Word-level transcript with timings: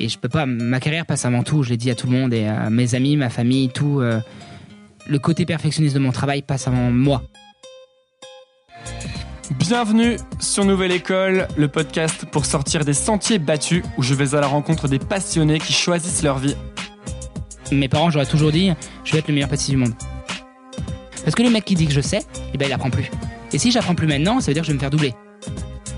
Et 0.00 0.08
je 0.08 0.18
peux 0.18 0.30
pas. 0.30 0.46
Ma 0.46 0.80
carrière 0.80 1.04
passe 1.04 1.26
avant 1.26 1.42
tout. 1.42 1.62
Je 1.62 1.68
l'ai 1.68 1.76
dit 1.76 1.90
à 1.90 1.94
tout 1.94 2.06
le 2.06 2.14
monde 2.14 2.32
et 2.32 2.46
à 2.46 2.70
mes 2.70 2.94
amis, 2.94 3.16
ma 3.16 3.28
famille, 3.28 3.68
tout. 3.68 4.00
euh, 4.00 4.18
le 5.06 5.18
côté 5.18 5.44
perfectionniste 5.44 5.94
de 5.94 6.00
mon 6.00 6.10
travail 6.10 6.40
passe 6.40 6.68
avant 6.68 6.90
moi. 6.90 7.22
Bienvenue 9.58 10.16
sur 10.38 10.64
Nouvelle 10.64 10.92
École, 10.92 11.48
le 11.56 11.68
podcast 11.68 12.24
pour 12.30 12.46
sortir 12.46 12.84
des 12.84 12.94
sentiers 12.94 13.38
battus 13.38 13.82
où 13.98 14.02
je 14.02 14.14
vais 14.14 14.34
à 14.34 14.40
la 14.40 14.46
rencontre 14.46 14.88
des 14.88 14.98
passionnés 14.98 15.58
qui 15.58 15.72
choisissent 15.72 16.22
leur 16.22 16.38
vie. 16.38 16.56
Mes 17.72 17.88
parents, 17.88 18.10
j'aurais 18.10 18.26
toujours 18.26 18.52
dit, 18.52 18.72
je 19.04 19.12
vais 19.12 19.18
être 19.18 19.28
le 19.28 19.34
meilleur 19.34 19.50
pâtissier 19.50 19.74
du 19.74 19.78
monde. 19.78 19.94
Parce 21.24 21.34
que 21.34 21.42
le 21.42 21.50
mec 21.50 21.64
qui 21.64 21.74
dit 21.74 21.86
que 21.86 21.92
je 21.92 22.00
sais, 22.00 22.22
eh 22.54 22.56
ben 22.56 22.66
il 22.66 22.72
apprend 22.72 22.90
plus. 22.90 23.10
Et 23.52 23.58
si 23.58 23.70
j'apprends 23.70 23.94
plus 23.94 24.06
maintenant, 24.06 24.40
ça 24.40 24.46
veut 24.46 24.54
dire 24.54 24.62
que 24.62 24.66
je 24.66 24.72
vais 24.72 24.76
me 24.76 24.80
faire 24.80 24.90
doubler. 24.90 25.14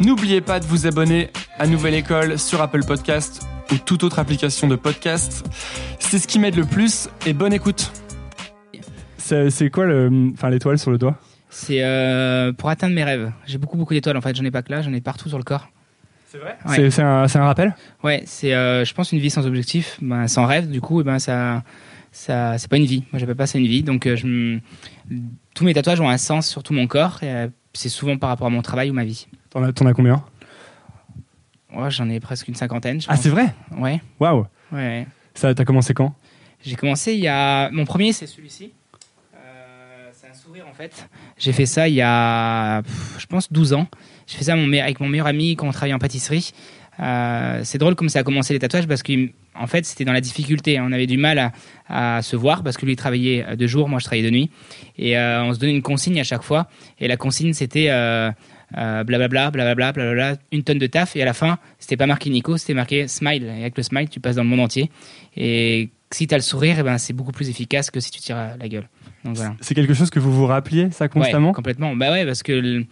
N'oubliez 0.00 0.41
pas 0.41 0.59
de 0.59 0.66
vous 0.66 0.87
abonner 0.87 1.30
à 1.59 1.66
Nouvelle 1.66 1.95
École 1.95 2.39
sur 2.39 2.61
Apple 2.61 2.84
Podcast 2.84 3.43
ou 3.73 3.77
toute 3.79 4.04
autre 4.04 4.18
application 4.18 4.68
de 4.68 4.77
podcast. 4.77 5.45
C'est 5.99 6.18
ce 6.18 6.26
qui 6.29 6.39
m'aide 6.39 6.57
le 6.57 6.64
plus 6.64 7.08
et 7.26 7.32
bonne 7.32 7.53
écoute. 7.53 7.90
C'est 9.18 9.71
quoi 9.71 9.86
le, 9.86 10.31
enfin 10.35 10.50
l'étoile 10.50 10.79
sur 10.79 10.90
le 10.90 10.98
doigt? 10.98 11.17
C'est 11.48 11.82
euh, 11.82 12.53
pour 12.53 12.68
atteindre 12.71 12.95
mes 12.95 13.04
rêves. 13.04 13.32
J'ai 13.46 13.58
beaucoup 13.58 13.76
beaucoup 13.76 13.95
d'étoiles 13.95 14.17
en 14.17 14.21
fait. 14.21 14.35
J'en 14.36 14.45
ai 14.45 14.50
pas 14.50 14.62
que 14.62 14.71
là, 14.72 14.82
j'en 14.82 14.93
ai 14.93 15.00
partout 15.00 15.29
sur 15.29 15.39
le 15.39 15.45
corps. 15.45 15.68
C'est 16.29 16.39
vrai? 16.39 16.57
Ouais. 16.67 16.76
C'est- 16.76 16.90
C'est 16.90 17.03
un, 17.03 17.45
rappel? 17.45 17.75
Ouais, 18.03 18.22
c'est, 18.26 18.54
euh, 18.54 18.85
je 18.86 18.95
pense, 18.95 19.12
une 19.12 19.18
vie 19.18 19.29
sans 19.31 19.46
objectif, 19.46 19.98
ben, 20.00 20.26
sans 20.29 20.46
rêve. 20.46 20.70
Du 20.70 20.81
coup, 20.81 21.00
eh 21.03 21.04
ben 21.04 21.18
ça, 21.18 21.62
ça, 22.11 22.57
c'est 22.57 22.70
pas 22.70 22.79
une 22.79 22.86
vie. 22.86 23.04
Moi, 23.12 23.18
j'appelle 23.20 23.36
pas 23.36 23.46
ça 23.46 23.59
une 23.59 23.67
vie. 23.67 23.82
Donc, 23.82 24.07
euh, 24.07 24.17
je, 24.17 24.26
me- 24.26 24.61
tous 25.54 25.64
mes 25.64 25.75
tatouages 25.75 26.00
ont 26.00 26.09
un 26.09 26.17
sens 26.17 26.48
sur 26.48 26.62
tout 26.62 26.73
mon 26.73 26.86
corps. 26.86 27.18
Et, 27.23 27.29
euh, 27.29 27.48
c'est 27.75 27.90
souvent 27.90 28.17
par 28.17 28.31
rapport 28.31 28.46
à 28.46 28.50
mon 28.50 28.62
travail 28.62 28.90
ou 28.90 28.95
ma 28.95 29.04
vie. 29.04 29.26
T'en 29.50 29.62
as, 29.62 29.73
t'en 29.75 29.84
as 29.86 29.93
combien? 29.93 30.25
Ouais, 31.75 31.90
j'en 31.90 32.08
ai 32.08 32.20
presque 32.20 32.48
une 32.48 32.55
cinquantaine. 32.55 33.00
Je 33.00 33.06
Ah 33.08 33.17
c'est 33.17 33.28
vrai? 33.31 33.55
Ouais, 33.77 34.00
Waouh 34.20 34.47
ouais. 34.72 35.06
Ça, 35.34 35.55
t'as 35.55 35.64
commencé 35.64 35.95
quand? 35.95 36.14
J'ai 36.64 36.77
commencé 36.77 37.14
il 37.14 37.20
y 37.20 37.28
a. 37.28 37.70
Mon 37.70 37.84
premier, 37.84 38.12
c'est 38.12 38.27
celui-ci. 38.27 38.73
Euh, 39.34 40.09
c'est 40.12 40.28
un 40.28 40.34
sourire 40.34 40.65
en 40.70 40.75
fait. 40.75 41.09
J'ai 41.39 41.53
fait 41.53 41.67
ça 41.67 41.89
il 41.89 41.95
y 41.95 42.03
a, 42.03 42.83
pff, 42.83 43.17
je 43.19 43.27
pense, 43.27 43.50
12 43.53 43.73
ans. 43.73 43.87
J'ai 44.27 44.39
fait 44.39 44.45
ça 44.45 44.56
mon 44.56 44.73
avec 44.73 45.00
mon 45.00 45.09
meilleur 45.09 45.27
ami 45.27 45.56
quand 45.56 45.67
on 45.67 45.73
travaillait 45.73 45.95
en 45.95 45.98
pâtisserie. 45.98 46.53
Euh, 47.00 47.61
c'est 47.65 47.78
drôle 47.78 47.95
comme 47.95 48.11
ça 48.11 48.19
a 48.19 48.23
commencé 48.23 48.53
les 48.53 48.59
tatouages 48.59 48.87
parce 48.87 49.03
qu'en 49.03 49.67
fait, 49.67 49.87
c'était 49.87 50.05
dans 50.05 50.12
la 50.12 50.20
difficulté. 50.20 50.78
On 50.78 50.93
avait 50.93 51.06
du 51.06 51.17
mal 51.17 51.39
à, 51.89 52.17
à 52.17 52.23
se 52.23 52.37
voir 52.37 52.62
parce 52.62 52.77
que 52.77 52.84
lui 52.84 52.93
il 52.93 52.97
travaillait 52.97 53.45
euh, 53.48 53.56
de 53.56 53.67
jour, 53.67 53.89
moi 53.89 53.98
je 53.98 54.05
travaillais 54.05 54.25
de 54.27 54.31
nuit. 54.31 54.50
Et 54.98 55.17
euh, 55.19 55.43
on 55.43 55.55
se 55.55 55.59
donnait 55.59 55.75
une 55.75 55.83
consigne 55.83 56.20
à 56.20 56.25
chaque 56.25 56.43
fois. 56.43 56.69
Et 57.00 57.09
la 57.09 57.17
consigne, 57.17 57.55
c'était. 57.55 57.87
euh, 57.91 58.31
blablabla, 58.73 59.51
blablabla, 59.51 59.92
blablabla, 59.92 60.37
une 60.53 60.62
tonne 60.62 60.78
de 60.78 60.87
taf. 60.87 61.17
Et 61.17 61.23
à 61.23 61.25
la 61.25 61.33
fin, 61.34 61.59
c'était 61.78 61.97
pas 61.97 62.06
marqué 62.06 62.31
Nico, 62.31 62.56
c'était 62.56 62.75
marqué 62.75 63.09
Smile. 63.09 63.45
Et 63.45 63.61
avec 63.62 63.77
le 63.77 63.83
smile, 63.83 64.09
tu 64.09 64.20
passes 64.20 64.37
dans 64.37 64.42
le 64.42 64.48
monde 64.48 64.61
entier. 64.61 64.91
Et 65.37 65.91
si 66.11 66.27
tu 66.27 66.34
as 66.34 66.39
le 66.39 66.42
sourire, 66.42 66.77
eh 66.78 66.83
ben, 66.83 66.98
c'est 66.98 67.12
beaucoup 67.12 67.33
plus 67.33 67.48
efficace 67.48 67.91
que 67.91 68.00
si 68.00 68.11
tu 68.11 68.20
tires 68.20 68.37
à 68.37 68.56
la 68.59 68.69
gueule. 68.69 68.89
Donc 69.25 69.37
voilà. 69.37 69.55
C'est 69.61 69.75
quelque 69.75 69.95
chose 69.95 70.11
que 70.11 70.19
vous 70.19 70.33
vous 70.33 70.47
rappeliez 70.47 70.91
ça 70.91 71.09
constamment? 71.09 71.48
Ouais, 71.48 71.55
complètement. 71.55 71.95
Bah 71.97 72.11
ouais, 72.11 72.27
parce 72.27 72.43
que 72.43 72.53
le- 72.53 72.87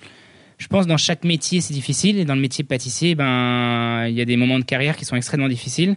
je 0.58 0.66
pense 0.68 0.86
dans 0.86 0.96
chaque 0.98 1.24
métier 1.24 1.60
c'est 1.60 1.72
difficile 1.74 2.18
et 2.18 2.24
dans 2.24 2.34
le 2.34 2.40
métier 2.40 2.62
de 2.62 2.68
pâtissier, 2.68 3.14
ben 3.14 4.06
il 4.06 4.14
y 4.14 4.20
a 4.20 4.24
des 4.24 4.36
moments 4.36 4.58
de 4.58 4.64
carrière 4.64 4.96
qui 4.96 5.04
sont 5.04 5.16
extrêmement 5.16 5.48
difficiles. 5.48 5.96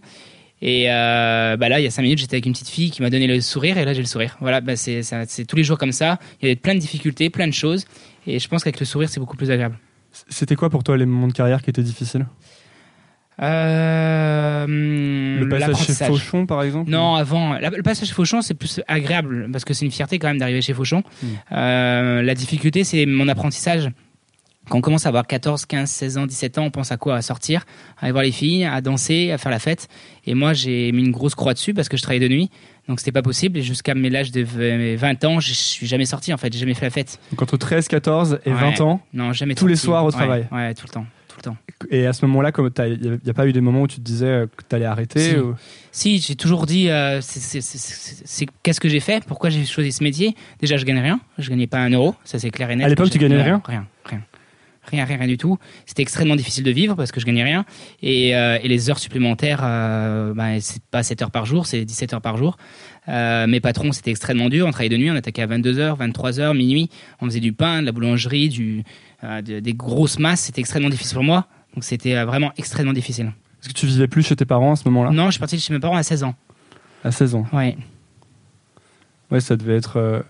Et 0.66 0.86
euh, 0.90 1.58
bah 1.58 1.68
là, 1.68 1.78
il 1.78 1.84
y 1.84 1.86
a 1.86 1.90
cinq 1.90 2.00
minutes, 2.02 2.20
j'étais 2.20 2.36
avec 2.36 2.46
une 2.46 2.52
petite 2.54 2.70
fille 2.70 2.90
qui 2.90 3.02
m'a 3.02 3.10
donné 3.10 3.26
le 3.26 3.38
sourire 3.42 3.76
et 3.76 3.84
là 3.84 3.92
j'ai 3.92 4.00
le 4.00 4.06
sourire. 4.08 4.36
Voilà, 4.40 4.62
bah 4.62 4.76
c'est 4.76 5.02
tous 5.46 5.56
les 5.56 5.62
jours 5.64 5.76
comme 5.76 5.92
ça. 5.92 6.18
Il 6.40 6.48
y 6.48 6.52
a 6.52 6.56
plein 6.56 6.74
de 6.74 6.78
difficultés, 6.80 7.28
plein 7.28 7.46
de 7.46 7.52
choses. 7.52 7.84
Et 8.26 8.38
je 8.38 8.48
pense 8.48 8.64
qu'avec 8.64 8.80
le 8.80 8.86
sourire, 8.86 9.10
c'est 9.10 9.20
beaucoup 9.20 9.36
plus 9.36 9.50
agréable. 9.50 9.76
C'était 10.30 10.56
quoi 10.56 10.70
pour 10.70 10.82
toi 10.82 10.96
les 10.96 11.04
moments 11.04 11.28
de 11.28 11.34
carrière 11.34 11.60
qui 11.60 11.68
étaient 11.68 11.82
difficiles? 11.82 12.24
Euh, 13.42 14.66
Le 15.40 15.48
passage 15.48 15.76
chez. 15.86 15.92
Fauchon 16.06 16.46
par 16.46 16.62
exemple 16.62 16.90
Non, 16.90 17.14
avant. 17.14 17.54
la- 17.54 17.70
le 17.70 17.82
passage 17.82 18.08
chez 18.08 18.14
Fauchon, 18.14 18.42
c'est 18.42 18.54
plus 18.54 18.80
agréable 18.88 19.48
parce 19.52 19.64
que 19.64 19.74
c'est 19.74 19.84
une 19.84 19.90
fierté 19.90 20.18
quand 20.18 20.28
même 20.28 20.38
d'arriver 20.38 20.62
chez 20.62 20.72
Fauchon. 20.74 21.02
Mm. 21.22 21.26
Euh, 21.52 22.22
la 22.22 22.34
difficulté, 22.34 22.84
c'est 22.84 23.06
mon 23.06 23.28
apprentissage. 23.28 23.90
Quand 24.68 24.78
on 24.78 24.80
commence 24.80 25.04
à 25.06 25.10
avoir 25.10 25.26
14, 25.26 25.66
15, 25.66 25.90
16 25.90 26.18
ans, 26.18 26.26
17 26.26 26.58
ans, 26.58 26.64
on 26.64 26.70
pense 26.70 26.90
à 26.90 26.96
quoi? 26.96 27.16
À 27.16 27.22
sortir, 27.22 27.64
à 27.98 28.04
aller 28.04 28.12
voir 28.12 28.24
les 28.24 28.32
filles, 28.32 28.64
à 28.64 28.80
danser, 28.80 29.30
à 29.30 29.38
faire 29.38 29.50
la 29.52 29.58
fête. 29.58 29.88
Et 30.26 30.34
moi, 30.34 30.52
j'ai 30.54 30.90
mis 30.92 31.02
une 31.04 31.10
grosse 31.12 31.34
croix 31.34 31.52
dessus 31.54 31.74
parce 31.74 31.88
que 31.88 31.96
je 31.96 32.02
travaillais 32.02 32.26
de 32.26 32.32
nuit. 32.32 32.50
Donc, 32.88 33.00
c'était 33.00 33.12
pas 33.12 33.22
possible. 33.22 33.58
Et 33.58 33.62
jusqu'à 33.62 33.94
mes 33.94 34.08
l'âge 34.10 34.30
de 34.30 34.42
v- 34.42 34.96
20 34.96 35.24
ans, 35.24 35.40
je 35.40 35.52
suis 35.52 35.86
jamais 35.86 36.06
sorti 36.06 36.32
en 36.32 36.36
fait. 36.38 36.52
J'ai 36.52 36.58
jamais 36.60 36.74
fait 36.74 36.86
la 36.86 36.90
fête. 36.90 37.18
Donc 37.30 37.42
entre 37.42 37.56
13, 37.56 37.88
14 37.88 38.38
et 38.46 38.50
Ouais. 38.52 38.58
20 38.60 38.80
ans 38.80 39.00
Non, 39.12 39.32
jamais 39.32 39.54
Tous 39.54 39.66
les 39.66 39.76
soirs 39.76 40.04
au 40.04 40.10
travail. 40.10 40.46
Ouais, 40.50 40.72
tout 40.74 40.86
le 40.86 40.92
temps. 40.92 41.06
Tout 41.28 41.36
le 41.38 41.42
temps. 41.42 41.56
Et 41.90 42.06
à 42.06 42.12
ce 42.12 42.24
moment-là, 42.26 42.50
il 42.86 43.18
n'y 43.24 43.30
a, 43.30 43.34
pas 43.34 43.46
eu 43.46 43.52
des 43.52 43.60
moments 43.60 43.82
où 43.82 43.88
tu 43.88 43.96
te 43.96 44.00
disais 44.02 44.26
euh, 44.26 44.46
que 44.46 44.62
t'allais 44.62 44.84
arrêter 44.84 45.18
Si. 45.32 45.36
ou- 45.36 45.54
Si, 45.90 46.18
j'ai 46.18 46.36
toujours 46.36 46.64
dit, 46.66 46.88
euh, 46.90 47.20
c'est- 47.20 48.46
qu'est-ce 48.62 48.80
que 48.80 48.88
j'ai 48.88 49.00
fait? 49.00 49.24
Pourquoi 49.24 49.50
j'ai 49.50 49.64
choisi 49.64 49.92
ce 49.92 50.02
métier? 50.04 50.34
Déjà, 50.60 50.76
je 50.76 50.84
gagnais 50.84 51.00
rien. 51.02 51.20
Je 51.38 51.50
gagnais 51.50 51.66
pas 51.66 51.78
un 51.78 51.90
euro. 51.90 52.14
Ça, 52.24 52.38
c'est 52.38 52.50
clair 52.50 52.70
et 52.70 52.76
net. 52.76 52.86
À 52.86 52.88
l'époque, 52.88 53.10
tu 53.10 53.18
gagnais 53.18 53.42
rien? 53.42 53.60
Rien, 53.66 53.86
rien. 54.04 54.20
Rien, 54.86 55.04
rien, 55.04 55.16
rien 55.16 55.26
du 55.26 55.38
tout. 55.38 55.58
C'était 55.86 56.02
extrêmement 56.02 56.36
difficile 56.36 56.62
de 56.64 56.70
vivre 56.70 56.94
parce 56.94 57.10
que 57.10 57.18
je 57.20 57.26
gagnais 57.26 57.42
rien. 57.44 57.64
Et, 58.02 58.36
euh, 58.36 58.58
et 58.62 58.68
les 58.68 58.90
heures 58.90 58.98
supplémentaires, 58.98 59.60
euh, 59.62 60.34
bah, 60.34 60.60
c'est 60.60 60.82
pas 60.84 61.02
7 61.02 61.22
heures 61.22 61.30
par 61.30 61.46
jour, 61.46 61.66
c'est 61.66 61.84
17 61.84 62.12
heures 62.14 62.20
par 62.20 62.36
jour. 62.36 62.56
Euh, 63.08 63.46
mes 63.46 63.60
patrons, 63.60 63.92
c'était 63.92 64.10
extrêmement 64.10 64.48
dur. 64.48 64.66
On 64.66 64.70
travaillait 64.70 64.94
de 64.94 65.02
nuit, 65.02 65.10
on 65.10 65.16
attaquait 65.16 65.42
à 65.42 65.46
22h, 65.46 65.96
23h, 65.98 66.54
minuit. 66.56 66.90
On 67.20 67.26
faisait 67.26 67.40
du 67.40 67.52
pain, 67.52 67.80
de 67.80 67.86
la 67.86 67.92
boulangerie, 67.92 68.48
du, 68.50 68.84
euh, 69.24 69.40
de- 69.42 69.60
des 69.60 69.72
grosses 69.74 70.18
masses. 70.18 70.40
C'était 70.42 70.60
extrêmement 70.60 70.90
difficile 70.90 71.14
pour 71.14 71.24
moi. 71.24 71.46
Donc, 71.74 71.84
c'était 71.84 72.22
vraiment 72.24 72.52
extrêmement 72.56 72.92
difficile. 72.92 73.32
Est-ce 73.62 73.68
que 73.70 73.74
tu 73.74 73.86
vivais 73.86 74.06
plus 74.08 74.22
chez 74.22 74.36
tes 74.36 74.44
parents 74.44 74.72
à 74.72 74.76
ce 74.76 74.84
moment-là? 74.88 75.10
Non, 75.10 75.26
je 75.26 75.30
suis 75.32 75.40
parti 75.40 75.56
de 75.56 75.60
chez 75.62 75.72
mes 75.72 75.80
parents 75.80 75.96
à 75.96 76.02
16 76.02 76.22
ans. 76.24 76.34
À 77.02 77.10
16 77.10 77.34
ans. 77.34 77.46
Ouais. 77.52 77.76
Ouais, 79.30 79.40
ça 79.40 79.56
devait 79.56 79.76
être, 79.76 80.24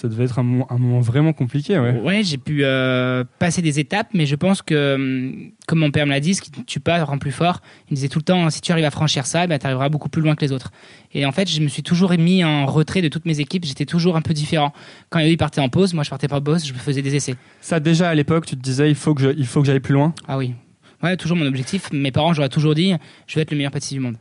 ça 0.00 0.06
devait 0.06 0.24
être 0.26 0.38
un, 0.38 0.44
moment, 0.44 0.66
un 0.70 0.78
moment 0.78 1.00
vraiment 1.00 1.32
compliqué. 1.32 1.76
Ouais. 1.76 1.98
Ouais, 1.98 2.22
j'ai 2.22 2.38
pu 2.38 2.60
euh, 2.62 3.24
passer 3.40 3.62
des 3.62 3.80
étapes, 3.80 4.06
mais 4.14 4.26
je 4.26 4.36
pense 4.36 4.62
que, 4.62 4.94
hum, 4.94 5.50
comme 5.66 5.80
mon 5.80 5.90
père 5.90 6.06
me 6.06 6.12
l'a 6.12 6.20
dit, 6.20 6.34
ce 6.36 6.40
qui 6.42 6.52
ne 6.56 6.62
tue 6.64 6.78
pas 6.78 7.02
rend 7.02 7.18
plus 7.18 7.32
fort. 7.32 7.60
Il 7.88 7.92
me 7.92 7.96
disait 7.96 8.08
tout 8.08 8.20
le 8.20 8.24
temps, 8.24 8.48
si 8.48 8.60
tu 8.60 8.70
arrives 8.70 8.84
à 8.84 8.92
franchir 8.92 9.26
ça, 9.26 9.48
ben, 9.48 9.58
tu 9.58 9.66
arriveras 9.66 9.88
beaucoup 9.88 10.08
plus 10.08 10.22
loin 10.22 10.36
que 10.36 10.42
les 10.44 10.52
autres. 10.52 10.70
Et 11.14 11.26
en 11.26 11.32
fait, 11.32 11.50
je 11.50 11.60
me 11.60 11.66
suis 11.66 11.82
toujours 11.82 12.12
mis 12.12 12.44
en 12.44 12.64
retrait 12.66 13.02
de 13.02 13.08
toutes 13.08 13.24
mes 13.24 13.40
équipes. 13.40 13.64
J'étais 13.64 13.86
toujours 13.86 14.16
un 14.16 14.22
peu 14.22 14.34
différent. 14.34 14.72
Quand 15.10 15.18
eux, 15.18 15.26
ils 15.30 15.36
partaient 15.36 15.60
en 15.60 15.68
pause, 15.68 15.94
moi, 15.94 16.04
je 16.04 16.10
partais 16.10 16.28
pas 16.28 16.36
en 16.36 16.42
pause, 16.42 16.64
je 16.64 16.72
faisais 16.74 17.02
des 17.02 17.16
essais. 17.16 17.34
Ça 17.60 17.80
déjà 17.80 18.08
à 18.08 18.14
l'époque, 18.14 18.46
tu 18.46 18.56
te 18.56 18.62
disais 18.62 18.88
il 18.88 18.94
faut 18.94 19.14
que 19.14 19.22
je- 19.22 19.36
il 19.36 19.46
faut 19.46 19.60
que 19.62 19.66
j'aille 19.66 19.80
plus 19.80 19.94
loin. 19.94 20.14
Ah 20.28 20.38
oui. 20.38 20.54
Ouais, 21.02 21.16
toujours 21.16 21.36
mon 21.36 21.46
objectif. 21.46 21.90
Mes 21.92 22.12
parents, 22.12 22.32
j'aurais 22.34 22.48
toujours 22.48 22.76
dit, 22.76 22.92
je 23.26 23.34
vais 23.34 23.40
être 23.42 23.50
le 23.50 23.56
meilleur 23.56 23.72
pâtissier 23.72 23.96
du 23.98 24.04
monde. 24.04 24.16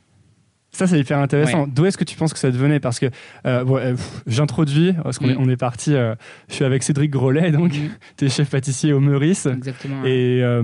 Ça, 0.78 0.86
c'est 0.86 1.00
hyper 1.00 1.18
intéressant. 1.18 1.64
Ouais. 1.64 1.70
D'où 1.74 1.86
est-ce 1.88 1.98
que 1.98 2.04
tu 2.04 2.16
penses 2.16 2.34
que 2.34 2.40
ça 2.40 2.52
devenait? 2.52 2.80
Parce 2.80 3.00
que 3.00 3.08
euh, 3.08 3.66
euh, 3.68 3.96
j'introduis, 4.28 4.94
parce 5.04 5.18
qu'on 5.18 5.28
est, 5.30 5.34
Mm. 5.34 5.40
on 5.42 5.50
est 5.50 5.58
parti, 5.58 5.96
euh, 5.96 6.14
je 6.50 6.54
suis 6.54 6.66
avec 6.66 6.84
Cédric 6.84 7.10
Grolet, 7.10 7.52
donc 7.52 7.74
Mm. 7.74 7.90
tu 8.18 8.26
es 8.26 8.30
chef 8.30 8.50
pâtissier 8.52 8.94
au 8.94 9.00
Meurice. 9.00 9.48
Exactement. 9.48 10.06
Et 10.06 10.42
euh, 10.44 10.62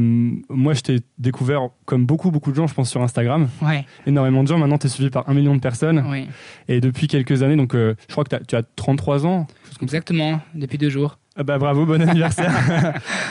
moi, 0.49 0.73
je 0.75 0.81
t'ai 0.81 0.99
découvert, 1.17 1.61
comme 1.85 2.05
beaucoup, 2.05 2.29
beaucoup 2.29 2.51
de 2.51 2.55
gens, 2.55 2.67
je 2.67 2.75
pense, 2.75 2.91
sur 2.91 3.01
Instagram. 3.01 3.47
Ouais, 3.63 3.85
Énormément 4.05 4.43
de 4.43 4.47
gens. 4.49 4.59
Maintenant, 4.59 4.77
tu 4.77 4.85
es 4.85 4.89
suivi 4.91 5.09
par 5.09 5.27
un 5.27 5.33
million 5.33 5.55
de 5.55 5.61
personnes. 5.61 6.05
ouais. 6.07 6.27
Et 6.67 6.79
depuis 6.79 7.07
quelques 7.07 7.41
années, 7.41 7.55
donc 7.55 7.73
je 7.73 7.95
crois 8.11 8.23
que 8.23 8.35
tu 8.47 8.55
as 8.55 8.61
33 8.75 9.25
ans. 9.25 9.47
Exactement. 9.81 10.39
Depuis 10.53 10.77
deux 10.77 10.89
jours. 10.89 11.17
Ah 11.35 11.43
bah 11.43 11.57
bravo, 11.57 11.85
bon 11.85 11.99
anniversaire. 12.07 12.53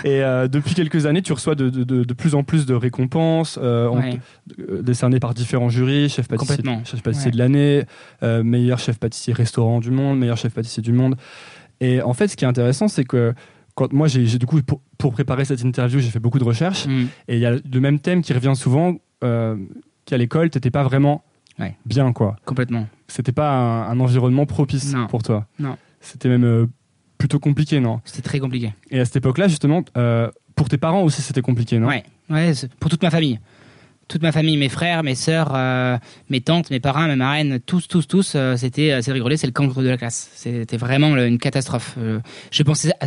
et 0.05 0.23
euh, 0.25 0.49
depuis 0.49 0.75
quelques 0.75 1.07
années, 1.07 1.23
tu 1.23 1.33
reçois 1.33 1.55
de, 1.55 1.71
de- 1.71 1.85
de- 1.85 2.03
de 2.05 2.15
plus 2.15 2.35
en 2.35 2.43
plus 2.43 2.67
de 2.67 2.75
récompenses 2.75 3.59
euh, 3.63 3.89
Ouais. 3.91 4.19
euh, 4.59 4.83
décernées 4.83 5.21
par 5.21 5.35
différents 5.35 5.69
jurys, 5.69 6.09
chef 6.09 6.27
pâtissier, 6.29 6.57
Complètement. 6.57 6.85
chef 6.85 7.03
pâtissier 7.03 7.27
Ouais. 7.27 7.33
de 7.33 7.39
l'année, 7.39 7.85
euh, 8.25 8.43
meilleur 8.43 8.79
chef 8.81 8.99
pâtissier 8.99 9.33
restaurant 9.33 9.79
du 9.79 9.91
monde, 9.93 10.19
meilleur 10.19 10.37
chef 10.37 10.53
pâtissier 10.53 10.83
du 10.83 10.93
monde. 10.93 11.15
Et 11.81 12.03
en 12.03 12.13
fait, 12.13 12.27
ce 12.29 12.37
qui 12.37 12.45
est 12.45 12.49
intéressant, 12.49 12.89
c'est 12.89 13.05
que 13.05 13.35
quand 13.75 13.93
moi, 13.93 14.09
j'ai 14.09 14.25
du 14.39 14.47
coup, 14.47 14.61
pour, 14.63 14.81
pour 14.99 15.13
préparer 15.13 15.45
cette 15.45 15.63
interview, 15.63 16.01
j'ai 16.01 16.11
fait 16.11 16.19
beaucoup 16.21 16.39
de 16.41 16.45
recherches. 16.45 16.87
Mm. 16.87 17.07
Et 17.29 17.35
il 17.37 17.39
y 17.41 17.47
a 17.47 17.53
le 17.53 17.81
même 17.81 18.01
thème 18.01 18.23
qui 18.23 18.33
revient 18.33 18.55
souvent, 18.57 18.97
qu'à 19.21 20.17
l'école, 20.19 20.51
tu 20.51 20.57
n'étais 20.59 20.71
pas 20.73 20.83
vraiment 20.83 21.23
Ouais. 21.61 21.77
bien, 21.87 22.13
quoi. 22.13 22.37
Complètement. 22.47 22.89
C'était 23.09 23.31
pas 23.33 23.51
un, 23.53 23.83
un 23.91 24.01
environnement 24.01 24.47
propice 24.47 24.93
Non. 24.93 25.07
pour 25.07 25.23
toi. 25.23 25.47
Non. 25.61 25.77
C'était 26.01 26.29
même 26.29 26.67
plutôt 27.23 27.39
compliqué, 27.39 27.79
non 27.79 28.01
C'était 28.05 28.23
très 28.23 28.41
compliqué. 28.41 28.73
Et 28.91 28.99
à 28.99 29.05
cette 29.05 29.15
époque-là, 29.17 29.47
justement, 29.47 29.85
euh, 29.97 30.29
pour 30.57 30.69
tes 30.69 30.77
parents 30.77 31.03
aussi, 31.03 31.23
c'était 31.23 31.41
compliqué, 31.41 31.79
non 31.79 31.87
Ouais, 31.87 32.03
ouais, 32.31 32.53
pour 32.81 32.91
toute 32.91 33.03
ma 33.03 33.11
famille. 33.11 33.39
Toute 34.09 34.23
ma 34.23 34.33
famille, 34.33 34.57
mes 34.57 34.69
frères, 34.69 35.05
mes 35.05 35.15
sœurs, 35.15 35.53
euh, 35.55 35.97
mes 36.31 36.41
tantes, 36.41 36.71
mes 36.71 36.81
parrains, 36.81 37.07
mes 37.07 37.15
marraines, 37.15 37.61
tous, 37.65 37.87
tous, 37.87 38.09
tous, 38.09 38.33
euh, 38.35 38.57
c'était, 38.57 39.01
c'est 39.03 39.13
rigolé, 39.13 39.37
c'est 39.37 39.47
le 39.47 39.53
cancre 39.53 39.81
de 39.83 39.89
la 39.89 39.97
classe. 39.97 40.31
C'était 40.35 40.77
vraiment 40.77 41.15
le- 41.15 41.29
une 41.29 41.39
catastrophe. 41.39 41.97
Je 42.51 42.63
pensais 42.65 42.91
à 43.01 43.07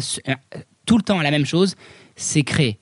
tout 0.86 0.96
le 0.98 1.04
temps 1.04 1.20
à 1.20 1.24
la 1.24 1.32
même 1.32 1.46
chose, 1.46 1.76
c'est 2.16 2.44
créer. 2.44 2.80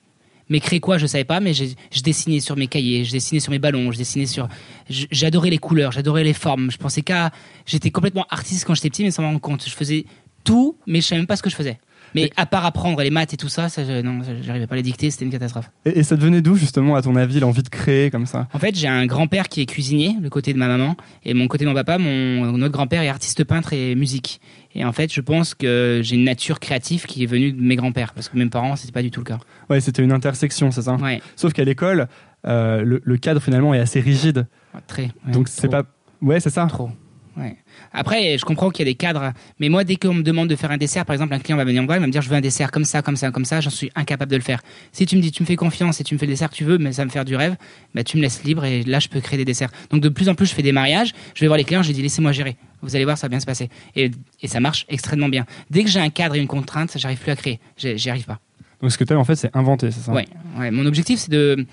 Mais 0.49 0.59
créer 0.59 0.79
quoi, 0.81 0.97
je 0.99 1.07
savais 1.07 1.23
pas, 1.23 1.39
mais 1.39 1.53
j'ai- 1.53 1.73
je 1.91 2.01
dessinais 2.01 2.39
sur 2.41 2.55
mes 2.57 2.67
cahiers, 2.67 3.05
je 3.05 3.11
dessinais 3.11 3.39
sur 3.39 3.49
mes 3.51 3.59
ballons, 3.59 3.91
je 3.91 3.97
dessinais 3.97 4.27
sur. 4.27 4.47
J'adorais 4.89 5.49
les 5.49 5.57
couleurs, 5.57 5.91
j'adorais 5.93 6.23
les 6.23 6.33
formes. 6.33 6.69
Je 6.69 6.77
pensais 6.77 7.01
qu'à. 7.01 7.31
J'étais 7.65 7.89
complètement 7.91 8.25
artiste 8.29 8.65
quand 8.65 8.75
j'étais 8.75 8.89
petit, 8.89 9.03
mais 9.03 9.11
sans 9.11 9.23
m'en 9.23 9.29
rendre 9.29 9.41
compte. 9.41 9.65
Je 9.67 9.73
faisais 9.73 10.05
tout, 10.43 10.77
mais 10.87 11.01
je 11.01 11.07
savais 11.07 11.19
même 11.21 11.27
pas 11.27 11.35
ce 11.35 11.43
que 11.43 11.49
je 11.49 11.55
faisais. 11.55 11.79
Mais 12.15 12.29
à 12.37 12.45
part 12.45 12.63
apprendre 12.63 13.01
les 13.01 13.09
maths 13.09 13.33
et 13.33 13.37
tout 13.37 13.47
ça, 13.49 13.69
ça 13.69 13.83
je- 13.83 14.03
non, 14.03 14.19
j'arrivais 14.43 14.67
pas 14.67 14.75
à 14.75 14.75
les 14.75 14.83
dicter, 14.83 15.09
c'était 15.09 15.25
une 15.25 15.31
catastrophe. 15.31 15.71
Et, 15.83 15.97
et 15.97 16.03
ça 16.03 16.15
devenait 16.15 16.41
d'où 16.43 16.53
justement, 16.55 16.95
à 16.95 17.01
ton 17.01 17.15
avis, 17.15 17.39
l'envie 17.39 17.63
de 17.63 17.69
créer 17.69 18.11
comme 18.11 18.27
ça? 18.27 18.47
En 18.53 18.59
fait, 18.59 18.75
j'ai 18.77 18.87
un 18.87 19.07
grand-père 19.07 19.49
qui 19.49 19.61
est 19.61 19.65
cuisinier, 19.65 20.15
le 20.21 20.29
côté 20.29 20.53
de 20.53 20.59
ma 20.59 20.67
maman, 20.67 20.95
et 21.25 21.33
mon 21.33 21.47
côté 21.47 21.63
de 21.65 21.69
mon 21.69 21.75
papa, 21.75 21.97
mon 21.97 22.55
notre 22.55 22.71
grand-père 22.71 23.01
est 23.01 23.07
artiste 23.09 23.43
peintre 23.45 23.73
et 23.73 23.95
musique. 23.95 24.41
Et 24.75 24.85
en 24.85 24.91
fait, 24.91 25.11
je 25.11 25.21
pense 25.21 25.55
que 25.55 26.01
j'ai 26.03 26.15
une 26.15 26.23
nature 26.23 26.59
créative 26.59 27.07
qui 27.07 27.23
est 27.23 27.27
venue 27.27 27.51
de 27.51 27.59
mes 27.59 27.75
grands-pères, 27.75 28.13
parce 28.13 28.29
que 28.29 28.37
mes 28.37 28.45
parents, 28.47 28.75
c'était 28.75 28.91
pas 28.93 29.01
du 29.01 29.09
tout 29.09 29.21
le 29.21 29.25
cas. 29.25 29.39
Ouais, 29.71 29.79
c'était 29.79 30.03
une 30.03 30.11
intersection, 30.11 30.69
c'est 30.69 30.83
ça? 30.83 30.97
Ouais, 30.97 31.19
Sauf 31.35 31.51
qu'à 31.53 31.63
l'école, 31.63 32.07
euh, 32.45 32.83
le, 32.83 33.01
le 33.03 33.17
cadre 33.17 33.41
finalement 33.41 33.73
est 33.73 33.79
assez 33.79 33.99
rigide. 34.01 34.45
très. 34.85 35.03
ouais, 35.25 35.31
Donc 35.31 35.47
c'est 35.47 35.67
pas. 35.67 35.81
Ouais, 36.21 36.39
c'est 36.39 36.51
ça? 36.51 36.67
Trop. 36.67 36.89
Ouais. 37.35 37.55
Après, 37.91 38.37
je 38.37 38.45
comprends 38.45 38.69
qu'il 38.69 38.85
y 38.85 38.89
a 38.89 38.91
des 38.91 38.95
cadres, 38.95 39.33
mais 39.59 39.67
moi, 39.67 39.83
dès 39.83 39.95
qu'on 39.95 40.13
me 40.13 40.21
demande 40.21 40.49
de 40.49 40.55
faire 40.55 40.69
un 40.69 40.77
dessert, 40.77 41.03
par 41.03 41.15
exemple, 41.15 41.33
un 41.33 41.39
client 41.39 41.57
va 41.57 41.65
venir 41.65 41.81
me 41.81 41.87
voir, 41.87 41.97
il 41.97 42.01
va 42.01 42.07
me 42.07 42.11
dire, 42.11 42.21
je 42.21 42.29
veux 42.29 42.35
un 42.35 42.41
dessert 42.41 42.69
comme 42.71 42.85
ça, 42.85 43.01
comme 43.01 43.15
ça, 43.15 43.31
comme 43.31 43.45
ça, 43.45 43.59
j'en 43.59 43.71
suis 43.71 43.89
incapable 43.95 44.29
de 44.31 44.35
le 44.35 44.43
faire. 44.43 44.61
Si 44.91 45.05
tu 45.05 45.15
me 45.15 45.21
dis, 45.21 45.31
tu 45.31 45.41
me 45.41 45.47
fais 45.47 45.55
confiance 45.55 45.99
et 45.99 46.03
tu 46.03 46.13
me 46.13 46.19
fais 46.19 46.27
le 46.27 46.33
dessert 46.33 46.49
que 46.49 46.55
tu 46.55 46.63
veux, 46.63 46.77
mais 46.77 46.93
ça 46.93 47.05
me 47.05 47.09
faire 47.09 47.25
du 47.25 47.35
rêve, 47.35 47.55
bah, 47.95 48.03
tu 48.03 48.17
me 48.17 48.21
laisses 48.21 48.43
libre 48.43 48.65
et 48.65 48.83
là, 48.83 48.99
je 48.99 49.07
peux 49.07 49.19
créer 49.19 49.37
des 49.37 49.45
desserts. 49.45 49.71
Donc, 49.89 50.01
de 50.01 50.09
plus 50.09 50.29
en 50.29 50.35
plus, 50.35 50.45
je 50.45 50.53
fais 50.53 50.61
des 50.61 50.71
mariages, 50.71 51.13
je 51.33 51.41
vais 51.41 51.47
voir 51.47 51.57
les 51.57 51.63
clients, 51.63 51.81
je 51.81 51.91
dis, 51.91 52.01
laissez-moi 52.01 52.31
gérer. 52.33 52.55
Vous 52.81 52.95
allez 52.95 53.05
voir, 53.05 53.17
ça 53.17 53.25
va 53.25 53.29
bien 53.29 53.39
se 53.39 53.45
passer. 53.45 53.69
Et, 53.95 54.11
et 54.41 54.47
ça 54.47 54.59
marche 54.59 54.85
extrêmement 54.89 55.29
bien. 55.29 55.45
Dès 55.71 55.83
que 55.83 55.89
j'ai 55.89 55.99
un 55.99 56.09
cadre 56.09 56.35
et 56.35 56.39
une 56.39 56.47
contrainte, 56.47 56.91
j'arrive 56.97 57.17
plus 57.17 57.31
à 57.31 57.35
créer. 57.35 57.59
J'y 57.77 58.09
arrive 58.09 58.25
pas. 58.25 58.39
Donc 58.81 58.91
ce 58.91 58.97
que 58.97 59.05
tu 59.05 59.13
as 59.13 59.17
en 59.17 59.23
fait, 59.23 59.35
c'est 59.37 59.55
inventer, 59.55 59.91
c'est 59.91 60.01
ça? 60.01 60.11
Ouais, 60.11 60.27
ouais. 60.59 60.69
Mon 60.69 60.85
objectif, 60.85 61.17
c'est 61.17 61.31
de, 61.31 61.65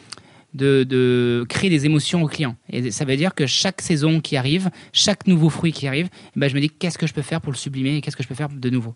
de, 0.54 0.84
de 0.84 1.44
créer 1.48 1.70
des 1.70 1.86
émotions 1.86 2.22
aux 2.22 2.26
clients. 2.28 2.56
Et 2.72 2.90
ça 2.90 3.04
veut 3.04 3.16
dire 3.16 3.34
que 3.34 3.46
chaque 3.46 3.80
saison 3.80 4.20
qui 4.20 4.36
arrive, 4.36 4.70
chaque 4.92 5.26
nouveau 5.26 5.48
fruit 5.50 5.72
qui 5.72 5.86
arrive, 5.86 6.08
ben, 6.36 6.48
je 6.48 6.54
me 6.54 6.60
dis 6.60 6.70
qu'est-ce 6.70 6.98
que 6.98 7.06
je 7.06 7.14
peux 7.14 7.22
faire 7.22 7.40
pour 7.40 7.52
le 7.52 7.56
sublimer 7.58 7.96
et 7.96 8.00
qu'est-ce 8.00 8.16
que 8.16 8.22
je 8.22 8.28
peux 8.28 8.34
faire 8.34 8.48
de 8.48 8.70
nouveau? 8.70 8.94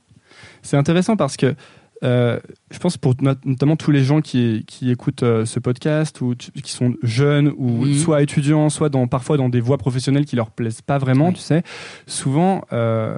C'est 0.63 0.77
intéressant 0.77 1.17
parce 1.17 1.37
que 1.37 1.55
euh, 2.03 2.39
je 2.73 2.79
pense 2.79 2.97
pour 2.99 3.15
not- 3.23 3.35
notamment 3.45 3.77
tous 3.77 3.91
les 3.93 4.03
gens 4.05 4.21
qui, 4.21 4.65
qui 4.67 4.91
écoutent 4.91 5.23
euh, 5.23 5.47
ce 5.47 5.59
podcast 5.61 6.21
ou 6.21 6.35
qui 6.35 6.73
sont 6.73 6.95
jeunes 7.03 7.53
ou 7.57 7.87
Mhm. 7.87 7.95
soit 7.95 8.21
étudiants, 8.23 8.69
soit 8.69 8.89
dans, 8.91 9.07
parfois 9.07 9.37
dans 9.37 9.49
des 9.49 9.61
voies 9.61 9.79
professionnelles 9.79 10.27
qui 10.27 10.37
leur 10.37 10.51
plaisent 10.51 10.83
pas 10.83 10.99
vraiment, 10.99 11.29
Oui. 11.29 11.35
tu 11.35 11.41
sais, 11.41 11.63
souvent, 12.07 12.65
euh, 12.73 13.17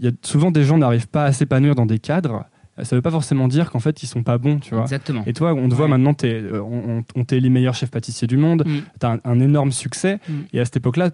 y 0.00 0.06
a 0.06 0.10
souvent 0.22 0.50
des 0.52 0.64
gens 0.64 0.78
n'arrivent 0.78 1.08
pas 1.08 1.24
à 1.24 1.32
s'épanouir 1.32 1.74
dans 1.74 1.86
des 1.86 1.98
cadres. 1.98 2.44
Ça 2.82 2.96
veut 2.96 3.02
pas 3.02 3.10
forcément 3.12 3.46
dire 3.46 3.70
qu'en 3.70 3.78
fait 3.78 4.02
ils 4.02 4.06
sont 4.08 4.22
pas 4.24 4.36
bons, 4.38 4.58
tu 4.58 4.74
vois. 4.74 4.82
Exactement. 4.82 5.22
Et 5.26 5.32
toi, 5.32 5.54
on 5.54 5.68
te 5.68 5.74
voit 5.74 5.84
Ouais. 5.84 5.90
maintenant, 5.92 6.12
t'es, 6.14 6.32
euh, 6.34 6.60
on, 6.60 6.98
on- 6.98 7.04
on 7.14 7.24
t'élit 7.24 7.48
meilleur 7.50 7.74
chef 7.74 7.90
pâtissier 7.90 8.26
du 8.26 8.36
monde, 8.36 8.64
Mm. 8.66 8.78
tu 9.00 9.06
as 9.06 9.10
un, 9.12 9.18
un 9.24 9.38
énorme 9.40 9.70
succès, 9.70 10.18
Mm. 10.28 10.32
et 10.52 10.60
à 10.60 10.64
cette 10.64 10.78
époque-là, 10.78 11.10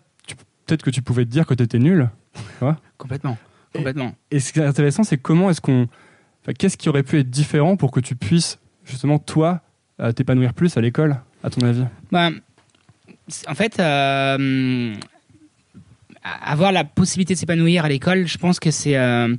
peut-être 0.66 0.82
que 0.82 0.90
tu 0.90 1.02
pouvais 1.02 1.24
te 1.26 1.30
dire 1.30 1.44
que 1.46 1.52
tu 1.54 1.62
étais 1.62 1.78
nul. 1.78 2.08
Complètement. 2.96 3.36
Complètement. 3.74 4.14
Et 4.30 4.40
ce 4.40 4.52
qui 4.52 4.60
est 4.60 4.64
intéressant, 4.64 5.02
c'est 5.02 5.18
comment 5.18 5.50
est-ce 5.50 5.60
qu'on. 5.60 5.86
qu'est-ce 6.58 6.76
qui 6.78 6.88
aurait 6.88 7.02
pu 7.02 7.18
être 7.18 7.28
différent 7.30 7.76
pour 7.76 7.90
que 7.90 8.00
tu 8.00 8.16
puisses, 8.16 8.58
justement, 8.84 9.18
toi, 9.18 9.60
euh, 10.00 10.12
t'épanouir 10.12 10.54
plus 10.54 10.76
à 10.76 10.80
l'école, 10.80 11.16
à 11.44 11.50
ton 11.50 11.66
avis? 11.66 11.84
C'est- 13.28 13.48
en 13.48 13.54
fait, 13.54 13.78
euh, 13.78 14.94
avoir 16.22 16.72
la 16.72 16.84
possibilité 16.84 17.34
de 17.34 17.38
s'épanouir 17.38 17.84
à 17.84 17.88
l'école, 17.88 18.26
je 18.26 18.38
pense 18.38 18.58
que 18.60 18.70
c'est 18.70 18.96
euh, 18.96 19.34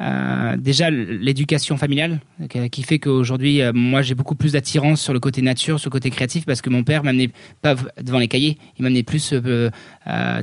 euh, 0.00 0.56
déjà 0.56 0.90
l'éducation 0.90 1.76
familiale 1.76 2.20
euh, 2.56 2.68
qui 2.68 2.82
fait 2.82 2.98
qu'aujourd'hui, 2.98 3.60
euh, 3.60 3.72
moi, 3.74 4.02
j'ai 4.02 4.14
beaucoup 4.14 4.34
plus 4.34 4.52
d'attirance 4.52 5.00
sur 5.00 5.12
le 5.12 5.20
côté 5.20 5.42
nature, 5.42 5.78
sur 5.78 5.88
le 5.88 5.92
côté 5.92 6.10
créatif, 6.10 6.46
parce 6.46 6.62
que 6.62 6.70
mon 6.70 6.84
père 6.84 7.04
m'amenait 7.04 7.30
pas 7.62 7.74
devant 8.02 8.18
les 8.18 8.28
cahiers, 8.28 8.56
il 8.78 8.82
m'amenait 8.82 9.02
plus 9.02 9.32
euh, 9.34 9.70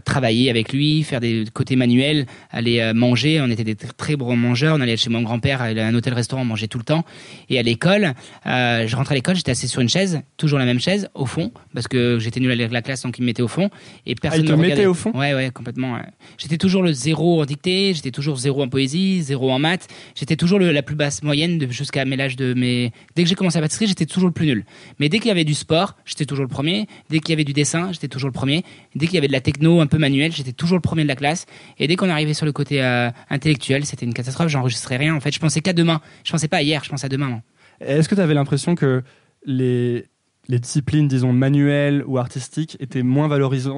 travailler 0.05 0.49
avec 0.49 0.71
lui, 0.73 1.03
faire 1.03 1.19
des 1.19 1.45
côtés 1.53 1.75
manuels, 1.75 2.25
aller 2.51 2.91
manger. 2.93 3.41
On 3.41 3.49
était 3.49 3.63
des 3.63 3.75
tr- 3.75 3.91
très 3.97 4.15
bons 4.15 4.35
mangeurs. 4.35 4.75
On 4.77 4.81
allait 4.81 4.97
chez 4.97 5.09
mon 5.09 5.21
grand-père, 5.21 5.61
à 5.61 5.65
un 5.67 5.93
hôtel-restaurant, 5.95 6.41
on 6.43 6.45
mangeait 6.45 6.67
tout 6.67 6.77
le 6.77 6.83
temps. 6.83 7.03
Et 7.49 7.57
à 7.59 7.63
l'école, 7.63 8.13
je 8.45 8.95
rentrais 8.95 9.13
à 9.13 9.15
l'école, 9.15 9.35
j'étais 9.35 9.51
assis 9.51 9.67
sur 9.67 9.81
une 9.81 9.89
chaise, 9.89 10.21
toujours 10.37 10.59
la 10.59 10.65
même 10.65 10.79
chaise, 10.79 11.09
au 11.15 11.25
fond, 11.25 11.51
parce 11.73 11.87
que 11.87 12.19
j'étais 12.19 12.39
nul 12.39 12.51
à 12.51 12.67
la 12.67 12.81
classe, 12.81 13.01
donc 13.01 13.17
ils 13.17 13.21
me 13.21 13.27
mettaient 13.27 13.41
au 13.41 13.47
fond. 13.47 13.69
Et 14.05 14.15
personne 14.15 14.41
Ah, 14.41 14.45
ils 14.45 14.55
me 14.55 14.61
regardait. 14.63 14.85
au 14.85 14.93
fond? 14.93 15.11
Ouais, 15.13 15.33
ouais, 15.33 15.49
complètement. 15.53 15.93
ouais. 15.93 16.01
J'étais 16.37 16.57
toujours 16.57 16.83
le 16.83 16.91
zéro 16.93 17.41
en 17.41 17.45
dictée, 17.45 17.93
j'étais 17.93 18.11
toujours 18.11 18.37
zéro 18.37 18.61
en 18.63 18.67
poésie, 18.69 19.21
zéro 19.21 19.46
en 19.51 19.59
maths. 19.59 19.87
J'étais 20.15 20.35
toujours 20.35 20.59
le- 20.59 20.71
la 20.71 20.81
plus 20.83 20.95
basse 20.95 21.23
moyenne 21.23 21.65
jusqu'à 21.71 22.05
mes 22.05 22.15
l'âge 22.15 22.35
de 22.35 22.53
mes. 22.53 22.91
Dès 23.15 23.23
que 23.23 23.29
j'ai 23.29 23.35
commencé 23.35 23.57
la 23.57 23.63
pâtisserie, 23.63 23.87
j'étais 23.87 24.05
toujours 24.05 24.27
le 24.29 24.33
plus 24.33 24.45
nul. 24.45 24.65
Mais 24.99 25.09
dès 25.09 25.19
qu'il 25.19 25.27
y 25.27 25.31
avait 25.31 25.43
du 25.43 25.53
sport, 25.53 25.95
j'étais 26.05 26.25
toujours 26.25 26.43
le 26.45 26.49
premier. 26.49 26.87
Dès 27.09 27.19
qu'il 27.19 27.29
y 27.29 27.33
avait 27.33 27.43
du 27.43 27.53
dessin, 27.53 27.91
j'étais 27.91 28.07
toujours 28.07 28.27
le 28.29 28.33
premier. 28.33 28.63
Dès 28.95 29.05
qu'il 29.07 29.15
y 29.15 29.17
avait 29.17 29.27
de 29.27 29.33
la 29.33 29.41
techno 29.41 29.79
un 29.81 29.87
peu 29.87 29.97
manuelle, 29.97 30.31
j'étais 30.31 30.51
toujours 30.53 30.77
le 30.77 30.81
premier 30.81 31.03
de 31.03 31.07
la 31.07 31.15
classe. 31.15 31.45
Et 31.79 31.87
dès 31.87 31.95
qu'on 31.95 32.09
arrivait 32.09 32.33
sur 32.33 32.45
le 32.45 32.51
côté 32.51 32.81
euh, 32.83 33.09
intellectuel, 33.29 33.85
c'était 33.85 34.05
une 34.05 34.13
catastrophe. 34.13 34.47
J'enregistrais 34.49 34.97
rien. 34.97 35.15
En 35.15 35.19
fait, 35.19 35.31
je 35.33 35.39
pensais 35.39 35.61
qu'à 35.61 35.73
demain. 35.73 36.01
Je 36.23 36.31
pensais 36.31 36.47
pas 36.47 36.57
à 36.57 36.61
hier. 36.61 36.83
Je 36.83 36.89
pensais 36.89 37.05
à 37.05 37.09
demain. 37.09 37.41
Est-ce 37.79 38.09
que 38.09 38.15
tu 38.15 38.21
avais 38.21 38.33
l'impression 38.33 38.75
que 38.75 39.03
les, 39.45 40.05
les 40.49 40.59
disciplines, 40.59 41.07
disons, 41.07 41.33
manuelles 41.33 42.03
ou 42.07 42.17
artistiques 42.17 42.77
étaient 42.79 43.03
moins, 43.03 43.27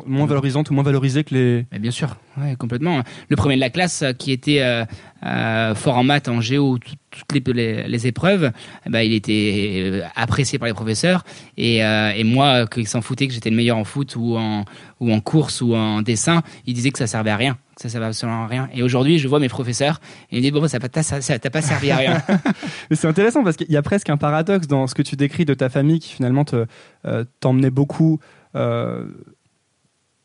moins 0.06 0.26
valorisantes 0.28 0.70
ou 0.70 0.74
moins 0.74 0.84
valorisées 0.84 1.24
que 1.24 1.34
les. 1.34 1.66
Mais 1.72 1.80
bien 1.80 1.92
sûr, 1.92 2.16
ouais, 2.38 2.56
complètement. 2.58 3.02
Le 3.28 3.36
premier 3.36 3.56
de 3.56 3.60
la 3.60 3.70
classe 3.72 4.04
euh, 4.04 4.14
qui 4.14 4.32
était 4.32 4.62
euh, 4.62 4.86
euh, 5.26 5.74
fort 5.76 5.98
en 5.98 6.04
maths, 6.04 6.28
en 6.28 6.42
géo, 6.42 6.78
tout- 6.78 6.94
toutes 7.28 7.48
les, 7.48 7.54
les, 7.54 7.88
les 7.88 8.08
épreuves, 8.08 8.52
eh 8.86 8.90
ben, 8.90 9.02
il 9.02 9.14
était 9.14 10.04
apprécié 10.16 10.60
par 10.60 10.68
les 10.68 10.76
professeurs. 10.76 11.24
Et, 11.58 11.84
euh, 11.84 12.12
et 12.16 12.24
moi, 12.24 12.68
qui 12.68 12.86
s'en 12.86 13.02
foutait 13.02 13.28
que 13.28 13.34
j'étais 13.34 13.50
le 13.50 13.56
meilleur 13.56 13.78
en 13.78 13.84
foot 13.84 14.16
ou 14.16 14.38
en, 14.38 14.64
ou 15.00 15.12
en 15.12 15.20
course 15.20 15.62
ou 15.62 15.74
en 15.76 16.04
dessin, 16.04 16.44
il 16.68 16.76
disait 16.76 16.92
que 16.92 17.00
ça 17.00 17.08
servait 17.08 17.32
à 17.32 17.36
rien. 17.38 17.58
Que 17.80 17.84
ça 17.84 17.90
servait 17.90 18.08
absolument 18.08 18.44
à 18.44 18.48
rien. 18.48 18.68
Et 18.74 18.84
aujourd'hui, 18.84 19.20
je 19.20 19.28
vois 19.30 19.40
mes 19.40 19.48
professeurs 19.48 20.02
et 20.32 20.36
ils 20.36 20.40
me 20.40 20.42
disent 20.44 20.52
bon, 20.52 20.68
ça 20.68 20.80
t'a 20.80 20.90
pas- 20.90 21.02
ça- 21.02 21.22
ça 21.22 21.40
servi 21.62 21.92
à 21.92 21.96
rien. 21.96 22.22
C'est 22.92 23.08
intéressant 23.08 23.42
parce 23.44 23.56
qu'il 23.56 23.72
y 23.72 23.78
a 23.78 23.82
presque 23.82 24.10
un 24.10 24.18
paradoxe 24.18 24.68
dans 24.68 24.86
ce 24.88 24.94
que 24.96 25.02
tu 25.02 25.16
décris 25.16 25.46
de 25.46 25.54
ta 25.54 25.70
famille 25.70 26.00
qui 26.00 26.14
finalement 26.14 26.44
te, 26.44 26.66
euh, 27.06 27.24
t'emmenait 27.40 27.70
beaucoup, 27.70 28.20
euh, 28.56 29.06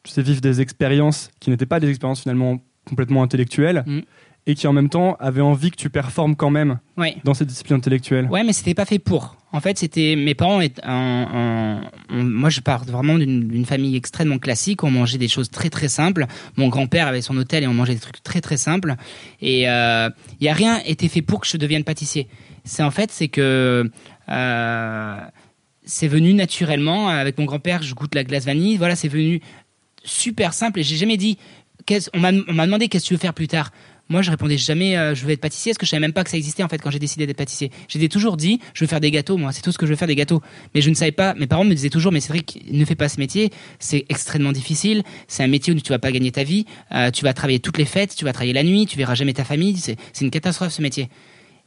tu 0.02 0.10
sais, 0.10 0.22
vivre 0.22 0.40
des 0.40 0.60
expériences 0.60 1.30
qui 1.40 1.50
n'étaient 1.50 1.64
pas 1.66 1.78
des 1.80 1.88
expériences 1.88 2.22
finalement 2.22 2.58
complètement 2.88 3.22
intellectuelles 3.22 3.84
Mm. 3.86 4.00
Et 4.46 4.55
qui 4.55 4.67
en 4.67 4.73
même 4.73 4.91
temps 4.91 5.17
avaient 5.20 5.41
envie 5.41 5.70
que 5.70 5.76
tu 5.76 5.88
performes 5.88 6.37
quand 6.37 6.50
même 6.50 6.79
ouais. 6.99 7.17
dans 7.25 7.32
ces 7.32 7.46
disciplines 7.46 7.79
intellectuelles. 7.79 8.26
Ouais, 8.31 8.44
mais 8.44 8.52
c'était 8.52 8.75
pas 8.75 8.85
fait 8.85 8.99
pour. 8.99 9.37
En 9.52 9.61
fait, 9.61 9.79
c'était 9.79 10.17
mes 10.17 10.35
parents. 10.35 10.61
on- 10.85 11.81
moi, 12.11 12.50
je 12.50 12.61
pars 12.61 12.85
vraiment 12.85 13.17
d'une 13.17 13.64
famille 13.64 13.96
extrêmement 13.96 14.38
classique. 14.38 14.82
On 14.82 14.91
mangeait 14.91 15.17
des 15.17 15.29
choses 15.29 15.49
très 15.50 15.70
très 15.70 15.88
simples. 15.88 16.26
Mon 16.56 16.69
grand-père 16.69 17.06
avait 17.06 17.23
son 17.23 17.37
hôtel 17.37 17.62
et 17.62 17.67
on 17.67 17.75
mangeait 17.75 17.94
des 17.94 18.00
trucs 18.00 18.23
très 18.23 18.41
très 18.41 18.56
simples. 18.56 18.96
Et 19.41 19.62
il 19.62 19.69
euh, 19.69 20.11
y 20.41 20.49
a 20.49 20.55
rien 20.55 20.81
été 20.85 21.08
fait 21.08 21.23
pour 21.23 21.41
que 21.41 21.46
je 21.46 21.56
devienne 21.56 21.85
pâtissier. 21.85 22.29
C'est 22.64 22.82
en 22.82 22.91
fait, 22.91 23.11
c'est 23.12 23.29
que 23.29 23.88
euh, 24.29 25.20
c'est 25.85 26.08
venu 26.08 26.35
naturellement 26.35 27.08
avec 27.08 27.38
mon 27.38 27.44
grand-père. 27.44 27.82
Je 27.82 27.94
goûte 27.94 28.14
la 28.14 28.25
glace 28.25 28.44
vanille. 28.44 28.76
Voilà, 28.76 28.96
c'est 28.96 29.08
venu 29.08 29.41
super 30.02 30.52
simple. 30.52 30.81
Et 30.81 30.82
j'ai 30.82 30.96
jamais 30.96 31.17
dit. 31.17 31.39
on 32.13 32.19
m'a 32.20 32.32
demandé 32.67 32.89
qu'est-ce 32.89 33.05
que 33.05 33.08
tu 33.08 33.15
veux 33.15 33.20
faire 33.20 33.34
plus 33.34 33.48
tard? 33.48 33.70
Moi, 34.08 34.20
je 34.20 34.31
répondais 34.31 34.58
jamais, 34.58 34.99
euh, 34.99 35.15
je 35.15 35.25
veux 35.25 35.32
être 35.32 35.41
pâtissier, 35.41 35.73
parce 35.73 35.79
que 35.79 35.87
je 35.87 35.91
savais 35.91 36.01
même 36.01 36.13
pas 36.13 36.25
que 36.25 36.31
ça 36.31 36.37
existait 36.37 36.63
en 36.63 36.69
fait 36.69 36.79
quand 36.79 36.91
j'ai 36.91 36.99
décidé 36.99 37.27
d'être 37.27 37.39
pâtissier. 37.39 37.70
J'ai 37.89 38.08
toujours 38.08 38.37
dit, 38.37 38.61
je 38.75 38.84
veux 38.84 38.89
faire 38.89 39.01
des 39.01 39.11
gâteaux, 39.11 39.39
moi, 39.39 39.53
c'est 39.53 39.63
tout 39.63 39.73
ce 39.73 39.79
que 39.79 39.87
je 39.87 39.93
veux 39.93 39.96
faire 39.96 40.08
des 40.08 40.15
gâteaux. 40.15 40.43
Mais 40.75 40.82
je 40.82 40.91
ne 40.91 40.94
savais 40.94 41.13
pas. 41.13 41.34
Mes 41.34 41.46
parents 41.46 41.65
me 41.65 41.75
disaient 41.75 41.91
toujours, 41.91 42.13
mais 42.13 42.20
Cédric, 42.20 42.63
ne 42.70 42.84
fais 42.84 42.96
pas 42.96 43.08
ce 43.08 43.19
métier, 43.19 43.51
c'est 43.79 44.05
extrêmement 44.11 44.53
difficile. 44.53 45.03
C'est 45.27 45.43
un 45.43 45.49
métier 45.49 45.73
où 45.73 45.81
tu 45.81 45.89
vas 45.89 45.99
pas 45.99 46.13
gagner 46.13 46.32
ta 46.32 46.44
vie. 46.44 46.67
euh, 46.93 47.11
tu 47.11 47.25
vas 47.25 47.32
travailler 47.32 47.61
toutes 47.61 47.79
les 47.79 47.84
fêtes, 47.87 48.15
tu 48.15 48.25
vas 48.25 48.32
travailler 48.32 48.53
la 48.53 48.63
nuit, 48.63 48.87
tu 48.87 48.99
verras 48.99 49.15
jamais 49.15 49.32
ta 49.32 49.44
famille. 49.44 49.77
C'est 49.79 49.96
c'est 50.13 50.25
une 50.25 50.31
catastrophe 50.31 50.73
ce 50.73 50.82
métier. 50.82 51.08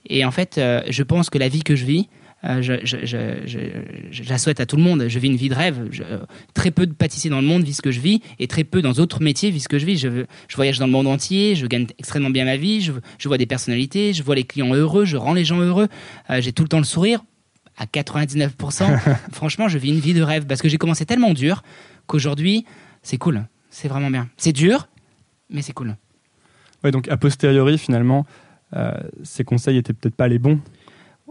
Et 0.09 0.23
en 0.23 0.31
fait, 0.31 0.57
euh, 0.57 0.81
je 0.89 1.03
pense 1.03 1.29
que 1.29 1.37
la 1.37 1.49
vie 1.49 1.63
que 1.63 1.75
je 1.75 1.85
vis, 1.85 2.07
euh, 2.43 2.61
je, 2.61 2.73
je, 2.83 2.97
je, 3.03 3.17
je, 3.45 3.59
je- 3.59 4.23
je 4.23 4.29
la 4.29 4.37
souhaite 4.37 4.59
à 4.59 4.65
tout 4.65 4.75
le 4.77 4.83
monde. 4.83 5.07
Je 5.07 5.19
vis 5.19 5.27
une 5.27 5.35
vie 5.35 5.49
de 5.49 5.55
rêve. 5.55 5.89
Euh, 6.01 6.19
très 6.53 6.71
peu 6.71 6.85
de 6.85 6.93
pâtissiers 6.93 7.29
dans 7.29 7.41
le 7.41 7.47
monde 7.47 7.63
vivent 7.63 7.75
ce 7.75 7.81
que 7.81 7.91
je 7.91 7.99
vis, 7.99 8.21
et 8.39 8.47
très 8.47 8.63
peu 8.63 8.81
dans 8.81 8.91
d'autres 8.91 9.21
métiers 9.21 9.49
vivent 9.49 9.61
ce 9.63 9.67
que 9.67 9.79
je 9.79 9.85
vis. 9.85 9.97
Je, 9.97 10.25
voyage 10.55 10.77
dans 10.79 10.85
le 10.85 10.91
monde 10.91 11.07
entier, 11.07 11.55
je 11.55 11.65
gagne 11.65 11.87
extrêmement 11.97 12.29
bien 12.29 12.45
ma 12.45 12.57
vie, 12.57 12.81
je, 12.81 12.91
je 13.17 13.27
vois 13.27 13.37
des 13.37 13.45
personnalités, 13.47 14.13
je 14.13 14.21
vois 14.23 14.35
les 14.35 14.43
clients 14.43 14.73
heureux, 14.73 15.05
je 15.05 15.17
rends 15.17 15.33
les 15.33 15.45
gens 15.45 15.59
heureux. 15.59 15.87
Euh, 16.29 16.39
J'ai 16.41 16.51
tout 16.53 16.63
le 16.63 16.69
temps 16.69 16.77
le 16.79 16.83
sourire. 16.83 17.23
À 17.79 17.85
99%, 17.85 18.99
franchement, 19.31 19.67
je 19.67 19.77
vis 19.77 19.89
une 19.89 19.99
vie 19.99 20.13
de 20.15 20.21
rêve 20.23 20.45
parce 20.47 20.61
que 20.61 20.69
j'ai 20.69 20.77
commencé 20.77 21.05
tellement 21.05 21.33
dur 21.33 21.61
qu'aujourd'hui, 22.07 22.65
c'est 23.03 23.17
cool. 23.17 23.45
C'est 23.69 23.87
vraiment 23.87 24.09
bien. 24.09 24.29
C'est 24.37 24.51
dur, 24.53 24.87
mais 25.51 25.61
c'est 25.61 25.73
cool. 25.73 25.95
Ouais, 26.83 26.91
donc 26.91 27.07
a 27.09 27.17
posteriori, 27.17 27.77
finalement, 27.77 28.25
euh, 28.75 28.91
ces 29.23 29.43
conseils 29.43 29.77
étaient 29.77 29.93
peut-être 29.93 30.15
pas 30.15 30.27
les 30.27 30.39
bons, 30.39 30.59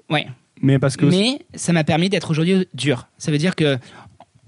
Ouais. 0.09 0.27
Mais 0.63 0.79
parce 0.79 0.97
que. 0.97 1.07
Mais 1.07 1.41
ça 1.55 1.73
m'a 1.73 1.85
permis 1.85 2.09
d'être 2.09 2.31
aujourd'hui 2.31 2.67
dur. 2.75 3.09
Ça 3.19 3.31
veut 3.31 3.39
dire 3.39 3.55
que 3.57 3.79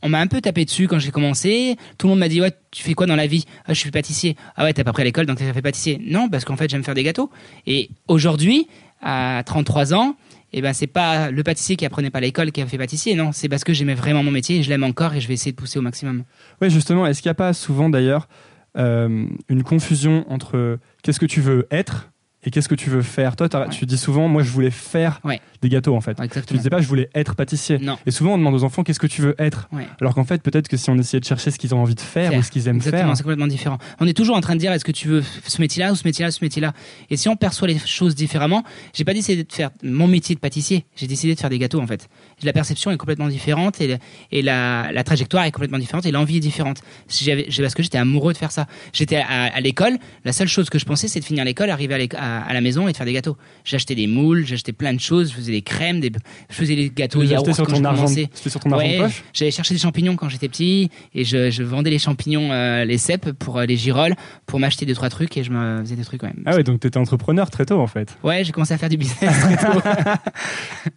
on 0.03 0.09
m'a 0.09 0.21
un 0.21 0.27
peu 0.27 0.41
tapé 0.41 0.65
dessus 0.65 0.87
quand 0.87 0.99
j'ai 0.99 1.11
commencé. 1.11 1.77
Tout 1.99 2.07
le 2.07 2.11
monde 2.11 2.21
m'a 2.21 2.29
dit 2.29 2.41
ouais, 2.41 2.53
tu 2.71 2.83
fais 2.83 2.95
quoi 2.95 3.07
dans 3.07 3.17
la 3.17 3.27
vie? 3.27 3.45
Ah, 3.67 3.75
Je 3.75 3.81
suis 3.81 3.91
pâtissier. 3.91 4.37
Ah 4.57 4.65
ouais, 4.65 4.73
t'as 4.73 4.85
pas 4.85 4.93
pris 4.93 5.03
à 5.03 5.05
l'école 5.05 5.27
donc 5.27 5.38
t'as 5.38 5.53
fait 5.53 5.62
pâtissier. 5.62 6.00
Non, 6.05 6.29
parce 6.29 6.45
qu'en 6.45 6.57
fait 6.57 6.71
j'aime 6.71 6.85
faire 6.85 6.95
des 6.95 7.03
gâteaux. 7.03 7.31
Et 7.67 7.91
aujourd'hui, 8.07 8.69
à 9.03 9.43
33 9.45 9.95
ans, 9.95 10.17
eh 10.53 10.62
ben 10.62 10.73
c'est 10.73 10.87
pas 10.87 11.31
le 11.31 11.43
pâtissier 11.43 11.77
qui 11.77 11.85
apprenait 11.85 12.11
pas 12.11 12.21
l'école 12.21 12.53
qui 12.53 12.62
a 12.62 12.67
fait 12.67 12.79
pâtissier. 12.79 13.15
Non, 13.15 13.33
c'est 13.33 13.49
parce 13.49 13.65
que 13.65 13.73
j'aimais 13.73 13.95
vraiment 13.95 14.23
mon 14.23 14.31
métier 14.31 14.59
et 14.59 14.62
je 14.62 14.71
l'aime 14.71 14.85
encore 14.85 15.15
et 15.15 15.21
je 15.21 15.29
vais 15.29 15.35
essayer 15.35 15.53
de 15.53 15.57
pousser 15.57 15.79
au 15.79 15.83
maximum. 15.83 16.25
Oui, 16.62 16.71
justement, 16.71 17.07
est-ce 17.07 17.21
qu'il 17.21 17.29
n'y 17.29 17.33
a 17.33 17.35
pas 17.35 17.53
souvent 17.53 17.88
d'ailleurs 17.88 18.29
euh, 18.77 19.27
une 19.49 19.62
confusion 19.62 20.25
entre 20.31 20.79
qu'est-ce 21.03 21.19
que 21.19 21.27
tu 21.27 21.41
veux 21.41 21.67
être 21.71 22.11
et 22.45 22.50
qu'est-ce 22.50 22.68
que 22.68 22.75
tu 22.75 22.88
veux 22.90 23.02
faire? 23.02 23.35
Toi, 23.37 23.49
Ouais. 23.52 23.68
tu 23.71 23.85
dis 23.87 23.99
souvent, 23.99 24.28
moi, 24.28 24.42
je 24.42 24.50
voulais 24.50 24.71
faire 24.71 25.21
Ouais. 25.25 25.40
des 25.61 25.68
gâteaux, 25.68 25.97
en 25.97 26.00
fait. 26.00 26.14
Tu 26.14 26.23
Exactement. 26.23 26.57
disais 26.59 26.71
pas, 26.71 26.80
je 26.80 26.87
voulais 26.87 27.11
être 27.14 27.35
pâtissier. 27.35 27.78
Non. 27.78 27.99
Et 28.07 28.11
souvent, 28.11 28.35
on 28.35 28.38
demande 28.38 28.54
aux 28.54 28.62
enfants, 28.64 28.83
qu'est-ce 28.85 29.00
que 29.00 29.07
tu 29.09 29.23
veux 29.23 29.35
être? 29.38 29.68
Ouais. 29.73 29.87
Alors 30.00 30.14
qu'en 30.14 30.25
fait, 30.25 30.40
peut-être 30.42 30.68
que 30.68 30.76
si 30.76 30.88
on 30.90 30.97
essayait 30.99 31.21
de 31.21 31.25
chercher 31.25 31.50
ce 31.50 31.59
qu'ils 31.59 31.75
ont 31.75 31.80
envie 31.83 31.95
de 31.97 32.00
faire, 32.00 32.30
Faire. 32.30 32.38
ou 32.38 32.42
ce 32.42 32.50
qu'ils 32.50 32.68
aiment 32.68 32.76
Exactement, 32.76 33.07
faire, 33.09 33.16
c'est 33.16 33.23
complètement 33.25 33.47
différent. 33.49 33.78
On 34.00 34.07
est 34.07 34.12
toujours 34.16 34.37
en 34.37 34.40
train 34.40 34.54
de 34.54 34.61
dire 34.61 34.73
est-ce 34.73 34.85
que 34.85 34.92
tu 34.92 35.09
veux 35.09 35.23
ce 35.47 35.61
métier-là 35.61 35.92
ou 35.92 35.97
ce 35.97 36.04
métier-là, 36.07 36.30
ce 36.30 36.45
métier-là? 36.45 36.73
Et 37.11 37.16
si 37.16 37.28
on 37.28 37.35
perçoit 37.37 37.66
les 37.68 37.78
choses 37.78 38.14
différemment, 38.14 38.62
j'ai 38.95 39.04
pas 39.04 39.14
décidé 39.14 39.42
de 39.42 39.52
faire 39.52 39.71
mon 39.83 40.07
métier 40.07 40.35
de 40.35 40.40
pâtissier, 40.40 40.85
j'ai 40.97 41.07
décidé 41.09 41.35
de 41.35 41.40
faire 41.40 41.50
des 41.50 41.59
gâteaux 41.59 41.80
en 41.80 41.87
fait. 41.87 42.09
La 42.45 42.52
perception 42.52 42.90
est 42.92 42.97
complètement 42.97 43.28
différente 43.28 43.80
et, 43.80 43.99
et 44.30 44.42
la, 44.42 44.92
la 44.92 45.02
trajectoire 45.04 45.45
est 45.45 45.50
complètement 45.50 45.78
différente 45.78 46.07
et 46.07 46.12
l'envie 46.12 46.37
est 46.37 46.40
différente. 46.40 46.83
Parce 47.07 47.75
que 47.75 47.83
j'étais 47.83 47.99
amoureux 47.99 48.33
de 48.33 48.38
faire 48.38 48.52
ça. 48.52 48.66
J'étais 48.92 49.16
à, 49.16 49.52
à 49.54 49.61
l'école, 49.61 49.99
la 50.25 50.33
seule 50.33 50.49
chose 50.49 50.71
que 50.71 50.78
je 50.78 50.85
pensais 50.85 51.09
c'est 51.09 51.21
de 51.21 51.25
finir 51.25 51.45
l'école, 51.45 51.71
arriver 51.71 51.95
à, 51.95 51.99
l'éc- 51.99 52.14
à- 52.28 52.42
à 52.42 52.52
la 52.54 52.61
maison 52.61 52.88
et 52.88 52.92
de 52.92 52.97
faire 52.97 53.06
des 53.06 53.12
gâteaux. 53.12 53.37
J'achetais 53.64 53.94
des 53.94 54.06
moules, 54.06 54.44
j'achetais 54.47 54.73
plein 54.73 54.92
de 54.94 55.00
choses, 55.00 55.30
je 55.30 55.35
faisais 55.37 55.52
des 55.52 55.62
crèmes, 55.62 56.00
des, 56.00 56.11
je 56.50 56.54
faisais 56.54 56.76
des 56.76 56.90
gâteaux 56.90 57.23
les 57.23 57.28
yaourt 57.28 57.47
achetais 57.49 57.54
sur 57.54 57.66
quand 57.66 57.75
ton 57.76 57.85
argent, 57.85 58.06
sur 58.06 58.61
ton 58.61 58.73
argent 58.73 58.88
de 58.88 58.99
poche 59.02 59.23
j'allais 59.32 59.50
chercher 59.50 59.75
des 59.75 59.80
champignons 59.80 60.16
quand 60.16 60.28
j'étais 60.28 60.49
petit 60.49 60.90
et 61.14 61.25
je, 61.25 61.50
je 61.50 61.62
vendais 61.62 61.90
les 61.90 61.99
champignons, 61.99 62.50
euh, 62.52 62.85
les 62.85 62.99
cèpes 62.99 63.32
pour 63.32 63.58
euh, 63.58 63.66
les 63.66 63.76
girolles, 63.76 64.14
pour 64.47 64.61
m'acheter 64.61 64.87
deux 64.87 64.94
trois 64.94 65.11
trucs 65.11 65.37
et 65.37 65.44
je 65.44 65.50
me 65.50 65.80
faisais 65.80 65.97
des 65.97 66.04
trucs 66.04 66.20
quand 66.20 66.26
même. 66.28 66.42
Ah 66.47 66.54
ouais, 66.56 66.62
donc 66.64 66.80
t'étais 66.80 66.99
entrepreneur 66.99 67.50
très 67.50 67.66
tôt, 67.66 67.80
en 67.80 67.87
fait. 67.87 68.16
Ouais, 68.23 68.44
j'ai 68.44 68.52
commencé 68.52 68.75
à 68.75 68.78
faire 68.78 68.88
du 68.88 68.97
business 68.97 69.38
très 69.40 69.56
tôt. 69.56 69.80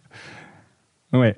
Ouais. 1.12 1.36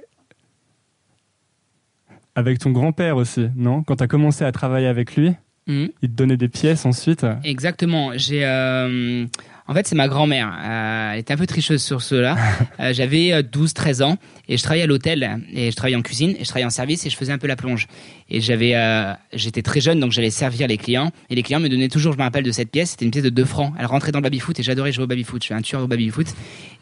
Avec 2.36 2.58
ton 2.58 2.70
grand-père 2.70 3.16
aussi, 3.16 3.48
non? 3.56 3.82
Quand 3.82 3.96
t'as 3.96 4.06
commencé 4.06 4.44
à 4.44 4.52
travailler 4.52 4.86
avec 4.88 5.16
lui, 5.16 5.32
Mhm. 5.66 5.88
il 6.02 6.10
te 6.10 6.14
donnait 6.14 6.36
des 6.36 6.48
pièces 6.48 6.84
ensuite? 6.84 7.24
Exactement. 7.42 8.10
J'ai, 8.16 8.44
euh, 8.44 9.24
en 9.66 9.72
fait, 9.72 9.86
c'est 9.86 9.94
ma 9.94 10.08
grand-mère. 10.08 10.52
Euh, 10.62 11.12
elle 11.12 11.20
était 11.20 11.32
un 11.32 11.36
peu 11.38 11.46
tricheuse 11.46 11.82
sur 11.82 12.02
cela. 12.02 12.36
Euh, 12.80 12.92
J'avais 12.92 13.32
euh, 13.32 13.42
12-13 13.42 14.02
ans 14.02 14.16
et 14.48 14.56
je 14.56 14.62
travaillais 14.62 14.82
à 14.82 14.86
l'hôtel 14.86 15.40
et 15.52 15.70
je 15.70 15.76
travaillais 15.76 15.96
en 15.96 16.02
cuisine 16.02 16.30
et 16.30 16.40
je 16.40 16.44
travaillais 16.48 16.66
en 16.66 16.70
service 16.70 17.06
et 17.06 17.10
je 17.10 17.16
faisais 17.16 17.30
un 17.32 17.38
peu 17.38 17.46
la 17.46 17.54
plonge. 17.54 17.86
Et 18.28 18.40
j'avais, 18.40 18.74
euh, 18.74 19.12
j'étais 19.32 19.62
très 19.62 19.80
jeune 19.80 20.00
donc 20.00 20.10
j'allais 20.10 20.30
servir 20.30 20.66
les 20.66 20.76
clients 20.76 21.12
et 21.30 21.36
les 21.36 21.42
clients 21.44 21.60
me 21.60 21.68
donnaient 21.68 21.88
toujours, 21.88 22.12
je 22.12 22.18
me 22.18 22.24
rappelle 22.24 22.42
de 22.42 22.50
cette 22.50 22.70
pièce, 22.70 22.90
c'était 22.90 23.04
une 23.04 23.12
pièce 23.12 23.22
de 23.22 23.30
2 23.30 23.44
francs. 23.44 23.72
Elle 23.78 23.86
rentrait 23.86 24.10
dans 24.10 24.18
le 24.18 24.24
baby-foot 24.24 24.58
et 24.58 24.62
j'adorais 24.64 24.90
jouer 24.90 25.04
au 25.04 25.06
baby-foot. 25.06 25.40
Je 25.42 25.46
suis 25.46 25.54
un 25.54 25.62
tueur 25.62 25.82
au 25.82 25.86
baby-foot. 25.86 26.26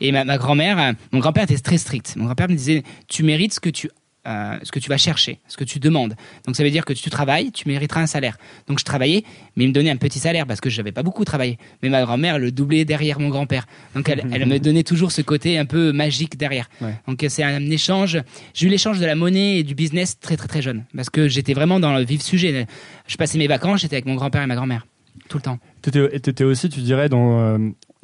Et 0.00 0.12
ma, 0.12 0.24
ma 0.24 0.38
grand-mère, 0.38 0.78
euh, 0.78 0.92
mon 1.12 1.18
grand-père 1.18 1.44
était 1.44 1.58
très 1.58 1.78
strict. 1.78 2.14
Mon 2.16 2.24
grand-père 2.24 2.48
me 2.48 2.54
disait, 2.56 2.84
tu 3.06 3.22
mérites 3.22 3.52
ce 3.52 3.60
que 3.60 3.70
tu 3.70 3.90
euh, 4.26 4.58
ce 4.62 4.70
que 4.70 4.78
tu 4.78 4.88
vas 4.88 4.98
chercher, 4.98 5.40
ce 5.48 5.56
que 5.56 5.64
tu 5.64 5.78
demandes. 5.80 6.14
Donc 6.46 6.56
ça 6.56 6.62
veut 6.62 6.70
dire 6.70 6.84
que 6.84 6.92
tu 6.92 7.10
travailles, 7.10 7.50
tu 7.52 7.68
mériteras 7.68 8.02
un 8.02 8.06
salaire. 8.06 8.38
Donc 8.68 8.78
je 8.78 8.84
travaillais, 8.84 9.24
mais 9.56 9.64
il 9.64 9.68
me 9.68 9.72
donnait 9.72 9.90
un 9.90 9.96
petit 9.96 10.18
salaire 10.18 10.46
parce 10.46 10.60
que 10.60 10.70
je 10.70 10.76
n'avais 10.80 10.92
pas 10.92 11.02
beaucoup 11.02 11.24
travaillé. 11.24 11.58
Mais 11.82 11.88
ma 11.88 12.02
grand-mère 12.02 12.38
le 12.38 12.52
doublait 12.52 12.84
derrière 12.84 13.18
mon 13.18 13.28
grand-père. 13.28 13.66
Donc 13.94 14.08
elle, 14.08 14.22
elle 14.32 14.46
me 14.46 14.58
donnait 14.58 14.84
toujours 14.84 15.12
ce 15.12 15.22
côté 15.22 15.58
un 15.58 15.64
peu 15.64 15.92
magique 15.92 16.36
derrière. 16.36 16.68
Ouais. 16.80 16.94
Donc 17.08 17.24
c'est 17.28 17.42
un 17.42 17.70
échange. 17.70 18.18
J'ai 18.54 18.66
eu 18.66 18.70
l'échange 18.70 18.98
de 19.00 19.06
la 19.06 19.14
monnaie 19.14 19.58
et 19.58 19.62
du 19.64 19.74
business 19.74 20.18
très 20.20 20.36
très 20.36 20.48
très 20.48 20.62
jeune 20.62 20.84
parce 20.94 21.10
que 21.10 21.28
j'étais 21.28 21.54
vraiment 21.54 21.80
dans 21.80 21.94
le 21.94 22.04
vif 22.04 22.22
sujet. 22.22 22.66
Je 23.06 23.16
passais 23.16 23.38
mes 23.38 23.48
vacances, 23.48 23.80
j'étais 23.80 23.96
avec 23.96 24.06
mon 24.06 24.14
grand-père 24.14 24.42
et 24.42 24.46
ma 24.46 24.54
grand-mère 24.54 24.86
tout 25.28 25.38
le 25.38 25.42
temps. 25.42 25.58
Et 25.86 26.20
t'étais 26.20 26.44
aussi, 26.44 26.68
tu 26.68 26.80
dirais, 26.80 27.08
dans. 27.08 27.40
euh, 27.40 27.58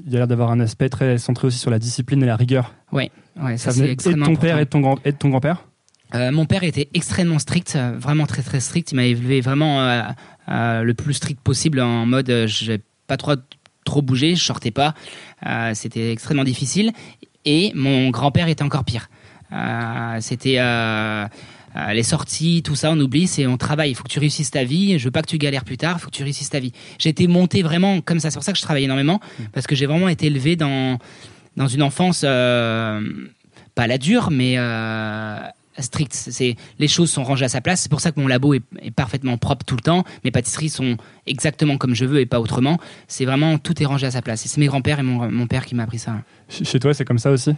il 0.05 0.13
y 0.13 0.15
a 0.15 0.19
l'air 0.19 0.29
d'avoir 0.29 0.51
un 0.51 0.61
aspect 0.61 0.89
très 0.89 1.19
centré 1.19 1.47
aussi 1.47 1.59
sur 1.59 1.71
la 1.71 1.79
discipline 1.79 2.23
et 2.23 2.27
la 2.27 2.37
rigueur. 2.37 2.75
Ouais, 2.93 3.11
Ça 3.37 3.57
ça, 3.57 3.73
c'est 3.73 3.79
venait 3.79 3.85
et 3.85 3.89
de 3.89 3.93
extrêmement 3.95 4.27
ton 4.27 4.37
père 4.37 4.59
et 4.59 4.65
de 4.65 4.71
ton, 4.71 4.81
grand, 4.81 4.99
et 5.05 5.13
de 5.13 5.17
ton 5.17 5.29
grand-père? 5.29 5.68
Euh, 6.15 6.33
mon 6.33 6.47
père 6.47 6.65
était 6.65 6.89
extrêmement 6.95 7.39
strict, 7.39 7.75
euh, 7.77 7.93
vraiment 7.99 8.27
très 8.27 8.43
très 8.43 8.61
strict. 8.61 8.93
Il 8.93 8.97
m'a 8.97 9.05
élevé 9.05 9.41
vraiment 9.41 9.83
euh, 9.83 10.03
euh, 10.49 10.83
le 10.83 10.95
plus 10.95 11.15
strict 11.15 11.41
possible 11.41 11.81
en 11.81 12.07
mode 12.07 12.47
je 12.47 12.65
vais 12.67 12.81
pas 13.07 13.17
trop 13.17 13.35
trop 13.85 14.03
bouger, 14.03 14.35
je 14.35 14.45
sortais 14.45 14.71
pas. 14.71 14.95
C'était 15.73 16.13
extrêmement 16.13 16.45
difficile. 16.45 16.93
Et 17.47 17.73
mon 17.75 18.11
grand-père 18.11 18.49
était 18.49 18.63
encore 18.63 18.85
pire. 18.85 19.09
C'était 20.21 20.59
les 21.91 22.03
sorties, 22.03 22.63
tout 22.63 22.75
ça, 22.75 22.91
on 22.91 23.01
oublie, 23.01 23.27
c'est 23.27 23.47
on 23.47 23.57
travaille. 23.57 23.91
Il 23.91 23.95
faut 23.95 24.03
que 24.03 24.11
tu 24.11 24.19
réussisses 24.19 24.51
ta 24.51 24.63
vie. 24.63 24.99
Je 24.99 25.05
veux 25.05 25.11
pas 25.11 25.23
que 25.23 25.29
tu 25.29 25.39
galères 25.39 25.65
plus 25.65 25.79
tard. 25.79 25.97
Il 25.97 26.01
faut 26.01 26.11
que 26.11 26.17
tu 26.17 26.23
réussisses 26.23 26.51
ta 26.51 26.61
vie. 26.61 26.73
J'ai 26.99 27.09
été 27.09 27.27
monté 27.29 27.63
vraiment 27.63 28.03
comme 28.03 28.21
ça. 28.21 28.31
C'est 28.31 28.37
pour 28.37 28.45
ça 28.45 28.53
que 28.53 28.59
je 28.59 28.63
travaille 28.63 28.85
énormément 28.85 29.21
parce 29.55 29.67
que 29.67 29.75
j'ai 29.75 29.87
vraiment 29.87 30.11
été 30.11 30.27
élevé 30.27 30.57
dans 30.57 30.99
dans 31.57 31.69
une 31.69 31.83
enfance 31.83 32.21
pas 32.21 33.87
la 33.87 33.97
dure, 33.97 34.31
mais 34.31 34.59
stricte. 35.83 36.13
C'est 36.15 36.57
les 36.79 36.89
choses 36.89 37.11
sont 37.11 37.23
rangées 37.25 37.45
à 37.45 37.49
sa 37.49 37.61
place. 37.61 37.81
C'est 37.83 37.91
pour 37.91 38.01
ça 38.01 38.13
que 38.13 38.21
mon 38.21 38.27
labo 38.29 38.55
est, 38.55 38.63
est 38.83 38.91
parfaitement 38.91 39.37
propre 39.39 39.65
tout 39.65 39.77
le 39.77 39.83
temps. 39.83 40.05
Mes 40.25 40.31
pâtisseries 40.31 40.69
sont 40.69 40.97
exactement 41.27 41.77
comme 41.77 41.95
je 41.95 42.05
veux 42.05 42.21
et 42.21 42.27
pas 42.27 42.41
autrement. 42.41 42.79
C'est 43.07 43.25
vraiment 43.25 43.59
tout 43.59 43.83
est 43.83 43.87
rangé 43.87 44.07
à 44.07 44.11
sa 44.11 44.23
place. 44.23 44.45
Et 44.45 44.49
c'est 44.49 44.59
mes 44.59 44.67
grands-pères 44.67 44.99
et 45.01 45.03
mon, 45.03 45.31
mon 45.31 45.47
père 45.47 45.65
qui 45.67 45.75
m'a 45.75 45.85
appris 45.85 45.99
ça. 45.99 46.17
Ch- 46.49 46.69
Chez 46.69 46.81
toi, 46.81 46.95
c'est 46.95 47.05
comme 47.05 47.19
ça 47.19 47.31
aussi? 47.31 47.55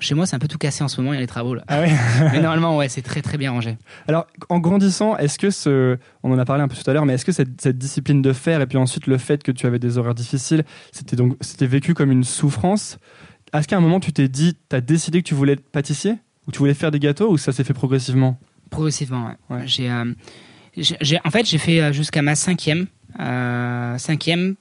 Chez 0.00 0.14
moi, 0.14 0.26
c'est 0.26 0.36
un 0.36 0.38
peu 0.38 0.46
tout 0.46 0.58
cassé 0.58 0.84
en 0.84 0.88
ce 0.88 1.00
moment. 1.00 1.12
Il 1.12 1.16
y 1.16 1.18
a 1.18 1.22
les 1.22 1.26
travaux 1.26 1.54
là. 1.56 1.64
Ah 1.66 1.80
Mais 2.32 2.40
normalement, 2.40 2.76
ouais, 2.76 2.88
c'est 2.88 3.02
très 3.02 3.20
très 3.20 3.36
bien 3.36 3.50
rangé. 3.50 3.76
Alors, 4.06 4.28
en 4.48 4.60
grandissant, 4.60 5.16
est-ce 5.16 5.40
que 5.40 5.50
ce. 5.50 5.98
On 6.22 6.30
en 6.32 6.38
a 6.38 6.44
parlé 6.44 6.62
un 6.62 6.68
peu 6.68 6.76
tout 6.76 6.88
à 6.88 6.92
l'heure, 6.94 7.04
mais 7.04 7.14
est-ce 7.14 7.24
que 7.24 7.32
cette, 7.32 7.60
cette 7.60 7.78
discipline 7.78 8.22
de 8.22 8.32
faire 8.32 8.60
et 8.60 8.66
puis 8.68 8.78
ensuite 8.78 9.08
le 9.08 9.18
fait 9.18 9.42
que 9.42 9.50
tu 9.50 9.66
avais 9.66 9.80
des 9.80 9.98
horaires 9.98 10.14
difficiles, 10.14 10.62
c'était 10.92 11.16
donc 11.16 11.36
c'était 11.40 11.66
vécu 11.66 11.94
comme 11.94 12.12
une 12.12 12.22
souffrance? 12.22 12.98
Est-ce 13.52 13.66
qu'à 13.66 13.76
un 13.76 13.80
moment, 13.80 13.98
tu 13.98 14.12
t'es 14.12 14.28
dit, 14.28 14.54
tu 14.70 14.76
as 14.76 14.80
décidé 14.80 15.20
que 15.22 15.26
tu 15.28 15.34
voulais 15.34 15.54
être 15.54 15.68
pâtissier? 15.68 16.14
Tu 16.52 16.58
voulais 16.58 16.74
faire 16.74 16.90
des 16.90 16.98
gâteaux 16.98 17.30
Ou 17.32 17.38
ça 17.38 17.52
s'est 17.52 17.64
fait 17.64 17.74
progressivement 17.74 18.38
Progressivement, 18.70 19.26
ouais. 19.50 19.56
Ouais. 19.56 19.62
J'ai, 19.66 19.90
euh, 19.90 20.04
j'ai- 20.76 21.18
en 21.24 21.30
fait, 21.30 21.46
j'ai 21.46 21.58
fait 21.58 21.80
euh, 21.80 21.92
jusqu'à 21.92 22.22
ma 22.22 22.34
cinquième, 22.34 22.86
euh, 23.20 23.98
cinquième 23.98 24.54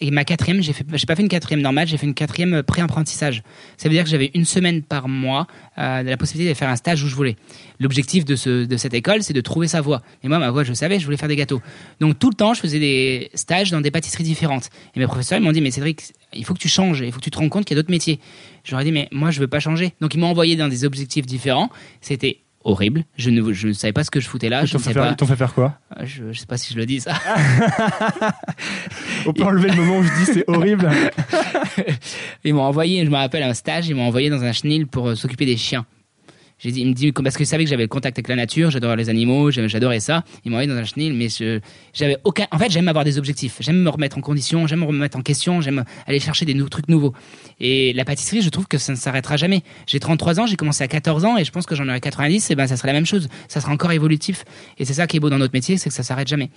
et 0.00 0.10
ma 0.10 0.24
quatrième. 0.24 0.60
J'ai 0.62 0.72
fait, 0.72 0.84
j'ai 0.92 1.06
pas 1.06 1.16
fait 1.16 1.22
une 1.22 1.28
quatrième 1.28 1.60
normale, 1.62 1.86
j'ai 1.88 1.96
fait 1.96 2.06
une 2.06 2.14
quatrième 2.14 2.62
pré-apprentissage. 2.62 3.42
Ça 3.76 3.88
veut 3.88 3.94
dire 3.94 4.04
que 4.04 4.10
j'avais 4.10 4.30
une 4.34 4.44
semaine 4.44 4.82
par 4.82 5.08
mois 5.08 5.46
euh, 5.78 6.02
de 6.02 6.08
la 6.10 6.16
possibilité 6.16 6.52
de 6.52 6.56
faire 6.58 6.68
un 6.68 6.76
stage 6.76 7.02
où 7.02 7.08
je 7.08 7.14
voulais. 7.14 7.36
L'objectif 7.80 8.24
de, 8.24 8.36
ce, 8.36 8.64
de 8.66 8.76
cette 8.76 8.94
école, 8.94 9.22
c'est 9.22 9.32
de 9.32 9.40
trouver 9.40 9.66
sa 9.68 9.80
voie. 9.80 10.02
Et 10.22 10.28
moi, 10.28 10.38
ma 10.38 10.50
voie, 10.50 10.64
je 10.64 10.72
savais, 10.72 10.98
je 10.98 11.04
voulais 11.04 11.16
faire 11.16 11.28
des 11.28 11.36
gâteaux. 11.36 11.62
Donc 12.00 12.18
tout 12.18 12.28
le 12.28 12.34
temps, 12.36 12.54
je 12.54 12.60
faisais 12.60 12.78
des 12.78 13.30
stages 13.34 13.70
dans 13.70 13.80
des 13.80 13.90
pâtisseries 13.90 14.24
différentes. 14.24 14.68
Et 14.94 14.98
mes 15.00 15.06
professeurs, 15.06 15.38
ils 15.38 15.42
m'ont 15.44 15.52
dit, 15.52 15.60
mais 15.60 15.70
Cédric, 15.70 16.02
il 16.34 16.44
faut 16.44 16.54
que 16.54 16.58
tu 16.58 16.68
changes, 16.68 17.00
il 17.00 17.12
faut 17.12 17.18
que 17.18 17.24
tu 17.24 17.30
te 17.30 17.38
rends 17.38 17.48
compte 17.48 17.64
qu'il 17.64 17.76
y 17.76 17.78
a 17.78 17.82
d'autres 17.82 17.92
métiers. 17.92 18.20
Ai 18.70 18.84
dit, 18.84 18.92
mais 18.92 19.08
moi, 19.12 19.30
je 19.30 19.40
veux 19.40 19.48
pas 19.48 19.60
changer. 19.60 19.94
Donc 20.00 20.14
ils 20.14 20.18
m'ont 20.18 20.28
envoyé 20.28 20.56
dans 20.56 20.68
des 20.68 20.84
objectifs 20.84 21.26
différents. 21.26 21.70
C'était 22.00 22.40
horrible. 22.64 23.04
Je 23.16 23.30
ne, 23.30 23.52
je 23.52 23.68
ne 23.68 23.72
savais 23.72 23.92
pas 23.92 24.04
ce 24.04 24.10
que 24.10 24.20
je 24.20 24.28
foutais 24.28 24.48
là. 24.48 24.62
Ils 24.62 24.66
Je 24.66 24.72
t'ont 24.72 24.78
ne 24.78 25.16
fait, 25.16 25.26
fait 25.26 25.36
faire 25.36 25.54
quoi? 25.54 25.78
Euh, 26.00 26.06
Je, 26.06 26.32
je 26.32 26.40
sais 26.40 26.46
pas 26.46 26.56
si 26.56 26.72
je 26.72 26.78
le 26.78 26.86
dis 26.86 27.00
ça. 27.00 27.12
On 29.26 29.32
peut 29.32 29.44
enlever 29.44 29.70
le 29.70 29.76
moment 29.76 29.98
où 29.98 30.02
je 30.02 30.24
dis 30.24 30.32
c'est 30.32 30.44
horrible. 30.48 30.90
Ils 32.44 32.54
m'ont 32.54 32.62
envoyé, 32.62 33.04
je 33.04 33.10
me 33.10 33.16
rappelle, 33.16 33.42
un 33.42 33.54
stage. 33.54 33.88
Ils 33.88 33.94
m'ont 33.94 34.06
envoyé 34.06 34.30
dans 34.30 34.42
un 34.42 34.52
chenil 34.52 34.86
pour 34.86 35.10
euh, 35.10 35.14
s'occuper 35.14 35.46
des 35.46 35.56
chiens. 35.56 35.86
J'ai 36.64 36.72
dit, 36.72 36.80
il 36.80 36.88
me 36.88 36.94
dit 36.94 37.12
parce 37.12 37.36
qu'ils 37.36 37.46
savaient 37.46 37.64
que 37.64 37.68
j'avais 37.68 37.82
le 37.82 37.88
contact 37.88 38.16
avec 38.16 38.26
la 38.26 38.36
nature, 38.36 38.70
j'adorais 38.70 38.96
les 38.96 39.10
animaux, 39.10 39.50
j'adorais 39.50 40.00
ça. 40.00 40.24
Ils 40.44 40.50
m'ont 40.50 40.56
envoyé 40.56 40.66
dans 40.66 40.78
un 40.78 40.84
chenil, 40.84 41.12
mais 41.12 41.28
j'avais 41.92 42.16
aucun. 42.24 42.46
En 42.52 42.58
fait, 42.58 42.70
j'aime 42.70 42.88
avoir 42.88 43.04
des 43.04 43.18
objectifs. 43.18 43.58
J'aime 43.60 43.82
me 43.82 43.90
remettre 43.90 44.16
en 44.16 44.22
condition, 44.22 44.66
j'aime 44.66 44.80
me 44.80 44.86
remettre 44.86 45.18
en 45.18 45.20
question, 45.20 45.60
j'aime 45.60 45.84
aller 46.06 46.20
chercher 46.20 46.46
des 46.46 46.54
trucs 46.70 46.88
nouveaux. 46.88 47.12
Et 47.60 47.92
la 47.92 48.06
pâtisserie, 48.06 48.40
je 48.40 48.48
trouve 48.48 48.66
que 48.66 48.78
ça 48.78 48.92
ne 48.92 48.96
s'arrêtera 48.96 49.36
jamais. 49.36 49.62
J'ai 49.86 50.00
33 50.00 50.40
ans, 50.40 50.46
j'ai 50.46 50.56
commencé 50.56 50.82
à 50.82 50.88
14 50.88 51.26
ans, 51.26 51.36
et 51.36 51.44
je 51.44 51.50
pense 51.50 51.66
que 51.66 51.74
j'en 51.74 51.86
aurai 51.86 52.00
90. 52.00 52.50
Et 52.50 52.54
ben, 52.54 52.66
ça 52.66 52.78
sera 52.78 52.86
la 52.86 52.94
même 52.94 53.04
chose. 53.04 53.28
Ça 53.46 53.60
sera 53.60 53.70
encore 53.70 53.92
évolutif. 53.92 54.46
Et 54.78 54.86
c'est 54.86 54.94
ça 54.94 55.06
qui 55.06 55.18
est 55.18 55.20
beau 55.20 55.28
dans 55.28 55.38
notre 55.38 55.52
métier, 55.52 55.76
c'est 55.76 55.90
que 55.90 55.94
ça 55.94 56.02
s'arrête 56.02 56.28
jamais. 56.28 56.48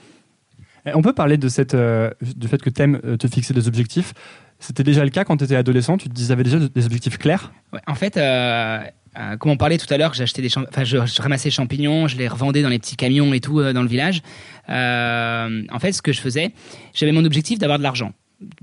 Eh, 0.86 0.92
On 0.96 1.02
peut 1.02 1.12
parler 1.12 1.36
de 1.36 1.50
cette, 1.50 1.74
euh, 1.74 2.12
du 2.22 2.48
fait 2.48 2.62
que 2.62 2.70
tu 2.70 2.82
aimes 2.82 3.02
te 3.18 3.28
fixer 3.28 3.54
des 3.54 3.68
objectifs. 3.68 4.14
C'était 4.60 4.84
déjà 4.84 5.04
le 5.04 5.12
cas 5.12 5.24
quand 5.24 5.38
tu 5.38 5.44
étais 5.44 5.56
adolescent 5.56 5.98
Tu 5.98 6.10
te 6.10 6.14
disais 6.14 6.32
avais 6.34 6.44
déjà 6.44 6.58
des 6.60 6.86
objectifs 6.86 7.18
clairs? 7.18 7.52
Ouais, 7.74 7.80
en 7.86 7.96
fait, 7.96 8.18
euh, 8.18 8.80
euh, 9.17 9.38
comme 9.38 9.51
on 9.51 9.57
parlait 9.57 9.77
tout 9.77 9.91
à 9.91 9.97
l'heure, 9.97 10.13
j'achetais 10.13 10.41
des 10.41 10.55
enfin, 10.57 10.83
je, 10.83 10.97
ramassais 11.21 11.50
les 11.50 11.53
champignons, 11.53 12.07
je 12.07 12.17
les 12.17 12.27
revendais 12.27 12.62
dans 12.62 12.69
les 12.69 12.79
petits 12.79 12.95
camions 12.95 13.33
et 13.33 13.39
tout 13.39 13.59
euh, 13.59 13.74
dans 13.74 13.81
le 13.81 13.88
village. 13.88 14.21
Euh, 14.69 15.63
en 15.71 15.79
fait, 15.79 15.91
ce 15.91 16.01
que 16.01 16.12
je 16.12 16.21
faisais, 16.21 16.51
j'avais 16.93 17.12
mon 17.12 17.25
objectif 17.25 17.57
d'avoir 17.57 17.79
de 17.79 17.83
l'argent 17.83 18.13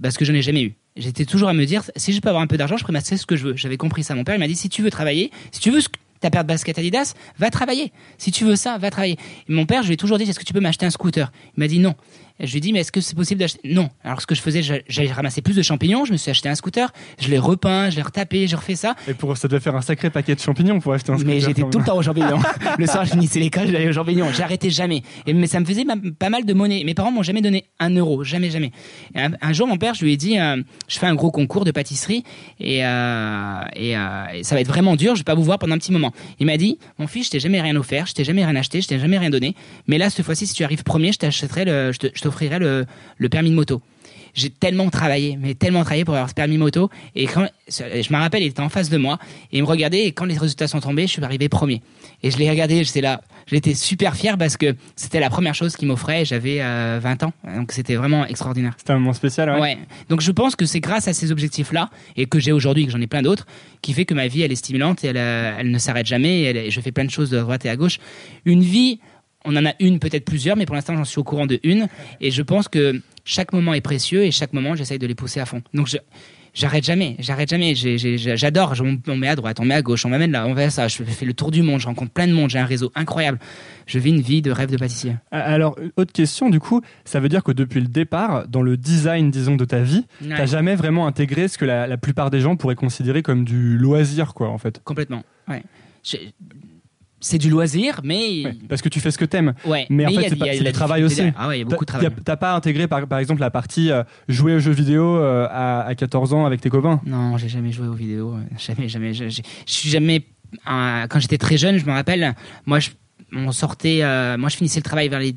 parce 0.01 0.17
que 0.17 0.25
je 0.25 0.33
n'ai 0.33 0.43
jamais 0.43 0.63
eu. 0.63 0.75
J'étais 0.97 1.25
toujours 1.25 1.49
à 1.49 1.55
me 1.55 1.65
dire, 1.65 1.83
si 1.97 2.13
je 2.13 2.21
peux 2.21 2.29
avoir 2.29 2.43
un 2.43 2.47
peu 2.47 2.57
d'argent, 2.57 2.77
je 2.77 2.85
peux 2.85 2.93
m'acheter 2.93 3.17
ce 3.17 3.27
que 3.27 3.35
je 3.35 3.49
veux. 3.49 3.57
J'avais 3.57 3.77
compris 3.77 4.05
ça. 4.05 4.15
Mon 4.15 4.23
père 4.23 4.37
il 4.37 4.39
m'a 4.39 4.47
dit, 4.47 4.55
si 4.55 4.69
tu 4.69 4.83
veux 4.83 4.91
travailler, 4.91 5.33
si 5.51 5.61
tu 5.61 5.71
veux 5.71 5.81
ta 6.21 6.31
paire 6.31 6.45
de 6.45 6.49
basket 6.49 6.79
Adidas, 6.79 7.15
va 7.39 7.51
travailler. 7.51 7.93
Si 8.17 8.31
tu 8.31 8.45
veux 8.45 8.57
ça, 8.57 8.79
va 8.79 8.91
travailler. 8.91 9.19
Et 9.49 9.53
mon 9.53 9.67
père, 9.67 9.83
je 9.83 9.89
lui 9.89 9.95
ai 9.95 9.97
toujours 9.97 10.19
dit, 10.19 10.25
est-ce 10.25 10.39
que 10.39 10.45
tu 10.45 10.53
peux 10.53 10.61
m'acheter 10.61 10.87
un 10.87 10.91
scooter? 10.91 11.33
Il 11.57 11.61
m'a 11.61 11.69
dit 11.69 11.81
non. 11.81 11.95
Je 12.41 12.51
lui 12.51 12.57
ai 12.59 12.61
dit, 12.61 12.73
mais 12.73 12.81
est-ce 12.81 12.91
que 12.91 13.01
c'est 13.01 13.15
possible 13.15 13.39
d'acheter? 13.39 13.61
Non. 13.65 13.89
Alors 14.03 14.21
ce 14.21 14.27
que 14.27 14.35
je 14.35 14.41
faisais, 14.41 14.61
j'a- 14.61 14.81
j'allais 14.89 15.13
ramasser 15.13 15.41
plus 15.41 15.55
de 15.55 15.63
champignons, 15.63 16.05
je 16.05 16.11
me 16.11 16.17
suis 16.17 16.31
acheté 16.33 16.49
un 16.49 16.57
scooter, 16.57 16.93
je 17.21 17.29
l'ai 17.29 17.39
repeint, 17.39 17.91
je 17.91 17.97
l'ai 17.97 18.03
retapé, 18.03 18.49
j'ai 18.49 18.57
refait 18.57 18.75
ça. 18.75 18.97
Et 19.07 19.15
pour 19.15 19.37
ça 19.37 19.47
devait 19.47 19.61
faire 19.61 19.77
un 19.77 19.83
sacré 19.83 20.11
paquet 20.11 20.35
de 20.35 20.41
champignons 20.41 20.81
pour 20.81 20.93
acheter 20.95 21.13
un 21.13 21.15
Mais 21.15 21.21
scooter, 21.41 21.41
j'étais 21.49 21.63
quand 21.63 21.71
tout 21.71 21.79
le 21.79 21.85
temps 21.85 21.97
aux 21.97 22.03
champignons. 22.03 22.41
le 22.79 22.87
soir, 22.87 23.05
je 23.05 23.13
finissais 23.13 23.39
l'école, 23.39 23.69
j'allais 23.71 23.89
aux 23.89 23.93
champignons. 23.93 24.33
J'arrêtais 24.33 24.71
jamais. 24.71 25.03
Et, 25.27 25.33
mais 25.33 25.47
ça 25.47 25.61
me 25.61 25.65
faisait 25.65 25.85
pas 26.19 26.29
mal 26.29 26.45
de 26.45 26.53
monnaie. 26.55 26.83
Mes 26.85 26.95
parents 26.95 27.13
m'ont 27.13 27.23
jamais 27.23 27.41
donné 27.41 27.67
un 27.79 27.91
euro. 27.95 28.25
Jamais, 28.25 28.51
jamais. 28.51 28.73
Et 29.15 29.21
un, 29.21 29.31
un 29.41 29.53
jour, 29.53 29.69
mon 29.69 29.77
père, 29.77 29.95
je 29.95 30.05
lui 30.05 30.13
ai 30.13 30.17
dit, 30.17 30.37
euh, 30.41 30.61
je 30.89 30.99
fais 30.99 31.07
un 31.07 31.15
gros 31.15 31.31
concours 31.31 31.65
de 31.65 31.71
pâtisserie 31.71 32.25
et, 32.59 32.85
euh, 32.85 33.61
et, 33.77 33.97
euh, 33.97 34.25
et 34.35 34.43
ça 34.43 34.57
va 34.57 34.61
être 34.61 34.67
vraiment 34.69 34.97
dur. 34.97 35.15
Je 35.15 35.21
vais 35.21 35.25
pas 35.25 35.35
vous 35.37 35.45
voir 35.45 35.61
pendant 35.61 35.75
un 35.77 35.79
petit 35.79 35.93
moment. 35.93 36.13
Il 36.41 36.47
m'a 36.47 36.57
dit, 36.57 36.79
mon 36.99 37.07
fils, 37.07 37.27
je 37.27 37.31
t'ai 37.31 37.41
jamais 37.41 37.61
rien 37.61 37.77
offert, 37.77 38.07
je 38.07 38.15
t'ai 38.15 38.25
jamais 38.25 38.45
rien 38.45 38.57
acheté, 38.57 38.81
je 38.81 38.89
t'ai 38.89 38.99
jamais 38.99 39.19
rien 39.19 39.31
donné. 39.31 39.55
Mais 39.87 39.99
là, 39.99 40.11
cette 40.11 40.25
fois-ci, 40.27 40.49
si 40.49 40.55
tu 40.55 40.65
arrives 40.65 40.83
premier, 40.83 41.13
je 41.13 41.19
t'achèterai 41.19 41.65
le, 41.65 41.93
je 41.93 41.99
te- 41.99 42.07
je 42.13 42.21
t'offrirai 42.25 42.59
le, 42.59 42.85
le 43.19 43.29
permis 43.29 43.51
de 43.51 43.55
moto. 43.55 43.81
j'ai 44.35 44.51
tellement 44.51 44.91
travaillé, 44.91 45.39
mais 45.41 45.55
tellement 45.55 45.83
travaillé 45.83 46.05
pour 46.05 46.15
avoir 46.15 46.29
ce 46.29 46.35
permis 46.35 46.59
moto. 46.59 46.91
Et 47.15 47.27
quand 47.27 47.47
je 47.69 48.13
me 48.13 48.19
rappelle, 48.19 48.43
il 48.43 48.49
était 48.49 48.61
en 48.61 48.69
face 48.69 48.91
de 48.91 48.99
moi 48.99 49.19
et 49.53 49.59
il 49.59 49.63
me 49.63 49.69
regardait. 49.69 50.05
Et 50.07 50.13
quand 50.13 50.25
les 50.25 50.37
résultats 50.37 50.67
sont 50.67 50.81
tombés, 50.81 51.07
je 51.07 51.13
suis 51.13 51.25
arrivé 51.25 51.49
premier. 51.49 51.83
Et 52.23 52.31
je 52.31 52.39
l'ai 52.39 52.51
regardé, 52.51 52.83
j'étais 52.85 53.01
là, 53.01 53.21
j'étais 53.47 53.75
super 53.75 54.17
fier 54.17 54.37
parce 54.37 54.57
que 54.57 54.75
c'était 54.97 55.21
la 55.21 55.31
première 55.31 55.55
chose 55.55 55.77
qu'il 55.77 55.87
m'offrait. 55.89 56.25
J'avais 56.25 56.59
20 56.59 57.23
ans, 57.23 57.33
donc 57.57 57.71
c'était 57.73 57.95
vraiment 57.95 58.27
extraordinaire. 58.27 58.75
C'était 58.77 58.93
un 58.93 58.99
moment 58.99 59.13
spécial, 59.13 59.51
ouais. 59.51 59.61
ouais. 59.61 59.79
Donc 60.09 60.21
je 60.21 60.33
pense 60.33 60.57
que 60.57 60.67
c'est 60.67 60.81
grâce 60.81 61.07
à 61.07 61.13
ces 61.13 61.31
objectifs-là 61.31 61.91
et 62.17 62.27
que 62.27 62.41
j'ai 62.41 62.53
aujourd'hui, 62.53 62.87
que 62.87 62.93
j'en 62.93 63.01
ai 63.01 63.07
plein 63.07 63.23
d'autres, 63.23 63.47
qui 63.83 63.93
fait 63.93 64.05
que 64.05 64.15
ma 64.15 64.27
vie 64.27 64.43
elle 64.43 64.53
est 64.53 64.57
stimulante 64.57 65.05
et 65.05 65.09
elle, 65.09 65.17
elle 65.17 65.71
ne 65.71 65.79
s'arrête 65.79 66.07
jamais. 66.07 66.41
Et 66.41 66.45
elle, 66.45 66.71
je 66.71 66.81
fais 66.81 66.93
plein 66.93 67.05
de 67.05 67.11
choses 67.11 67.31
de 67.31 67.39
droite 67.39 67.65
et 67.67 67.69
à 67.69 67.77
gauche. 67.77 67.99
Une 68.45 68.63
vie 68.63 68.99
on 69.45 69.57
en 69.57 69.67
a 69.67 69.73
une, 69.81 69.99
peut-être 69.99 70.25
plusieurs, 70.25 70.57
mais 70.57 70.67
pour 70.67 70.75
l'instant, 70.75 70.97
j'en 70.97 71.05
suis 71.05 71.19
au 71.19 71.25
courant 71.25 71.47
de 71.47 71.61
une. 71.63 71.89
Et 72.21 72.31
je 72.31 72.43
pense 72.43 72.69
que 72.69 73.01
chaque 73.25 73.53
moment 73.53 73.75
est 73.75 73.81
précieux 73.81 74.25
et 74.25 74.31
chaque 74.31 74.53
moment, 74.53 74.75
j'essaye 74.75 74.99
de 74.99 75.07
les 75.07 75.15
pousser 75.15 75.41
à 75.41 75.47
fond. 75.47 75.63
Donc, 75.75 75.87
je, 75.87 75.99
j'arrête 76.55 76.85
jamais, 76.85 77.17
j'arrête 77.19 77.51
jamais. 77.51 77.75
J'adore. 77.75 78.75
On 79.07 79.17
met 79.17 79.29
à 79.29 79.37
droite, 79.37 79.61
on 79.61 79.65
met 79.65 79.75
à 79.75 79.83
gauche, 79.83 80.07
on 80.07 80.09
m'amène 80.09 80.33
là, 80.33 80.47
on 80.47 80.55
va 80.55 80.71
ça. 80.71 80.89
Je 80.89 81.03
fais 81.03 81.27
le 81.27 81.35
tour 81.35 81.51
du 81.51 81.63
monde, 81.63 81.81
je 81.81 81.87
rencontre 81.87 82.13
plein 82.13 82.27
de 82.27 82.33
monde, 82.33 82.49
j'ai 82.49 82.59
un 82.59 82.65
réseau 82.65 82.91
incroyable. 82.95 83.39
Je 83.87 83.99
vis 83.99 84.11
une 84.11 84.23
vie 84.23 84.41
de 84.41 84.51
rêve 84.51 84.71
de 84.71 84.79
pâtissier. 84.79 85.17
Alors, 85.31 85.77
autre 85.97 86.13
question, 86.13 86.49
du 86.49 86.61
coup, 86.61 86.81
ça 87.05 87.21
veut 87.21 87.29
dire 87.29 87.43
que 87.43 87.53
depuis 87.53 87.81
le 87.81 87.89
départ, 87.89 88.49
dans 88.49 88.63
le 88.63 88.77
design, 88.77 89.31
disons, 89.31 89.57
de 89.57 89.65
ta 89.65 89.81
vie, 89.81 90.07
tu 90.23 90.29
n'as 90.29 90.47
jamais 90.47 90.75
vraiment 90.75 91.07
intégré 91.07 91.49
ce 91.49 91.59
que 91.59 91.65
la, 91.65 91.87
la, 91.87 91.97
plupart 91.99 92.31
des 92.31 92.41
gens 92.41 92.57
pourraient 92.57 92.75
considérer 92.75 93.23
comme 93.23 93.45
du 93.45 93.77
loisir, 93.77 94.33
quoi, 94.33 94.49
en 94.49 94.59
fait. 94.59 94.81
Complètement. 94.85 95.23
Ouais 95.49 95.63
c'est 97.25 97.39
du 97.39 97.49
loisir, 97.49 98.01
mais. 98.05 98.45
parce 98.69 98.83
que 98.83 98.91
tu 98.91 99.01
fais 99.01 99.11
ce 99.11 99.17
que 99.17 99.25
t'aimes. 99.25 99.55
Ouais. 99.65 99.87
Mais, 99.89 100.05
en 100.05 100.11
fait, 100.11 100.29
c'est 100.29 100.63
du 100.63 100.73
travail 100.73 101.05
aussi. 101.05 101.23
Ah 101.37 101.49
ouais, 101.49 101.57
il 101.57 101.61
y 101.61 101.63
a 101.63 101.65
beaucoup 101.65 101.85
de 101.85 101.91
travail. 101.91 102.11
T'as 102.23 102.37
pas 102.37 102.55
intégré, 102.55 102.87
par, 102.87 103.07
par, 103.07 103.19
exemple, 103.19 103.41
la 103.41 103.51
partie 103.51 103.91
euh, 103.91 104.05
jouer 104.29 104.55
aux 104.55 104.59
jeux 104.59 104.73
vidéo 104.73 105.17
euh, 105.17 105.49
à, 105.51 105.95
14 105.97 106.35
ans 106.35 106.45
avec 106.45 106.61
tes 106.61 106.69
copains? 106.69 107.01
Non, 107.07 107.39
j'ai 107.39 107.49
jamais 107.49 107.73
joué 107.73 107.89
aux 107.89 107.95
vidéos. 107.95 108.37
Jamais, 108.59 108.89
jamais. 108.89 109.15
Je 109.15 109.41
suis 109.65 109.89
jamais. 109.89 110.27
quand 110.67 111.19
j'étais 111.19 111.39
très 111.39 111.57
jeune, 111.57 111.79
je 111.79 111.87
me 111.87 111.93
rappelle, 111.93 112.35
moi, 112.67 112.79
je, 112.79 112.91
on 113.33 113.53
sortait. 113.53 114.01
Euh, 114.03 114.37
moi, 114.37 114.51
je 114.51 114.57
finissais 114.57 114.81
le 114.81 114.85
travail 114.85 115.09
vers 115.09 115.21
les 115.21 115.35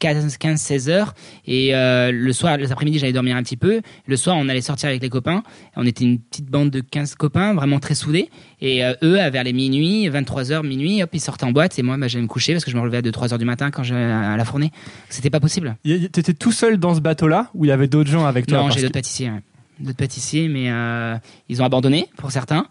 15-16 0.00 0.88
heures. 0.88 1.14
Et 1.46 1.74
euh, 1.74 2.10
le 2.12 2.32
soir, 2.32 2.56
les 2.56 2.72
après-midi, 2.72 2.98
j'allais 2.98 3.12
dormir 3.12 3.36
un 3.36 3.42
petit 3.42 3.56
peu. 3.56 3.80
Le 4.06 4.16
soir, 4.16 4.36
on 4.38 4.48
allait 4.48 4.60
sortir 4.60 4.88
avec 4.88 5.02
les 5.02 5.08
copains. 5.08 5.42
On 5.76 5.86
était 5.86 6.04
une 6.04 6.18
petite 6.18 6.46
bande 6.46 6.70
de 6.70 6.80
15 6.80 7.14
copains, 7.14 7.54
vraiment 7.54 7.78
très 7.78 7.94
soudés. 7.94 8.30
Et 8.60 8.84
euh, 8.84 8.94
eux, 9.02 9.16
vers 9.30 9.44
les 9.44 9.52
minuit, 9.52 10.08
23 10.08 10.52
heures, 10.52 10.62
minuit, 10.62 11.02
hop, 11.02 11.10
ils 11.12 11.20
sortaient 11.20 11.44
en 11.44 11.52
boîte. 11.52 11.78
Et 11.78 11.82
moi, 11.82 11.96
bah, 11.96 12.08
j'allais 12.08 12.22
me 12.22 12.28
coucher 12.28 12.52
parce 12.52 12.64
que 12.64 12.70
je 12.70 12.76
me 12.76 12.80
relevais 12.80 12.98
à 12.98 13.02
2-3 13.02 13.32
heures 13.32 13.38
du 13.38 13.44
matin 13.44 13.70
quand 13.70 13.82
j'allais 13.82 14.12
à 14.12 14.36
la 14.36 14.44
fournée. 14.44 14.72
C'était 15.08 15.30
pas 15.30 15.40
possible. 15.40 15.76
T'étais 15.84 16.34
tout 16.34 16.52
seul 16.52 16.78
dans 16.78 16.94
ce 16.94 17.00
bateau-là 17.00 17.50
ou 17.54 17.64
il 17.64 17.68
y 17.68 17.72
avait 17.72 17.88
d'autres 17.88 18.10
gens 18.10 18.24
avec 18.24 18.46
toi? 18.46 18.58
Non, 18.58 18.70
j'ai 18.70 18.80
d'autres 18.80 18.92
pâtissiers. 18.92 19.30
D'autres 19.78 19.96
pâtissiers, 19.96 20.48
mais 20.48 20.70
euh, 20.70 21.16
ils 21.48 21.62
ont 21.62 21.64
abandonné 21.64 22.08
pour 22.16 22.30
certains. 22.30 22.66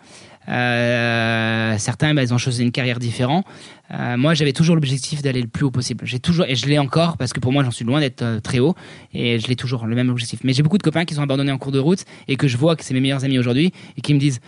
Euh, 0.50 1.76
certains, 1.78 2.14
bah, 2.14 2.24
ils 2.24 2.34
ont 2.34 2.38
choisi 2.38 2.64
une 2.64 2.72
carrière 2.72 3.00
différente. 3.00 3.46
Euh, 3.92 4.18
moi, 4.18 4.34
j'avais 4.34 4.54
toujours 4.54 4.76
l'objectif 4.76 5.22
d'aller 5.22 5.42
le 5.42 5.48
plus 5.48 5.66
haut 5.66 5.72
possible. 5.72 6.06
J'ai 6.06 6.20
toujours, 6.20 6.46
et 6.46 6.56
je 6.56 6.66
l'ai 6.68 6.80
encore 6.80 7.18
parce 7.18 7.34
que 7.34 7.40
pour 7.40 7.52
moi, 7.52 7.64
j'en 7.64 7.72
suis 7.72 7.86
loin 7.86 8.00
d'être 8.00 8.22
euh, 8.22 8.40
très 8.40 8.60
haut, 8.60 8.76
et 9.14 9.40
je 9.40 9.48
l'ai 9.48 9.56
toujours 9.56 9.86
le 9.86 9.96
même 9.96 10.10
objectif. 10.10 10.40
Mais 10.44 10.54
j'ai 10.54 10.64
beaucoup 10.64 10.78
de 10.78 10.84
copains 10.84 11.06
qui 11.06 11.14
sont 11.14 11.22
abandonnés 11.22 11.52
en 11.52 11.58
cours 11.58 11.72
de 11.72 11.80
route 11.80 12.06
et 12.28 12.36
que 12.36 12.48
je 12.48 12.58
vois 12.58 12.76
que 12.76 12.84
c'est 12.84 12.94
mes 12.94 13.00
meilleurs 13.00 13.24
amis 13.24 13.40
aujourd'hui 13.40 13.72
et 13.98 14.02
qui 14.02 14.14
me 14.14 14.20
disent, 14.20 14.40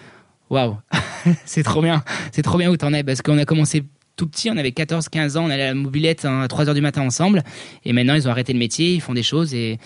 waouh, 0.49 0.77
c'est 1.45 1.63
trop 1.63 1.81
bien, 1.81 2.03
c'est 2.31 2.41
trop 2.41 2.57
bien 2.57 2.69
où 2.69 2.77
t'en 2.77 2.93
es 2.93 3.03
parce 3.03 3.21
qu'on 3.21 3.37
a 3.37 3.45
commencé 3.45 3.83
tout 4.15 4.27
petit, 4.27 4.49
on 4.51 4.57
avait 4.57 4.71
14, 4.71 5.09
15 5.09 5.37
ans, 5.37 5.45
on 5.45 5.49
allait 5.49 5.63
à 5.63 5.67
la 5.67 5.73
mobilette 5.73 6.25
à 6.25 6.47
3 6.47 6.69
heures 6.69 6.75
du 6.75 6.81
matin 6.81 7.01
ensemble, 7.01 7.43
et 7.85 7.93
maintenant 7.93 8.13
ils 8.13 8.27
ont 8.27 8.31
arrêté 8.31 8.53
le 8.53 8.59
métier, 8.59 8.93
ils 8.93 9.01
font 9.01 9.13
des 9.13 9.23
choses 9.23 9.53
et, 9.53 9.79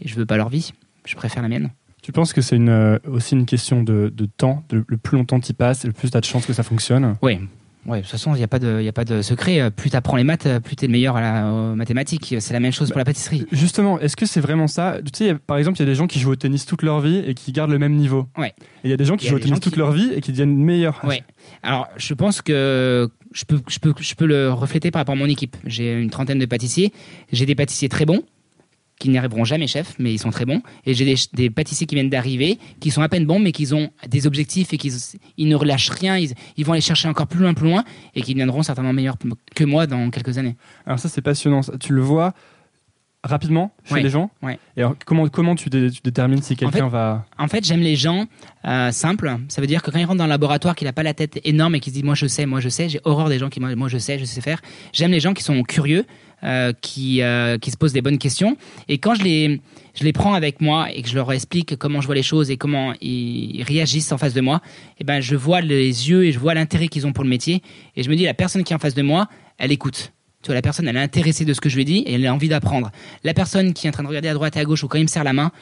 et 0.00 0.08
je 0.08 0.14
veux 0.14 0.26
pas 0.26 0.36
leur 0.36 0.48
vie, 0.48 0.72
je 1.06 1.16
préfère 1.16 1.42
la 1.42 1.48
mienne. 1.48 1.70
Tu 2.10 2.12
penses 2.12 2.32
que 2.32 2.40
c'est 2.40 2.56
une, 2.56 2.70
euh, 2.70 2.98
aussi 3.08 3.36
une 3.36 3.46
question 3.46 3.84
de, 3.84 4.10
temps 4.36 4.64
Le 4.72 4.82
plus 4.96 5.16
longtemps 5.16 5.38
tu 5.38 5.54
passes, 5.54 5.84
le 5.84 5.92
plus 5.92 6.10
tu 6.10 6.16
as 6.16 6.20
de 6.20 6.24
chances 6.24 6.44
que 6.44 6.52
ça 6.52 6.64
fonctionne 6.64 7.14
Oui. 7.22 7.38
Ouais, 7.86 7.98
de 7.98 8.02
toute 8.02 8.10
façon, 8.10 8.34
il 8.34 8.38
n'y 8.38 8.42
a, 8.42 8.48
pas 8.48 8.58
de, 8.58 8.84
a 8.84 8.92
pas 8.92 9.04
de 9.04 9.22
secret. 9.22 9.60
Euh, 9.60 9.70
plus 9.70 9.90
tu 9.90 9.96
apprends 9.96 10.16
les 10.16 10.24
maths, 10.24 10.44
euh, 10.46 10.58
plus 10.58 10.74
tu 10.74 10.84
es 10.84 10.88
le 10.88 10.92
meilleur 10.92 11.16
à 11.16 11.20
la, 11.20 11.52
aux 11.52 11.76
mathématiques. 11.76 12.34
C'est 12.40 12.52
la 12.52 12.58
même 12.58 12.72
chose 12.72 12.88
pour 12.88 12.98
la 12.98 13.04
pâtisserie. 13.04 13.46
Justement, 13.52 14.00
est-ce 14.00 14.16
que 14.16 14.26
c'est 14.26 14.40
vraiment 14.40 14.66
ça? 14.66 14.98
Tu 15.04 15.24
sais, 15.24 15.34
par 15.34 15.56
exemple, 15.56 15.78
il 15.78 15.82
y 15.82 15.82
a 15.84 15.86
des 15.86 15.94
gens 15.94 16.08
qui 16.08 16.18
jouent 16.18 16.32
au 16.32 16.36
tennis 16.36 16.66
toute 16.66 16.82
leur 16.82 17.00
vie 17.00 17.22
et 17.24 17.34
qui 17.34 17.52
gardent 17.52 17.70
le 17.70 17.78
même 17.78 17.94
niveau. 17.94 18.26
Ouais. 18.36 18.54
Et 18.82 18.88
il 18.88 18.90
y 18.90 18.92
a 18.92 18.96
des 18.96 19.04
gens 19.04 19.16
qui 19.16 19.28
jouent 19.28 19.36
au 19.36 19.38
tennis 19.38 19.60
toute 19.60 19.76
leur 19.76 19.92
vie 19.92 20.10
et 20.12 20.20
qui 20.20 20.32
deviennent 20.32 20.56
meilleurs. 20.56 21.00
Ouais. 21.04 21.22
Alors, 21.62 21.88
je 21.96 22.12
pense 22.12 22.42
que 22.42 23.08
je 23.32 23.44
peux, 23.44 23.60
je, 23.68 23.78
peux, 23.78 23.94
je 24.00 24.14
peux 24.16 24.26
le 24.26 24.52
refléter 24.52 24.90
par 24.90 25.00
rapport 25.00 25.14
à 25.14 25.18
mon 25.18 25.26
équipe. 25.26 25.56
J'ai 25.64 25.94
une 25.94 26.10
trentaine 26.10 26.40
de 26.40 26.46
pâtissiers. 26.46 26.92
J'ai 27.30 27.46
des 27.46 27.54
pâtissiers 27.54 27.88
très 27.88 28.04
bons 28.04 28.24
qui 29.00 29.08
n'y 29.08 29.18
arriveront 29.18 29.44
jamais 29.44 29.66
chef, 29.66 29.94
mais 29.98 30.12
ils 30.12 30.18
sont 30.18 30.30
très 30.30 30.44
bons. 30.44 30.62
Et 30.86 30.94
j'ai 30.94 31.16
des, 31.32 31.50
pâtissiers 31.50 31.86
qui 31.86 31.96
viennent 31.96 32.10
d'arriver, 32.10 32.58
qui 32.78 32.90
sont 32.90 33.02
à 33.02 33.08
peine 33.08 33.26
bons, 33.26 33.40
mais 33.40 33.50
qui 33.50 33.72
ont 33.72 33.90
des 34.06 34.26
objectifs 34.28 34.72
et 34.72 34.78
qui 34.78 34.92
ils 35.38 35.48
ne 35.48 35.56
relâchent 35.56 35.90
rien. 35.90 36.18
Ils, 36.18 36.34
ils, 36.56 36.64
vont 36.64 36.74
aller 36.74 36.82
chercher 36.82 37.08
encore 37.08 37.26
plus 37.26 37.40
loin, 37.40 37.54
plus 37.54 37.68
loin, 37.68 37.82
et 38.14 38.22
qui 38.22 38.34
viendront 38.34 38.62
certainement 38.62 38.92
meilleurs 38.92 39.16
que 39.56 39.64
moi 39.64 39.86
dans 39.86 40.10
quelques 40.10 40.38
années. 40.38 40.54
Alors 40.86 40.98
ça, 40.98 41.08
c'est 41.08 41.22
passionnant. 41.22 41.62
Tu 41.80 41.94
le 41.94 42.02
vois 42.02 42.34
rapidement 43.22 43.72
chez 43.84 44.02
les 44.02 44.10
gens. 44.10 44.30
Ouais. 44.42 44.58
Et 44.76 44.80
alors, 44.80 44.94
comment, 45.04 45.28
comment 45.28 45.54
tu, 45.54 45.68
détermines 45.68 46.42
si 46.42 46.56
quelqu'un 46.56 46.88
va... 46.88 47.26
En 47.38 47.48
fait, 47.48 47.64
j'aime 47.64 47.80
les 47.80 47.96
gens 47.96 48.26
euh, 48.64 48.90
simples. 48.92 49.36
Ça 49.48 49.60
veut 49.60 49.66
dire 49.66 49.82
que 49.82 49.90
quand 49.90 49.98
il 49.98 50.04
rentre 50.04 50.18
dans 50.18 50.24
le 50.24 50.30
laboratoire, 50.30 50.74
qu'il 50.74 50.86
n'a 50.86 50.92
pas 50.92 51.02
la 51.02 51.14
tête 51.14 51.38
énorme 51.44 51.74
et 51.74 51.80
qu'il 51.80 51.92
se 51.92 51.98
dit 51.98 52.04
moi 52.04 52.14
je 52.14 52.26
sais, 52.26 52.46
moi 52.46 52.60
je 52.60 52.68
sais, 52.68 52.88
j'ai 52.88 53.00
horreur 53.04 53.28
des 53.28 53.38
gens 53.38 53.48
qui 53.48 53.60
moi, 53.60 53.74
moi 53.76 53.88
je 53.88 53.98
sais, 53.98 54.18
je 54.18 54.24
sais 54.24 54.40
faire. 54.40 54.60
J'aime 54.92 55.10
les 55.10 55.20
gens 55.20 55.34
qui 55.34 55.42
sont 55.42 55.62
curieux, 55.62 56.06
euh, 56.42 56.72
qui, 56.80 57.22
euh, 57.22 57.58
qui 57.58 57.70
se 57.70 57.76
posent 57.76 57.92
des 57.92 58.02
bonnes 58.02 58.18
questions. 58.18 58.56
Et 58.88 58.98
quand 58.98 59.14
je 59.14 59.22
les, 59.22 59.60
je 59.94 60.04
les 60.04 60.12
prends 60.12 60.34
avec 60.34 60.60
moi 60.60 60.90
et 60.92 61.02
que 61.02 61.08
je 61.08 61.14
leur 61.14 61.30
explique 61.32 61.76
comment 61.76 62.00
je 62.00 62.06
vois 62.06 62.14
les 62.14 62.22
choses 62.22 62.50
et 62.50 62.56
comment 62.56 62.94
ils 63.00 63.62
réagissent 63.62 64.12
en 64.12 64.18
face 64.18 64.34
de 64.34 64.40
moi, 64.40 64.60
et 64.64 65.00
eh 65.00 65.04
ben, 65.04 65.20
je 65.20 65.36
vois 65.36 65.60
les 65.60 66.08
yeux 66.08 66.24
et 66.24 66.32
je 66.32 66.38
vois 66.38 66.54
l'intérêt 66.54 66.88
qu'ils 66.88 67.06
ont 67.06 67.12
pour 67.12 67.24
le 67.24 67.30
métier. 67.30 67.62
Et 67.96 68.02
je 68.02 68.10
me 68.10 68.16
dis, 68.16 68.24
la 68.24 68.34
personne 68.34 68.64
qui 68.64 68.72
est 68.72 68.76
en 68.76 68.80
face 68.80 68.94
de 68.94 69.02
moi, 69.02 69.28
elle 69.58 69.72
écoute. 69.72 70.12
Tu 70.42 70.46
vois, 70.46 70.54
la 70.54 70.62
personne, 70.62 70.88
elle 70.88 70.96
est 70.96 71.00
intéressée 71.00 71.44
de 71.44 71.52
ce 71.52 71.60
que 71.60 71.68
je 71.68 71.76
lui 71.76 71.84
dis 71.84 71.98
et 71.98 72.14
elle 72.14 72.26
a 72.26 72.32
envie 72.32 72.48
d'apprendre. 72.48 72.90
La 73.24 73.34
personne 73.34 73.74
qui 73.74 73.86
est 73.86 73.90
en 73.90 73.92
train 73.92 74.02
de 74.02 74.08
regarder 74.08 74.28
à 74.28 74.34
droite 74.34 74.56
et 74.56 74.60
à 74.60 74.64
gauche 74.64 74.82
ou 74.82 74.88
quand 74.88 74.96
il 74.96 75.02
me 75.02 75.08
serre 75.08 75.24
la 75.24 75.34
main, 75.34 75.52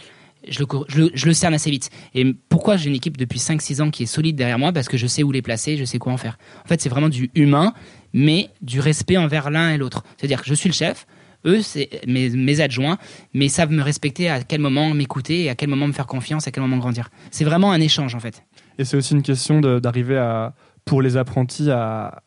je 0.47 0.61
le, 0.61 0.67
je, 0.89 1.01
le, 1.01 1.11
je 1.15 1.27
le 1.27 1.33
cerne 1.33 1.55
assez 1.55 1.71
vite. 1.71 1.91
Et 2.15 2.25
pourquoi 2.49 2.77
j'ai 2.77 2.89
une 2.89 2.95
équipe 2.95 3.17
depuis 3.17 3.39
5-6 3.39 3.83
ans 3.83 3.91
qui 3.91 4.05
est 4.05 4.07
solide 4.07 4.37
derrière 4.37 4.59
moi? 4.59 4.73
Parce 4.73 4.89
que 4.89 4.97
je 4.97 5.07
sais 5.07 5.23
où 5.23 5.33
les 5.33 5.43
placer, 5.43 5.77
je 5.77 5.85
sais 5.85 5.99
quoi 5.99 6.13
en 6.13 6.17
faire. 6.17 6.39
En 6.65 6.69
fait, 6.69 6.81
c'est 6.81 6.89
vraiment 6.89 7.09
du 7.09 7.31
humain, 7.35 7.75
mais 8.19 8.51
du 8.63 8.81
respect 8.81 9.17
envers 9.17 9.49
l'un 9.49 9.71
et 9.71 9.79
l'autre. 9.79 10.03
C'est-à-dire 10.17 10.43
que 10.43 10.49
je 10.49 10.55
suis 10.55 10.69
le 10.69 10.75
chef, 10.75 11.07
eux, 11.47 11.63
c'est 11.63 12.01
mes, 12.09 12.31
mes, 12.31 12.61
adjoints, 12.61 12.99
mais 13.33 13.47
ils 13.47 13.51
savent 13.51 13.71
me 13.71 13.81
respecter 13.81 14.29
à 14.29 14.43
quel 14.43 14.61
moment 14.61 14.93
m'écouter 14.93 15.45
et 15.45 15.51
à 15.51 15.55
quel 15.55 15.69
moment 15.69 15.87
me 15.87 15.93
faire 15.93 16.09
confiance, 16.09 16.49
à 16.49 16.51
quel 16.51 16.63
moment 16.63 16.79
grandir. 16.79 17.11
C'est 17.31 17.45
vraiment 17.45 17.71
un 17.71 17.81
échange, 17.81 18.17
en 18.17 18.21
fait. 18.21 18.43
Et 18.77 18.85
c'est 18.85 18.97
aussi 18.97 19.15
une 19.15 19.23
question 19.23 19.61
d'arriver 19.61 20.19
à, 20.19 20.55
pour 20.85 21.01
les 21.01 21.17
apprentis, 21.17 21.71
à, 21.71 22.25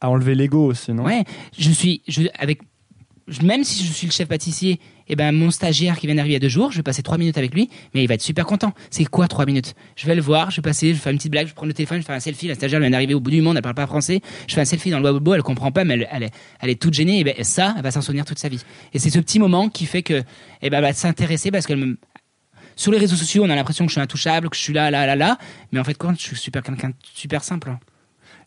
à 0.00 0.08
enlever 0.08 0.36
l'ego 0.36 0.66
aussi, 0.66 0.92
non? 0.92 1.02
Ouais, 1.04 1.24
je 1.58 1.70
suis, 1.70 2.02
je, 2.06 2.22
avec 2.38 2.60
même 3.42 3.64
si 3.64 3.84
je 3.84 3.92
suis 3.92 4.06
le 4.06 4.12
chef 4.12 4.28
pâtissier, 4.28 4.80
eh 5.08 5.16
ben 5.16 5.32
mon 5.32 5.50
stagiaire 5.50 5.98
qui 5.98 6.06
vient 6.06 6.16
d'arriver 6.16 6.32
il 6.32 6.36
y 6.36 6.36
a 6.36 6.40
deux 6.40 6.48
jours, 6.48 6.70
je 6.72 6.76
vais 6.76 6.82
passer 6.82 7.02
trois 7.02 7.18
minutes 7.18 7.38
avec 7.38 7.54
lui, 7.54 7.70
mais 7.94 8.02
il 8.02 8.06
va 8.06 8.14
être 8.14 8.22
super 8.22 8.44
content. 8.46 8.72
C'est 8.90 9.04
quoi 9.04 9.28
trois 9.28 9.46
minutes? 9.46 9.74
Je 9.96 10.06
vais 10.06 10.14
le 10.14 10.20
voir, 10.22 10.50
je 10.50 10.56
vais 10.56 10.62
passer, 10.62 10.88
je 10.88 10.94
vais 10.94 10.98
faire 10.98 11.12
une 11.12 11.18
petite 11.18 11.30
blague, 11.30 11.46
je 11.46 11.54
prends 11.54 11.66
le 11.66 11.72
téléphone, 11.72 12.00
je 12.00 12.06
fais 12.06 12.12
un 12.12 12.20
selfie. 12.20 12.48
La 12.48 12.54
stagiaire 12.54 12.80
vient 12.80 12.90
d'arriver 12.90 13.14
au 13.14 13.20
bout 13.20 13.30
du 13.30 13.40
monde, 13.40 13.56
elle 13.56 13.62
parle 13.62 13.74
pas 13.74 13.86
français. 13.86 14.20
Je 14.46 14.54
fais 14.54 14.60
un 14.60 14.66
selfie 14.66 14.90
dans 14.90 15.00
le 15.00 15.12
bobo, 15.12 15.34
elle 15.34 15.42
comprend 15.42 15.72
pas, 15.72 15.84
mais 15.84 15.94
elle, 16.10 16.30
elle, 16.60 16.70
est, 16.70 16.80
toute 16.80 16.94
gênée. 16.94 17.20
Et 17.20 17.24
ben 17.24 17.34
ça, 17.42 17.74
elle 17.76 17.82
va 17.82 17.90
s'en 17.90 18.02
souvenir 18.02 18.24
toute 18.24 18.38
sa 18.38 18.48
vie. 18.48 18.62
Et 18.92 18.98
c'est 18.98 19.10
ce 19.10 19.18
petit 19.18 19.38
moment 19.38 19.68
qui 19.68 19.86
fait 19.86 20.02
que, 20.02 20.22
eh 20.62 20.70
ben, 20.70 20.78
elle 20.78 20.84
va 20.84 20.92
s'intéresser 20.92 21.50
parce 21.50 21.66
qu'elle 21.66 21.78
me, 21.78 21.98
sur 22.76 22.92
les 22.92 22.98
réseaux 22.98 23.16
sociaux, 23.16 23.44
on 23.44 23.50
a 23.50 23.54
l'impression 23.54 23.84
que 23.84 23.90
je 23.90 23.94
suis 23.94 24.00
intouchable, 24.00 24.50
que 24.50 24.56
je 24.56 24.62
suis 24.62 24.72
là, 24.72 24.90
là, 24.90 25.06
là, 25.06 25.16
là, 25.16 25.38
mais 25.72 25.80
en 25.80 25.84
fait, 25.84 25.94
quand 25.94 26.12
je 26.18 26.26
suis 26.26 26.36
super 26.36 26.62
quelqu'un 26.62 26.92
super 27.14 27.44
simple. 27.44 27.76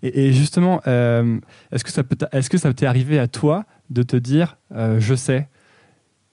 Et, 0.03 0.31
justement, 0.31 0.81
euh, 0.87 1.39
est-ce 1.71 1.83
que 1.83 1.91
ça 1.91 2.03
peut, 2.03 2.17
est-ce 2.31 2.49
que 2.49 2.57
ça 2.57 2.73
t'est 2.73 2.85
arrivé 2.85 3.19
à 3.19 3.27
toi 3.27 3.65
de 3.89 4.03
te 4.03 4.15
dire 4.15 4.57
euh, 4.75 4.99
je 4.99 5.15
sais 5.15 5.47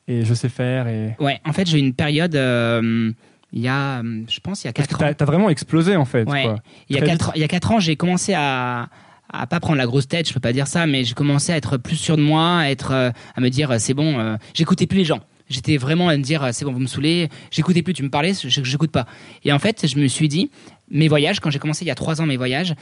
et 0.07 0.25
je 0.25 0.35
sais 0.35 0.51
faire 0.51 0.87
et 0.87 1.15
ouais 1.19 1.41
en 1.47 1.53
fait 1.53 1.67
j'ai 1.67 1.79
eu 1.79 1.81
une 1.81 1.95
période 1.95 2.35
euh, 2.35 3.11
il 3.53 3.61
y 3.61 3.69
a 3.69 4.03
je 4.03 4.41
pense 4.41 4.65
il 4.65 4.67
y 4.67 4.71
a 4.71 4.73
4 4.73 4.95
ans. 4.95 5.13
t'as 5.17 5.25
as 5.25 5.27
vraiment 5.27 5.49
explosé 5.49 5.97
en 5.97 6.05
fait 6.05 6.29
ouais. 6.29 6.47
il 6.91 6.97
y 6.97 6.99
a 6.99 7.07
4 7.07 7.33
il 7.37 7.41
y 7.41 7.45
a 7.45 7.49
quatre 7.49 7.71
ans 7.71 7.81
j'ai 7.81 7.97
commencé 7.97 8.35
à 8.35 8.89
à 9.33 9.47
pas 9.47 9.61
prendre 9.61 9.79
la 9.79 9.87
grosse 9.87 10.09
tête 10.09 10.29
je 10.29 10.35
peux 10.35 10.41
pas 10.41 10.53
dire 10.53 10.67
ça 10.67 10.87
mais 10.87 11.05
j'ai 11.05 11.15
commencé 11.15 11.53
à 11.53 11.57
être 11.57 11.79
plus 11.79 11.97
sûr 11.97 12.17
de 12.17 12.23
moi 12.23 12.59
à 12.59 12.71
être 12.71 12.93
à 12.93 13.41
me 13.41 13.49
dire 13.49 13.81
c'est 13.81 13.95
bon 13.95 14.37
j'écoutais 14.53 14.87
plus 14.87 14.99
les 14.99 15.05
gens. 15.05 15.21
J'étais 15.49 15.77
vraiment 15.77 16.09
à 16.09 16.17
me 16.17 16.23
dire 16.23 16.49
c'est 16.53 16.65
bon 16.65 16.73
vous 16.73 16.81
me 16.81 16.87
saoulez 16.87 17.29
j'écoutais 17.51 17.83
plus 17.83 17.95
tu 17.95 18.03
me 18.03 18.11
parlais 18.11 18.33
j'écoute 18.35 18.91
pas. 18.91 19.07
Et 19.45 19.53
en 19.53 19.59
fait 19.59 19.87
je 19.87 19.99
me 19.99 20.07
suis 20.09 20.29
dit 20.29 20.51
mes 20.91 21.09
voyages 21.09 21.41
quand 21.41 21.49
j'ai 21.49 21.59
commencé 21.59 21.85
il 21.85 21.89
y 21.89 21.91
a 21.91 21.95
3 21.95 22.21
ans 22.21 22.27
mes 22.27 22.37
voyages 22.37 22.75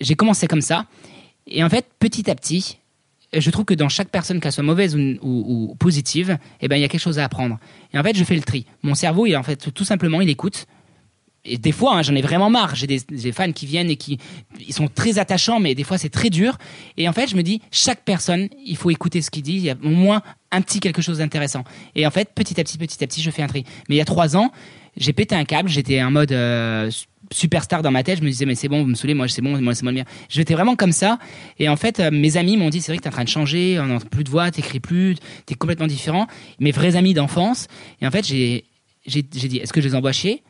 j'ai 0.00 0.14
commencé 0.14 0.46
comme 0.46 0.62
ça 0.62 0.86
et 1.46 1.62
en 1.62 1.68
fait 1.68 1.86
petit 1.98 2.30
à 2.30 2.34
petit 2.34 2.78
je 3.32 3.50
trouve 3.50 3.64
que 3.64 3.74
dans 3.74 3.88
chaque 3.88 4.08
personne, 4.08 4.40
qu'elle 4.40 4.52
soit 4.52 4.64
mauvaise 4.64 4.96
ou, 4.96 5.76
positive, 5.78 6.38
eh 6.60 6.68
ben, 6.68 6.76
il 6.76 6.80
y 6.80 6.84
a 6.84 6.88
quelque 6.88 7.00
chose 7.00 7.18
à 7.18 7.24
apprendre. 7.24 7.58
Et 7.92 7.98
en 7.98 8.02
fait, 8.02 8.16
je 8.16 8.24
fais 8.24 8.36
le 8.36 8.42
tri. 8.42 8.66
Mon 8.82 8.94
cerveau, 8.94 9.26
il, 9.26 9.36
en 9.36 9.42
fait, 9.42 9.72
tout 9.72 9.84
simplement, 9.84 10.20
il 10.20 10.28
écoute. 10.28 10.66
et 11.44 11.58
des 11.58 11.72
fois, 11.72 11.96
hein, 11.96 12.02
j'en 12.02 12.14
ai 12.14 12.22
vraiment 12.22 12.50
marre. 12.50 12.74
J'ai 12.74 12.86
des, 12.86 13.32
fans 13.32 13.52
qui 13.52 13.66
viennent 13.66 13.90
et 13.90 13.96
qui 13.96 14.18
ils 14.66 14.72
sont 14.72 14.88
très 14.88 15.18
attachants, 15.18 15.60
mais 15.60 15.74
des 15.74 15.84
fois 15.84 15.98
c'est 15.98 16.08
très 16.08 16.30
dur. 16.30 16.56
Et 16.96 17.08
en 17.08 17.12
fait, 17.12 17.28
je 17.28 17.36
me 17.36 17.42
dis, 17.42 17.60
chaque 17.70 18.02
personne, 18.04 18.48
il 18.64 18.76
faut 18.76 18.90
écouter 18.90 19.20
ce 19.20 19.30
qu'il 19.30 19.42
dit. 19.42 19.56
Il 19.56 19.62
y 19.62 19.70
a 19.70 19.76
au 19.82 19.90
moins 19.90 20.22
un 20.50 20.62
petit 20.62 20.80
quelque 20.80 21.02
chose 21.02 21.18
d'intéressant. 21.18 21.64
Et 21.94 22.06
en 22.06 22.10
fait, 22.10 22.30
petit 22.34 22.58
à 22.60 22.64
petit, 22.64 22.78
petit 22.78 23.02
à 23.04 23.06
petit, 23.06 23.22
je 23.22 23.30
fais 23.30 23.42
un 23.42 23.46
tri. 23.46 23.64
Mais 23.88 23.96
il 23.96 23.98
y 23.98 24.02
a 24.02 24.06
trois 24.06 24.36
ans, 24.36 24.52
j'ai 24.96 25.12
pété 25.12 25.34
un 25.34 25.44
câble. 25.44 25.68
J'étais 25.68 26.02
en 26.02 26.10
mode 26.10 26.32
euh, 26.32 26.90
superstar 27.32 27.82
dans 27.82 27.90
ma 27.90 28.02
tête. 28.02 28.18
Je 28.18 28.22
me 28.24 28.28
disais, 28.28 28.46
mais 28.46 28.54
c'est 28.54 28.68
bon, 28.68 28.82
vous 28.82 28.88
me 28.88 28.94
saoulez, 28.94 29.14
moi 29.14 29.28
c'est 29.28 29.42
bon, 29.42 29.60
moi 29.60 29.74
c'est 29.74 29.82
moi 29.82 29.92
le 29.92 29.98
mien. 29.98 30.04
J'étais 30.28 30.54
vraiment 30.54 30.76
comme 30.76 30.92
ça. 30.92 31.18
Et 31.58 31.68
en 31.68 31.76
fait, 31.76 32.00
euh, 32.00 32.10
mes 32.10 32.36
amis 32.36 32.56
m'ont 32.56 32.70
dit, 32.70 32.80
c'est 32.80 32.92
vrai 32.92 32.96
que 32.98 33.02
t'es 33.02 33.08
en 33.08 33.12
train 33.12 33.24
de 33.24 33.28
changer, 33.28 33.78
on 33.80 33.86
n'entend 33.86 34.06
plus 34.08 34.24
de 34.24 34.30
voix, 34.30 34.50
t'écris 34.50 34.80
plus, 34.80 35.16
t'es 35.46 35.54
complètement 35.54 35.86
différent. 35.86 36.26
Mes 36.60 36.70
vrais 36.72 36.96
amis 36.96 37.14
d'enfance. 37.14 37.66
Et 38.00 38.06
en 38.06 38.10
fait, 38.10 38.26
j'ai 38.26 38.64
j'ai 39.06 39.24
j'ai 39.34 39.48
dit, 39.48 39.58
est-ce 39.58 39.72
que 39.72 39.80
je 39.80 39.88
les 39.88 39.94
envoie 39.94 40.12
chier? 40.12 40.42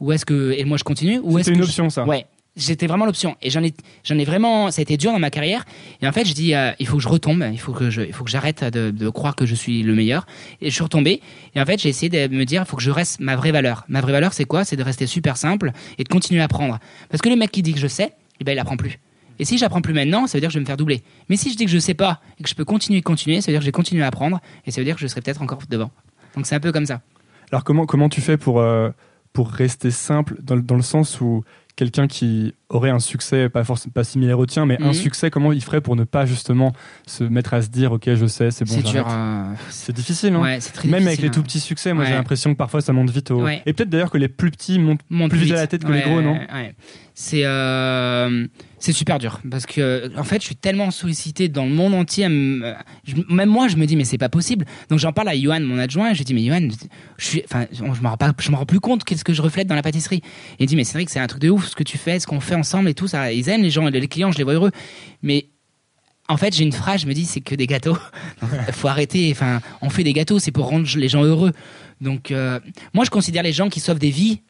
Ou 0.00 0.12
est-ce 0.12 0.24
que 0.24 0.52
et 0.56 0.64
moi 0.64 0.76
je 0.78 0.84
continue? 0.84 1.18
Ou 1.22 1.38
est-ce 1.38 1.46
C'était 1.46 1.52
que 1.52 1.58
une 1.58 1.62
je- 1.64 1.68
option, 1.70 1.90
ça. 1.90 2.04
Ouais. 2.04 2.26
J'étais 2.54 2.86
vraiment 2.86 3.06
l'option. 3.06 3.36
Et 3.40 3.48
j'en 3.48 3.62
ai 3.62 3.72
j'en 4.04 4.18
ai 4.18 4.24
vraiment 4.24 4.70
ça 4.70 4.80
a 4.80 4.82
été 4.82 4.98
dur 4.98 5.10
dans 5.12 5.18
ma 5.18 5.30
carrière. 5.30 5.64
Et 6.02 6.06
en 6.06 6.12
fait 6.12 6.26
je 6.26 6.34
dis 6.34 6.54
euh, 6.54 6.70
il 6.78 6.86
faut 6.86 6.96
que 6.96 7.02
je 7.02 7.08
retombe. 7.08 7.44
Il 7.50 7.58
faut 7.58 7.72
que 7.72 7.88
je 7.88 8.02
il 8.02 8.12
faut 8.12 8.24
que 8.24 8.30
j'arrête 8.30 8.62
de, 8.64 8.90
de 8.90 9.08
croire 9.08 9.34
que 9.34 9.46
je 9.46 9.54
suis 9.54 9.82
le 9.82 9.94
meilleur. 9.94 10.26
Et 10.60 10.68
je 10.68 10.74
suis 10.74 10.82
retombé. 10.82 11.22
Et 11.54 11.60
en 11.60 11.64
fait 11.64 11.80
j'ai 11.80 11.88
essayé 11.88 12.10
de 12.10 12.34
me 12.34 12.44
dire 12.44 12.62
il 12.62 12.68
faut 12.68 12.76
que 12.76 12.82
je 12.82 12.90
reste 12.90 13.20
ma 13.20 13.36
vraie 13.36 13.52
valeur. 13.52 13.84
Ma 13.88 14.02
vraie 14.02 14.12
valeur 14.12 14.34
c'est 14.34 14.44
quoi? 14.44 14.64
C'est 14.64 14.76
de 14.76 14.82
rester 14.82 15.06
super 15.06 15.38
simple 15.38 15.72
et 15.96 16.04
de 16.04 16.08
continuer 16.08 16.42
à 16.42 16.44
apprendre. 16.44 16.78
Parce 17.08 17.22
que 17.22 17.30
le 17.30 17.36
mec 17.36 17.50
qui 17.50 17.62
dit 17.62 17.72
que 17.72 17.80
je 17.80 17.86
sais 17.88 18.12
eh 18.38 18.44
ben 18.44 18.52
il 18.52 18.58
apprend 18.58 18.76
plus. 18.76 18.98
Et 19.38 19.46
si 19.46 19.56
j'apprends 19.56 19.80
plus 19.80 19.94
maintenant 19.94 20.26
ça 20.26 20.36
veut 20.36 20.40
dire 20.40 20.48
que 20.50 20.52
je 20.52 20.58
vais 20.58 20.62
me 20.62 20.66
faire 20.66 20.76
doubler. 20.76 21.02
Mais 21.30 21.36
si 21.36 21.50
je 21.50 21.56
dis 21.56 21.64
que 21.64 21.70
je 21.70 21.78
sais 21.78 21.94
pas 21.94 22.20
et 22.38 22.42
que 22.42 22.50
je 22.50 22.54
peux 22.54 22.66
continuer 22.66 23.00
continuer 23.00 23.40
ça 23.40 23.46
veut 23.50 23.54
dire 23.54 23.60
que 23.60 23.64
je 23.64 23.68
vais 23.68 23.72
continuer 23.72 24.02
à 24.02 24.08
apprendre 24.08 24.40
et 24.66 24.70
ça 24.70 24.80
veut 24.80 24.84
dire 24.84 24.96
que 24.96 25.00
je 25.00 25.06
serai 25.06 25.22
peut-être 25.22 25.40
encore 25.40 25.60
devant. 25.70 25.90
Donc 26.36 26.44
c'est 26.44 26.54
un 26.54 26.60
peu 26.60 26.72
comme 26.72 26.86
ça. 26.86 27.00
Alors 27.50 27.64
comment, 27.64 27.86
comment 27.86 28.08
tu 28.08 28.20
fais 28.20 28.36
pour, 28.38 28.60
euh, 28.60 28.90
pour 29.32 29.50
rester 29.50 29.90
simple 29.90 30.36
dans, 30.42 30.56
dans 30.56 30.76
le 30.76 30.82
sens 30.82 31.20
où 31.20 31.44
quelqu'un 31.74 32.06
qui 32.06 32.54
aurait 32.68 32.90
un 32.90 32.98
succès, 32.98 33.48
pas 33.48 33.64
forcément 33.64 33.92
pas 33.94 34.04
similaire 34.04 34.38
au 34.38 34.46
tien, 34.46 34.66
mais 34.66 34.80
un 34.82 34.88
Mhm. 34.88 34.92
succès, 34.94 35.30
comment 35.30 35.52
il 35.52 35.62
ferait 35.62 35.80
pour 35.80 35.96
ne 35.96 36.04
pas 36.04 36.26
justement 36.26 36.72
se 37.06 37.24
mettre 37.24 37.54
à 37.54 37.62
se 37.62 37.68
dire 37.68 37.92
ok 37.92 38.14
je 38.14 38.26
sais, 38.26 38.50
c'est 38.50 38.64
bon, 38.66 38.74
c'est 38.74 38.90
dur 38.90 39.06
euh, 39.08 39.52
C'est 39.70 39.94
difficile, 39.94 40.34
hein 40.34 40.42
ouais 40.42 40.60
c'est 40.60 40.72
très 40.72 40.88
Même 40.88 41.06
avec 41.06 41.20
les 41.20 41.28
hein. 41.28 41.30
tout 41.30 41.42
petits 41.42 41.60
succès, 41.60 41.92
moi 41.94 42.04
j'ai 42.04 42.12
l'impression 42.12 42.52
que 42.52 42.58
parfois 42.58 42.80
ça 42.82 42.92
monte 42.92 43.10
vite 43.10 43.30
au. 43.30 43.42
Ouais. 43.42 43.62
Et 43.66 43.72
peut-être 43.72 43.88
d'ailleurs 43.90 44.10
que 44.10 44.18
les 44.18 44.28
plus 44.28 44.50
petits 44.50 44.78
montent 44.78 45.00
monte 45.10 45.30
plus 45.30 45.38
vite 45.40 45.52
à 45.52 45.56
la 45.56 45.66
tête 45.66 45.84
que 45.84 45.92
les 45.92 46.02
gros, 46.02 46.20
non? 46.20 46.38
C'est 47.14 47.42
euh, 47.44 48.46
c'est 48.82 48.92
super 48.92 49.18
dur 49.18 49.40
parce 49.50 49.64
que 49.66 50.10
en 50.18 50.24
fait, 50.24 50.40
je 50.40 50.46
suis 50.46 50.56
tellement 50.56 50.90
sollicité 50.90 51.48
dans 51.48 51.64
le 51.64 51.70
monde 51.70 51.94
entier. 51.94 52.26
euh, 52.26 52.74
je- 53.04 53.14
Même 53.28 53.48
moi, 53.48 53.68
je 53.68 53.76
me 53.76 53.86
dis 53.86 53.96
mais 53.96 54.04
c'est 54.04 54.18
pas 54.18 54.28
possible. 54.28 54.64
Donc 54.90 54.98
j'en 54.98 55.12
parle 55.12 55.28
à 55.28 55.38
Johan, 55.38 55.60
mon 55.60 55.78
adjoint. 55.78 56.10
Et 56.10 56.14
je 56.14 56.18
lui 56.18 56.24
dis 56.24 56.34
mais 56.34 56.44
Johan, 56.44 56.68
je 57.18 57.24
suis, 57.24 57.42
enfin, 57.44 57.66
je 57.72 57.82
me 57.82 58.08
rends 58.08 58.16
pas, 58.16 58.32
je 58.38 58.50
me 58.50 58.56
rends 58.56 58.66
plus 58.66 58.80
compte 58.80 59.04
qu'est-ce 59.04 59.24
que 59.24 59.32
je 59.32 59.40
reflète 59.42 59.66
dans 59.68 59.74
la 59.76 59.82
pâtisserie. 59.82 60.22
Et 60.58 60.64
il 60.64 60.66
dit 60.66 60.76
mais 60.76 60.84
c'est 60.84 60.94
vrai 60.94 61.04
que 61.04 61.10
c'est 61.10 61.20
un 61.20 61.26
truc 61.26 61.40
de 61.42 61.50
ouf 61.50 61.68
ce 61.68 61.76
que 61.76 61.82
tu 61.84 61.96
fais, 61.98 62.18
ce 62.20 62.26
qu'on 62.26 62.40
fait 62.40 62.54
ensemble 62.56 62.88
et 62.88 62.94
tout 62.94 63.08
ça. 63.08 63.32
Ils 63.32 63.48
aiment 63.48 63.62
les 63.62 63.70
gens, 63.70 63.86
les 63.86 64.08
clients, 64.08 64.32
je 64.32 64.38
les 64.38 64.44
vois 64.44 64.54
heureux. 64.54 64.70
Mais 65.22 65.46
en 66.28 66.36
fait, 66.36 66.54
j'ai 66.54 66.64
une 66.64 66.72
phrase, 66.72 67.02
je 67.02 67.06
me 67.06 67.14
dis, 67.14 67.24
c'est 67.26 67.40
que 67.40 67.54
des 67.54 67.66
gâteaux. 67.66 67.98
Il 68.68 68.72
faut 68.74 68.88
arrêter. 68.88 69.28
Enfin, 69.32 69.60
on 69.82 69.90
fait 69.90 70.04
des 70.04 70.12
gâteaux, 70.12 70.38
c'est 70.38 70.52
pour 70.52 70.68
rendre 70.68 70.86
les 70.96 71.08
gens 71.08 71.22
heureux. 71.24 71.52
Donc, 72.00 72.30
euh, 72.30 72.58
moi, 72.94 73.04
je 73.04 73.10
considère 73.10 73.42
les 73.42 73.52
gens 73.52 73.68
qui 73.68 73.80
sauvent 73.80 73.98
des 73.98 74.10
vies. 74.10 74.40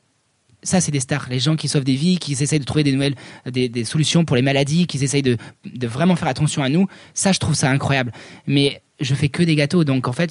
Ça, 0.62 0.80
c'est 0.80 0.92
des 0.92 1.00
stars. 1.00 1.26
Les 1.28 1.40
gens 1.40 1.56
qui 1.56 1.66
sauvent 1.68 1.84
des 1.84 1.94
vies, 1.96 2.18
qui 2.18 2.32
essayent 2.32 2.60
de 2.60 2.64
trouver 2.64 2.84
des 2.84 2.92
nouvelles, 2.92 3.14
des, 3.50 3.68
des 3.68 3.84
solutions 3.84 4.24
pour 4.24 4.36
les 4.36 4.42
maladies, 4.42 4.86
qui 4.86 5.02
essayent 5.02 5.22
de, 5.22 5.36
de 5.64 5.86
vraiment 5.88 6.14
faire 6.16 6.28
attention 6.28 6.62
à 6.62 6.68
nous. 6.68 6.86
Ça, 7.14 7.32
je 7.32 7.38
trouve 7.40 7.54
ça 7.54 7.68
incroyable. 7.70 8.12
Mais 8.46 8.80
je 9.00 9.14
fais 9.14 9.28
que 9.28 9.42
des 9.42 9.56
gâteaux. 9.56 9.82
Donc, 9.84 10.06
en 10.06 10.12
fait, 10.12 10.30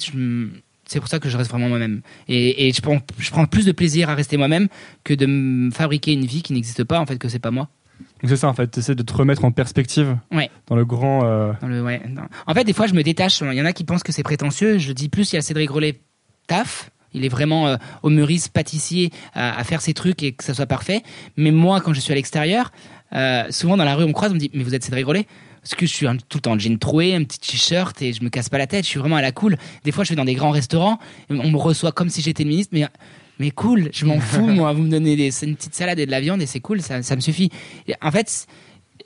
c'est 0.86 1.00
pour 1.00 1.08
ça 1.08 1.18
que 1.18 1.28
je 1.28 1.36
reste 1.36 1.50
vraiment 1.50 1.68
moi-même. 1.68 2.00
Et, 2.28 2.68
et 2.68 2.72
je, 2.72 2.80
prends, 2.80 2.98
je 3.18 3.30
prends 3.30 3.44
plus 3.46 3.66
de 3.66 3.72
plaisir 3.72 4.08
à 4.08 4.14
rester 4.14 4.36
moi-même 4.38 4.68
que 5.04 5.12
de 5.14 5.26
me 5.26 5.70
fabriquer 5.70 6.12
une 6.12 6.24
vie 6.24 6.42
qui 6.42 6.52
n'existe 6.54 6.84
pas, 6.84 6.98
en 6.98 7.04
fait, 7.06 7.18
que 7.18 7.28
c'est 7.28 7.38
pas 7.38 7.50
moi. 7.50 7.68
Donc 8.22 8.30
c'est 8.30 8.36
ça 8.36 8.48
en 8.48 8.54
fait, 8.54 8.70
tu 8.70 8.78
essaies 8.80 8.94
de 8.94 9.02
te 9.02 9.12
remettre 9.12 9.44
en 9.44 9.52
perspective 9.52 10.16
Ouais. 10.32 10.48
dans 10.68 10.76
le 10.76 10.84
grand. 10.84 11.24
euh, 11.24 11.52
Dans 11.60 11.68
le, 11.68 11.82
ouais, 11.82 12.00
dans- 12.08 12.22
En 12.46 12.54
fait, 12.54 12.64
des 12.64 12.72
fois, 12.72 12.86
je 12.86 12.94
me 12.94 13.02
détache. 13.02 13.40
Il 13.42 13.52
y 13.52 13.60
en 13.60 13.64
a 13.64 13.72
qui 13.72 13.84
pensent 13.84 14.02
que 14.02 14.12
c'est 14.12 14.22
prétentieux. 14.22 14.78
Je 14.78 14.92
dis 14.92 15.08
plus, 15.08 15.32
il 15.32 15.36
y 15.36 15.38
a 15.38 15.42
Cédric 15.42 15.70
Rollet 15.70 16.00
taf. 16.46 16.90
Il 17.14 17.24
est 17.24 17.28
vraiment 17.28 17.66
euh, 17.68 17.76
au 18.02 18.10
Meurice 18.10 18.48
pâtissier 18.48 19.10
à, 19.34 19.58
à 19.58 19.64
faire 19.64 19.80
ses 19.80 19.94
trucs 19.94 20.22
et 20.22 20.32
que 20.32 20.44
ça 20.44 20.54
soit 20.54 20.66
parfait. 20.66 21.02
Mais 21.36 21.50
moi, 21.50 21.80
quand 21.80 21.92
je 21.92 22.00
suis 22.00 22.12
à 22.12 22.14
l'extérieur, 22.14 22.72
euh, 23.14 23.44
souvent 23.50 23.76
dans 23.76 23.84
la 23.84 23.94
rue, 23.94 24.04
on 24.04 24.08
me 24.08 24.12
croise, 24.12 24.30
on 24.30 24.34
me 24.34 24.40
dit 24.40 24.50
Mais 24.54 24.62
vous 24.62 24.74
êtes 24.74 24.84
Cédric 24.84 25.04
Rollet 25.06 25.26
Parce 25.62 25.74
que 25.74 25.84
je 25.86 25.92
suis 25.92 26.06
un- 26.06 26.16
tout 26.16 26.38
le 26.38 26.40
temps 26.40 26.52
en 26.52 26.58
jean 26.58 26.78
troué, 26.78 27.14
un 27.14 27.24
petit 27.24 27.38
t-shirt 27.40 28.00
et 28.02 28.12
je 28.12 28.22
me 28.24 28.28
casse 28.30 28.48
pas 28.48 28.58
la 28.58 28.66
tête. 28.66 28.84
Je 28.84 28.90
suis 28.90 28.98
vraiment 29.00 29.16
à 29.16 29.22
la 29.22 29.32
cool. 29.32 29.56
Des 29.84 29.92
fois, 29.92 30.04
je 30.04 30.10
vais 30.10 30.16
dans 30.16 30.24
des 30.24 30.34
grands 30.34 30.50
restaurants. 30.50 30.98
on 31.30 31.50
me 31.50 31.56
reçoit 31.58 31.92
comme 31.92 32.08
si 32.08 32.22
j'étais 32.22 32.44
le 32.44 32.48
ministre. 32.50 32.70
Mais, 32.74 32.86
mais 33.38 33.50
cool, 33.50 33.90
je 33.92 34.04
m'en 34.06 34.18
fous, 34.20 34.46
moi. 34.46 34.72
Vous 34.72 34.82
me 34.82 34.90
donnez 34.90 35.16
des, 35.16 35.44
une 35.44 35.56
petite 35.56 35.74
salade 35.74 35.98
et 35.98 36.06
de 36.06 36.10
la 36.10 36.20
viande 36.20 36.40
et 36.42 36.46
c'est 36.46 36.60
cool, 36.60 36.80
ça, 36.80 37.02
ça 37.02 37.14
me 37.16 37.20
suffit. 37.20 37.50
Et 37.88 37.94
en 38.00 38.10
fait, 38.10 38.46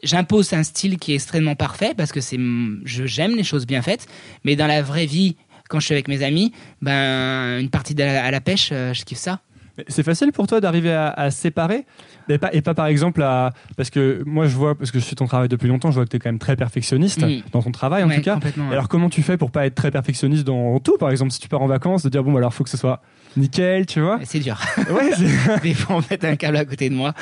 j'impose 0.03 0.53
un 0.53 0.63
style 0.63 0.99
qui 0.99 1.13
est 1.13 1.15
extrêmement 1.17 1.55
parfait 1.57 1.95
parce 1.97 2.13
que 2.13 2.21
c'est 2.21 2.39
je 2.85 3.07
j'aime 3.07 3.35
les 3.35 3.43
choses 3.45 3.67
bien 3.67 3.81
faites 3.81 4.07
mais 4.45 4.55
dans 4.55 4.67
la 4.67 4.83
vraie 4.83 5.07
vie 5.07 5.37
quand 5.69 5.81
je 5.81 5.87
suis 5.87 5.95
avec 5.95 6.09
mes 6.09 6.23
amis 6.23 6.53
ben 6.83 7.59
une 7.59 7.71
partie 7.71 8.01
à 8.03 8.31
la 8.31 8.41
pêche 8.41 8.71
euh, 8.73 8.93
je 8.95 9.05
kiffe 9.05 9.19
ça. 9.19 9.41
C'est 9.89 10.03
facile 10.03 10.33
pour 10.33 10.47
toi 10.47 10.59
d'arriver 10.61 10.93
à, 10.93 11.11
à 11.11 11.31
séparer? 11.31 11.85
Et 12.29 12.39
pas, 12.39 12.53
et 12.53 12.61
pas 12.63 12.75
par 12.75 12.87
exemple 12.87 13.23
à. 13.23 13.53
Parce 13.77 13.91
que 13.91 14.23
moi 14.27 14.47
je 14.47 14.55
vois, 14.57 14.75
parce 14.75 14.91
que 14.91 14.99
je 14.99 15.05
suis 15.05 15.17
ton 15.17 15.27
travail 15.27 15.49
depuis 15.49 15.69
longtemps, 15.69 15.91
je 15.91 15.97
vois 15.97 16.05
que 16.05 16.11
tu 16.11 16.17
es 16.17 16.19
quand 16.21 16.29
même 16.29 16.39
très 16.39 16.57
perfectionniste 16.57 17.23
Mm. 17.23 17.43
dans 17.53 17.63
ton 17.63 17.71
travail 17.73 18.03
en 18.05 18.09
Ouais, 18.09 18.17
tout 18.17 18.23
cas. 18.23 18.37
ouais. 18.37 18.53
Alors 18.73 18.89
comment 18.89 19.09
tu 19.09 19.23
fais 19.23 19.37
pour 19.37 19.51
pas 19.51 19.67
être 19.67 19.75
très 19.75 19.91
perfectionniste 19.91 20.45
dans 20.45 20.79
tout 20.81 20.97
Par 20.99 21.11
exemple, 21.11 21.31
si 21.33 21.41
tu 21.41 21.49
pars 21.49 21.63
en 21.63 21.67
vacances, 21.67 22.03
de 22.03 22.09
dire 22.09 22.23
bon, 22.25 22.33
bah, 22.33 22.39
alors 22.39 22.55
faut 22.55 22.65
que 22.65 22.71
ce 22.71 22.77
soit 22.77 23.01
nickel, 23.37 23.85
tu 23.87 24.01
vois? 24.01 24.19
C'est 24.25 24.41
dur 24.41 24.59
Ouais, 24.91 25.11
des 25.63 25.75
fois 25.75 25.97
on 25.97 26.03
met 26.11 26.25
un 26.25 26.37
câble 26.37 26.57
à 26.57 26.65
côté 26.65 26.89
de 26.89 26.95
moi 26.95 27.13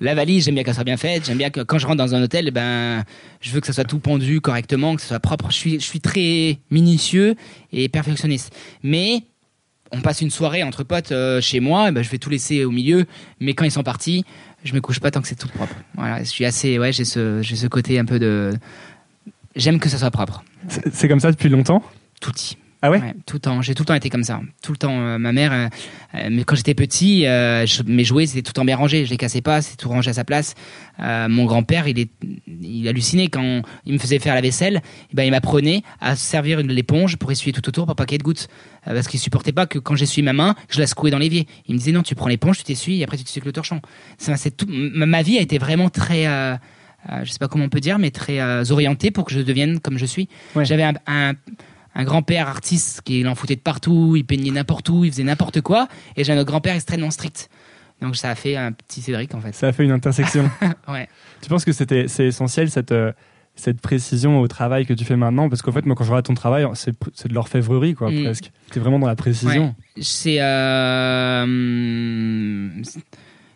la 0.00 0.14
valise 0.14 0.44
j'aime 0.44 0.54
bien 0.54 0.64
qu'elle 0.64 0.74
soit 0.74 0.84
bien 0.84 0.98
faite 0.98 1.24
j'aime 1.26 1.38
bien 1.38 1.48
que 1.48 1.60
quand 1.60 1.78
je 1.78 1.86
rentre 1.86 1.96
dans 1.98 2.14
un 2.14 2.22
hôtel 2.22 2.50
ben 2.50 3.04
je 3.40 3.50
veux 3.52 3.60
que 3.60 3.66
ça 3.66 3.72
soit 3.72 3.84
tout 3.84 3.98
pendu 3.98 4.40
correctement 4.42 4.94
que 4.96 5.00
ce 5.00 5.08
soit 5.08 5.18
propre 5.20 5.46
je 5.50 5.56
suis 5.56 5.80
je 5.80 5.84
suis 5.86 6.00
très 6.00 6.58
minutieux 6.70 7.36
et 7.72 7.88
perfectionniste 7.88 8.54
mais 8.82 9.22
on 9.94 10.00
passe 10.00 10.20
une 10.22 10.30
soirée 10.30 10.62
entre 10.62 10.84
potes 10.84 11.12
euh, 11.12 11.40
chez 11.42 11.60
moi, 11.60 11.90
et 11.90 11.92
ben, 11.92 12.02
je 12.02 12.08
vais 12.08 12.16
tout 12.16 12.30
laisser 12.30 12.64
au 12.64 12.70
milieu, 12.70 13.04
mais 13.40 13.52
quand 13.52 13.66
ils 13.66 13.70
sont 13.70 13.82
partis, 13.82 14.24
je 14.64 14.74
me 14.74 14.80
couche 14.80 15.00
pas 15.00 15.10
tant 15.10 15.20
que 15.20 15.28
c'est 15.28 15.34
tout 15.34 15.48
propre. 15.48 15.74
Voilà, 15.94 16.18
je 16.20 16.28
suis 16.28 16.44
assez, 16.44 16.78
ouais, 16.78 16.92
j'ai 16.92 17.04
ce, 17.04 17.42
j'ai 17.42 17.56
ce 17.56 17.66
côté 17.66 17.98
un 17.98 18.04
peu 18.04 18.18
de, 18.18 18.52
j'aime 19.56 19.78
que 19.80 19.88
ça 19.88 19.98
soit 19.98 20.10
propre, 20.10 20.44
c'est 20.92 21.08
comme 21.08 21.20
ça 21.20 21.30
depuis 21.30 21.48
longtemps? 21.48 21.82
Tout 22.20 22.32
dit. 22.32 22.56
Ah 22.84 22.90
ouais, 22.90 23.00
tout 23.26 23.36
le 23.36 23.40
temps, 23.40 23.62
j'ai 23.62 23.74
tout 23.76 23.82
le 23.84 23.86
temps 23.86 23.94
été 23.94 24.10
comme 24.10 24.24
ça. 24.24 24.40
Tout 24.60 24.72
le 24.72 24.76
temps, 24.78 24.98
euh, 25.00 25.16
ma 25.16 25.30
mère, 25.30 25.52
euh, 25.52 25.68
euh, 26.16 26.42
quand 26.44 26.56
j'étais 26.56 26.74
petit, 26.74 27.26
euh, 27.26 27.64
je- 27.64 27.84
mes 27.84 28.02
jouets 28.02 28.26
c'était 28.26 28.42
tout 28.42 28.50
le 28.50 28.54
temps 28.54 28.64
bien 28.64 28.74
rangé, 28.76 29.06
je 29.06 29.10
les 29.10 29.16
cassais 29.16 29.40
pas, 29.40 29.62
c'était 29.62 29.76
tout 29.80 29.88
rangé 29.88 30.10
à 30.10 30.14
sa 30.14 30.24
place. 30.24 30.54
Mon 30.98 31.44
grand-père, 31.46 31.86
il 31.88 31.98
est, 31.98 32.10
il 32.60 32.86
hallucinait 32.88 33.28
quand 33.28 33.62
il 33.86 33.92
me 33.94 33.98
faisait 33.98 34.18
faire 34.18 34.34
la 34.34 34.40
vaisselle, 34.40 34.82
eh 35.10 35.14
ben 35.14 35.22
il 35.22 35.30
m'apprenait 35.30 35.82
à 36.00 36.16
servir 36.16 36.58
une- 36.60 36.72
l'éponge 36.72 37.16
pour 37.18 37.30
essuyer 37.32 37.52
tout 37.52 37.66
autour 37.68 37.86
pour 37.86 37.94
pas 37.96 38.04
qu'il 38.04 38.14
y 38.14 38.16
ait 38.16 38.18
de 38.18 38.24
gouttes, 38.24 38.48
parce 38.84 39.06
qu'il 39.08 39.18
supportait 39.20 39.52
pas 39.52 39.66
que 39.66 39.78
quand 39.78 39.94
j'essuie 39.94 40.22
ma 40.22 40.32
main, 40.32 40.54
je 40.68 40.80
la 40.80 40.86
secouais 40.88 41.10
dans 41.12 41.18
l'évier. 41.18 41.46
Il 41.68 41.74
me 41.74 41.78
disait 41.78 41.92
non, 41.92 42.02
tu 42.02 42.14
prends 42.16 42.28
l'éponge, 42.28 42.58
tu 42.58 42.64
t'essuies 42.64 43.00
et 43.00 43.04
après 43.04 43.16
tu 43.16 43.22
t'essuies 43.24 43.42
le 43.44 43.52
torchon. 43.52 43.80
Ça, 44.18 44.36
c'est 44.36 44.56
tout. 44.56 44.66
Ma, 44.68 45.22
vie 45.22 45.38
a 45.38 45.40
été 45.40 45.58
vraiment 45.58 45.88
très 45.88 46.24
je 47.24 47.30
sais 47.32 47.38
pas 47.38 47.48
comment 47.48 47.64
on 47.64 47.68
peut 47.68 47.80
dire, 47.80 47.98
mais 47.98 48.10
très 48.10 48.70
orientée 48.70 49.10
pour 49.12 49.24
que 49.24 49.32
je 49.32 49.40
devienne 49.40 49.78
comme 49.80 49.98
je 49.98 50.06
suis. 50.06 50.28
Ouais. 50.54 50.64
J'avais 50.64 50.84
un, 50.84 50.94
un, 51.06 51.32
un 51.94 52.04
grand-père 52.04 52.48
artiste 52.48 53.02
qui 53.02 53.26
en 53.26 53.34
foutait 53.34 53.56
de 53.56 53.60
partout, 53.60 54.14
il 54.16 54.24
peignait 54.24 54.50
n'importe 54.50 54.88
où, 54.88 55.04
il 55.04 55.10
faisait 55.10 55.24
n'importe 55.24 55.60
quoi, 55.60 55.88
et 56.16 56.24
j'ai 56.24 56.32
un 56.32 56.36
autre 56.38 56.46
grand-père 56.50 56.74
extrêmement 56.74 57.10
strict. 57.10 57.48
Donc 58.00 58.16
ça 58.16 58.30
a 58.30 58.34
fait 58.34 58.56
un 58.56 58.72
petit 58.72 59.00
Cédric 59.00 59.34
en 59.34 59.40
fait. 59.40 59.54
ça 59.54 59.68
a 59.68 59.72
fait 59.72 59.84
une 59.84 59.92
intersection. 59.92 60.50
Ouais. 60.88 61.08
Tu 61.40 61.48
penses 61.48 61.64
que 61.64 61.72
c'était 61.72 62.08
c'est 62.08 62.26
essentiel 62.26 62.70
cette 62.70 62.90
euh, 62.92 63.12
cette 63.54 63.80
précision 63.80 64.40
au 64.40 64.48
travail 64.48 64.86
que 64.86 64.94
tu 64.94 65.04
fais 65.04 65.14
maintenant? 65.16 65.48
Parce 65.48 65.62
qu'en 65.62 65.70
fait 65.72 65.84
moi 65.86 65.94
quand 65.94 66.02
je 66.04 66.10
regarde 66.10 66.24
ton 66.26 66.34
travail 66.34 66.66
c'est 66.74 66.94
c'est 67.14 67.28
de 67.28 67.34
l'orfèvrerie 67.34 67.94
quoi 67.94 68.10
Mm. 68.10 68.24
presque. 68.24 68.50
T'es 68.72 68.80
vraiment 68.80 68.98
dans 68.98 69.06
la 69.06 69.14
précision. 69.14 69.74
C'est 70.00 70.38
euh, 71.62 72.68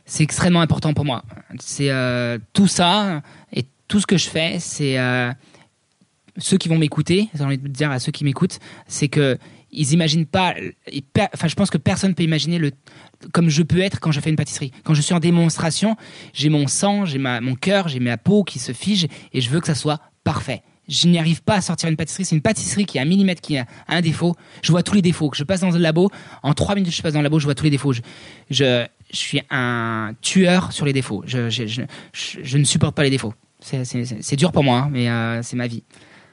c'est 0.05 0.23
extrêmement 0.23 0.61
important 0.61 0.93
pour 0.95 1.05
moi. 1.05 1.25
C'est 1.59 1.91
euh, 1.91 2.39
tout 2.53 2.69
ça 2.69 3.23
et 3.53 3.65
tout 3.89 4.01
ce 4.01 4.07
que 4.07 4.17
je 4.19 4.29
fais, 4.29 4.59
c'est 4.61 4.99
euh, 4.99 5.33
ceux 6.39 6.57
qui 6.59 6.69
vont 6.69 6.79
m'écouter. 6.79 7.29
J'ai 7.35 7.45
envie 7.45 7.59
de 7.59 7.69
dire 7.69 7.91
à 7.91 7.99
ceux 7.99 8.13
qui 8.13 8.25
m'écoutent, 8.25 8.59
c'est 8.87 9.09
que 9.09 9.39
ils 9.73 9.93
imaginent 9.93 10.27
pas. 10.27 10.55
Enfin, 11.35 11.49
je 11.49 11.55
pense 11.55 11.71
que 11.71 11.79
personne 11.79 12.15
peut 12.15 12.23
imaginer 12.23 12.59
le 12.59 12.71
comme 13.33 13.49
je 13.49 13.63
peux 13.63 13.81
être 13.81 14.01
quand 14.01 14.13
je 14.13 14.21
fais 14.21 14.31
une 14.31 14.37
pâtisserie. 14.37 14.71
Quand 14.85 14.95
je 14.95 15.03
suis 15.03 15.15
en 15.15 15.21
démonstration, 15.21 15.97
j'ai 16.33 16.49
mon 16.49 16.67
sang, 16.67 17.05
j'ai 17.05 17.19
ma 17.19 17.41
mon 17.41 17.55
cœur, 17.55 17.89
j'ai 17.89 18.01
ma 18.01 18.17
peau 18.17 18.45
qui 18.45 18.59
se 18.59 18.73
fige 18.73 19.07
et 19.33 19.41
je 19.41 19.51
veux 19.51 19.61
que 19.61 19.67
ça 19.67 19.75
soit 19.75 20.01
parfait. 20.25 20.63
Je 20.89 21.09
n'y 21.09 21.19
arrive 21.19 21.43
pas 21.43 21.57
à 21.57 21.61
sortir 21.61 21.89
une 21.89 21.97
pâtisserie. 21.97 22.25
C'est 22.25 22.37
une 22.37 22.43
pâtisserie 22.43 22.87
qui 22.87 23.01
a 23.01 23.03
un 23.03 23.07
millimètre, 23.07 23.43
qui 23.43 23.59
a 23.59 23.67
un 23.89 24.01
défaut. 24.01 24.37
Je 24.63 24.71
vois 24.71 24.85
tous 24.85 24.95
les 24.95 25.03
défauts. 25.03 25.31
Je 25.35 25.43
passe 25.43 25.61
dans 25.61 25.71
le 25.73 25.79
labo, 25.79 26.11
en 26.45 26.55
trois 26.55 26.77
minutes, 26.77 26.95
je 26.95 27.03
passe 27.03 27.13
dans 27.13 27.19
le 27.19 27.25
labo, 27.25 27.41
je 27.41 27.45
vois 27.45 27.57
tous 27.57 27.65
les 27.65 27.71
défauts. 27.71 27.93
Je, 27.93 28.03
je, 28.51 28.87
je 29.11 29.17
suis 29.17 29.41
un 29.51 30.13
tueur 30.23 30.71
sur 30.73 30.87
les 30.87 30.93
défauts. 30.93 31.25
Je, 31.27 31.51
je, 31.51 31.67
je, 31.67 31.83
je- 32.13 32.59
ne 32.59 32.63
supporte 32.65 32.95
pas 32.95 33.03
les 33.03 33.11
défauts. 33.11 33.35
C'est 33.59 34.37
dur 34.37 34.53
pour 34.53 34.63
moi, 34.63 34.79
hein, 34.83 34.89
mais 34.93 35.09
euh, 35.11 35.43
c'est 35.43 35.57
ma 35.57 35.67
vie. 35.67 35.83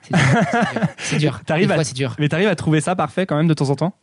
C'est 0.04 1.18
dur. 1.18 1.34
c'est. 1.38 1.40
C'est. 1.40 1.44
T'arrives 1.46 1.72
à- 1.72 1.84
c'est 1.84 1.96
dur. 1.96 2.16
Mais 2.20 2.30
t'arrives 2.30 2.48
à 2.48 2.56
trouver 2.56 2.82
ça 2.82 2.96
parfait 2.96 3.26
quand 3.26 3.36
même 3.38 3.48
de 3.48 3.54
temps 3.54 3.70
en 3.70 3.76
temps? 3.76 3.94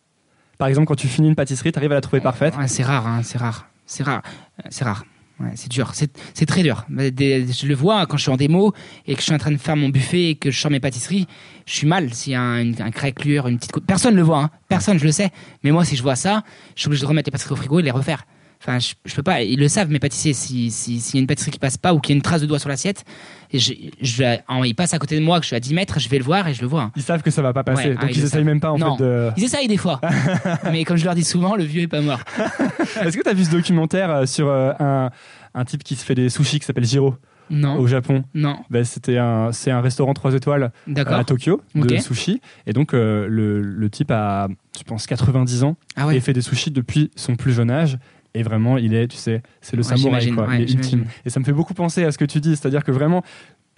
Par 0.58 0.68
exemple 0.68 0.86
quand 0.86 0.94
tu 0.96 1.08
finis 1.08 1.28
une 1.28 1.34
pâtisserie, 1.34 1.72
t'arrives 1.72 1.92
à 1.92 1.96
la 1.96 2.00
trouver 2.00 2.20
parfaite? 2.20 2.56
Ouais, 2.56 2.68
c'est 2.68 2.82
rare, 2.82 3.06
hein, 3.06 3.20
c'est 3.22 3.38
rare. 3.38 3.68
C'est 3.86 4.02
rare. 4.04 4.22
Euh, 4.60 4.68
C'est 4.70 4.84
rare. 4.84 5.04
Ouais, 5.40 5.52
c'est 5.54 5.70
dur. 5.70 5.92
C'est 5.94 6.10
c'est 6.34 6.44
très 6.44 6.62
dur. 6.62 6.84
Bah, 6.90 7.04
Je 7.04 7.66
le 7.66 7.74
vois 7.74 8.04
quand 8.06 8.18
je 8.18 8.22
suis 8.24 8.30
en 8.30 8.36
démo 8.36 8.74
et 9.06 9.14
que 9.14 9.20
je 9.20 9.24
suis 9.24 9.32
en 9.34 9.38
train 9.38 9.50
de 9.52 9.56
faire 9.56 9.74
mon 9.74 9.88
buffet 9.88 10.24
et 10.30 10.34
que 10.34 10.50
je 10.50 10.60
sors 10.60 10.70
mes 10.70 10.80
pâtisseries. 10.80 11.26
Je 11.64 11.72
suis 11.74 11.86
mal 11.86 12.12
s'il 12.12 12.34
y 12.34 12.36
a 12.36 12.42
un, 12.42 12.72
craquelure, 12.90 13.48
une 13.48 13.56
petite. 13.58 13.72
Personne 13.86 14.14
le 14.16 14.22
voit. 14.22 14.38
Hein. 14.42 14.50
Personne, 14.68 14.98
je 14.98 15.04
le 15.06 15.12
sais. 15.12 15.30
Mais 15.64 15.70
moi, 15.70 15.86
si 15.86 15.96
je 15.96 16.02
vois 16.02 16.14
ça, 16.14 16.44
je 16.76 16.80
suis 16.82 16.88
obligé 16.88 17.02
de 17.02 17.06
remettre 17.06 17.28
les 17.28 17.30
pâtisseries 17.32 17.54
au 17.54 17.56
frigo 17.56 17.78
et 17.78 17.82
de 17.82 17.86
les 17.86 17.90
refaire. 17.90 18.26
Enfin, 18.62 18.78
je, 18.78 18.92
je 19.06 19.14
peux 19.14 19.22
pas. 19.22 19.42
Ils 19.42 19.58
le 19.58 19.68
savent, 19.68 19.90
mes 19.90 19.98
pâtissiers. 19.98 20.34
Si- 20.34 20.70
si- 20.70 21.00
S'il 21.00 21.14
y 21.14 21.18
a 21.18 21.20
une 21.22 21.26
pâtisserie 21.26 21.50
qui 21.50 21.58
passe 21.58 21.78
pas 21.78 21.94
ou 21.94 22.00
qu'il 22.00 22.12
y 22.12 22.14
a 22.14 22.16
une 22.16 22.22
trace 22.22 22.42
de 22.42 22.46
doigt 22.46 22.58
sur 22.58 22.68
l'assiette, 22.68 23.04
et 23.52 23.58
je, 23.58 23.72
je, 24.02 24.16
vais- 24.18 24.42
en- 24.48 24.64
il 24.64 24.74
passe 24.74 24.92
à 24.92 24.98
côté 24.98 25.18
de 25.18 25.24
moi, 25.24 25.38
que 25.38 25.44
je 25.44 25.48
suis 25.48 25.56
à 25.56 25.60
10 25.60 25.72
mètres, 25.72 25.98
je 25.98 26.08
vais 26.10 26.18
le 26.18 26.24
voir 26.24 26.46
et 26.46 26.52
je 26.52 26.60
le 26.60 26.66
vois. 26.66 26.90
Ils 26.94 27.02
savent 27.02 27.22
que 27.22 27.30
ça 27.30 27.40
va 27.40 27.52
pas 27.54 27.64
passer, 27.64 27.84
Ouais, 27.88 27.94
donc 27.94 28.02
ah, 28.04 28.10
ils 28.10 28.18
ils 28.18 28.24
essayent 28.24 28.44
même 28.44 28.60
pas 28.60 28.70
en 28.72 28.78
Non. 28.78 28.96
fait 28.96 29.02
de. 29.04 29.30
Ils 29.38 29.44
essayent 29.44 29.68
des 29.68 29.76
fois. 29.78 30.00
Mais 30.70 30.84
comme 30.84 30.96
je 30.98 31.04
leur 31.04 31.14
dis 31.14 31.24
souvent, 31.24 31.56
le 31.56 31.64
vieux 31.64 31.82
est 31.82 31.88
pas 31.88 32.02
mort. 32.02 32.20
Est-ce 33.02 33.16
que 33.16 33.22
tu 33.22 33.28
as 33.28 33.34
vu 33.34 33.44
ce 33.44 33.50
documentaire 33.50 34.10
euh, 34.10 34.26
sur 34.26 34.48
euh, 34.48 34.72
un, 34.78 35.10
un 35.54 35.64
type 35.64 35.82
qui 35.82 35.96
se 35.96 36.04
fait 36.04 36.14
des 36.14 36.28
sushis 36.28 36.60
qui 36.60 36.66
s'appelle 36.66 36.84
Jiro? 36.84 37.14
Non. 37.52 37.78
au 37.80 37.88
Japon 37.88 38.22
Non. 38.32 38.58
Ben, 38.70 38.84
C'était 38.84 39.18
un, 39.18 39.50
c'est 39.50 39.72
un 39.72 39.80
restaurant 39.80 40.14
3 40.14 40.34
étoiles 40.34 40.70
à. 40.96 41.24
Tokyo 41.24 41.60
de 41.74 41.82
Ok. 41.94 42.00
sushi. 42.00 42.40
Et 42.66 42.72
donc 42.72 42.94
euh, 42.94 43.26
le, 43.28 43.60
le 43.60 43.90
type 43.90 44.12
a, 44.12 44.46
je 44.78 44.84
pense, 44.84 45.08
90 45.08 45.64
ans 45.64 45.74
Ah 45.96 46.14
et 46.14 46.20
fait 46.20 46.32
des 46.32 46.42
sushis 46.42 46.70
depuis 46.70 47.10
son 47.16 47.34
plus 47.34 47.52
jeune 47.52 47.72
âge. 47.72 47.98
Et 48.34 48.42
vraiment, 48.42 48.78
il 48.78 48.94
est, 48.94 49.08
tu 49.08 49.16
sais, 49.16 49.42
c'est 49.60 49.76
le 49.76 49.82
Ouais, 49.82 49.88
samouraï, 49.96 50.30
quoi. 50.30 50.46
ouais, 50.46 50.58
il 50.58 50.62
est 50.62 50.66
j'imagine. 50.68 50.98
ultime. 51.00 51.04
Et 51.24 51.30
ça 51.30 51.40
me 51.40 51.44
fait 51.44 51.52
beaucoup 51.52 51.74
penser 51.74 52.04
à 52.04 52.12
ce 52.12 52.18
que 52.18 52.24
tu 52.24 52.40
dis, 52.40 52.50
c'est-à-dire 52.56 52.84
que 52.84 52.92
vraiment, 52.92 53.22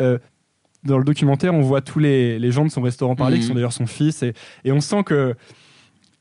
euh, 0.00 0.18
dans 0.84 0.98
le 0.98 1.04
documentaire, 1.04 1.54
on 1.54 1.62
voit 1.62 1.80
tous 1.80 1.98
les, 2.00 2.38
les 2.38 2.50
gens 2.52 2.64
de 2.64 2.70
son 2.70 2.82
restaurant 2.82 3.14
parler, 3.16 3.36
Mhm. 3.36 3.40
qui 3.42 3.46
sont 3.48 3.54
d'ailleurs 3.54 3.72
son 3.72 3.86
fils, 3.86 4.22
et, 4.22 4.34
et 4.64 4.72
on 4.72 4.80
sent 4.80 5.04
que 5.04 5.34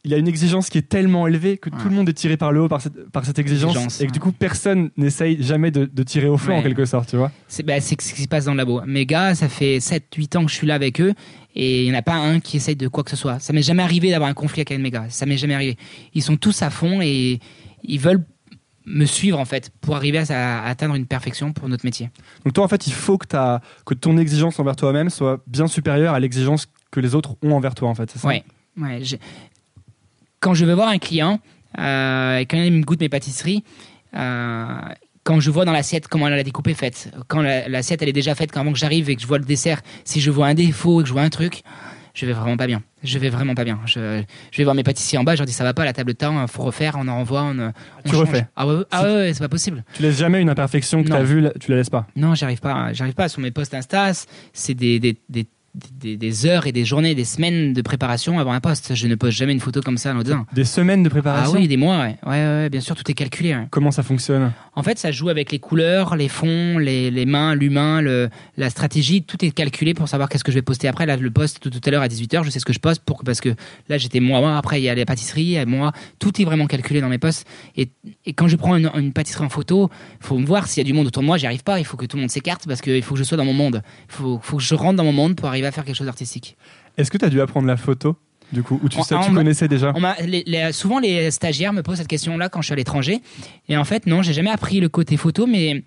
il 0.04 0.10
y 0.10 0.16
a 0.16 0.18
une 0.18 0.28
exigence 0.28 0.72
qui 0.72 0.80
est 0.80 0.90
tellement 0.90 1.28
élevée 1.28 1.60
que 1.60 1.70
tout 1.70 1.88
le 1.88 1.92
monde 1.94 2.10
est 2.10 2.14
tiré 2.14 2.36
par 2.36 2.52
le 2.52 2.62
haut 2.62 2.68
par 2.68 2.82
cette, 2.82 3.08
par 3.12 3.24
cette 3.24 3.38
exigence, 3.38 3.74
Exigence, 3.76 4.02
et 4.02 4.08
que 4.08 4.12
du 4.12 4.20
coup, 4.20 4.32
personne 4.32 4.90
n'essaye 4.98 5.44
jamais 5.44 5.70
de, 5.70 5.86
de 5.86 6.02
tirer 6.04 6.28
au 6.28 6.38
flanc 6.38 6.58
en 6.58 6.64
quelque 6.64 6.86
sorte, 6.86 7.08
tu 7.12 7.18
vois. 7.18 7.32
C'est 7.48 7.62
bah, 7.62 7.80
ce 7.80 7.94
qui 7.94 8.24
se 8.24 8.28
passe 8.28 8.46
dans 8.46 8.54
le 8.54 8.58
labo. 8.58 8.82
Mes 8.88 9.06
gars, 9.06 9.36
ça 9.36 9.48
fait 9.48 9.78
7-8 9.78 10.38
ans 10.38 10.46
que 10.46 10.50
je 10.50 10.56
suis 10.56 10.66
là 10.66 10.74
avec 10.74 11.00
eux 11.00 11.14
et 11.54 11.84
il 11.84 11.90
n'y 11.92 11.96
en 11.96 12.00
a 12.00 12.02
pas 12.02 12.16
un 12.16 12.40
qui 12.40 12.58
essaye 12.58 12.76
de 12.76 12.88
quoi 12.88 13.04
que 13.04 13.12
ce 13.12 13.16
soit. 13.16 13.38
Ça 13.38 13.54
m'est 13.54 13.62
jamais 13.62 13.84
arrivé 13.84 14.10
d'avoir 14.10 14.28
un 14.28 14.34
conflit 14.34 14.62
avec 14.62 14.72
un 14.72 14.78
de 14.78 14.82
mes 14.82 14.90
gars. 14.90 15.06
Ça 15.10 15.28
m'est 15.28 15.38
jamais 15.38 15.54
arrivé. 15.54 15.78
Ils 16.16 16.24
sont 16.24 16.36
tous 16.36 16.64
à 16.64 16.72
fond 16.72 17.00
et 17.04 17.40
ils 17.84 18.00
veulent 18.00 18.24
me 18.86 19.06
suivre 19.06 19.40
en 19.40 19.46
fait 19.46 19.70
pour 19.82 19.96
arriver 19.96 20.18
à, 20.32 20.64
à 20.64 20.68
atteindre 20.68 20.96
une 20.96 21.06
perfection 21.06 21.54
pour 21.54 21.70
notre 21.70 21.86
métier. 21.86 22.10
Donc 22.44 22.54
toi, 22.54 22.64
en 22.64 22.68
fait, 22.68 22.88
il 22.88 22.94
faut 22.94 23.18
que, 23.18 23.28
que 23.86 23.94
ton 23.94 24.18
exigence 24.18 24.60
envers 24.60 24.76
toi-même 24.76 25.10
soit 25.10 25.42
bien 25.48 25.68
supérieure 25.68 26.14
à 26.16 26.20
l'exigence 26.20 26.68
que 26.92 27.00
les 27.00 27.14
autres 27.16 27.36
ont 27.44 27.52
envers 27.54 27.76
toi, 27.76 27.90
en 27.90 27.96
fait. 27.96 28.10
c'est 28.12 28.20
ça? 28.20 28.28
Ouais. 28.28 28.44
quand 30.40 30.54
je 30.54 30.66
vais 30.66 30.74
voir 30.74 30.90
un 30.90 30.98
client 30.98 31.40
euh, 31.78 32.38
et 32.38 32.46
quand 32.46 32.58
il 32.58 32.74
me 32.74 32.82
goûte 32.84 33.00
mes 33.00 33.10
pâtisseries, 33.10 33.64
euh, 34.16 34.80
quand 35.24 35.40
je 35.40 35.52
vois 35.52 35.66
dans 35.66 35.72
l'assiette 35.72 36.08
comment 36.08 36.28
la 36.28 36.44
découpe 36.44 36.68
est 36.68 36.74
faite, 36.74 37.14
quand 37.28 37.42
la- 37.42 37.68
l'assiette 37.70 38.02
elle 38.02 38.10
est 38.10 38.14
déjà 38.14 38.34
faite, 38.36 38.52
quand 38.52 38.62
avant 38.62 38.74
que 38.74 38.80
j'arrive 38.80 39.10
et 39.10 39.16
que 39.16 39.22
je 39.22 39.28
vois 39.28 39.38
le 39.38 39.46
dessert, 39.46 39.82
si 40.04 40.20
je 40.20 40.32
vois 40.32 40.48
un 40.48 40.54
défaut 40.56 41.00
et 41.00 41.04
que 41.04 41.08
je 41.08 41.14
vois 41.14 41.22
un 41.22 41.30
truc, 41.30 41.62
je 42.14 42.26
vais 42.26 42.34
vraiment 42.34 42.58
pas 42.58 42.68
bien. 42.68 42.82
Je 43.04 43.18
vais 43.20 43.30
vraiment 43.30 43.56
pas 43.56 43.64
bien. 43.64 43.80
Je, 43.86 44.22
je 44.52 44.58
vais 44.58 44.64
voir 44.64 44.76
mes 44.76 44.84
pâtissiers 44.84 45.18
en 45.18 45.24
bas, 45.24 45.34
je 45.36 45.40
leur 45.40 45.46
dis 45.48 45.54
ça 45.54 45.64
va 45.64 45.74
pas, 45.74 45.86
la 45.86 45.94
table 45.94 46.14
de 46.14 46.18
temps, 46.18 46.46
faut 46.48 46.64
refaire, 46.64 46.96
on 47.00 47.08
en 47.08 47.16
renvoie, 47.16 47.44
on, 47.44 47.58
on 47.60 47.72
Tu 48.06 48.12
change. 48.12 48.20
refais. 48.22 48.46
Ah 48.56 48.68
ouais, 48.68 48.84
ah 48.92 49.04
ouais, 49.04 49.14
ouais, 49.16 49.34
c'est 49.34 49.40
pas 49.40 49.50
possible. 49.50 49.84
Tu 49.96 50.04
laisses 50.04 50.18
jamais 50.18 50.42
une 50.42 50.50
imperfection 50.50 51.02
que 51.04 51.08
tu 51.08 51.14
as 51.14 51.24
vue, 51.24 51.48
tu 51.60 51.72
la 51.72 51.78
laisses 51.78 51.90
pas. 51.90 52.08
Non, 52.16 52.36
j'arrive 52.36 52.60
pas. 52.60 52.94
J'arrive 52.94 53.14
pas. 53.16 53.28
Sur 53.30 53.42
mes 53.42 53.52
posts 53.52 53.74
Insta, 53.74 54.12
c'est 54.54 54.74
des, 54.74 55.00
des, 55.00 55.18
des, 55.30 55.48
des, 55.74 56.18
des 56.18 56.46
heures 56.46 56.68
et 56.68 56.72
des 56.72 56.84
journées, 56.86 57.16
des 57.16 57.24
semaines 57.26 57.74
de 57.74 57.82
préparation 57.82 58.40
avant 58.40 58.52
un 58.52 58.60
post. 58.60 58.94
Je 58.94 59.08
ne 59.08 59.16
poste 59.16 59.38
jamais 59.38 59.54
une 59.54 59.60
photo 59.60 59.82
comme 59.82 59.98
ça 59.98 60.14
l'autre 60.14 60.36
Des 60.54 60.66
semaines 60.66 61.04
de 61.04 61.08
Ah 61.08 61.12
préparation 61.12 61.54
oui, 61.60 61.68
des 61.68 61.78
mois, 61.78 62.00
ouais. 62.00 62.18
Ouais, 62.26 62.30
ouais, 62.32 62.46
ouais, 62.64 62.70
bien 62.70 62.82
sûr, 62.82 62.96
tout 62.96 63.10
est 63.10 63.14
calculé. 63.14 63.56
ouais. 63.56 63.68
Comment 63.70 63.92
ça 63.92 64.04
fonctionne 64.04 64.52
En 64.76 64.84
fait, 64.84 64.98
ça 65.00 65.12
joue 65.12 65.30
avec 65.30 65.52
les 65.52 65.60
couleurs, 65.60 66.16
les 66.16 66.28
fonds, 66.28 66.78
les, 66.78 67.10
les 67.12 67.26
mains, 67.26 67.56
l'humain, 67.56 68.02
le, 68.02 68.30
la 68.58 68.70
stratégie. 68.70 69.24
Tout 69.24 69.44
est 69.46 69.52
calculé 69.52 69.94
pour 69.94 70.08
savoir 70.10 70.28
qu'est-ce 70.30 70.44
que 70.44 70.52
je 70.52 70.58
vais 70.58 70.62
poster 70.62 70.88
après. 70.88 71.06
Là, 71.06 71.16
le 71.16 71.32
post 71.32 71.60
tout, 71.62 71.70
tout 71.70 71.82
à 71.86 71.92
l'heure 71.92 72.02
à 72.04 72.08
18h, 72.08 72.44
je 72.44 72.50
sais 72.50 72.60
ce 72.60 72.66
que 72.66 72.74
je 72.74 72.80
poste 72.80 73.04
pour, 73.06 73.24
parce 73.24 73.40
que 73.40 73.50
là, 73.88 73.98
j'étais 73.98 74.20
moi. 74.20 74.58
Après, 74.58 74.82
il 74.82 74.84
y 74.84 74.90
a 74.90 74.96
les 74.96 75.06
pâtisseries, 75.06 75.58
moi. 75.66 75.92
Tout 76.20 76.42
est 76.42 76.46
vraiment 76.46 76.68
calculé 76.68 77.00
dans 77.02 77.10
mes 77.10 77.18
posts. 77.18 77.48
Et, 77.78 77.90
et 78.26 78.34
quand 78.34 78.48
je 78.48 78.56
prends 78.58 78.76
une, 78.76 78.90
une 78.96 79.14
pâtisserie 79.14 79.46
en 79.46 79.50
photo, 79.50 79.90
faut 80.20 80.38
me 80.38 80.46
voir 80.46 80.68
s'il 80.68 80.82
y 80.82 80.86
a 80.86 80.88
du 80.88 80.94
monde 80.94 81.08
autour 81.08 81.22
de 81.22 81.28
moi. 81.28 81.38
J'y 81.38 81.46
arrive 81.46 81.64
pas. 81.64 81.80
Il 81.80 81.86
faut 81.86 81.98
que 81.98 82.06
tout 82.06 82.18
le 82.18 82.22
monde 82.22 82.30
s'écarte 82.32 82.68
parce 82.68 82.82
qu'il 82.82 83.02
faut 83.04 83.14
que 83.16 83.20
je 83.20 83.24
sois 83.24 83.38
dans 83.38 83.46
mon 83.46 83.54
monde. 83.54 83.82
Il 84.10 84.14
faut, 84.16 84.40
faut 84.44 84.58
que 84.58 84.64
je 84.64 84.76
rentre 84.76 84.98
dans 84.98 85.04
mon 85.06 85.14
monde 85.14 85.36
pour 85.36 85.48
arriver 85.48 85.61
à 85.66 85.72
faire 85.72 85.86
quelque 85.86 85.96
chose 85.96 86.08
d'artistique. 86.08 86.58
Est-ce 86.98 87.10
que 87.12 87.18
tu 87.18 87.26
as 87.26 87.30
dû 87.30 87.40
apprendre 87.42 87.68
la 87.68 87.78
photo, 87.78 88.16
du 88.52 88.64
coup 88.64 88.80
Ou 88.84 88.90
tu, 88.90 89.02
sais, 89.02 89.16
en- 89.16 89.24
tu 89.26 89.34
connaissais 89.34 89.68
déjà 89.68 89.94
On 89.96 90.00
m'a- 90.00 90.16
les- 90.22 90.44
les- 90.46 90.72
souvent, 90.72 91.00
les 91.00 91.32
stagiaires 91.32 91.74
me 91.74 91.82
posent 91.84 91.98
cette 91.98 92.08
question-là 92.08 92.50
quand 92.50 92.62
je 92.62 92.66
suis 92.68 92.74
à 92.74 92.76
l'étranger. 92.78 93.20
Et 93.70 93.78
en 93.78 93.84
fait, 93.86 94.06
non, 94.08 94.22
j'ai 94.22 94.34
jamais 94.34 94.52
appris 94.52 94.80
le 94.80 94.90
côté 94.90 95.16
photo, 95.18 95.48
mais, 95.48 95.84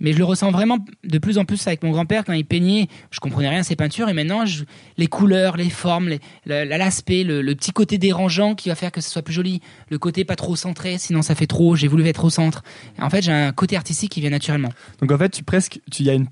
mais 0.00 0.12
je 0.12 0.18
le 0.18 0.24
ressens 0.24 0.50
vraiment 0.52 0.78
de 1.04 1.18
plus 1.18 1.38
en 1.38 1.44
plus 1.44 1.66
avec 1.66 1.82
mon 1.82 1.90
grand-père 1.90 2.24
quand 2.24 2.32
il 2.32 2.44
peignait. 2.46 2.86
Je 3.10 3.18
comprenais 3.20 3.48
rien 3.48 3.60
à 3.60 3.62
ses 3.64 3.74
peintures. 3.76 4.08
Et 4.08 4.12
maintenant, 4.14 4.46
je- 4.46 4.64
les 4.96 5.06
couleurs, 5.08 5.56
les 5.56 5.70
formes, 5.70 6.10
l'aspect, 6.46 7.24
le, 7.24 7.42
le 7.42 7.54
petit 7.54 7.72
côté 7.72 7.98
dérangeant 7.98 8.54
qui 8.54 8.68
va 8.68 8.74
faire 8.74 8.92
que 8.92 9.00
ce 9.00 9.10
soit 9.10 9.22
plus 9.22 9.34
joli. 9.34 9.60
Le 9.90 9.98
côté 9.98 10.24
pas 10.24 10.36
trop 10.36 10.56
centré, 10.56 10.98
sinon 10.98 11.22
ça 11.22 11.34
fait 11.34 11.46
trop. 11.46 11.76
J'ai 11.76 11.88
voulu 11.88 12.06
être 12.06 12.24
au 12.24 12.30
centre. 12.30 12.62
Et 12.98 13.02
en 13.02 13.10
fait, 13.10 13.22
j'ai 13.22 13.32
un 13.32 13.52
côté 13.52 13.76
artistique 13.76 14.12
qui 14.12 14.20
vient 14.20 14.30
naturellement. 14.30 14.70
Donc 15.00 15.12
en 15.12 15.18
fait, 15.18 15.30
tu 15.30 15.42
presque, 15.44 15.80
tu 15.90 16.02
y 16.04 16.10
a 16.10 16.14
une 16.14 16.26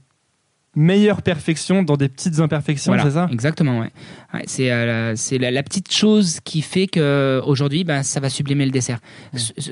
meilleure 0.77 1.23
perfection 1.23 1.83
dans 1.83 1.97
des 1.97 2.09
petites 2.09 2.39
imperfections, 2.39 2.93
Voilà, 2.93 3.05
c'est 3.05 3.15
ça? 3.15 3.29
Exactement, 3.33 3.81
ouais. 3.81 3.91
Ouais, 4.35 4.43
c'est 4.47 4.71
euh, 4.71 5.15
la, 5.41 5.51
la 5.51 5.63
petite 5.63 5.93
chose 5.93 6.39
qui 6.45 6.63
fait 6.63 6.87
que 6.87 7.41
aujourd'hui, 7.45 7.83
ben, 7.83 8.03
ça 8.03 8.21
va 8.21 8.29
sublimer 8.29 8.67
le 8.67 8.71
dessert. 8.71 9.01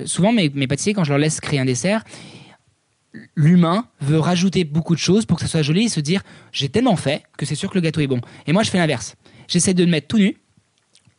Souvent, 0.06 0.32
mes, 0.32 0.50
mes 0.54 0.66
pâtissiers, 0.66 0.94
quand 0.94 1.04
je 1.04 1.10
leur 1.10 1.18
laisse 1.18 1.40
créer 1.40 1.60
un 1.60 1.66
dessert, 1.66 2.02
l'humain 3.36 3.86
veut 4.00 4.18
rajouter 4.18 4.64
beaucoup 4.64 4.94
de 4.94 5.00
choses 5.00 5.26
pour 5.26 5.36
que 5.38 5.42
ça 5.44 5.48
soit 5.48 5.62
joli 5.62 5.84
et 5.84 5.88
se 5.88 6.00
dire 6.00 6.22
j'ai 6.52 6.68
tellement 6.68 6.96
fait 6.96 7.22
que 7.36 7.46
c'est 7.46 7.54
sûr 7.54 7.70
que 7.70 7.76
le 7.76 7.80
gâteau 7.82 8.00
est 8.00 8.06
bon. 8.06 8.20
Et 8.46 8.52
moi, 8.52 8.62
je 8.62 8.70
fais 8.70 8.78
l'inverse. 8.78 9.14
J'essaie 9.46 9.74
de 9.74 9.84
le 9.84 9.90
mettre 9.90 10.08
tout 10.08 10.18
nu. 10.18 10.36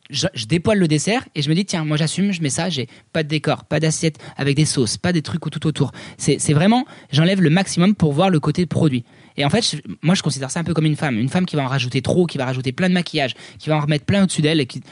Je, 0.08 0.28
je 0.34 0.46
dépoile 0.46 0.78
le 0.78 0.86
dessert 0.86 1.24
et 1.34 1.42
je 1.42 1.48
me 1.50 1.54
dis 1.56 1.64
tiens 1.64 1.84
moi 1.84 1.96
j'assume 1.96 2.30
je 2.30 2.40
mets 2.40 2.48
ça 2.48 2.68
j'ai 2.68 2.86
pas 3.12 3.24
de 3.24 3.28
décor 3.28 3.64
pas 3.64 3.80
d'assiette 3.80 4.18
avec 4.36 4.54
des 4.54 4.64
sauces 4.64 4.96
pas 4.96 5.12
des 5.12 5.20
trucs 5.20 5.40
tout 5.50 5.66
autour 5.66 5.90
c'est 6.16 6.52
vraiment 6.52 6.84
j'enlève 7.10 7.42
le 7.42 7.50
maximum 7.50 7.96
pour 7.96 8.12
voir 8.12 8.30
le 8.30 8.38
côté 8.38 8.66
produit 8.66 9.04
et 9.36 9.44
en 9.44 9.50
fait 9.50 9.62
je- 9.62 9.76
moi 10.02 10.14
je 10.14 10.22
considère 10.22 10.50
ça 10.50 10.60
un 10.60 10.64
peu 10.64 10.74
comme 10.74 10.86
une 10.86 10.96
femme. 10.96 11.18
Une 11.18 11.28
femme 11.28 11.46
qui 11.46 11.56
va 11.56 11.62
en 11.64 11.68
rajouter 11.68 12.02
trop 12.02 12.26
qui 12.26 12.38
va 12.38 12.44
rajouter 12.46 12.72
plein 12.72 12.88
de 12.88 12.94
maquillage 12.94 13.34
qui 13.58 13.68
va 13.68 13.76
en 13.76 13.80
remettre 13.80 14.04
plein 14.04 14.22
au-dessus 14.24 14.42
d'elle 14.42 14.60
et 14.60 14.66
qui 14.66 14.82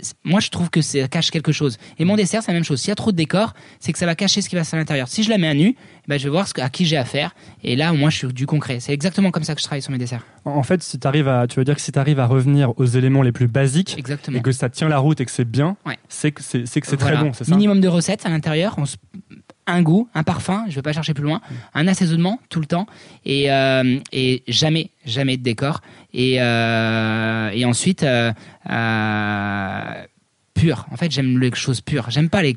c'est- 0.00 0.14
moi 0.24 0.40
je 0.40 0.50
trouve 0.50 0.70
que 0.70 0.80
ça 0.82 1.06
cache 1.06 1.30
quelque 1.30 1.52
chose. 1.52 1.78
Et 1.98 2.04
mon 2.04 2.16
dessert 2.16 2.42
c'est 2.42 2.50
la 2.50 2.54
même 2.56 2.64
chose. 2.64 2.80
S'il 2.80 2.88
y 2.88 2.92
a 2.92 2.96
trop 2.96 3.12
de 3.12 3.16
décor 3.16 3.54
c'est 3.78 3.92
que 3.92 3.98
ça 3.98 4.06
va 4.06 4.14
cacher 4.16 4.42
ce 4.42 4.48
qui 4.48 4.56
va 4.56 4.62
se 4.64 4.70
passer 4.70 4.76
à 4.76 4.80
l'intérieur. 4.80 5.06
Si 5.08 5.22
je 5.22 5.30
la 5.30 5.38
mets 5.38 5.46
à 5.48 5.54
nu 5.54 5.76
eh 5.76 6.08
ben, 6.08 6.18
je 6.18 6.24
vais 6.24 6.30
voir 6.30 6.46
ce 6.48 6.60
à 6.60 6.68
qui 6.68 6.84
j'ai 6.84 6.96
affaire. 6.96 7.34
Et 7.62 7.76
là 7.76 7.92
moi 7.92 8.10
je 8.10 8.18
suis 8.18 8.26
du 8.28 8.46
concret. 8.46 8.80
C'est 8.80 8.92
exactement 8.92 9.30
comme 9.30 9.44
ça 9.44 9.54
que 9.54 9.60
je 9.60 9.64
travaille 9.64 9.82
sur 9.82 9.92
mes 9.92 9.98
desserts. 9.98 10.26
En 10.44 10.62
fait, 10.62 10.82
si 10.82 10.98
t'arrives 10.98 11.28
à, 11.28 11.46
tu 11.46 11.58
veux 11.58 11.64
dire 11.64 11.74
que 11.76 11.80
si 11.80 11.90
tu 11.92 11.98
arrives 11.98 12.20
à 12.20 12.26
revenir 12.26 12.72
aux 12.78 12.84
éléments 12.84 13.22
les 13.22 13.32
plus 13.32 13.46
basiques 13.48 13.94
exactement. 13.96 14.38
et 14.38 14.42
que 14.42 14.52
ça 14.52 14.68
tient 14.68 14.88
la 14.88 14.98
route 14.98 15.20
et 15.20 15.24
que 15.24 15.30
c'est 15.30 15.46
bien, 15.48 15.76
Ouais. 15.86 15.96
c'est 16.08 16.32
que 16.32 16.42
c'est 16.42 16.66
Voilà. 16.98 17.16
très 17.16 17.24
bon, 17.24 17.32
ça? 17.32 17.44
Minimum 17.48 17.80
de 17.80 17.88
recettes 17.88 18.26
à 18.26 18.28
l'intérieur. 18.28 18.74
on 18.76 18.84
se- 18.84 18.96
Un 19.66 19.80
goût, 19.82 20.08
un 20.14 20.24
parfum, 20.24 20.66
je 20.68 20.74
vais 20.74 20.82
pas 20.82 20.92
chercher 20.92 21.14
plus 21.14 21.24
loin, 21.24 21.40
un 21.72 21.88
assaisonnement 21.88 22.38
tout 22.50 22.60
le 22.60 22.66
temps 22.66 22.86
et, 23.24 23.50
euh, 23.50 23.98
et 24.12 24.42
jamais, 24.46 24.90
jamais 25.06 25.38
de 25.38 25.42
décor. 25.42 25.80
Et, 26.12 26.36
euh, 26.38 27.48
et 27.50 27.64
ensuite, 27.64 28.02
euh, 28.02 28.32
pur. 30.54 30.86
En 30.90 30.96
fait, 30.96 31.10
j'aime 31.10 31.38
les 31.38 31.54
choses 31.54 31.80
pures. 31.80 32.10
J'aime 32.10 32.28
pas 32.28 32.42
les, 32.42 32.56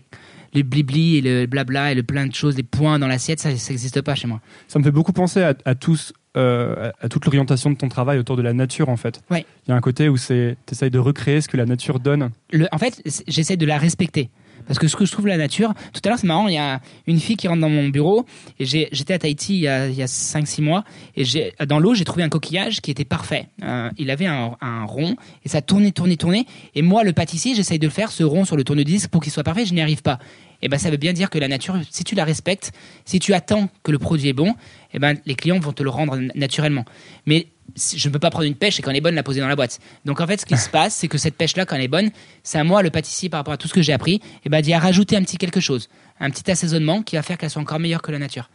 les 0.54 0.64
blibli 0.64 1.18
et 1.18 1.22
le 1.22 1.46
blabla 1.46 1.92
et 1.92 1.96
le 1.96 2.04
plein 2.04 2.28
de 2.28 2.36
choses, 2.36 2.58
les 2.58 2.64
points 2.64 3.00
dans 3.00 3.08
l'assiette, 3.08 3.40
ça 3.40 3.50
n'existe 3.50 4.02
pas 4.02 4.16
chez 4.16 4.28
moi. 4.28 4.42
Ça 4.68 4.80
me 4.80 4.84
fait 4.84 4.92
beaucoup 4.92 5.14
penser 5.14 5.42
à, 5.42 5.54
à 5.66 5.76
tous, 5.76 6.14
euh, 6.36 6.92
à 7.02 7.10
toute 7.10 7.26
l'orientation 7.26 7.70
de 7.72 7.76
ton 7.76 7.90
travail 7.90 8.20
autour 8.20 8.36
de 8.38 8.42
la 8.42 8.54
nature, 8.54 8.90
en 8.90 8.98
fait. 8.98 9.22
Ouais. 9.30 9.46
Il 9.66 9.72
y 9.72 9.74
a 9.74 9.76
un 9.76 9.82
côté 9.82 10.10
où 10.10 10.18
c'est, 10.18 10.58
t'essayes 10.66 10.92
de 10.92 11.00
recréer 11.00 11.42
ce 11.42 11.48
que 11.48 11.58
la 11.58 11.66
nature 11.66 12.00
donne. 12.00 12.32
le, 12.52 12.68
en 12.72 12.78
fait, 12.78 13.02
j'essaie 13.28 13.58
de 13.58 13.66
la 13.66 13.78
respecter. 13.78 14.30
Parce 14.68 14.78
que 14.80 14.88
ce 14.88 14.96
que 14.96 15.06
je 15.06 15.12
trouve 15.12 15.28
la 15.28 15.38
nature, 15.38 15.74
tout 15.94 16.02
à 16.04 16.10
l'heure 16.10 16.20
c'est 16.20 16.28
marrant, 16.28 16.48
il 16.48 16.54
y 16.56 16.58
a 16.58 16.82
une 17.08 17.20
fille 17.20 17.38
qui 17.38 17.48
rentre 17.48 17.62
dans 17.62 17.70
mon 17.70 17.88
bureau 17.90 18.26
et 18.60 18.66
j'étais 18.66 19.14
à 19.14 19.20
Tahiti 19.20 19.54
il 19.56 19.62
y 19.62 19.68
a, 19.68 19.88
il 19.88 19.96
y 19.96 20.02
a 20.04 20.08
5-6 20.08 20.62
mois 20.62 20.84
et 21.16 21.24
dans 21.66 21.80
l'eau 21.80 21.94
j'ai 21.94 22.04
trouvé 22.04 22.24
un 22.24 22.30
coquillage 22.30 22.82
qui 22.82 22.92
était 22.92 23.06
parfait. 23.06 23.48
Euh, 23.64 23.90
il 23.98 24.12
avait 24.12 24.26
un, 24.26 24.56
rond 24.86 25.16
et 25.46 25.50
ça 25.50 25.62
tournait, 25.62 25.92
tournait, 25.92 26.18
tournait. 26.18 26.46
Et 26.76 26.82
moi 26.82 27.04
le 27.04 27.14
pâtissier 27.14 27.56
j'essaye 27.56 27.80
de 27.80 27.88
le 27.88 27.92
faire 27.92 28.12
ce 28.12 28.24
rond 28.24 28.46
sur 28.46 28.58
le 28.58 28.64
tourne-disque 28.64 29.10
pour 29.10 29.22
qu'il 29.22 29.32
soit 29.32 29.44
parfait, 29.44 29.66
je 29.66 29.74
n'y 29.74 29.82
arrive 29.82 30.02
pas. 30.02 30.20
Et 30.62 30.70
ben 30.70 30.78
ça 30.80 30.90
veut 30.90 30.98
bien 30.98 31.14
dire 31.14 31.30
que 31.30 31.38
la 31.38 31.48
nature, 31.48 31.78
si 31.92 32.04
tu 32.04 32.16
la 32.16 32.24
respectes, 32.26 32.72
si 33.06 33.20
tu 33.20 33.34
attends 33.34 33.70
que 33.84 33.92
le 33.92 34.00
produit 34.00 34.30
est 34.30 34.34
bon, 34.34 34.56
et 34.94 34.98
ben 35.00 35.16
les 35.28 35.36
clients 35.36 35.60
vont 35.60 35.72
te 35.72 35.84
le 35.84 35.90
rendre 35.92 36.16
na- 36.18 36.34
naturellement. 36.36 36.84
Mais 37.28 37.48
je 37.76 38.08
ne 38.08 38.14
peux 38.14 38.20
pas 38.20 38.30
prendre 38.30 38.46
une 38.46 38.56
pêche 38.56 38.80
et 38.80 38.82
quand 38.82 38.92
elle 38.92 38.98
est 38.98 39.02
bonne 39.02 39.16
la 39.16 39.24
poser 39.24 39.40
dans 39.40 39.48
la 39.48 39.56
boîte. 39.56 39.80
Donc 40.06 40.22
en 40.22 40.28
fait, 40.28 40.42
ce 40.42 40.46
qui 40.46 40.58
se 40.58 40.70
passe, 40.70 40.96
c'est 40.96 41.08
que 41.08 41.18
cette 41.18 41.36
pêche-là, 41.36 41.66
quand 41.66 41.76
elle 41.76 41.84
est 41.84 41.88
bonne, 41.88 42.12
c'est 42.44 42.58
à 42.58 42.64
moi, 42.64 42.82
le 42.82 42.90
pâtissier, 42.90 43.30
par 43.30 43.40
rapport 43.40 43.54
à 43.54 43.58
tout 43.58 43.68
ce 43.68 43.74
que 43.74 43.82
j'ai 43.82 43.94
appris, 43.94 44.22
et 44.46 44.50
ben 44.50 44.62
d'y 44.62 44.74
rajouter 44.74 45.16
un 45.16 45.22
petit 45.22 45.38
quelque 45.38 45.60
chose, 45.60 45.90
un 46.20 46.30
petit 46.30 46.50
assaisonnement 46.50 47.04
qui 47.04 47.16
va 47.16 47.22
faire 47.22 47.38
qu'elle 47.38 47.50
soit 47.50 47.62
encore 47.62 47.80
meilleure 47.80 48.02
que 48.02 48.12
la 48.12 48.20
nature. 48.20 48.50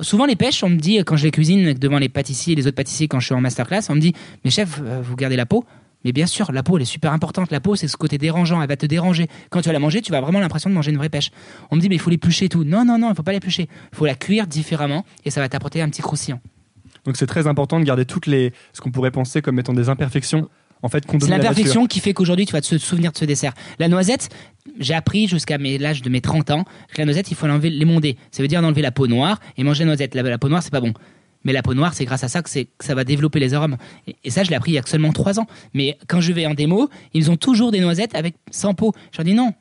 Souvent 0.00 0.26
les 0.26 0.36
pêches, 0.36 0.62
on 0.62 0.70
me 0.70 0.78
dit 0.78 0.98
quand 0.98 1.16
je 1.16 1.24
les 1.24 1.30
cuisine 1.30 1.74
devant 1.74 1.98
les 1.98 2.08
pâtissiers 2.08 2.54
et 2.54 2.56
les 2.56 2.66
autres 2.66 2.76
pâtissiers 2.76 3.08
quand 3.08 3.20
je 3.20 3.26
suis 3.26 3.34
en 3.34 3.40
masterclass, 3.40 3.82
on 3.88 3.94
me 3.94 4.00
dit 4.00 4.14
mais 4.44 4.50
chef, 4.50 4.80
euh, 4.82 5.00
vous 5.02 5.16
gardez 5.16 5.36
la 5.36 5.46
peau? 5.46 5.64
Mais 6.04 6.12
bien 6.12 6.26
sûr, 6.26 6.52
la 6.52 6.62
peau, 6.62 6.76
elle 6.76 6.82
est 6.82 6.86
super 6.86 7.12
importante. 7.12 7.50
La 7.50 7.60
peau, 7.60 7.76
c'est 7.76 7.88
ce 7.88 7.96
côté 7.96 8.18
dérangeant. 8.18 8.60
Elle 8.60 8.68
va 8.68 8.76
te 8.76 8.86
déranger. 8.86 9.26
Quand 9.48 9.62
tu 9.62 9.68
vas 9.68 9.72
la 9.72 9.78
manger, 9.78 10.02
tu 10.02 10.12
vas 10.12 10.18
avoir 10.18 10.30
vraiment 10.30 10.42
l'impression 10.42 10.68
de 10.68 10.74
manger 10.74 10.90
une 10.90 10.98
vraie 10.98 11.08
pêche. 11.08 11.30
On 11.70 11.76
me 11.76 11.80
dit, 11.80 11.88
mais 11.88 11.94
il 11.94 12.00
faut 12.00 12.10
l'éplucher 12.10 12.44
et 12.44 12.48
tout. 12.50 12.62
Non, 12.62 12.84
non, 12.84 12.98
non, 12.98 13.10
il 13.10 13.16
faut 13.16 13.22
pas 13.22 13.32
l'éplucher. 13.32 13.68
Il 13.92 13.96
faut 13.96 14.04
la 14.04 14.14
cuire 14.14 14.46
différemment 14.46 15.06
et 15.24 15.30
ça 15.30 15.40
va 15.40 15.48
t'apporter 15.48 15.80
un 15.80 15.88
petit 15.88 16.02
croustillant. 16.02 16.40
Donc 17.04 17.16
c'est 17.16 17.26
très 17.26 17.46
important 17.46 17.78
de 17.80 17.84
garder 17.84 18.04
toutes 18.04 18.26
les 18.26 18.52
ce 18.72 18.80
qu'on 18.80 18.90
pourrait 18.90 19.10
penser 19.10 19.42
comme 19.42 19.58
étant 19.58 19.74
des 19.74 19.88
imperfections. 19.88 20.48
En 20.82 20.88
fait, 20.88 21.04
C'est 21.10 21.28
la 21.30 21.38
l'imperfection 21.38 21.82
nature. 21.82 21.88
qui 21.88 22.00
fait 22.00 22.12
qu'aujourd'hui, 22.12 22.44
tu 22.44 22.52
vas 22.52 22.60
te 22.60 22.76
souvenir 22.76 23.10
de 23.10 23.16
ce 23.16 23.24
dessert. 23.24 23.54
La 23.78 23.88
noisette, 23.88 24.28
j'ai 24.78 24.92
appris 24.92 25.28
jusqu'à 25.28 25.56
l'âge 25.56 26.02
de 26.02 26.10
mes 26.10 26.20
30 26.20 26.50
ans 26.50 26.64
que 26.92 26.98
la 26.98 27.06
noisette, 27.06 27.30
il 27.30 27.36
faut 27.36 27.46
l'enlever, 27.46 27.70
l'émonder. 27.70 28.18
Ça 28.30 28.42
veut 28.42 28.48
dire 28.48 28.60
d'enlever 28.60 28.82
la 28.82 28.90
peau 28.90 29.06
noire 29.06 29.40
et 29.56 29.64
manger 29.64 29.84
la 29.84 29.86
noisette. 29.86 30.14
La, 30.14 30.22
la 30.22 30.36
peau 30.36 30.50
noire, 30.50 30.62
c'est 30.62 30.70
pas 30.72 30.82
bon. 30.82 30.92
Mais 31.44 31.54
la 31.54 31.62
peau 31.62 31.72
noire, 31.72 31.94
c'est 31.94 32.04
grâce 32.04 32.22
à 32.24 32.28
ça 32.28 32.42
que, 32.42 32.50
que 32.52 32.84
ça 32.84 32.94
va 32.94 33.04
développer 33.04 33.38
les 33.40 33.54
arômes. 33.54 33.76
Et, 34.06 34.16
et 34.24 34.30
ça, 34.30 34.44
je 34.44 34.50
l'ai 34.50 34.56
appris 34.56 34.72
il 34.72 34.74
y 34.74 34.78
a 34.78 34.82
seulement 34.84 35.12
3 35.12 35.40
ans. 35.40 35.46
Mais 35.72 35.96
quand 36.06 36.20
je 36.20 36.32
vais 36.32 36.44
en 36.44 36.52
démo, 36.54 36.90
ils 37.14 37.30
ont 37.30 37.36
toujours 37.36 37.70
des 37.70 37.80
noisettes 37.80 38.14
avec 38.14 38.34
sans 38.50 38.74
peau. 38.74 38.92
Je 39.12 39.18
leur 39.18 39.24
dis 39.24 39.34
non, 39.34 39.52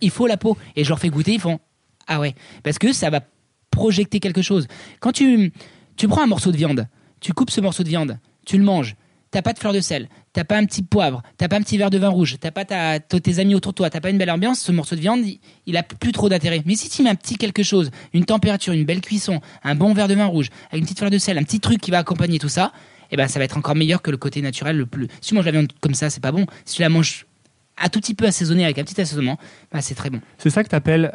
il 0.00 0.10
faut 0.10 0.28
la 0.28 0.36
peau. 0.36 0.56
Et 0.76 0.84
je 0.84 0.88
leur 0.90 1.00
fais 1.00 1.08
goûter, 1.08 1.32
ils 1.34 1.40
font 1.40 1.58
ah 2.06 2.20
ouais. 2.20 2.34
Parce 2.62 2.78
que 2.78 2.92
ça 2.92 3.10
va 3.10 3.20
projeter 3.70 4.20
quelque 4.20 4.42
chose. 4.42 4.66
Quand 5.00 5.12
tu, 5.12 5.52
tu 5.98 6.08
prends 6.08 6.22
un 6.22 6.26
morceau 6.26 6.52
de 6.52 6.56
viande, 6.56 6.86
tu 7.20 7.34
coupes 7.34 7.50
ce 7.50 7.60
morceau 7.60 7.82
de 7.82 7.88
viande, 7.88 8.18
tu 8.46 8.56
le 8.56 8.64
manges, 8.64 8.94
t'as 9.32 9.42
pas 9.42 9.52
de 9.52 9.58
fleur 9.58 9.72
de 9.72 9.80
sel, 9.80 10.08
t'as 10.32 10.44
pas 10.44 10.56
un 10.56 10.64
petit 10.64 10.82
poivre, 10.82 11.22
t'as 11.36 11.48
pas 11.48 11.56
un 11.56 11.60
petit 11.60 11.76
verre 11.76 11.90
de 11.90 11.98
vin 11.98 12.08
rouge, 12.08 12.36
t'as 12.40 12.52
pas 12.52 12.64
tes 12.64 13.38
amis 13.40 13.56
autour 13.56 13.72
de 13.72 13.76
toi, 13.76 13.90
t'as 13.90 14.00
pas 14.00 14.10
une 14.10 14.16
belle 14.16 14.30
ambiance, 14.30 14.60
ce 14.60 14.70
morceau 14.70 14.94
de 14.94 15.00
viande, 15.00 15.20
il, 15.66 15.76
a 15.76 15.82
plus 15.82 16.12
trop 16.12 16.28
d'intérêt. 16.28 16.62
Mais 16.64 16.76
si 16.76 16.88
tu 16.88 17.02
mets 17.02 17.10
un 17.10 17.16
petit 17.16 17.36
quelque 17.36 17.64
chose, 17.64 17.90
une 18.14 18.24
température, 18.24 18.72
une 18.72 18.84
belle 18.84 19.00
cuisson, 19.00 19.40
un 19.64 19.74
bon 19.74 19.92
verre 19.92 20.06
de 20.06 20.14
vin 20.14 20.26
rouge, 20.26 20.50
avec 20.70 20.80
une 20.80 20.84
petite 20.84 20.98
fleur 20.98 21.10
de 21.10 21.18
sel, 21.18 21.36
un 21.36 21.42
petit 21.42 21.60
truc 21.60 21.80
qui 21.80 21.90
va 21.90 21.98
accompagner 21.98 22.38
tout 22.38 22.48
ça, 22.48 22.72
eh 23.10 23.16
ben 23.16 23.26
ça 23.26 23.40
va 23.40 23.44
être 23.44 23.56
encore 23.56 23.74
meilleur 23.74 24.00
que 24.00 24.12
le 24.12 24.18
côté 24.18 24.40
naturel 24.40 24.76
le 24.76 24.86
plus. 24.86 25.08
Si 25.20 25.30
tu 25.30 25.34
manges 25.34 25.46
la 25.46 25.52
viande 25.52 25.72
comme 25.80 25.94
ça, 25.94 26.10
c'est 26.10 26.22
pas 26.22 26.32
bon. 26.32 26.46
Si 26.64 26.76
tu 26.76 26.82
la 26.82 26.88
manges 26.88 27.26
un 27.76 27.88
tout 27.88 28.00
petit 28.00 28.14
peu 28.14 28.26
assaisonnée 28.26 28.64
avec 28.64 28.78
un 28.78 28.84
petit 28.84 29.00
assaisonnement, 29.00 29.38
bah, 29.72 29.80
c'est 29.80 29.94
très 29.94 30.10
bon. 30.10 30.20
C'est 30.36 30.50
ça 30.50 30.62
que 30.62 30.68
tu 30.68 30.76
appelles 30.76 31.10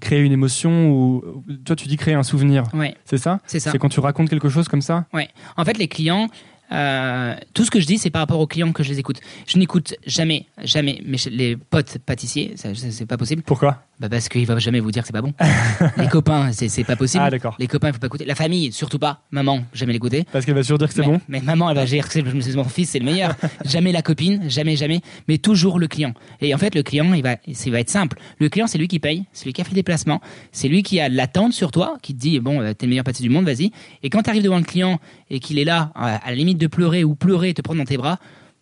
créer 0.00 0.20
une 0.20 0.32
émotion 0.32 0.90
ou 0.90 1.44
toi 1.64 1.76
tu 1.76 1.86
dis 1.88 1.96
créer 1.96 2.14
un 2.14 2.22
souvenir. 2.22 2.64
Ouais, 2.74 2.94
C'est 3.04 3.18
ça? 3.18 3.40
C'est 3.46 3.60
ça. 3.60 3.70
C'est 3.70 3.78
quand 3.78 3.88
tu 3.88 4.00
racontes 4.00 4.28
quelque 4.28 4.48
chose 4.48 4.68
comme 4.68 4.82
ça? 4.82 5.06
Ouais. 5.12 5.28
En 5.56 5.64
fait, 5.64 5.78
les 5.78 5.88
clients, 5.88 6.28
euh, 6.72 7.34
tout 7.54 7.64
ce 7.64 7.70
que 7.70 7.80
je 7.80 7.86
dis, 7.86 7.98
c'est 7.98 8.10
par 8.10 8.20
rapport 8.20 8.40
aux 8.40 8.46
clients 8.46 8.72
que 8.72 8.82
je 8.82 8.90
les 8.90 8.98
écoute. 8.98 9.20
Je 9.46 9.58
n'écoute 9.58 9.94
jamais, 10.06 10.46
jamais 10.62 11.00
mes 11.04 11.16
les 11.30 11.56
potes 11.56 11.98
pâtissiers. 11.98 12.54
C'est 12.56 13.06
pas 13.06 13.16
possible. 13.16 13.42
Pourquoi? 13.42 13.82
Bah 13.98 14.10
parce 14.10 14.28
qu'il 14.28 14.44
va 14.44 14.58
jamais 14.58 14.80
vous 14.80 14.90
dire 14.90 15.02
que 15.02 15.06
c'est 15.06 15.12
pas 15.12 15.22
bon. 15.22 15.32
les 15.96 16.08
copains, 16.08 16.52
c'est 16.52 16.84
pas 16.84 16.96
possible. 16.96 17.24
Ah 17.26 17.30
d'accord. 17.30 17.56
Les 17.58 17.66
copains, 17.66 17.88
il 17.88 17.92
faut 17.94 17.98
pas 17.98 18.08
écouter. 18.08 18.26
La 18.26 18.34
famille, 18.34 18.70
surtout 18.70 18.98
pas. 18.98 19.22
Maman, 19.30 19.64
jamais 19.72 19.94
l'écouter. 19.94 20.24
Parce 20.30 20.44
qu'elle 20.44 20.54
va 20.54 20.60
toujours 20.60 20.76
dire 20.76 20.88
que 20.88 20.94
c'est 20.94 21.02
bon. 21.02 21.18
mais 21.28 21.40
maman, 21.40 21.70
elle 21.70 21.76
va 21.76 21.86
dire 21.86 22.06
que 22.06 22.12
c'est 22.12 22.56
mon 22.56 22.64
fils, 22.64 22.90
c'est 22.90 22.98
le 22.98 23.06
meilleur. 23.06 23.34
jamais 23.64 23.92
la 23.92 24.02
copine, 24.02 24.50
jamais, 24.50 24.76
jamais. 24.76 25.00
Mais 25.28 25.38
toujours 25.38 25.78
le 25.78 25.88
client. 25.88 26.12
Et 26.42 26.54
en 26.54 26.58
fait, 26.58 26.74
le 26.74 26.82
client, 26.82 27.14
il 27.14 27.22
va, 27.22 27.36
il 27.46 27.72
va 27.72 27.80
être 27.80 27.88
simple. 27.88 28.18
Le 28.38 28.50
client, 28.50 28.66
c'est 28.66 28.76
lui 28.76 28.88
qui 28.88 28.98
paye, 28.98 29.24
c'est 29.32 29.46
lui 29.46 29.54
qui 29.54 29.62
a 29.62 29.64
fait 29.64 29.74
des 29.74 29.82
placements, 29.82 30.20
c'est 30.52 30.68
lui 30.68 30.82
qui 30.82 31.00
a 31.00 31.08
l'attente 31.08 31.54
sur 31.54 31.70
toi, 31.70 31.96
qui 32.02 32.14
te 32.14 32.20
dit 32.20 32.38
bon, 32.38 32.60
euh, 32.60 32.74
t'es 32.74 32.84
le 32.84 32.90
meilleur 32.90 33.04
pâtissier 33.04 33.28
du 33.28 33.34
monde, 33.34 33.46
vas-y. 33.46 33.70
Et 34.02 34.10
quand 34.10 34.22
tu 34.22 34.30
arrives 34.30 34.42
devant 34.42 34.58
le 34.58 34.64
client 34.64 35.00
et 35.30 35.40
qu'il 35.40 35.58
est 35.58 35.64
là, 35.64 35.92
à 35.94 36.16
à 36.16 36.30
la 36.30 36.36
limite 36.36 36.58
de 36.58 36.66
pleurer 36.66 37.04
ou 37.04 37.14
pleurer 37.14 37.50
et 37.50 37.54
te 37.54 37.62
prendre 37.62 37.78
dans 37.78 37.86
tes 37.86 37.96
bras, 37.96 38.18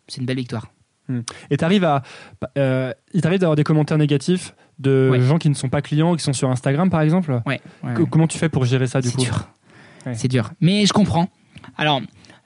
c'est 0.06 0.20
une 0.20 0.26
belle 0.26 0.36
victoire. 0.36 0.68
Et 1.50 1.56
t'arrives 1.56 1.84
à, 1.84 2.02
euh, 2.56 2.92
il 3.12 3.20
t'arrive 3.20 3.40
d'avoir 3.40 3.56
des 3.56 3.64
commentaires 3.64 3.98
négatifs 3.98 4.54
de 4.78 5.08
Ouais. 5.12 5.20
gens 5.20 5.38
qui 5.38 5.48
ne 5.48 5.54
sont 5.54 5.68
pas 5.68 5.82
clients, 5.82 6.14
qui 6.16 6.22
sont 6.22 6.32
sur 6.32 6.50
Instagram 6.50 6.90
par 6.90 7.00
exemple. 7.02 7.40
Ouais. 7.46 7.60
ouais. 7.82 7.94
Comment 8.10 8.26
tu 8.26 8.38
fais 8.38 8.48
pour 8.48 8.64
gérer 8.64 8.86
ça 8.86 9.00
du 9.00 9.08
C'est 9.08 9.14
coup 9.16 9.22
dur. 9.22 9.48
Ouais. 10.06 10.14
C'est 10.14 10.28
dur. 10.28 10.50
Mais 10.60 10.84
je 10.86 10.92
comprends. 10.92 11.28
Alors, 11.78 12.00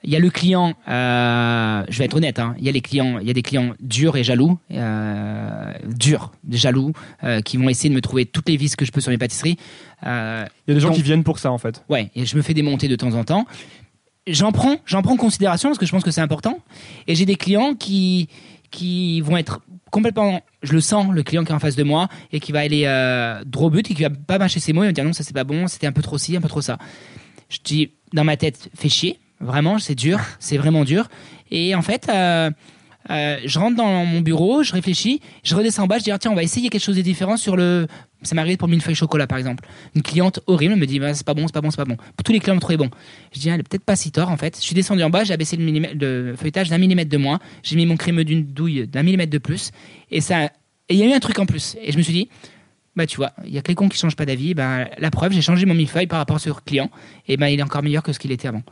il 0.05 0.11
y 0.11 0.17
a 0.17 0.21
le 0.21 0.31
client, 0.31 0.75
euh, 0.89 1.83
je 1.89 1.99
vais 1.99 2.05
être 2.05 2.15
honnête, 2.15 2.39
hein, 2.39 2.55
il 2.59 2.65
y 2.65 2.69
a 2.69 2.73
les 2.73 2.81
clients, 2.81 3.19
il 3.19 3.27
y 3.27 3.31
a 3.31 3.33
des 3.33 3.43
clients 3.43 3.75
durs 3.81 4.17
et 4.17 4.23
jaloux, 4.23 4.57
euh, 4.71 5.73
durs, 5.89 6.31
jaloux, 6.51 6.93
euh, 7.25 7.41
qui 7.41 7.57
vont 7.57 7.69
essayer 7.69 7.91
de 7.91 7.95
me 7.97 8.01
trouver 8.01 8.25
toutes 8.25 8.49
les 8.49 8.57
vis 8.57 8.77
que 8.77 8.85
je 8.85 8.93
peux 8.93 9.01
sur 9.01 9.11
mes 9.11 9.19
pâtisseries. 9.19 9.57
Il 10.03 10.07
y 10.07 10.09
a 10.09 10.47
des 10.69 10.79
gens 10.79 10.89
Donc- 10.89 10.97
qui 10.99 11.03
viennent 11.03 11.25
pour 11.25 11.41
ça 11.41 11.51
en 11.51 11.59
fait. 11.59 11.83
ouais, 11.89 12.11
et 12.15 12.27
je 12.27 12.37
me 12.37 12.43
fais 12.43 12.55
démonter 12.55 12.87
de 12.87 12.95
temps 12.95 13.15
en 13.15 13.25
temps. 13.25 13.45
J'en 14.29 14.53
prends, 14.53 14.77
j'en 14.85 15.01
prends 15.03 15.15
en 15.15 15.17
considération 15.17 15.71
parce 15.71 15.79
que 15.79 15.87
je 15.87 15.91
pense 15.91 16.05
que 16.05 16.11
c'est 16.11 16.21
important. 16.21 16.59
Et 17.07 17.15
j'ai 17.15 17.25
des 17.25 17.37
clients 17.37 17.75
qui, 17.75 18.29
qui 18.71 19.21
vont 19.21 19.37
être 19.37 19.61
complètement, 19.91 20.43
je 20.63 20.73
le 20.73 20.81
sens, 20.81 21.13
le 21.13 21.23
client 21.23 21.45
qui 21.45 21.53
est 21.53 21.55
en 21.55 21.59
face 21.59 21.77
de 21.77 21.83
moi 21.83 22.09
et 22.33 22.41
qui 22.41 22.53
va 22.53 22.61
aller 22.61 22.83
euh, 22.87 23.43
droit 23.45 23.69
au 23.69 23.71
but 23.71 23.91
et 23.91 23.95
qui 23.95 24.03
va 24.03 24.11
pas 24.11 24.39
mâcher 24.39 24.61
ses 24.61 24.73
mots 24.73 24.85
et 24.85 24.89
me 24.89 24.93
dire 24.93 25.05
non, 25.05 25.13
ça 25.13 25.25
c'est 25.25 25.35
pas 25.35 25.45
bon, 25.45 25.67
c'était 25.67 25.87
un 25.87 25.93
peu 25.93 26.03
trop 26.03 26.19
ci, 26.19 26.37
un 26.37 26.41
peu 26.41 26.49
trop 26.49 26.61
ça. 26.61 26.79
Je 27.49 27.59
dis 27.65 27.93
dans 28.13 28.25
ma 28.25 28.37
tête, 28.37 28.71
fais 28.75 28.89
chier, 28.89 29.19
vraiment, 29.41 29.79
c'est 29.79 29.95
dur, 29.95 30.21
c'est 30.39 30.59
vraiment 30.59 30.85
dur. 30.85 31.09
Et 31.51 31.75
en 31.75 31.83
fait, 31.83 32.09
euh, 32.09 32.51
euh, 33.11 33.39
je 33.45 33.59
rentre 33.59 33.77
dans 33.77 34.05
mon 34.05 34.21
bureau, 34.21 34.63
je 34.63 34.73
réfléchis, 34.73 35.21
je 35.43 35.55
redescends 35.55 35.85
en 35.85 35.87
bas, 35.87 35.99
je 35.99 36.05
dis 36.05 36.11
ah, 36.11 36.19
tiens, 36.19 36.31
on 36.31 36.35
va 36.35 36.43
essayer 36.43 36.69
quelque 36.69 36.83
chose 36.83 36.97
de 36.97 37.03
différent 37.03 37.37
sur 37.37 37.57
le. 37.57 37.87
Ça 38.23 38.35
m'est 38.35 38.41
arrivé 38.41 38.57
pour 38.57 38.69
mille 38.69 38.81
feuilles 38.81 38.95
chocolat 38.95 39.27
par 39.27 39.39
exemple. 39.39 39.67
Une 39.95 40.03
cliente 40.03 40.41
horrible 40.47 40.75
me 40.77 40.87
dit 40.87 40.99
bah, 40.99 41.15
c'est 41.15 41.25
pas 41.27 41.35
bon, 41.35 41.47
c'est 41.47 41.53
pas 41.53 41.61
bon, 41.61 41.71
c'est 41.71 41.77
pas 41.77 41.85
bon. 41.85 41.97
Tous 42.25 42.33
les 42.33 42.41
clients 42.41 42.57
me 42.57 42.61
trouvaient 42.61 42.77
bon. 42.77 42.91
Je 43.33 43.41
dis 43.41 43.51
ah, 43.51 43.55
elle 43.55 43.61
est 43.61 43.69
peut-être 43.69 43.85
pas 43.85 43.97
si 43.97 44.11
tort 44.11 44.31
en 44.31 44.37
fait. 44.37 44.57
Je 44.57 44.63
suis 44.63 44.75
descendu 44.75 45.03
en 45.03 45.11
bas, 45.11 45.25
j'ai 45.25 45.33
abaissé 45.33 45.57
le, 45.57 46.35
feuilletage 46.37 46.69
d'un 46.69 46.79
millimètre 46.79 47.11
de 47.11 47.17
moins, 47.17 47.39
j'ai 47.63 47.77
mis 47.77 47.87
mon 47.87 47.97
crémeux 47.97 48.25
d'une 48.25 48.45
douille 48.45 48.87
d'un 48.87 49.03
millimètre 49.03 49.33
de 49.33 49.39
plus, 49.39 49.71
et 50.11 50.21
ça. 50.21 50.51
Il 50.91 50.97
y 50.97 51.03
a 51.03 51.07
eu 51.07 51.13
un 51.13 51.21
truc 51.21 51.39
en 51.39 51.45
plus. 51.45 51.77
Et 51.83 51.93
je 51.93 51.99
me 51.99 52.03
suis 52.03 52.15
dit 52.15 52.29
bah 52.97 53.07
tu 53.07 53.17
vois, 53.17 53.33
il 53.45 53.53
y 53.53 53.59
a 53.59 53.63
que 53.63 53.69
les 53.69 53.77
cons 53.77 53.89
qui 53.89 53.97
changent 53.97 54.17
pas 54.17 54.27
d'avis. 54.27 54.55
Bah, 54.55 54.89
la 54.99 55.11
preuve, 55.13 55.33
j'ai 55.33 55.41
changé 55.41 55.67
mon 55.67 55.75
millefeuille 55.75 56.09
par 56.09 56.19
rapport 56.19 56.37
à 56.37 56.41
ce 56.41 56.51
client, 56.51 56.91
et 57.29 57.37
ben 57.37 57.47
il 57.47 57.61
est 57.61 57.63
encore 57.63 57.83
meilleur 57.83 58.03
que 58.03 58.13
ce 58.13 58.19
qu'il 58.19 58.33
était 58.33 58.49
avant. 58.49 58.63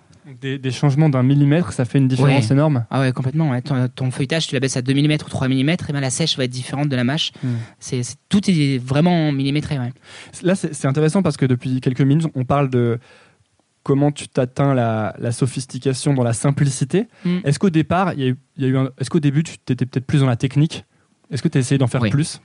Des, 0.40 0.58
des 0.58 0.70
changements 0.72 1.08
d'un 1.08 1.22
millimètre, 1.22 1.72
ça 1.72 1.84
fait 1.84 1.98
une 1.98 2.08
différence 2.08 2.46
Ouais. 2.48 2.52
énorme. 2.52 2.84
Ah 2.90 3.00
ouais, 3.00 3.12
complètement. 3.12 3.50
ouais. 3.50 3.62
Ton, 3.62 3.86
ton 3.88 4.10
feuilletage, 4.10 4.48
tu 4.48 4.54
la 4.54 4.60
baisses 4.60 4.76
à 4.76 4.82
2 4.82 4.92
mm 4.92 5.12
ou 5.12 5.28
3 5.28 5.46
mm, 5.48 5.52
et 5.68 5.76
ben 5.92 6.00
la 6.00 6.10
sèche 6.10 6.36
va 6.36 6.44
être 6.44 6.50
différente 6.50 6.88
de 6.88 6.96
la 6.96 7.04
mâche. 7.04 7.30
Mm. 7.44 7.48
C'est, 7.78 8.00
tout 8.28 8.40
est 8.50 8.78
vraiment 8.78 9.30
millimétré. 9.30 9.78
Ouais. 9.78 9.92
Là, 10.42 10.56
c'est 10.56 10.86
intéressant 10.86 11.22
parce 11.22 11.36
que 11.36 11.46
depuis 11.46 11.80
quelques 11.80 12.00
minutes, 12.00 12.26
on 12.34 12.44
parle 12.44 12.70
de 12.70 12.98
comment 13.84 14.10
tu 14.10 14.26
t'atteins 14.26 14.74
la, 14.74 15.14
la 15.20 15.30
sophistication 15.30 16.12
dans 16.12 16.24
la 16.24 16.32
simplicité. 16.32 17.06
Mm. 17.24 17.38
Est-ce 17.44 17.60
qu'au 17.60 17.70
départ, 17.70 18.14
il 18.14 18.20
y 18.20 18.24
a 18.24 18.28
eu, 18.30 18.36
il 18.56 18.62
y 18.64 18.66
a 18.66 18.68
eu 18.70 18.76
un- 18.76 18.90
est-ce 18.98 19.10
qu'au 19.10 19.20
début, 19.20 19.44
tu 19.44 19.54
étais 19.68 19.86
peut-être 19.86 20.06
plus 20.06 20.18
dans 20.20 20.26
la 20.26 20.36
technique 20.36 20.84
Est-ce 21.30 21.42
que 21.42 21.48
tu 21.48 21.58
as 21.58 21.60
essayé 21.60 21.76
d'en 21.76 21.88
faire 21.88 22.00
Oui. 22.02 22.10
plus? 22.10 22.40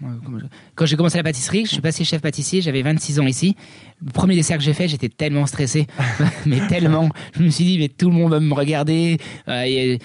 Quand 0.74 0.88
j'ai 0.88 0.96
commencé 0.96 1.18
la 1.18 1.24
pâtisserie, 1.24 1.66
je 1.66 1.72
suis 1.72 1.82
passé 1.82 2.04
chef 2.04 2.20
pâtissier, 2.22 2.62
j'avais 2.62 2.82
26 2.82 3.20
ans 3.20 3.28
ici. 3.28 3.56
Le 4.04 4.12
premier 4.12 4.36
dessert 4.36 4.58
que 4.58 4.64
j'ai 4.64 4.74
fait, 4.74 4.88
j'étais 4.88 5.10
tellement 5.10 5.46
stressé, 5.46 5.86
mais 6.48 6.66
tellement. 6.68 7.10
Je 7.36 7.44
me 7.44 7.50
suis 7.52 7.64
dit, 7.64 7.78
mais 7.78 7.90
tout 7.90 8.10
le 8.10 8.16
monde 8.16 8.32
va 8.32 8.40
me 8.40 8.54
regarder. 8.56 9.20
Euh, 9.48 9.66
il 9.68 10.00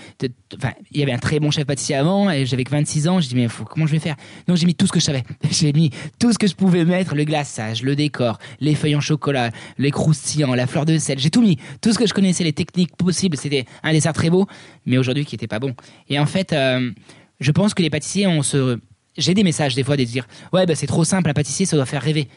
y 0.98 1.02
avait 1.02 1.12
un 1.12 1.18
très 1.18 1.40
bon 1.40 1.50
chef 1.50 1.64
pâtissier 1.64 1.94
avant, 1.94 2.30
et 2.30 2.44
j'avais 2.44 2.64
que 2.64 2.70
26 2.70 3.08
ans. 3.08 3.18
Je 3.20 3.28
dis, 3.28 3.34
mais 3.34 3.48
faut, 3.48 3.64
comment 3.64 3.86
je 3.86 3.92
vais 3.92 3.98
faire? 3.98 4.16
Donc 4.46 4.58
j'ai 4.58 4.66
mis 4.66 4.74
tout 4.74 4.86
ce 4.86 4.92
que 4.92 5.00
je 5.00 5.04
savais. 5.06 5.22
J'ai 5.50 5.72
mis 5.72 5.90
tout 6.18 6.32
ce 6.32 6.38
que 6.38 6.46
je 6.46 6.54
pouvais 6.54 6.84
mettre, 6.84 7.14
le 7.14 7.24
glaçage, 7.24 7.82
le 7.82 7.96
décor, 7.96 8.38
les 8.60 8.74
feuilles 8.74 8.96
en 8.96 9.00
chocolat, 9.00 9.50
les 9.78 9.90
croustillants, 9.90 10.54
la 10.54 10.66
fleur 10.66 10.84
de 10.84 10.98
sel. 10.98 11.18
J'ai 11.18 11.30
tout 11.30 11.40
mis. 11.40 11.56
Tout 11.80 11.92
ce 11.94 11.98
que 11.98 12.06
je 12.06 12.12
connaissais, 12.12 12.44
les 12.44 12.52
techniques 12.52 12.94
possibles. 12.96 13.38
C'était 13.38 13.64
un 13.82 13.92
dessert 13.92 14.12
très 14.12 14.28
beau, 14.28 14.46
mais 14.84 14.98
aujourd'hui 14.98 15.24
qui 15.24 15.34
était 15.34 15.46
pas 15.46 15.60
bon. 15.60 15.74
Et 16.10 16.18
en 16.18 16.26
fait, 16.26 16.52
euh, 16.52 16.90
je 17.40 17.52
pense 17.52 17.74
que 17.74 17.82
les 17.82 17.90
pâtissiers, 17.90 18.26
on 18.26 18.42
se. 18.42 18.78
J'ai 19.18 19.34
des 19.34 19.44
messages 19.44 19.74
des 19.74 19.82
fois 19.84 19.96
de 19.96 20.04
dire 20.04 20.26
Ouais, 20.52 20.66
bah, 20.66 20.74
c'est 20.74 20.86
trop 20.86 21.04
simple, 21.04 21.30
un 21.30 21.34
pâtissier, 21.34 21.66
ça 21.66 21.76
doit 21.76 21.86
faire 21.86 22.02
rêver. 22.02 22.28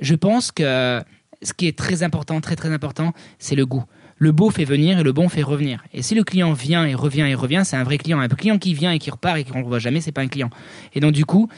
Je 0.00 0.14
pense 0.14 0.52
que 0.52 1.02
ce 1.42 1.52
qui 1.52 1.66
est 1.66 1.76
très 1.76 2.02
important, 2.02 2.40
très 2.40 2.56
très 2.56 2.72
important, 2.72 3.12
c'est 3.38 3.54
le 3.56 3.66
goût. 3.66 3.84
Le 4.16 4.32
beau 4.32 4.50
fait 4.50 4.64
venir 4.64 4.98
et 4.98 5.02
le 5.04 5.12
bon 5.12 5.28
fait 5.28 5.42
revenir. 5.42 5.84
Et 5.92 6.02
si 6.02 6.14
le 6.16 6.24
client 6.24 6.52
vient 6.52 6.84
et 6.84 6.94
revient 6.94 7.26
et 7.28 7.34
revient, 7.34 7.62
c'est 7.64 7.76
un 7.76 7.84
vrai 7.84 7.98
client. 7.98 8.18
Un 8.18 8.28
client 8.28 8.58
qui 8.58 8.74
vient 8.74 8.90
et 8.90 8.98
qui 8.98 9.10
repart 9.10 9.38
et 9.38 9.44
qu'on 9.44 9.60
ne 9.60 9.64
revoit 9.64 9.78
jamais, 9.78 10.00
c'est 10.00 10.10
pas 10.12 10.22
un 10.22 10.28
client. 10.28 10.50
Et 10.94 11.00
donc, 11.00 11.12
du 11.12 11.24
coup, 11.24 11.48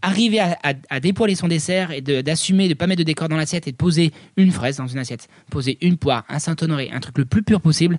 arriver 0.00 0.40
à, 0.40 0.56
à- 0.88 1.00
dépoiler 1.00 1.34
son 1.34 1.48
dessert 1.48 1.90
et 1.90 2.00
d'assumer 2.00 2.64
de 2.64 2.70
ne 2.70 2.74
pas 2.74 2.86
mettre 2.86 3.00
de 3.00 3.04
décor 3.04 3.28
dans 3.28 3.36
l'assiette 3.36 3.66
et 3.68 3.72
de 3.72 3.76
poser 3.76 4.12
une 4.36 4.52
fraise 4.52 4.76
dans 4.76 4.86
une 4.86 4.98
assiette, 4.98 5.28
poser 5.50 5.76
une 5.82 5.96
poire, 5.96 6.24
un 6.28 6.38
Saint-Honoré, 6.38 6.90
un 6.92 7.00
truc 7.00 7.18
le 7.18 7.24
plus 7.24 7.42
pur 7.42 7.60
possible, 7.60 7.98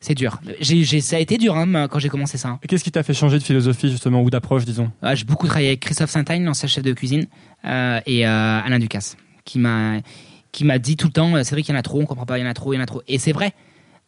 c'est 0.00 0.14
dur. 0.14 0.40
J'ai- 0.60 0.82
j'ai- 0.84 1.00
ça 1.00 1.16
a 1.16 1.18
été 1.18 1.36
dur 1.38 1.56
hein, 1.56 1.88
quand 1.88 1.98
j'ai 1.98 2.08
commencé 2.08 2.38
ça. 2.38 2.58
Et 2.62 2.66
Qu'est-ce 2.68 2.82
qui 2.84 2.90
t'a 2.90 3.02
fait 3.02 3.14
changer 3.14 3.38
de 3.38 3.42
philosophie 3.44 3.90
justement 3.90 4.22
ou 4.22 4.30
d'approche, 4.30 4.64
disons 4.64 4.90
Ah, 5.02 5.14
j'ai 5.14 5.24
beaucoup 5.24 5.46
travaillé 5.46 5.68
avec 5.68 5.80
Christophe 5.80 6.10
Saint-Agne, 6.10 6.44
l'ancien 6.44 6.68
chef 6.68 6.82
de 6.82 6.92
cuisine, 6.92 7.26
euh, 7.66 8.00
et 8.06 8.26
euh, 8.26 8.60
Alain 8.60 8.78
Ducasse, 8.78 9.16
qui 9.44 9.58
m'a 9.58 9.98
qui 10.52 10.64
m'a 10.64 10.78
dit 10.80 10.96
tout 10.96 11.06
le 11.06 11.12
temps, 11.12 11.36
euh, 11.36 11.42
c'est 11.44 11.54
vrai 11.54 11.62
qu'il 11.62 11.72
y 11.72 11.76
en 11.76 11.78
a 11.78 11.82
trop, 11.82 12.00
on 12.00 12.06
comprend 12.06 12.26
pas, 12.26 12.36
il 12.38 12.42
y 12.42 12.44
en 12.44 12.50
a 12.50 12.54
trop, 12.54 12.72
il 12.72 12.76
y 12.76 12.78
en 12.80 12.82
a 12.82 12.86
trop. 12.86 13.02
Et 13.06 13.18
c'est 13.18 13.30
vrai. 13.30 13.52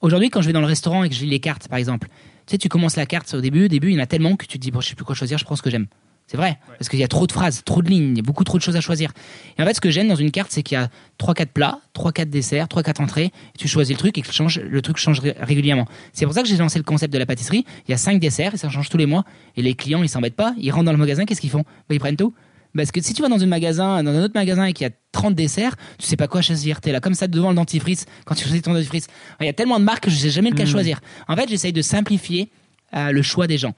Aujourd'hui, 0.01 0.29
quand 0.29 0.41
je 0.43 0.49
vais 0.49 0.53
dans 0.53 0.61
le 0.61 0.67
restaurant 0.67 1.05
et 1.05 1.09
que 1.09 1.15
je 1.15 1.21
lis 1.21 1.31
les 1.31 1.39
cartes, 1.39 1.69
par 1.69 1.79
exemple, 1.79 2.09
tu 2.47 2.53
sais, 2.53 2.59
tu 2.59 2.69
commences 2.69 2.97
la 2.97 3.07
carte 3.07 3.33
au 3.35 3.41
début, 3.41 3.67
au 3.67 3.69
début, 3.69 3.91
il 3.91 3.95
y 3.95 4.01
en 4.01 4.03
a 4.03 4.07
tellement 4.07 4.35
que 4.35 4.47
tu 4.47 4.59
te 4.59 4.63
dis, 4.63 4.73
bon, 4.73 4.81
je 4.81 4.89
sais 4.89 4.95
plus 4.97 5.05
quoi 5.05 5.15
choisir, 5.15 5.39
je 5.39 5.45
prends 5.45 5.55
ce 5.55 5.63
que 5.63 5.71
j'aime. 5.71 5.87
C'est 6.29 6.39
vrai, 6.39 6.59
parce 6.79 6.89
qu'il 6.89 6.99
y 6.99 7.05
a 7.05 7.09
trop 7.09 7.27
de 7.27 7.33
phrases, 7.33 7.63
trop 7.63 7.83
de 7.83 7.91
lignes, 7.91 8.13
il 8.13 8.17
y 8.17 8.21
a 8.21 8.23
beaucoup 8.23 8.45
trop 8.45 8.57
de 8.57 8.63
choses 8.63 8.77
à 8.77 8.81
choisir. 8.81 9.13
Et 9.59 9.63
en 9.63 9.67
fait, 9.67 9.75
ce 9.75 9.83
que 9.83 9.91
j'aime 9.91 10.09
dans 10.09 10.15
une 10.15 10.31
carte, 10.31 10.51
c'est 10.51 10.63
qu'il 10.63 10.79
y 10.79 10.81
a 10.81 10.89
3-4 11.19 11.47
plats, 11.47 11.81
3-4 11.95 12.31
desserts, 12.31 12.69
3-4 12.69 13.03
entrées, 13.03 13.25
et 13.27 13.59
tu 13.59 13.69
choisis 13.69 13.95
le 13.95 13.99
truc 13.99 14.17
et 14.17 14.23
que 14.23 14.33
change, 14.33 14.59
le 14.59 14.81
truc 14.81 14.97
change 14.97 15.21
ré- 15.21 15.35
régulièrement. 15.41 15.87
C'est 16.15 16.25
pour 16.25 16.33
ça 16.35 16.41
que 16.43 16.49
j'ai 16.49 16.57
lancé 16.57 16.79
le 16.79 16.85
concept 16.85 17.13
de 17.13 17.19
la 17.19 17.27
pâtisserie. 17.27 17.67
Il 17.87 17.91
y 17.91 17.95
a 17.95 17.99
5 17.99 18.19
desserts 18.19 18.55
et 18.55 18.57
ça 18.57 18.71
change 18.71 18.89
tous 18.89 18.97
les 18.97 19.05
mois. 19.05 19.25
Et 19.57 19.63
les 19.63 19.75
clients, 19.75 20.03
ils 20.03 20.09
s'embêtent 20.09 20.37
pas, 20.37 20.55
ils 20.57 20.71
rentrent 20.71 20.87
dans 20.87 20.93
le 20.93 20.99
magasin, 20.99 21.27
qu'est-ce 21.27 21.41
qu'ils 21.41 21.51
font? 21.51 21.65
Bah, 21.89 21.95
Ils 21.95 22.01
prennent 22.01 22.17
tout. 22.17 22.33
Parce 22.75 22.91
que 22.93 23.03
si 23.03 23.13
tu 23.13 23.21
vas 23.21 23.29
dans 23.29 23.43
un 23.43 23.47
magasin, 23.47 24.03
dans 24.03 24.13
un 24.13 24.23
autre 24.23 24.33
magasin 24.35 24.65
et 24.65 24.73
qu'il 24.73 24.87
y 24.87 24.89
a 24.89 24.95
30 25.13 25.35
desserts, 25.35 25.77
tu 25.99 26.07
sais 26.07 26.17
pas 26.17 26.29
quoi 26.29 26.41
choisir. 26.41 26.81
T'es 26.81 26.93
là 26.93 27.01
comme 27.01 27.13
ça 27.13 27.27
devant 27.29 27.51
le 27.51 27.57
dentifrice 27.57 28.07
quand 28.25 28.35
tu 28.35 28.45
choisis 28.45 28.63
ton 28.63 28.73
dentifrice. 28.73 29.09
Il 29.41 29.45
y 29.47 29.51
a 29.51 29.53
tellement 29.53 29.79
de 29.79 29.85
marques 29.85 30.05
que 30.05 30.11
je 30.11 30.17
sais 30.17 30.31
jamais 30.31 30.49
lequel 30.49 30.65
Mhm. 30.67 30.73
choisir. 30.73 31.01
En 31.29 31.37
fait, 31.37 31.51
j'essaye 31.51 31.75
de 31.75 31.83
simplifier 31.83 32.51
euh, 32.95 33.11
le 33.13 33.21
choix 33.21 33.47
des 33.47 33.59
gens. 33.59 33.75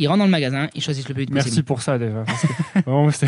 Ils 0.00 0.06
rentrent 0.08 0.20
dans 0.20 0.24
le 0.24 0.30
magasin, 0.30 0.68
ils 0.74 0.82
choisissent 0.82 1.06
le 1.08 1.14
plus 1.14 1.24
vite 1.24 1.30
Merci 1.34 1.50
possible. 1.50 1.66
pour 1.66 1.82
ça 1.82 1.98
déjà. 1.98 2.24
vraiment, 2.86 3.10
c'est 3.12 3.26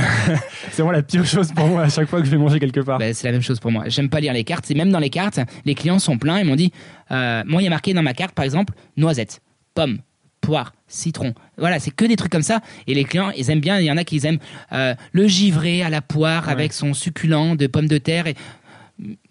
vraiment 0.72 0.90
la 0.90 1.02
pire 1.02 1.26
chose 1.26 1.52
pour 1.52 1.66
moi 1.66 1.82
à 1.82 1.88
chaque 1.90 2.08
fois 2.08 2.18
que 2.20 2.24
je 2.26 2.30
vais 2.30 2.38
manger 2.38 2.58
quelque 2.58 2.80
part. 2.80 2.98
Bah, 2.98 3.12
c'est 3.12 3.26
la 3.28 3.32
même 3.32 3.42
chose 3.42 3.60
pour 3.60 3.70
moi. 3.70 3.84
J'aime 3.88 4.08
pas 4.08 4.20
lire 4.20 4.32
les 4.32 4.42
cartes. 4.44 4.70
Et 4.70 4.74
même 4.74 4.90
dans 4.90 4.98
les 4.98 5.10
cartes, 5.10 5.38
les 5.66 5.74
clients 5.74 5.98
sont 5.98 6.16
pleins. 6.16 6.38
Ils 6.40 6.46
m'ont 6.46 6.56
dit, 6.56 6.72
euh, 7.10 7.42
moi, 7.46 7.60
il 7.60 7.64
y 7.64 7.68
a 7.68 7.70
marqué 7.70 7.92
dans 7.92 8.02
ma 8.02 8.14
carte, 8.14 8.34
par 8.34 8.44
exemple, 8.46 8.72
noisette, 8.96 9.42
pomme, 9.74 9.98
poire, 10.40 10.72
citron. 10.88 11.34
Voilà, 11.58 11.78
c'est 11.78 11.90
que 11.90 12.06
des 12.06 12.16
trucs 12.16 12.32
comme 12.32 12.40
ça. 12.42 12.60
Et 12.86 12.94
les 12.94 13.04
clients, 13.04 13.30
ils 13.36 13.50
aiment 13.50 13.60
bien. 13.60 13.78
Il 13.78 13.84
y 13.84 13.92
en 13.92 13.98
a 13.98 14.04
qui 14.04 14.26
aiment 14.26 14.38
euh, 14.72 14.94
le 15.12 15.28
givré 15.28 15.82
à 15.82 15.90
la 15.90 16.00
poire 16.00 16.46
Ouais. 16.46 16.52
avec 16.52 16.72
son 16.72 16.94
succulent 16.94 17.54
de 17.54 17.66
pommes 17.66 17.86
de 17.86 17.98
terre. 17.98 18.26
Et... 18.26 18.34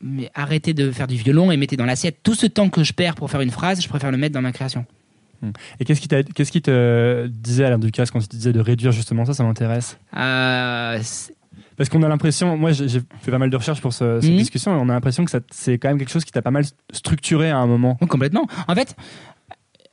Mais 0.02 0.30
arrêtez 0.36 0.74
de 0.76 0.92
faire 0.92 1.08
du 1.08 1.16
violon 1.16 1.52
et 1.52 1.58
mettez 1.58 1.76
dans 1.76 1.86
l'assiette. 1.86 2.18
Tout 2.22 2.36
ce 2.36 2.46
temps 2.46 2.70
que 2.70 2.84
je 2.84 2.94
perds 2.94 3.16
pour 3.16 3.32
faire 3.32 3.42
une 3.42 3.52
phrase, 3.52 3.82
je 3.82 3.88
préfère 3.90 4.12
le 4.12 4.18
mettre 4.18 4.34
dans 4.36 4.42
ma 4.42 4.52
création. 4.52 4.86
Et 5.80 5.86
qu'est-ce 5.86 6.02
qui, 6.02 6.08
t'a- 6.08 6.24
qu'est-ce 6.24 6.52
qui 6.52 6.62
te 6.62 7.28
disait 7.28 7.66
Alain 7.66 7.80
Ducasse 7.80 8.12
quand 8.12 8.20
il 8.20 8.28
te 8.28 8.36
disait 8.36 8.54
de 8.54 8.60
réduire 8.60 8.92
justement 8.92 9.26
ça 9.26 9.34
Ça 9.34 9.44
m'intéresse? 9.44 9.98
Euh, 10.18 11.00
Parce 11.78 11.90
qu'on 11.90 12.04
a 12.04 12.08
l'impression, 12.08 12.56
moi 12.58 12.72
j'ai 12.74 12.88
fait 13.22 13.32
pas 13.32 13.38
mal 13.40 13.50
de 13.50 13.58
recherches 13.58 13.82
pour 13.82 13.94
ce- 13.94 14.20
cette 14.22 14.30
Mhm. 14.32 14.38
discussion 14.38 14.72
et 14.76 14.80
on 14.80 14.90
a 14.90 14.94
l'impression 14.94 15.26
que 15.26 15.32
c'est 15.52 15.78
quand 15.80 15.90
même 15.90 15.98
quelque 15.98 16.12
chose 16.12 16.26
qui 16.26 16.32
t'a 16.32 16.42
pas 16.44 16.52
mal 16.52 16.64
structuré 16.94 17.50
à 17.50 17.58
un 17.58 17.66
moment. 17.66 17.98
Oui, 18.02 18.08
complètement. 18.08 18.46
En 18.68 18.76
fait, 18.76 18.96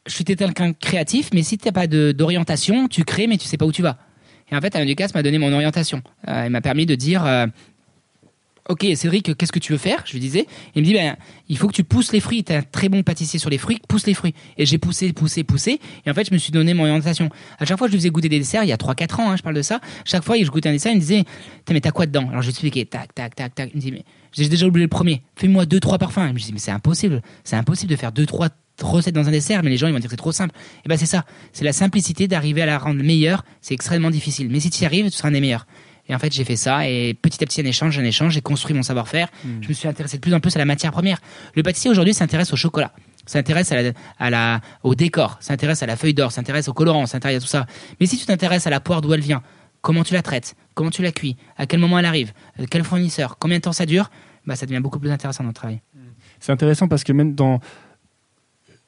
je 0.06 0.12
suis 0.12 0.24
quelqu'un 0.24 0.72
créatif, 0.74 1.30
mais 1.32 1.42
si 1.42 1.56
tu 1.56 1.66
n'as 1.66 1.72
pas 1.72 1.86
d'orientation, 1.86 2.88
tu 2.88 3.04
crées, 3.04 3.26
mais 3.26 3.38
tu 3.38 3.46
sais 3.46 3.56
pas 3.56 3.64
où 3.66 3.72
tu 3.72 3.82
vas. 3.82 3.96
Et 4.50 4.56
en 4.56 4.60
fait, 4.60 4.74
Alain 4.76 4.86
Ducasse 4.86 5.14
m'a 5.14 5.22
donné 5.22 5.38
mon 5.38 5.52
orientation. 5.52 6.02
Euh, 6.28 6.44
il 6.46 6.50
m'a 6.50 6.60
permis 6.60 6.86
de 6.86 6.94
dire 6.94 7.24
euh, 7.26 7.46
Ok, 8.68 8.86
Cédric, 8.96 9.34
qu'est-ce 9.34 9.50
que 9.50 9.58
tu 9.58 9.72
veux 9.72 9.78
faire? 9.78 10.02
Je 10.04 10.12
lui 10.12 10.20
disais. 10.20 10.46
Il 10.74 10.82
me 10.82 10.86
dit 10.86 10.92
ben, 10.92 11.16
Il 11.48 11.56
faut 11.56 11.68
que 11.68 11.72
tu 11.72 11.84
pousses 11.84 12.12
les 12.12 12.20
fruits. 12.20 12.44
Tu 12.44 12.52
es 12.52 12.56
un 12.56 12.62
très 12.62 12.90
bon 12.90 13.02
pâtissier 13.02 13.38
sur 13.38 13.48
les 13.48 13.56
fruits, 13.56 13.80
pousse 13.88 14.06
les 14.06 14.12
fruits. 14.12 14.34
Et 14.58 14.66
j'ai 14.66 14.76
poussé, 14.76 15.10
poussé, 15.14 15.42
poussé. 15.42 15.80
Et 16.04 16.10
en 16.10 16.12
fait, 16.12 16.28
je 16.28 16.34
me 16.34 16.38
suis 16.38 16.52
donné 16.52 16.74
mon 16.74 16.84
orientation. 16.84 17.30
À 17.58 17.64
chaque 17.64 17.78
fois, 17.78 17.86
je 17.86 17.92
lui 17.92 17.98
faisais 17.98 18.10
goûter 18.10 18.28
des 18.28 18.38
desserts, 18.38 18.64
il 18.64 18.68
y 18.68 18.72
a 18.72 18.76
3-4 18.76 19.22
ans, 19.22 19.30
hein, 19.30 19.36
je 19.36 19.42
parle 19.42 19.54
de 19.54 19.62
ça. 19.62 19.80
Chaque 20.04 20.22
fois, 20.22 20.36
je 20.36 20.50
goûtais 20.50 20.68
un 20.68 20.72
dessert, 20.72 20.92
il 20.92 20.96
me 20.96 21.00
disait 21.00 21.24
Mais 21.70 21.80
t'as 21.80 21.92
quoi 21.92 22.04
dedans? 22.04 22.28
Alors 22.28 22.42
je 22.42 22.48
lui 22.48 22.50
expliquais 22.50 22.84
Tac, 22.84 23.14
tac, 23.14 23.34
tac, 23.34 23.54
tac. 23.54 23.70
Il 23.72 23.76
me 23.76 23.80
dit 23.80 23.90
Mais 23.90 24.04
j'ai 24.32 24.46
déjà 24.50 24.66
oublié 24.66 24.84
le 24.84 24.90
premier. 24.90 25.22
Fais-moi 25.36 25.64
2-3 25.64 25.96
parfums. 25.96 26.28
Je 26.28 26.32
me 26.34 26.38
dis 26.38 26.52
Mais 26.52 26.58
c'est 26.58 26.70
impossible. 26.70 27.22
C'est 27.44 27.56
impossible 27.56 27.90
de 27.90 27.96
faire 27.96 28.12
2-3 28.12 28.50
recettes 28.82 29.14
dans 29.14 29.26
un 29.26 29.32
dessert, 29.32 29.62
mais 29.62 29.70
les 29.70 29.78
gens 29.78 29.88
ils 29.88 29.92
vont 29.92 29.98
dire 29.98 30.08
que 30.08 30.12
c'est 30.12 30.16
trop 30.16 30.30
simple. 30.30 30.54
Et 30.84 30.88
ben 30.88 30.98
c'est 30.98 31.06
ça. 31.06 31.24
C'est 31.54 31.64
la 31.64 31.72
simplicité 31.72 32.28
d'arriver 32.28 32.60
à 32.62 32.66
la 32.66 32.78
rendre 32.78 33.02
meilleure. 33.02 33.44
C'est 33.62 33.72
extrêmement 33.72 34.10
difficile. 34.10 34.48
Mais 34.50 34.60
si 34.60 34.68
tu 34.68 34.82
y 34.82 34.86
arrives, 34.86 35.06
tu 35.06 35.16
seras 35.16 35.28
un 35.28 35.32
des 35.32 35.40
meilleurs. 35.40 35.66
Et 36.08 36.14
en 36.14 36.18
fait, 36.18 36.32
j'ai 36.32 36.44
fait 36.44 36.56
ça 36.56 36.88
et 36.88 37.14
petit 37.14 37.42
à 37.42 37.46
petit, 37.46 37.60
un 37.60 37.64
échange, 37.64 37.98
un 37.98 38.04
échange, 38.04 38.32
j'ai 38.32 38.40
construit 38.40 38.74
mon 38.74 38.82
savoir-faire. 38.82 39.28
Je 39.60 39.68
me 39.68 39.72
suis 39.74 39.88
intéressé 39.88 40.16
de 40.16 40.22
plus 40.22 40.32
en 40.34 40.40
plus 40.40 40.54
à 40.56 40.58
la 40.58 40.64
matière 40.64 40.90
première. 40.92 41.18
Le 41.54 41.62
pâtissier 41.62 41.90
aujourd'hui 41.90 42.14
s'intéresse 42.14 42.52
au 42.52 42.56
chocolat, 42.56 42.92
s'intéresse 43.26 43.72
à 43.72 43.82
la, 43.82 43.92
à 44.18 44.30
la, 44.30 44.60
au 44.82 44.94
décor, 44.94 45.36
s'intéresse 45.40 45.82
à 45.82 45.86
la 45.86 45.96
feuille 45.96 46.14
d'or, 46.14 46.32
s'intéresse 46.32 46.68
au 46.68 46.72
colorant, 46.72 47.04
s'intéresse 47.06 47.36
à 47.36 47.40
tout 47.40 47.46
ça. 47.46 47.66
Mais 48.00 48.06
si 48.06 48.16
tu 48.16 48.24
t'intéresses 48.24 48.66
à 48.66 48.70
la 48.70 48.80
poire 48.80 49.00
d'où 49.02 49.12
elle 49.12 49.20
vient, 49.20 49.42
comment 49.82 50.02
tu 50.02 50.14
la 50.14 50.22
traites, 50.22 50.54
comment 50.74 50.90
tu 50.90 51.02
la 51.02 51.12
cuis, 51.12 51.36
à 51.58 51.66
quel 51.66 51.78
moment 51.78 51.98
elle 51.98 52.06
arrive, 52.06 52.32
euh, 52.58 52.64
quel 52.70 52.84
fournisseur, 52.84 53.36
combien 53.38 53.58
de 53.58 53.62
temps 53.62 53.72
ça 53.72 53.84
dure, 53.84 54.10
bah, 54.46 54.56
ça 54.56 54.64
devient 54.66 54.80
beaucoup 54.80 54.98
plus 54.98 55.10
intéressant 55.10 55.44
dans 55.44 55.48
le 55.50 55.54
travail. 55.54 55.80
C'est 56.40 56.52
intéressant 56.52 56.88
parce 56.88 57.04
que 57.04 57.12
même 57.12 57.34
dans, 57.34 57.60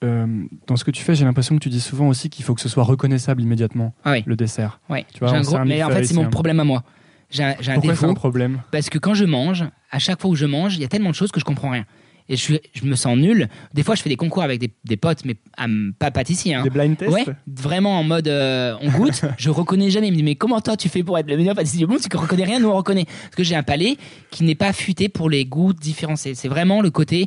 euh, 0.05 0.27
dans 0.67 0.77
ce 0.77 0.85
que 0.85 0.91
tu 0.91 1.03
fais, 1.03 1.15
j'ai 1.15 1.25
l'impression 1.27 1.55
que 1.57 1.61
tu 1.61 1.69
dis 1.69 1.81
souvent 1.81 2.09
aussi 2.09 2.31
qu'il 2.31 2.45
faut 2.45 2.55
que 2.55 2.61
ce 2.63 2.69
soit 2.69 2.85
reconnaissable 2.85 3.43
immédiatement, 3.43 3.95
Ah 4.05 4.13
oui, 4.13 4.23
le 4.27 4.37
dessert. 4.37 4.81
ouais. 4.89 5.05
Tu 5.13 5.21
vois, 5.21 5.31
un 5.31 5.43
gros- 5.43 5.59
mais 5.67 5.83
en 5.83 5.91
fait, 5.91 6.05
c'est 6.05 6.15
mon 6.15 6.31
problème 6.31 6.61
à 6.61 6.65
moi. 6.65 6.83
J'ai 7.31 7.45
un, 7.45 7.55
j'ai 7.61 7.71
un 7.71 7.75
Pourquoi 7.77 7.95
c'est 7.95 8.07
un 8.07 8.15
problème 8.15 8.63
Parce 8.71 8.91
que 8.91 8.99
quand 8.99 9.15
je 9.15 9.25
mange, 9.25 9.65
à 9.91 9.99
chaque 9.99 10.21
fois 10.21 10.31
où 10.31 10.35
je 10.35 10.47
mange, 10.47 10.77
il 10.77 10.83
y 10.83 10.85
a 10.85 10.89
tellement 10.89 11.11
de 11.11 11.15
choses 11.15 11.31
que 11.31 11.41
je 11.41 11.45
comprends 11.45 11.71
rien. 11.71 11.87
Et 12.29 12.37
je, 12.37 12.43
suis, 12.43 12.61
je 12.73 12.85
me 12.85 12.95
sens 12.95 13.17
nul. 13.19 13.49
Des 13.75 13.83
fois, 13.83 13.97
je 13.97 14.03
fais 14.03 14.09
des 14.09 14.17
concours 14.17 14.45
avec 14.45 14.61
des, 14.61 14.71
des 14.85 14.97
potes, 14.97 15.25
mais 15.25 15.35
ah, 15.57 15.67
pas 15.99 16.13
pâtissiers. 16.13 16.55
Hein. 16.55 16.63
Des 16.63 16.71
blind 16.71 16.97
tests 16.97 17.13
Ouais, 17.13 17.25
vraiment 17.49 17.99
en 17.99 18.05
mode 18.05 18.29
euh, 18.29 18.77
on 18.81 18.89
goûte, 18.91 19.23
je 19.37 19.51
reconnais 19.51 19.91
jamais. 19.91 20.09
Il 20.09 20.13
me 20.13 20.17
dit 20.17 20.23
mais 20.23 20.37
comment 20.37 20.61
toi 20.61 20.77
tu 20.77 20.89
fais 20.89 21.03
pour 21.03 21.19
être 21.19 21.29
le 21.29 21.37
meilleur 21.37 21.57
pâtissier 21.57 21.81
du 21.81 21.87
monde 21.87 22.01
Tu 22.01 22.09
ne 22.17 22.21
reconnais 22.21 22.45
rien, 22.45 22.61
nous 22.61 22.69
on 22.69 22.77
reconnaît? 22.77 23.05
Parce 23.05 23.35
que 23.35 23.43
j'ai 23.43 23.57
un 23.57 23.65
palais 23.65 23.97
qui 24.31 24.45
n'est 24.45 24.55
pas 24.55 24.69
affûté 24.69 25.09
pour 25.09 25.29
les 25.29 25.45
goûts 25.45 25.73
différenciés. 25.73 26.37
C'est 26.37 26.49
vraiment 26.49 26.83
le 26.83 26.91
côté. 26.91 27.27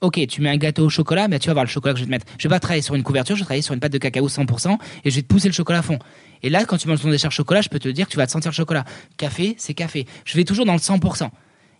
Ok, 0.00 0.20
tu 0.26 0.40
mets 0.42 0.50
un 0.50 0.56
gâteau 0.56 0.86
au 0.86 0.88
chocolat, 0.88 1.28
mais 1.28 1.38
tu 1.38 1.48
vas 1.48 1.54
voir 1.54 1.64
le 1.64 1.70
chocolat 1.70 1.94
que 1.94 2.00
je 2.00 2.04
vais 2.04 2.08
te 2.08 2.10
mettre. 2.10 2.26
Je 2.38 2.48
vais 2.48 2.54
pas 2.54 2.60
travailler 2.60 2.82
sur 2.82 2.94
une 2.94 3.02
couverture, 3.02 3.34
je 3.36 3.40
vais 3.40 3.44
travailler 3.44 3.62
sur 3.62 3.74
une 3.74 3.80
pâte 3.80 3.92
de 3.92 3.98
cacao 3.98 4.28
100% 4.28 4.78
et 5.04 5.10
je 5.10 5.16
vais 5.16 5.22
te 5.22 5.26
pousser 5.26 5.48
le 5.48 5.54
chocolat 5.54 5.78
à 5.78 5.82
fond. 5.82 5.98
Et 6.42 6.50
là, 6.50 6.64
quand 6.64 6.76
tu 6.76 6.88
manges 6.88 7.00
ton 7.00 7.10
dessert 7.10 7.32
chocolat, 7.32 7.60
je 7.62 7.68
peux 7.68 7.78
te 7.78 7.88
dire 7.88 8.06
que 8.06 8.12
tu 8.12 8.16
vas 8.16 8.26
te 8.26 8.32
sentir 8.32 8.50
le 8.50 8.54
chocolat. 8.54 8.84
Café, 9.16 9.54
c'est 9.58 9.74
café. 9.74 10.06
Je 10.24 10.36
vais 10.36 10.44
toujours 10.44 10.66
dans 10.66 10.74
le 10.74 10.78
100%. 10.78 11.30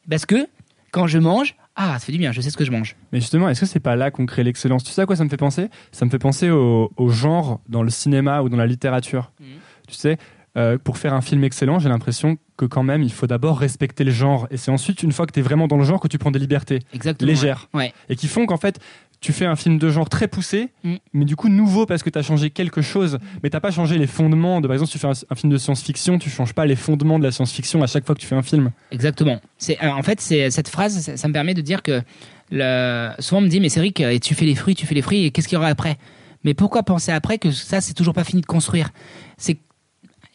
Parce 0.08 0.26
que 0.26 0.48
quand 0.92 1.06
je 1.06 1.18
mange, 1.18 1.56
ah, 1.74 1.92
ça 1.94 1.98
fait 1.98 2.12
du 2.12 2.18
bien, 2.18 2.32
je 2.32 2.40
sais 2.40 2.50
ce 2.50 2.56
que 2.56 2.64
je 2.64 2.70
mange. 2.70 2.96
Mais 3.12 3.20
justement, 3.20 3.48
est-ce 3.48 3.60
que 3.60 3.66
c'est 3.66 3.80
pas 3.80 3.96
là 3.96 4.10
qu'on 4.10 4.24
crée 4.24 4.44
l'excellence? 4.44 4.82
Tu 4.82 4.92
sais 4.92 5.02
à 5.02 5.06
quoi 5.06 5.16
ça 5.16 5.24
me 5.24 5.28
fait 5.28 5.36
penser? 5.36 5.68
Ça 5.92 6.06
me 6.06 6.10
fait 6.10 6.18
penser 6.18 6.50
au, 6.50 6.90
au 6.96 7.08
genre 7.10 7.60
dans 7.68 7.82
le 7.82 7.90
cinéma 7.90 8.40
ou 8.42 8.48
dans 8.48 8.56
la 8.56 8.66
littérature. 8.66 9.30
Mhm. 9.40 9.46
Tu 9.88 9.94
sais, 9.94 10.18
euh, 10.56 10.78
pour 10.78 10.96
faire 10.98 11.12
un 11.14 11.20
film 11.20 11.44
excellent, 11.44 11.78
j'ai 11.78 11.88
l'impression 11.88 12.38
que 12.56 12.64
quand 12.64 12.82
même, 12.82 13.02
il 13.02 13.12
faut 13.12 13.26
d'abord 13.26 13.58
respecter 13.58 14.04
le 14.04 14.10
genre. 14.10 14.46
Et 14.50 14.56
c'est 14.56 14.70
ensuite, 14.70 15.02
une 15.02 15.12
fois 15.12 15.26
que 15.26 15.32
tu 15.32 15.40
es 15.40 15.42
vraiment 15.42 15.66
dans 15.68 15.76
le 15.76 15.84
genre, 15.84 16.00
que 16.00 16.08
tu 16.08 16.18
prends 16.18 16.30
des 16.30 16.38
libertés 16.38 16.80
Exactement. 16.94 17.28
légères. 17.28 17.68
Ouais. 17.74 17.92
Et 18.08 18.16
qui 18.16 18.26
font 18.28 18.46
qu'en 18.46 18.56
fait, 18.56 18.78
tu 19.20 19.32
fais 19.32 19.46
un 19.46 19.56
film 19.56 19.78
de 19.78 19.88
genre 19.90 20.08
très 20.08 20.28
poussé, 20.28 20.68
Mhm. 20.84 20.98
mais 21.14 21.24
du 21.24 21.36
coup 21.36 21.48
nouveau 21.48 21.84
parce 21.86 22.02
que 22.02 22.10
tu 22.10 22.18
as 22.18 22.22
changé 22.22 22.50
quelque 22.50 22.80
chose. 22.82 23.18
Mais 23.42 23.50
t'as 23.50 23.60
pas 23.60 23.70
changé 23.70 23.98
les 23.98 24.06
fondements. 24.06 24.60
De, 24.60 24.66
par 24.66 24.74
exemple, 24.74 24.90
si 24.90 24.98
tu 24.98 24.98
fais 24.98 25.08
un, 25.08 25.12
un 25.30 25.34
film 25.34 25.52
de 25.52 25.58
science-fiction, 25.58 26.18
tu 26.18 26.30
changes 26.30 26.52
pas 26.54 26.64
les 26.66 26.76
fondements 26.76 27.18
de 27.18 27.24
la 27.24 27.32
science-fiction 27.32 27.82
à 27.82 27.86
chaque 27.86 28.04
fois 28.06 28.14
que 28.14 28.20
tu 28.20 28.26
fais 28.26 28.36
un 28.36 28.42
film. 28.42 28.70
Exactement. 28.92 29.40
C'est 29.58 29.82
euh, 29.82 29.90
en 29.90 30.02
fait 30.02 30.20
c'est 30.20 30.50
cette 30.50 30.68
phrase, 30.68 30.98
ça, 31.00 31.16
ça 31.16 31.28
me 31.28 31.32
permet 31.32 31.54
de 31.54 31.62
dire 31.62 31.82
que 31.82 32.02
le, 32.50 33.10
souvent 33.18 33.40
on 33.40 33.44
me 33.44 33.48
dit 33.48 33.60
mais 33.60 33.68
euh, 33.78 34.18
tu 34.18 34.34
fais 34.34 34.44
les 34.44 34.54
fruits, 34.54 34.74
tu 34.74 34.86
fais 34.86 34.94
les 34.94 35.02
fruits 35.02 35.24
et 35.24 35.30
qu'est-ce 35.30 35.48
qu'il 35.48 35.56
y 35.56 35.58
aura 35.58 35.68
après? 35.68 35.96
Mais 36.44 36.54
pourquoi 36.54 36.82
penser 36.82 37.10
après 37.10 37.38
que 37.38 37.50
ça 37.50 37.80
c'est 37.80 37.94
toujours 37.94 38.14
pas 38.14 38.24
fini 38.24 38.40
de 38.42 38.46
construire? 38.46 38.90
C'est 39.36 39.58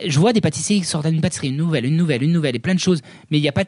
je 0.06 0.20
vois 0.20 0.34
des 0.34 0.42
pâtissiers 0.42 0.78
qui 0.80 0.86
sortent 0.86 1.08
d'une 1.08 1.22
pâtisserie, 1.22 1.50
une 1.50 1.58
nouvelle, 1.58 1.86
une 1.86 1.98
nouvelle, 1.98 2.24
une 2.24 2.32
nouvelle 2.32 2.56
et 2.56 2.60
plein 2.60 2.76
de 2.76 2.80
choses, 2.80 3.02
mais 3.30 3.38
il 3.38 3.42
y 3.44 3.48
a 3.48 3.52
pas. 3.52 3.64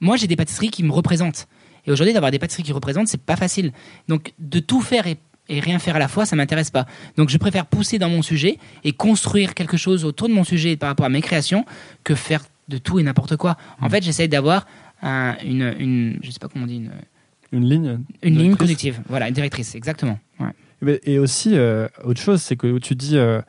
Moi 0.00 0.16
j'ai 0.16 0.26
des 0.26 0.36
pâtisseries 0.36 0.70
qui 0.70 0.82
me 0.82 0.92
représentent 0.92 1.46
et 1.86 1.92
aujourd'hui 1.92 2.12
d'avoir 2.14 2.30
des 2.32 2.38
pâtisseries 2.38 2.62
qui 2.64 2.72
représentent 2.72 3.08
c'est 3.08 3.20
pas 3.20 3.36
facile. 3.36 3.72
Donc 4.08 4.32
de 4.38 4.58
tout 4.60 4.80
faire 4.80 5.06
et 5.06 5.16
et 5.48 5.58
rien 5.58 5.80
faire 5.80 5.96
à 5.96 5.98
la 5.98 6.06
fois, 6.08 6.24
ça 6.24 6.36
m'intéresse 6.36 6.70
pas. 6.70 6.86
Donc 7.16 7.28
je 7.28 7.36
préfère 7.36 7.66
pousser 7.66 7.98
dans 7.98 8.08
mon 8.08 8.22
sujet 8.22 8.58
et 8.84 8.92
construire 8.92 9.54
quelque 9.54 9.76
chose 9.76 10.04
autour 10.04 10.28
de 10.28 10.32
mon 10.32 10.44
sujet 10.44 10.76
par 10.76 10.88
rapport 10.88 11.04
à 11.04 11.08
mes 11.08 11.20
créations 11.20 11.64
que 12.04 12.14
faire 12.14 12.44
de 12.68 12.78
tout 12.78 13.00
et 13.00 13.02
n'importe 13.02 13.36
quoi. 13.36 13.56
En 13.80 13.90
fait, 13.90 14.04
j'essaye 14.04 14.28
d'avoir 14.28 14.66
un- 15.02 15.36
une, 15.44 15.74
une, 15.80 16.18
je 16.22 16.30
sais 16.30 16.38
pas 16.38 16.46
comment 16.48 16.64
on 16.64 16.68
dit, 16.68 16.76
une, 16.76 16.92
Une 17.50 17.68
ligne. 17.68 17.98
une 18.22 18.38
ligne 18.38 18.54
conductive. 18.56 19.00
Voilà, 19.08 19.26
une 19.28 19.34
directrice, 19.34 19.74
exactement. 19.74 20.18
Ouais. 20.38 20.50
Mais- 20.80 21.00
Et 21.04 21.18
aussi, 21.18 21.50
euh, 21.56 21.88
autre 22.04 22.20
chose, 22.20 22.40
c'est 22.40 22.56
que 22.56 22.78
tu 22.78 22.94
dis, 22.94 23.16
euh, 23.16 23.42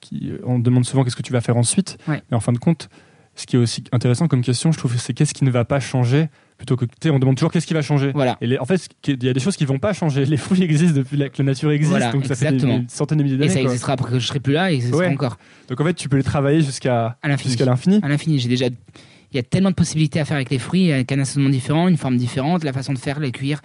qui- 0.00 0.32
on 0.44 0.58
demande 0.58 0.84
souvent 0.84 1.04
qu'est-ce 1.04 1.16
que 1.16 1.22
tu 1.22 1.32
vas 1.32 1.40
faire 1.40 1.56
ensuite. 1.56 1.98
Ouais. 2.08 2.22
Mais 2.30 2.36
en 2.36 2.40
fin 2.40 2.52
de 2.52 2.58
compte, 2.58 2.88
ce 3.34 3.46
qui 3.46 3.56
est 3.56 3.58
aussi 3.58 3.84
intéressant 3.92 4.26
comme 4.28 4.42
question, 4.42 4.72
je 4.72 4.78
trouve, 4.78 4.96
c'est 4.98 5.12
qu'est-ce 5.14 5.34
qui 5.34 5.44
ne 5.44 5.50
va 5.50 5.64
pas 5.64 5.78
changer 5.80 6.28
plutôt 6.56 6.74
que, 6.76 6.86
on 7.08 7.20
demande 7.20 7.36
toujours 7.36 7.52
qu'est-ce 7.52 7.68
qui 7.68 7.74
va 7.74 7.82
changer. 7.82 8.10
Voilà. 8.12 8.36
Et 8.40 8.48
les- 8.48 8.58
en 8.58 8.64
fait, 8.64 8.88
il 9.06 9.22
y 9.22 9.28
a 9.28 9.32
des 9.32 9.38
choses 9.38 9.56
qui 9.56 9.64
vont 9.64 9.78
pas 9.78 9.92
changer. 9.92 10.24
Les 10.24 10.36
fruits 10.36 10.60
existent 10.62 10.96
depuis 10.96 11.16
la- 11.16 11.28
que 11.28 11.40
la 11.40 11.44
nature 11.44 11.70
existe, 11.70 11.90
Voilà, 11.90 12.10
donc 12.10 12.26
ça 12.26 12.34
fait 12.34 12.46
des, 12.48 12.54
exactement. 12.54 12.78
des 12.80 12.88
centaines 12.88 13.18
de 13.18 13.22
milliers 13.22 13.36
Et 13.36 13.38
d'années. 13.38 13.50
ça 13.52 13.60
quoi. 13.60 13.68
existera 13.70 13.92
après 13.92 14.10
que 14.10 14.18
je 14.18 14.26
serai 14.26 14.40
plus 14.40 14.54
là 14.54 14.72
et 14.72 14.80
ça 14.80 14.96
Ouais. 14.96 15.06
encore 15.06 15.36
Donc 15.68 15.80
en 15.80 15.84
fait, 15.84 15.94
tu 15.94 16.08
peux 16.08 16.16
les 16.16 16.24
travailler 16.24 16.62
jusqu'à 16.62 17.16
jusqu'à 17.44 17.64
l'infini. 17.64 18.00
À 18.02 18.08
l'infini. 18.08 18.40
J'ai 18.40 18.48
déjà, 18.48 18.66
il 18.66 19.36
y 19.36 19.38
a 19.38 19.42
tellement 19.44 19.70
de 19.70 19.76
possibilités 19.76 20.18
à 20.18 20.24
faire 20.24 20.34
avec 20.36 20.50
les 20.50 20.58
fruits, 20.58 20.90
avec 20.90 21.12
un 21.12 21.20
assaisonnement 21.20 21.50
différent, 21.50 21.86
une 21.86 21.96
forme 21.96 22.16
différente, 22.16 22.64
la 22.64 22.72
façon 22.72 22.92
de 22.92 22.98
faire, 22.98 23.20
les 23.20 23.30
cuire. 23.30 23.60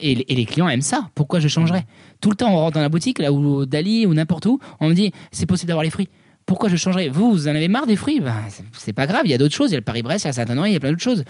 Et, 0.00 0.14
les- 0.14 0.24
et 0.28 0.34
les 0.34 0.44
clients 0.46 0.68
aiment 0.68 0.80
ça. 0.80 1.10
Pourquoi 1.14 1.38
je 1.40 1.48
changerais? 1.48 1.84
Tout 2.20 2.30
le 2.30 2.36
temps, 2.36 2.50
on 2.52 2.56
rentre 2.56 2.74
dans 2.76 2.80
la 2.80 2.88
boutique, 2.88 3.18
là 3.18 3.32
où 3.32 3.66
Dali 3.66 4.06
ou 4.06 4.14
n'importe 4.14 4.46
où, 4.46 4.58
on 4.80 4.88
me 4.88 4.94
dit 4.94 5.12
c'est 5.32 5.46
possible 5.46 5.68
d'avoir 5.68 5.84
les 5.84 5.90
fruits. 5.90 6.08
Pourquoi 6.46 6.68
je 6.68 6.76
changerais? 6.76 7.08
Vous, 7.08 7.30
vous 7.30 7.46
en 7.46 7.50
avez 7.54 7.68
marre 7.68 7.86
des 7.86 7.96
fruits? 7.96 8.20
Ben, 8.20 8.34
c'est- 8.72 8.92
pas 8.92 9.06
grave, 9.06 9.22
il 9.26 9.30
y 9.30 9.34
a 9.34 9.38
d'autres 9.38 9.54
choses. 9.54 9.70
Il 9.70 9.74
y 9.74 9.76
a 9.76 9.80
le 9.80 9.84
Paris-Brest, 9.84 10.24
il 10.24 10.28
y 10.28 10.30
a 10.30 10.32
Saint-Honoré, 10.32 10.70
il 10.70 10.72
y 10.72 10.76
a 10.76 10.80
plein 10.80 10.90
d'autres 10.90 11.02
choses. 11.02 11.24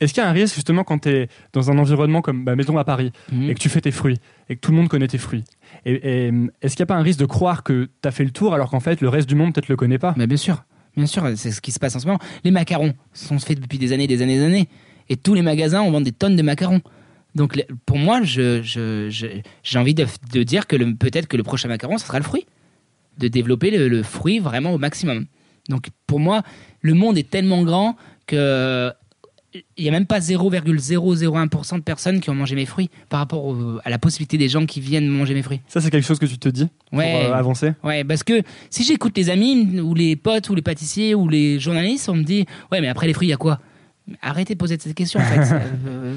Est-ce 0.00 0.12
qu'il 0.14 0.22
y 0.22 0.26
a 0.26 0.28
un 0.28 0.32
risque 0.32 0.56
justement 0.56 0.82
quand 0.82 0.98
tu 1.00 1.10
es 1.10 1.28
dans 1.52 1.70
un 1.70 1.78
environnement 1.78 2.22
comme, 2.22 2.44
bah, 2.44 2.56
mettons 2.56 2.76
à 2.76 2.84
Paris, 2.84 3.12
Mhm. 3.30 3.50
et 3.50 3.54
que 3.54 3.60
tu 3.60 3.68
fais 3.68 3.80
tes 3.80 3.92
fruits, 3.92 4.16
et 4.48 4.56
que 4.56 4.60
tout 4.60 4.72
le 4.72 4.76
monde 4.78 4.88
connaît 4.88 5.06
tes 5.06 5.18
fruits 5.18 5.44
et, 5.84 5.92
et, 6.26 6.32
est-ce 6.60 6.74
qu'il 6.76 6.82
n'y 6.82 6.86
a 6.90 6.92
pas 6.94 6.96
un 6.96 7.02
risque 7.02 7.20
de 7.20 7.24
croire 7.24 7.62
que 7.62 7.88
tu 8.02 8.08
as 8.08 8.10
fait 8.10 8.24
le 8.24 8.30
tour 8.32 8.52
alors 8.52 8.68
qu'en 8.70 8.80
fait 8.80 9.00
le 9.00 9.08
reste 9.08 9.28
du 9.28 9.36
monde 9.36 9.54
peut-être 9.54 9.68
le 9.68 9.76
connaît 9.76 9.98
pas? 9.98 10.12
Mais 10.16 10.26
bien 10.26 10.36
sûr, 10.36 10.64
bien 10.96 11.06
sûr, 11.06 11.22
c'est 11.36 11.52
ce 11.52 11.60
qui 11.60 11.70
se 11.70 11.78
passe 11.78 11.94
en 11.94 12.00
ce 12.00 12.06
moment. 12.06 12.18
Les 12.42 12.50
macarons 12.50 12.94
sont 13.12 13.38
faits 13.38 13.60
depuis 13.60 13.78
des 13.78 13.92
années, 13.92 14.06
des 14.08 14.22
années, 14.22 14.38
des 14.38 14.44
années. 14.44 14.68
Et 15.08 15.16
tous 15.16 15.34
les 15.34 15.42
magasins, 15.42 15.82
on 15.82 15.90
vend 15.92 16.00
des 16.00 16.10
tonnes 16.12 16.34
de 16.36 16.42
macarons. 16.42 16.80
Donc 17.34 17.62
pour 17.86 17.98
moi, 17.98 18.22
je, 18.22 18.62
je- 18.62 19.08
je- 19.10 19.26
j'ai 19.62 19.78
envie 19.78 19.94
de, 19.94 20.06
de 20.32 20.42
dire 20.42 20.66
que 20.66 20.76
peut-être 20.94 21.26
que 21.28 21.36
le 21.36 21.42
prochain 21.42 21.68
macaron, 21.68 21.98
ce 21.98 22.06
sera 22.06 22.18
le 22.18 22.24
fruit. 22.24 22.46
De 23.18 23.28
développer 23.28 23.70
le, 23.70 23.88
le 23.88 24.02
fruit 24.02 24.38
vraiment 24.38 24.72
au 24.72 24.78
maximum. 24.78 25.26
Donc 25.68 25.88
pour 26.06 26.18
moi, 26.20 26.42
le 26.80 26.94
monde 26.94 27.16
est 27.18 27.28
tellement 27.28 27.62
grand 27.62 27.96
que 28.26 28.90
il 29.76 29.82
n'y 29.82 29.88
a 29.90 29.92
même 29.92 30.06
pas 30.06 30.18
0,001% 30.18 31.76
de 31.76 31.80
personnes 31.82 32.20
qui 32.20 32.30
ont 32.30 32.34
mangé 32.34 32.54
mes 32.56 32.64
fruits 32.64 32.88
par 33.10 33.20
rapport 33.20 33.44
au- 33.44 33.78
à 33.84 33.90
la 33.90 33.98
possibilité 33.98 34.38
des 34.38 34.48
gens 34.48 34.64
qui 34.64 34.80
viennent 34.80 35.08
manger 35.08 35.34
mes 35.34 35.42
fruits. 35.42 35.60
Ça, 35.68 35.82
c'est 35.82 35.90
quelque 35.90 36.06
chose 36.06 36.18
que 36.18 36.24
tu 36.24 36.38
te 36.38 36.48
dis 36.48 36.68
Ouais. 36.90 37.10
pour 37.26 37.30
euh, 37.32 37.34
avancer? 37.34 37.72
Ouais, 37.84 38.02
parce 38.02 38.22
que 38.22 38.42
si 38.70 38.82
j'écoute 38.82 39.14
les 39.16 39.28
amis 39.28 39.78
ou 39.80 39.94
les 39.94 40.16
potes 40.16 40.48
ou 40.48 40.54
les 40.54 40.62
pâtissiers 40.62 41.14
ou 41.14 41.28
les 41.28 41.58
journalistes, 41.60 42.08
on 42.08 42.14
me 42.14 42.22
dit 42.22 42.46
ouais, 42.70 42.80
mais 42.80 42.88
après 42.88 43.06
les 43.06 43.12
fruits, 43.12 43.28
il 43.28 43.32
y 43.32 43.34
a 43.34 43.38
quoi? 43.38 43.60
Arrêtez 44.22 44.54
de 44.54 44.58
poser 44.58 44.78
cette 44.80 44.94
question 44.94 45.20
en 45.20 45.24
fait. 45.24 45.54
Euh, 45.86 46.16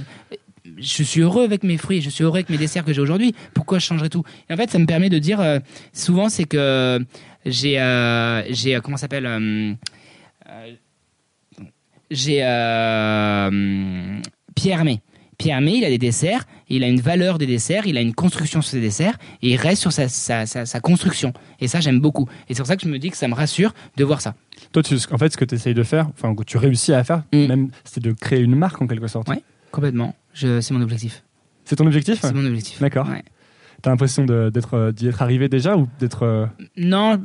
je 0.77 1.03
suis 1.03 1.21
heureux 1.21 1.43
avec 1.43 1.63
mes 1.63 1.77
fruits, 1.77 2.01
je 2.01 2.09
suis 2.09 2.23
heureux 2.23 2.37
avec 2.37 2.49
mes 2.49 2.57
desserts 2.57 2.83
que 2.85 2.93
j'ai 2.93 3.01
aujourd'hui. 3.01 3.33
Pourquoi 3.53 3.79
je 3.79 3.85
changerais 3.85 4.09
tout? 4.09 4.23
Et 4.49 4.53
en 4.53 4.57
fait, 4.57 4.69
ça 4.69 4.79
me 4.79 4.85
permet 4.85 5.09
de 5.09 5.19
dire, 5.19 5.39
euh, 5.39 5.59
souvent, 5.93 6.29
c'est 6.29 6.45
que 6.45 6.99
j'ai, 7.45 7.79
euh, 7.79 8.41
j'ai, 8.49 8.75
euh, 8.75 8.81
comment 8.81 8.97
ça 8.97 9.01
s'appelle 9.01 9.25
euh, 9.27 9.73
J'ai 12.11 12.37
Pierre 14.55 14.79
Hermé. 14.79 15.01
Pierre 15.37 15.57
Hermé, 15.57 15.73
il 15.73 15.83
a 15.85 15.89
des 15.89 15.97
desserts, 15.97 16.45
il 16.69 16.83
a 16.83 16.87
une 16.87 17.01
valeur 17.01 17.37
des 17.37 17.45
desserts, 17.45 17.87
il 17.87 17.97
a 17.97 18.01
une 18.01 18.13
construction 18.13 18.61
sur 18.61 18.71
ses 18.71 18.79
desserts, 18.79 19.17
et 19.41 19.49
il 19.49 19.57
reste 19.57 19.81
sur 19.81 19.91
sa, 19.91 20.07
sa, 20.07 20.45
sa, 20.45 20.65
sa 20.65 20.79
construction. 20.79 21.33
Et 21.59 21.67
ça, 21.67 21.81
j'aime 21.81 21.99
beaucoup. 21.99 22.29
Et 22.47 22.53
c'est 22.53 22.61
pour 22.61 22.67
ça 22.67 22.77
que 22.77 22.83
je 22.83 22.87
me 22.87 22.97
dis 22.99 23.09
que 23.09 23.17
ça 23.17 23.27
me 23.27 23.33
rassure 23.33 23.73
de 23.97 24.03
voir 24.05 24.21
ça. 24.21 24.33
Toi, 24.71 24.81
tu, 24.81 24.95
en 25.11 25.17
fait, 25.17 25.33
ce 25.33 25.37
que 25.37 25.43
tu 25.43 25.55
essayes 25.55 25.73
de 25.73 25.83
faire, 25.83 26.07
enfin, 26.13 26.33
que 26.33 26.43
tu 26.43 26.57
réussis 26.57 26.93
à 26.93 27.03
faire, 27.03 27.23
Mm. 27.33 27.47
même, 27.47 27.69
c'est 27.83 28.01
de 28.01 28.13
créer 28.13 28.39
une 28.39 28.55
marque 28.55 28.81
en 28.81 28.87
quelque 28.87 29.07
sorte. 29.07 29.27
Ouais. 29.27 29.43
Complètement. 29.75 30.15
Je, 30.33 30.61
c'est 30.61 30.73
mon 30.73 30.81
objectif. 30.81 31.23
C'est 31.65 31.75
ton 31.75 31.85
objectif 31.85 32.19
C'est 32.21 32.33
mon 32.33 32.45
objectif. 32.45 32.79
D'accord. 32.79 33.09
Ouais. 33.09 33.23
T'as 33.81 33.89
l'impression 33.89 34.23
d'être, 34.25 34.73
euh, 34.73 34.91
d'y 34.93 35.07
être 35.07 35.21
arrivé 35.21 35.49
déjà 35.49 35.75
ou 35.77 35.87
d'être. 35.99 36.23
euh, 36.23 36.45
Non, 36.77 37.21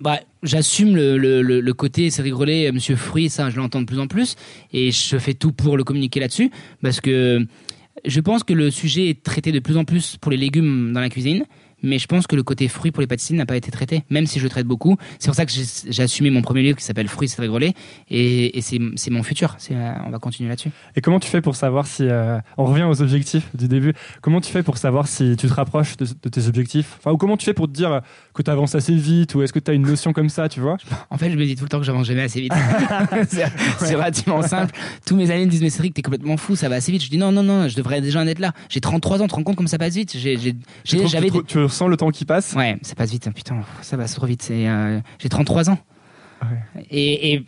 bah, 0.00 0.18
j'assume 0.42 0.96
le, 0.96 1.16
le, 1.16 1.42
le, 1.42 1.60
le 1.60 1.72
côté 1.74 2.10
c'est 2.10 2.22
rigolé, 2.22 2.66
euh, 2.66 2.72
Monsieur 2.72 2.96
Fruit, 2.96 3.28
ça 3.30 3.50
je 3.50 3.56
l'entends 3.56 3.80
de 3.80 3.86
plus 3.86 4.00
en 4.00 4.08
plus, 4.08 4.34
et 4.72 4.90
je 4.90 5.16
fais 5.18 5.34
tout 5.34 5.52
pour 5.52 5.76
le 5.76 5.84
communiquer 5.84 6.18
là-dessus, 6.20 6.50
parce 6.82 7.00
que 7.00 7.46
je 8.04 8.20
pense 8.20 8.42
que 8.42 8.52
le 8.54 8.70
sujet 8.70 9.08
est 9.10 9.22
traité 9.22 9.52
de 9.52 9.60
plus 9.60 9.76
en 9.76 9.84
plus 9.84 10.16
pour 10.16 10.30
les 10.32 10.38
légumes 10.38 10.92
dans 10.92 11.00
la 11.00 11.08
cuisine, 11.08 11.44
mais 11.82 11.98
je 11.98 12.06
pense 12.06 12.26
que 12.26 12.36
le 12.36 12.42
côté 12.42 12.68
fruit 12.68 12.90
pour 12.90 13.00
les 13.00 13.06
pâtisseries 13.06 13.36
n'a 13.36 13.46
pas 13.46 13.56
été 13.56 13.70
traité, 13.70 14.04
même 14.10 14.26
si 14.26 14.38
je 14.38 14.44
le 14.44 14.50
traite 14.50 14.66
beaucoup. 14.66 14.96
C'est 15.18 15.28
pour 15.28 15.34
ça 15.34 15.46
que 15.46 15.52
j'ai 15.52 16.02
assumé 16.02 16.30
mon 16.30 16.42
premier 16.42 16.62
livre 16.62 16.76
qui 16.78 16.84
s'appelle 16.84 17.08
Fruits, 17.08 17.28
c'est 17.28 17.40
rigolé, 17.42 17.74
et, 18.10 18.58
et 18.58 18.60
c'est 18.62 19.10
mon 19.10 19.22
futur. 19.22 19.56
Euh, 19.70 19.92
on 20.06 20.10
va 20.10 20.18
continuer 20.18 20.48
là-dessus. 20.48 20.70
Et 20.96 21.00
comment 21.00 21.20
tu 21.20 21.28
fais 21.28 21.40
pour 21.40 21.56
savoir 21.56 21.86
si. 21.86 22.04
euh, 22.08 22.38
On 22.56 22.64
revient 22.64 22.84
aux 22.84 23.00
objectifs 23.02 23.48
du 23.54 23.68
début. 23.68 23.94
Comment 24.20 24.40
tu 24.40 24.50
fais 24.52 24.62
pour 24.62 24.76
savoir 24.78 25.08
si 25.08 25.36
tu 25.36 25.48
te 25.48 25.52
rapproches 25.52 25.96
de, 25.96 26.06
de 26.22 26.28
tes 26.28 26.46
objectifs? 26.46 26.96
Enfin, 26.98 27.12
ou 27.12 27.16
comment 27.16 27.36
tu 27.36 27.44
fais 27.44 27.54
pour 27.54 27.66
te 27.68 27.72
dire 27.72 28.00
que 28.34 28.42
tu 28.42 28.50
avances 28.50 28.74
assez 28.74 28.94
vite 28.94 29.34
Ou 29.34 29.42
est-ce 29.42 29.52
que 29.52 29.58
tu 29.58 29.70
as 29.70 29.74
une 29.74 29.86
notion 29.86 30.12
comme 30.12 30.28
ça, 30.28 30.48
tu 30.48 30.60
vois? 30.60 30.76
En 31.10 31.18
fait, 31.18 31.30
je 31.30 31.36
me 31.36 31.44
dis 31.44 31.56
tout 31.56 31.64
le 31.64 31.68
temps 31.68 31.78
que 31.78 31.84
j'avance 31.84 32.06
jamais 32.06 32.22
assez 32.22 32.40
vite. 32.40 32.52
c'est 33.28 33.44
c'est 33.78 33.94
relativement 33.94 34.42
simple. 34.42 34.74
Tous 35.06 35.16
mes 35.16 35.30
amis 35.30 35.46
me 35.46 35.50
disent, 35.50 35.62
mais 35.62 35.70
Cédric, 35.70 35.94
t'es 35.94 36.02
complètement 36.02 36.36
fou, 36.36 36.56
ça 36.56 36.68
va 36.68 36.76
assez 36.76 36.92
vite. 36.92 37.02
Je 37.02 37.10
dis, 37.10 37.18
non, 37.18 37.32
non, 37.32 37.42
non, 37.42 37.68
je 37.68 37.76
devrais 37.76 38.00
déjà 38.00 38.20
en 38.20 38.26
être 38.26 38.38
là. 38.38 38.52
J'ai 38.68 38.80
33 38.80 39.18
ans, 39.22 39.24
tu 39.24 39.30
te 39.30 39.34
rends 39.34 39.42
compte 39.42 39.56
comme 39.56 39.68
ça 39.68 39.78
passe 39.78 39.94
vite 39.94 40.16
J'avais. 40.16 40.54
Ressens 41.70 41.88
le 41.88 41.96
temps 41.96 42.10
qui 42.10 42.24
passe 42.24 42.52
Ouais, 42.54 42.76
ça 42.82 42.94
passe 42.94 43.10
vite, 43.10 43.26
hein, 43.26 43.32
putain, 43.32 43.60
ça 43.82 43.96
va 43.96 44.06
trop 44.06 44.26
vite. 44.26 44.48
Euh, 44.50 45.00
j'ai 45.18 45.28
33 45.28 45.70
ans. 45.70 45.78
Et, 46.90 47.32
et 47.34 47.44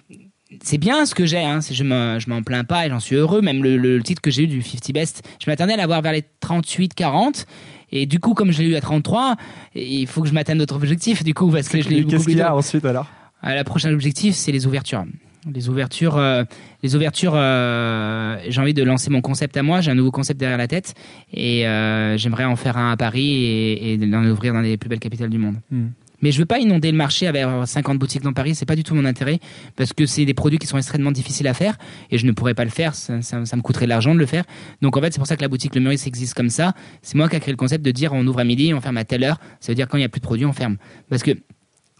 c'est 0.62 0.79
bien 0.79 1.07
ce 1.07 1.14
que 1.14 1.25
j'ai, 1.25 1.43
hein, 1.43 1.61
je 1.61 1.83
me, 1.83 2.18
je 2.18 2.29
m'en 2.29 2.43
plains 2.43 2.64
pas 2.64 2.87
et 2.87 2.91
j'en 2.91 3.01
suis 3.01 3.16
heureux. 3.16 3.41
Même 3.41 3.62
le, 3.62 3.77
le 3.77 4.03
titre 4.03 4.20
que 4.20 4.31
j'ai 4.31 4.45
eu 4.45 4.47
du 4.47 4.62
50 4.62 4.93
Best, 4.93 5.23
je 5.43 5.51
m'attendais 5.51 5.75
à 5.75 5.77
l'avoir 5.77 6.03
vers 6.03 6.12
les 6.12 6.25
38, 6.41 6.95
40. 6.95 7.47
Et 7.91 8.07
du 8.07 8.20
coup, 8.20 8.35
comme 8.35 8.53
je 8.53 8.62
l'ai 8.62 8.68
eu 8.70 8.75
à 8.77 8.81
33, 8.81 9.37
il 9.75 10.07
faut 10.07 10.23
que 10.23 10.29
je 10.29 10.33
m'atteigne 10.33 10.59
d'autres 10.59 10.77
objectifs, 10.77 11.25
du 11.25 11.35
coup, 11.35 11.51
parce 11.51 11.68
que 11.68 11.81
je 11.83 11.89
l'ai 11.89 11.99
eu 12.01 12.07
Qu'est-ce 12.07 12.27
qu'il 12.27 12.39
y 12.39 12.43
a 12.43 12.55
ensuite 12.55 12.85
alors? 12.85 13.07
Euh, 13.45 13.55
la 13.55 13.64
prochaine 13.64 13.93
objectif, 13.93 14.35
c'est 14.35 14.53
les 14.53 14.66
ouvertures. 14.66 15.05
Les 15.51 15.68
ouvertures, 15.68 16.16
euh, 16.18 16.45
les 16.82 16.95
ouvertures. 16.95 17.32
euh, 17.34 18.36
j'ai 18.49 18.61
envie 18.61 18.74
de 18.74 18.82
lancer 18.84 19.11
mon 19.11 19.20
concept 19.20 19.57
à 19.57 19.62
moi. 19.62 19.80
J'ai 19.80 19.90
un 19.90 19.95
nouveau 19.97 20.12
concept 20.12 20.38
derrière 20.38 20.59
la 20.59 20.68
tête 20.68 20.95
et 21.32 21.66
euh, 21.66 22.16
j'aimerais 22.16 22.45
en 22.45 22.55
faire 22.57 22.76
un 22.76 22.93
à 22.93 22.97
Paris 22.97 23.28
et, 23.45 23.93
et 23.95 23.97
l'en 23.97 24.24
ouvrir 24.26 24.53
dans 24.55 24.61
les 24.61 24.76
plus 24.76 24.88
belles 24.88 25.01
capitales 25.01 25.30
du 25.30 25.38
monde. 25.38 25.57
Hmm. 25.70 25.88
Mais 26.20 26.30
je 26.30 26.38
veux 26.38 26.47
pas 26.47 26.61
inonder 26.61 26.93
le 26.93 26.97
marché 26.97 27.26
avec 27.26 27.45
50 27.64 27.99
boutiques 27.99 28.22
dans 28.22 28.32
Paris. 28.32 28.55
C'est 28.55 28.66
pas 28.66 28.76
du 28.76 28.84
tout 28.84 28.95
mon 28.95 29.05
intérêt 29.05 29.40
parce 29.74 29.93
que 29.93 30.07
c'est 30.07 30.24
des 30.24 30.34
produits 30.34 30.61
qui 30.61 30.68
sont 30.68 30.78
extrêmement 30.78 31.11
difficiles 31.11 31.49
à 31.49 31.55
faire 31.55 31.76
et 32.12 32.18
je 32.18 32.24
ne 32.26 32.30
pourrais 32.30 32.55
pas 32.55 32.62
le 32.64 32.70
faire. 32.70 32.95
Ça, 32.95 33.20
ça- 33.22 33.45
ça 33.45 33.57
me 33.57 33.62
coûterait 33.62 33.86
de 33.86 33.90
l'argent 33.90 34.14
de 34.14 34.20
le 34.20 34.26
faire. 34.26 34.45
Donc 34.82 34.97
en 34.97 35.01
fait, 35.01 35.12
c'est 35.12 35.18
pour 35.18 35.26
ça 35.26 35.36
que 35.36 35.43
la 35.43 35.49
boutique 35.49 35.74
Le 35.74 35.80
Meurice 35.80 36.07
existe 36.07 36.34
comme 36.34 36.51
ça. 36.51 36.74
C'est 37.03 37.16
moi 37.16 37.28
qui 37.28 37.34
a 37.34 37.40
créé 37.40 37.51
le 37.53 37.57
concept 37.57 37.84
de 37.84 37.90
dire 37.90 38.12
on 38.12 38.24
ouvre 38.24 38.38
à 38.38 38.45
midi, 38.45 38.72
on 38.72 38.80
ferme 38.80 38.99
à 38.99 39.05
telle 39.05 39.24
heure. 39.24 39.40
Ça 39.59 39.72
veut 39.72 39.74
dire 39.74 39.88
quand 39.88 39.99
il 39.99 40.03
y 40.03 40.05
a 40.05 40.09
plus 40.09 40.20
de 40.20 40.24
produits, 40.24 40.47
on 40.47 40.53
ferme. 40.53 40.76
Parce 41.11 41.24
que 41.24 41.32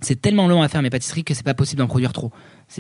c'est 0.01 0.21
tellement 0.21 0.47
long 0.49 0.63
à 0.63 0.69
faire 0.69 0.83
mes 0.83 0.91
pâtisseries 0.91 1.23
que 1.25 1.35
c'est 1.35 1.45
pas 1.45 1.55
possible 1.55 1.79
d'en 1.81 1.87
produire 1.89 2.13
trop. 2.13 2.31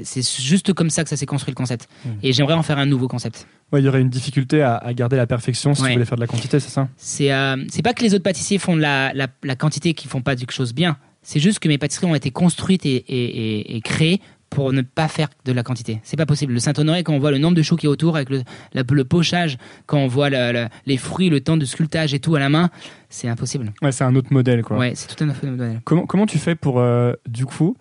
C'est 0.04 0.22
juste 0.42 0.72
comme 0.72 0.90
ça 0.90 1.02
que 1.04 1.10
ça 1.10 1.16
s'est 1.16 1.26
construit 1.26 1.52
le 1.52 1.56
concept. 1.56 1.88
Mmh. 2.04 2.08
Et 2.22 2.32
j'aimerais 2.32 2.54
en 2.54 2.62
faire 2.62 2.78
un 2.78 2.86
nouveau 2.86 3.08
concept. 3.08 3.46
Ouais, 3.72 3.80
il 3.80 3.84
y 3.84 3.88
aurait 3.88 4.00
une 4.00 4.08
difficulté 4.10 4.62
à, 4.62 4.76
à 4.76 4.92
garder 4.94 5.16
la 5.16 5.26
perfection 5.26 5.74
si 5.74 5.82
Ouais. 5.82 5.88
tu 5.88 5.92
voulais 5.94 6.04
faire 6.04 6.16
de 6.16 6.22
la 6.22 6.26
quantité, 6.26 6.60
c'est 6.60 6.70
ça? 6.70 6.88
C'est 6.96 7.32
euh, 7.32 7.56
c'est 7.70 7.82
pas 7.82 7.92
que 7.94 8.02
les 8.02 8.14
autres 8.14 8.24
pâtissiers 8.24 8.58
font 8.58 8.76
de 8.76 8.80
la, 8.80 9.12
la, 9.14 9.28
la 9.42 9.56
quantité 9.56 9.94
qui 9.94 10.08
font 10.08 10.20
pas 10.22 10.36
quelque 10.36 10.52
chose 10.52 10.72
bien. 10.74 10.96
C'est 11.22 11.40
juste 11.40 11.58
que 11.60 11.68
mes 11.68 11.78
pâtisseries 11.78 12.06
ont 12.06 12.14
été 12.14 12.30
construites 12.30 12.84
et, 12.86 12.96
et, 12.96 13.60
et, 13.60 13.76
et 13.76 13.80
créées 13.80 14.20
pour 14.50 14.72
ne 14.74 14.82
pas 14.82 15.08
faire 15.08 15.28
de 15.46 15.52
la 15.52 15.62
quantité. 15.62 16.00
C'est 16.02 16.18
pas 16.18 16.26
possible. 16.26 16.52
Le 16.52 16.58
Saint-Honoré, 16.58 17.04
quand 17.04 17.14
on 17.14 17.18
voit 17.18 17.30
le 17.30 17.38
nombre 17.38 17.56
de 17.56 17.62
choux 17.62 17.76
qui 17.76 17.86
est 17.86 17.88
autour, 17.88 18.16
avec 18.16 18.28
le, 18.28 18.42
la- 18.74 18.82
le 18.86 19.04
pochage, 19.04 19.56
quand 19.86 19.96
on 19.98 20.08
voit 20.08 20.28
le- 20.28 20.52
le- 20.52 20.68
les 20.84 20.98
fruits, 20.98 21.30
le 21.30 21.40
temps 21.40 21.56
de 21.56 21.64
sculptage 21.64 22.12
et 22.12 22.18
tout 22.18 22.34
à 22.34 22.38
la 22.40 22.50
main, 22.50 22.68
c'est 23.08 23.28
impossible. 23.28 23.72
Ouais, 23.80 23.92
c'est 23.92 24.04
un 24.04 24.14
autre 24.14 24.30
modèle 24.30 24.62
quoi. 24.62 24.76
Ouais, 24.76 24.92
c'est 24.94 25.14
tout 25.14 25.24
un 25.24 25.30
autre 25.30 25.46
modèle. 25.46 25.80
Comment, 25.84 26.04
comment 26.04 26.26
tu 26.26 26.36
fais 26.38 26.54
pour, 26.54 26.80
euh, 26.80 27.14
du 27.26 27.46
coup, 27.46 27.76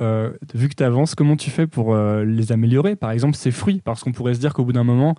euh, 0.00 0.30
vu 0.54 0.68
que 0.68 0.74
tu 0.74 0.82
avances, 0.84 1.14
comment 1.14 1.36
tu 1.36 1.50
fais 1.50 1.66
pour 1.66 1.94
euh, 1.94 2.24
les 2.24 2.52
améliorer? 2.52 2.96
Par 2.96 3.10
exemple, 3.10 3.36
ces 3.36 3.50
fruits, 3.50 3.80
parce 3.84 4.02
qu'on 4.02 4.12
pourrait 4.12 4.34
se 4.34 4.40
dire 4.40 4.52
qu'au 4.52 4.64
bout 4.64 4.72
d'un 4.72 4.84
moment, 4.84 5.14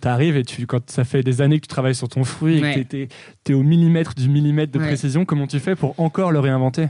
tu 0.00 0.06
arrives 0.08 0.36
et 0.36 0.42
tu, 0.44 0.66
quand 0.66 0.88
ça 0.90 1.04
fait 1.04 1.22
des 1.22 1.40
années 1.40 1.56
que 1.56 1.62
tu 1.66 1.68
travailles 1.68 1.94
sur 1.94 2.08
ton 2.08 2.24
fruit 2.24 2.58
et 2.58 2.62
Ouais. 2.62 2.84
que 2.84 3.06
tu 3.44 3.52
es, 3.52 3.54
au 3.54 3.62
millimètre 3.62 4.14
du 4.14 4.28
millimètre 4.28 4.72
de 4.72 4.78
Ouais. 4.78 4.86
précision, 4.86 5.24
comment 5.24 5.46
tu 5.46 5.58
fais 5.58 5.74
pour 5.76 5.98
encore 5.98 6.32
le 6.32 6.38
réinventer? 6.40 6.88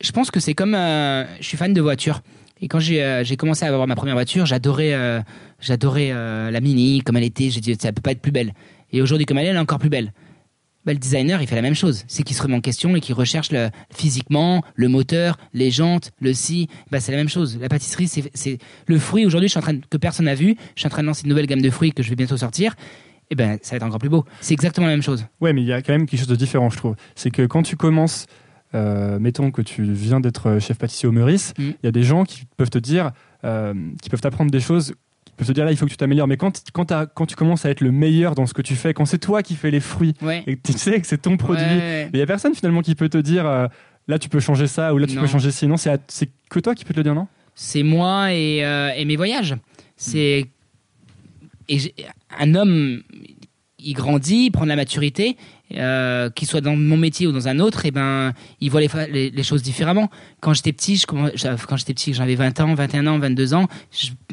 Je 0.00 0.12
pense 0.12 0.30
que 0.30 0.40
c'est 0.40 0.54
comme 0.54 0.74
euh, 0.74 1.24
je 1.40 1.44
suis 1.46 1.56
fan 1.56 1.72
de 1.72 1.80
voitures. 1.80 2.20
Et 2.60 2.68
quand 2.68 2.80
j'ai 2.80 3.02
euh, 3.02 3.24
commencé 3.38 3.64
à 3.64 3.68
avoir 3.68 3.86
ma 3.86 3.96
première 3.96 4.14
voiture 4.14 4.46
j'adorais 4.46 4.94
euh, 4.94 5.20
j'adorais 5.60 6.10
euh, 6.12 6.50
la 6.50 6.60
mini. 6.60 7.00
Comme 7.02 7.16
elle 7.16 7.24
était 7.24 7.50
j'ai 7.50 7.60
dit 7.60 7.76
ça 7.80 7.92
peut 7.92 8.02
pas 8.02 8.12
être 8.12 8.20
plus 8.22 8.32
belle. 8.32 8.52
Et 8.92 9.02
aujourd'hui 9.02 9.26
comme 9.26 9.38
elle 9.38 9.46
est 9.46 9.48
elle 9.48 9.56
est 9.56 9.60
encore 9.60 9.78
plus 9.78 9.90
belle 9.90 10.12
bah, 10.86 10.92
le 10.92 10.98
designer 10.98 11.42
il 11.42 11.48
fait 11.48 11.56
la 11.56 11.62
même 11.62 11.74
chose. 11.74 12.04
C'est 12.08 12.22
qu'il 12.22 12.34
se 12.36 12.42
remet 12.42 12.54
en 12.56 12.60
question 12.60 12.96
et 12.96 13.00
qu'il 13.00 13.14
recherche 13.14 13.50
le, 13.52 13.68
physiquement 13.94 14.62
le 14.74 14.88
moteur 14.88 15.36
les 15.52 15.70
jantes 15.70 16.12
le 16.20 16.32
si 16.32 16.68
bah, 16.90 17.00
c'est 17.00 17.12
la 17.12 17.18
même 17.18 17.28
chose. 17.28 17.58
La 17.60 17.68
pâtisserie 17.68 18.08
c'est 18.08 18.58
le 18.86 18.98
fruit. 18.98 19.26
Aujourd'hui 19.26 19.48
je 19.48 19.52
suis 19.52 19.58
en 19.58 19.62
train 19.62 19.74
de- 19.74 19.82
que 19.90 19.96
personne 19.98 20.26
n'a 20.26 20.34
vu. 20.34 20.56
Je 20.74 20.80
suis 20.80 20.86
en 20.86 20.90
train 20.90 21.02
de 21.02 21.06
lancer 21.08 21.22
une 21.24 21.30
nouvelle 21.30 21.46
gamme 21.46 21.60
de 21.62 21.70
fruits 21.70 21.92
que 21.92 22.02
je 22.02 22.08
vais 22.10 22.16
bientôt 22.16 22.36
sortir. 22.36 22.74
Et 23.30 23.34
ben 23.34 23.58
ça 23.62 23.72
va 23.72 23.76
être 23.78 23.82
encore 23.82 23.98
plus 23.98 24.08
beau. 24.08 24.24
C'est 24.40 24.54
exactement 24.54 24.86
la 24.86 24.92
même 24.92 25.02
chose. 25.02 25.26
Ouais, 25.40 25.52
mais 25.52 25.60
il 25.62 25.66
y 25.66 25.72
a 25.72 25.82
quand 25.82 25.92
même 25.92 26.06
quelque 26.06 26.20
chose 26.20 26.28
de 26.28 26.36
différent, 26.36 26.70
je 26.70 26.76
trouve. 26.76 26.94
C'est 27.16 27.30
que 27.30 27.44
quand 27.44 27.64
tu 27.64 27.74
commences, 27.76 28.26
euh, 28.74 29.18
mettons 29.18 29.50
que 29.50 29.62
tu 29.62 29.82
viens 29.92 30.20
d'être 30.20 30.58
chef 30.60 30.78
pâtissier 30.78 31.08
au 31.08 31.12
Meurice, 31.12 31.52
il 31.58 31.64
Mm. 31.64 31.72
y 31.82 31.86
a 31.88 31.90
des 31.92 32.02
gens 32.04 32.24
qui 32.24 32.44
peuvent 32.56 32.70
te 32.70 32.78
dire, 32.78 33.10
euh, 33.44 33.74
qui 34.00 34.10
peuvent 34.10 34.20
t'apprendre 34.20 34.50
des 34.52 34.60
choses, 34.60 34.94
peuvent 35.36 35.46
te 35.48 35.52
dire 35.52 35.64
là, 35.64 35.70
il 35.72 35.76
faut 35.76 35.84
que 35.86 35.90
tu 35.90 35.96
t'améliores. 35.96 36.26
Mais 36.26 36.36
quand, 36.36 36.62
quand, 36.72 37.26
tu 37.26 37.36
commences 37.36 37.64
à 37.66 37.70
être 37.70 37.80
le 37.80 37.92
meilleur 37.92 38.34
dans 38.34 38.46
ce 38.46 38.54
que 38.54 38.62
tu 38.62 38.74
fais, 38.74 38.94
quand 38.94 39.04
c'est 39.04 39.18
toi 39.18 39.42
qui 39.42 39.54
fais 39.54 39.70
les 39.70 39.80
fruits 39.80 40.14
ouais 40.22 40.42
et 40.46 40.56
que 40.56 40.72
tu 40.72 40.72
sais 40.78 41.00
que 41.00 41.06
c'est 41.06 41.18
ton 41.22 41.36
produit, 41.36 41.62
Ouais. 41.64 42.08
il 42.12 42.18
y 42.18 42.22
a 42.22 42.26
personne 42.26 42.54
finalement 42.54 42.82
qui 42.82 42.94
peut 42.94 43.08
te 43.08 43.18
dire 43.18 43.46
euh, 43.46 43.66
là, 44.08 44.18
tu 44.18 44.28
peux 44.28 44.40
changer 44.40 44.66
ça 44.66 44.94
ou 44.94 44.98
là, 44.98 45.06
tu 45.06 45.14
Non. 45.14 45.20
peux 45.22 45.26
changer 45.28 45.50
ci. 45.50 45.66
Non, 45.66 45.76
c'est 45.76 46.00
que 46.50 46.60
toi 46.60 46.74
qui 46.74 46.84
peux 46.84 46.92
te 46.94 46.98
le 47.00 47.04
dire, 47.04 47.14
non? 47.14 47.26
C'est 47.54 47.82
moi 47.82 48.32
et, 48.32 48.64
euh, 48.64 48.90
et 48.96 49.04
mes 49.04 49.16
voyages. 49.16 49.54
C'est 49.96 50.46
et 51.68 51.78
un 52.38 52.54
homme, 52.54 53.02
il 53.78 53.92
grandit, 53.94 54.46
il 54.46 54.50
prend 54.50 54.64
de 54.64 54.68
la 54.68 54.76
maturité, 54.76 55.36
euh, 55.74 56.30
qu'il 56.30 56.46
soit 56.46 56.60
dans 56.60 56.76
mon 56.76 56.96
métier 56.96 57.26
ou 57.26 57.32
dans 57.32 57.48
un 57.48 57.58
autre, 57.58 57.86
et 57.86 57.90
ben 57.90 58.32
il 58.60 58.70
voit 58.70 58.80
les, 58.80 58.88
fa- 58.88 59.06
les, 59.08 59.30
les 59.30 59.42
choses 59.42 59.62
différemment. 59.62 60.10
Quand 60.40 60.52
j'étais 60.54 60.72
petit, 60.72 60.96
je, 60.96 61.04
j'a- 61.34 61.56
quand 61.56 61.76
j'étais 61.76 61.92
petit, 61.94 62.14
j'avais 62.14 62.36
20 62.36 62.60
ans, 62.60 62.74
21 62.74 63.06
ans, 63.08 63.18
22 63.18 63.54
ans, 63.54 63.66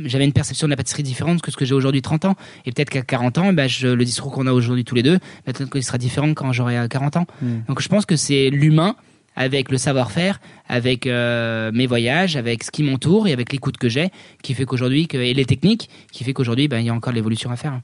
j'avais 0.03 0.25
une 0.25 0.34
perception 0.34 0.67
de 0.67 0.71
la 0.71 0.75
pâtisserie 0.77 1.03
différente 1.03 1.41
que 1.41 1.49
ce 1.51 1.57
que 1.57 1.65
j'ai 1.65 1.73
aujourd'hui 1.73 2.01
30 2.01 2.25
ans. 2.25 2.36
Et 2.65 2.71
peut-être 2.71 2.89
qu'à 2.91 3.01
40 3.01 3.38
ans, 3.39 3.47
eh 3.49 3.53
ben, 3.53 3.67
je, 3.67 3.88
le 3.88 4.05
discours 4.05 4.31
qu'on 4.31 4.45
a 4.47 4.51
aujourd'hui 4.51 4.84
tous 4.86 4.95
les 4.95 5.03
deux, 5.03 5.17
ben, 5.45 5.53
peut-être 5.53 5.71
qu'il 5.71 5.84
sera 5.84 5.97
différent 5.97 6.34
quand 6.34 6.51
j'aurai 6.53 6.77
euh, 6.77 6.88
40 6.88 7.17
ans. 7.17 7.25
Mm. 7.41 7.47
Donc 7.67 7.81
je 7.81 7.88
pense 7.89 8.05
que 8.05 8.15
c'est 8.15 8.49
l'humain 8.51 8.95
avec 9.36 9.71
le 9.71 9.79
savoir-faire, 9.79 10.39
avec 10.69 11.07
euh, 11.07 11.71
mes 11.73 11.88
voyages, 11.88 12.36
avec 12.36 12.63
ce 12.63 12.69
qui 12.69 12.84
m'entoure 12.84 13.27
et 13.27 13.34
avec 13.34 13.51
l'écoute 13.51 13.77
que 13.77 13.89
j'ai, 13.89 14.09
qui 14.43 14.53
fait 14.53 14.65
qu'aujourd'hui, 14.65 15.07
que, 15.07 15.17
et 15.17 15.34
les 15.34 15.45
techniques, 15.45 15.89
qui 16.11 16.23
fait 16.23 16.34
qu'aujourd'hui, 16.34 16.67
ben, 16.67 16.77
il 16.79 16.86
y 16.86 16.89
a 16.89 16.93
encore 16.93 17.13
l'évolution 17.13 17.49
à 17.49 17.55
faire. 17.55 17.81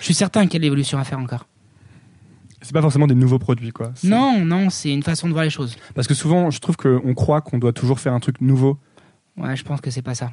Je 0.00 0.04
suis 0.06 0.14
certain 0.14 0.44
qu'il 0.46 0.54
y 0.54 0.56
a 0.56 0.58
de 0.60 0.64
l'évolution 0.64 0.98
à 0.98 1.04
faire 1.04 1.18
encore. 1.18 1.46
C'est 2.66 2.72
pas 2.72 2.82
forcément 2.82 3.06
des 3.06 3.14
nouveaux 3.14 3.38
produits, 3.38 3.70
quoi. 3.70 3.92
Non, 4.02 4.44
non, 4.44 4.70
c'est 4.70 4.92
une 4.92 5.04
façon 5.04 5.28
de 5.28 5.32
voir 5.32 5.44
les 5.44 5.50
choses. 5.50 5.76
Parce 5.94 6.08
que 6.08 6.14
souvent, 6.14 6.50
je 6.50 6.58
trouve 6.58 6.76
qu'on 6.76 7.14
croit 7.14 7.40
qu'on 7.40 7.58
doit 7.58 7.72
toujours 7.72 8.00
faire 8.00 8.12
un 8.12 8.18
truc 8.18 8.40
nouveau. 8.40 8.76
Ouais, 9.36 9.54
je 9.54 9.62
pense 9.62 9.80
que 9.80 9.88
c'est 9.92 10.02
pas 10.02 10.16
ça. 10.16 10.32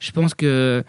Je 0.00 0.10
pense 0.10 0.34
que 0.34 0.82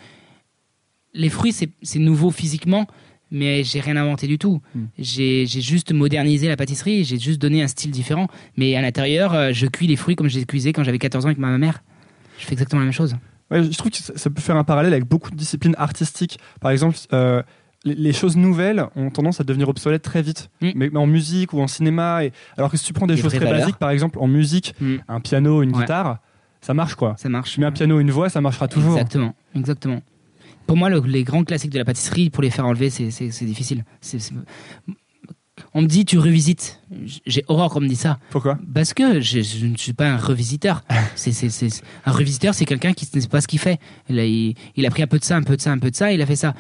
les 1.13 1.29
fruits, 1.29 1.53
c'est 1.53 1.99
nouveau 1.99 2.31
physiquement, 2.31 2.87
mais 3.29 3.63
j'ai 3.63 3.81
rien 3.81 3.97
inventé 3.97 4.25
du 4.25 4.39
tout. 4.39 4.63
Hmm. 4.73 4.85
J'ai 4.97 5.45
juste 5.45 5.91
modernisé 5.91 6.47
la 6.47 6.55
pâtisserie, 6.55 7.03
j'ai 7.03 7.19
juste 7.19 7.39
donné 7.39 7.61
un 7.61 7.67
style 7.67 7.91
différent. 7.91 8.27
Mais 8.57 8.75
à 8.75 8.81
l'intérieur, 8.81 9.35
euh, 9.35 9.51
je 9.53 9.67
cuis 9.67 9.85
les 9.85 9.95
fruits 9.95 10.15
comme 10.15 10.27
je 10.27 10.39
les 10.39 10.45
cuisais 10.45 10.73
quand 10.73 10.83
j'avais 10.83 10.97
14 10.97 11.25
ans 11.25 11.27
avec 11.27 11.37
ma 11.37 11.55
mère. 11.59 11.83
Je 12.39 12.47
fais 12.47 12.53
exactement 12.53 12.79
la 12.79 12.85
même 12.85 12.93
chose. 12.93 13.15
Ouais, 13.51 13.61
je 13.61 13.77
trouve 13.77 13.91
que 13.91 13.97
ça, 13.97 14.13
ça 14.15 14.31
peut 14.31 14.41
faire 14.41 14.55
un 14.55 14.63
parallèle 14.63 14.93
avec 14.93 15.05
beaucoup 15.05 15.29
de 15.29 15.35
disciplines 15.35 15.75
artistiques. 15.77 16.39
Par 16.61 16.71
exemple, 16.71 16.97
euh, 17.13 17.43
les, 17.83 17.95
les 17.95 18.13
choses 18.13 18.37
nouvelles 18.37 18.85
ont 18.95 19.09
tendance 19.09 19.39
à 19.41 19.43
devenir 19.43 19.67
obsolètes 19.69 20.01
très 20.03 20.21
vite, 20.21 20.49
Mm. 20.61 20.69
mais, 20.75 20.89
mais 20.91 20.99
en 20.99 21.07
musique 21.07 21.53
ou 21.53 21.61
en 21.61 21.67
cinéma. 21.67 22.23
Et... 22.25 22.31
Alors 22.57 22.71
que 22.71 22.77
si 22.77 22.85
tu 22.85 22.93
prends 22.93 23.07
des 23.07 23.17
choses 23.17 23.33
très 23.33 23.43
valeurs. 23.43 23.59
basiques, 23.61 23.77
par 23.77 23.89
exemple 23.91 24.19
en 24.19 24.27
musique, 24.27 24.73
Hmm, 24.79 24.97
un 25.07 25.19
piano, 25.19 25.61
une 25.63 25.73
Ouais. 25.75 25.81
guitare, 25.81 26.19
ça 26.61 26.73
marche 26.73 26.95
quoi. 26.95 27.15
ça 27.17 27.27
marche. 27.29 27.53
Tu 27.53 27.59
mets 27.59 27.65
un 27.65 27.71
piano, 27.71 27.99
une 27.99 28.11
voix, 28.11 28.29
ça 28.29 28.39
marchera 28.41 28.67
toujours. 28.67 28.93
Exactement, 28.93 29.35
exactement. 29.55 30.01
Pour 30.65 30.77
moi, 30.77 30.89
le- 30.89 31.01
les 31.05 31.23
grands 31.25 31.43
classiques 31.43 31.71
de 31.73 31.77
la 31.79 31.83
pâtisserie, 31.85 32.29
pour 32.29 32.41
les 32.41 32.49
faire 32.49 32.65
enlever, 32.65 32.89
c'est 32.89 33.45
difficile. 33.45 33.83
On 35.75 35.81
me 35.81 35.87
dit, 35.87 36.03
tu 36.05 36.17
revisites. 36.17 36.81
J'ai 37.27 37.43
horreur 37.47 37.69
qu'on 37.69 37.79
me 37.81 37.87
dise 37.87 37.99
ça. 37.99 38.17
Pourquoi? 38.31 38.57
Parce 38.73 38.93
que 38.93 39.19
je, 39.21 39.41
je 39.41 39.65
ne 39.67 39.77
suis 39.77 39.93
pas 39.93 40.07
un 40.09 40.17
revisiteur. 40.17 40.83
C'est, 41.15 41.31
un 42.05 42.11
revisiteur, 42.11 42.53
c'est 42.55 42.65
quelqu'un 42.65 42.93
qui 42.93 43.07
ne 43.13 43.21
sait 43.21 43.27
pas 43.27 43.39
ce 43.41 43.47
qu'il 43.47 43.59
fait. 43.59 43.79
Il 44.09 44.19
a, 44.19 44.25
il, 44.25 44.55
il 44.75 44.85
a 44.85 44.89
pris 44.89 45.03
un 45.03 45.07
peu 45.07 45.19
de 45.19 45.23
ça, 45.23 45.35
un 45.35 45.43
peu 45.43 45.55
de 45.55 45.61
ça, 45.61 45.71
un 45.71 45.77
peu 45.77 45.91
de 45.91 45.95
ça, 45.95 46.11
il 46.11 46.21
a 46.21 46.25
fait 46.25 46.35
ça. 46.35 46.53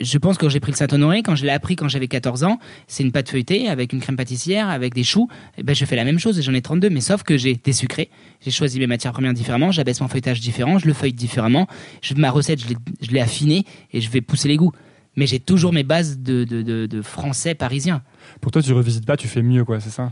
Je 0.00 0.18
pense 0.18 0.38
que 0.38 0.48
j'ai 0.48 0.58
pris 0.58 0.72
le 0.72 0.76
Saint-Honoré, 0.76 1.22
quand 1.22 1.36
je 1.36 1.44
l'ai 1.44 1.52
appris 1.52 1.76
quand 1.76 1.86
j'avais 1.86 2.08
14 2.08 2.42
ans, 2.42 2.58
c'est 2.88 3.04
une 3.04 3.12
pâte 3.12 3.28
feuilletée 3.28 3.68
avec 3.68 3.92
une 3.92 4.00
crème 4.00 4.16
pâtissière, 4.16 4.68
avec 4.68 4.92
des 4.92 5.04
choux. 5.04 5.28
Eh 5.56 5.62
ben, 5.62 5.74
je 5.74 5.84
fais 5.84 5.94
la 5.94 6.04
même 6.04 6.18
chose 6.18 6.36
et 6.38 6.42
j'en 6.42 6.52
ai 6.52 6.62
32, 6.62 6.90
mais 6.90 7.00
sauf 7.00 7.22
que 7.22 7.36
j'ai 7.36 7.54
désucré. 7.54 8.10
J'ai 8.40 8.50
choisi 8.50 8.80
mes 8.80 8.88
matières 8.88 9.12
premières 9.12 9.34
différemment, 9.34 9.70
j'abaisse 9.70 10.00
mon 10.00 10.08
feuilletage 10.08 10.40
différent, 10.40 10.78
je 10.78 10.86
le 10.86 10.94
feuille 10.94 11.12
différemment. 11.12 11.68
Je, 12.02 12.14
ma 12.14 12.30
recette, 12.30 12.60
je 12.60 13.10
l'ai, 13.10 13.20
affinée 13.20 13.64
et 13.92 14.00
je 14.00 14.10
vais 14.10 14.20
pousser 14.20 14.48
les 14.48 14.56
goûts. 14.56 14.72
Mais 15.16 15.28
j'ai 15.28 15.38
toujours 15.38 15.72
mes 15.72 15.84
bases 15.84 16.18
de, 16.18 16.42
de 16.44 17.02
français 17.02 17.54
parisien. 17.54 18.02
Pour 18.40 18.50
toi, 18.50 18.62
tu 18.62 18.72
revisites 18.72 19.06
pas, 19.06 19.16
tu 19.16 19.28
fais 19.28 19.42
mieux, 19.42 19.64
quoi, 19.64 19.78
c'est 19.78 19.90
ça? 19.90 20.10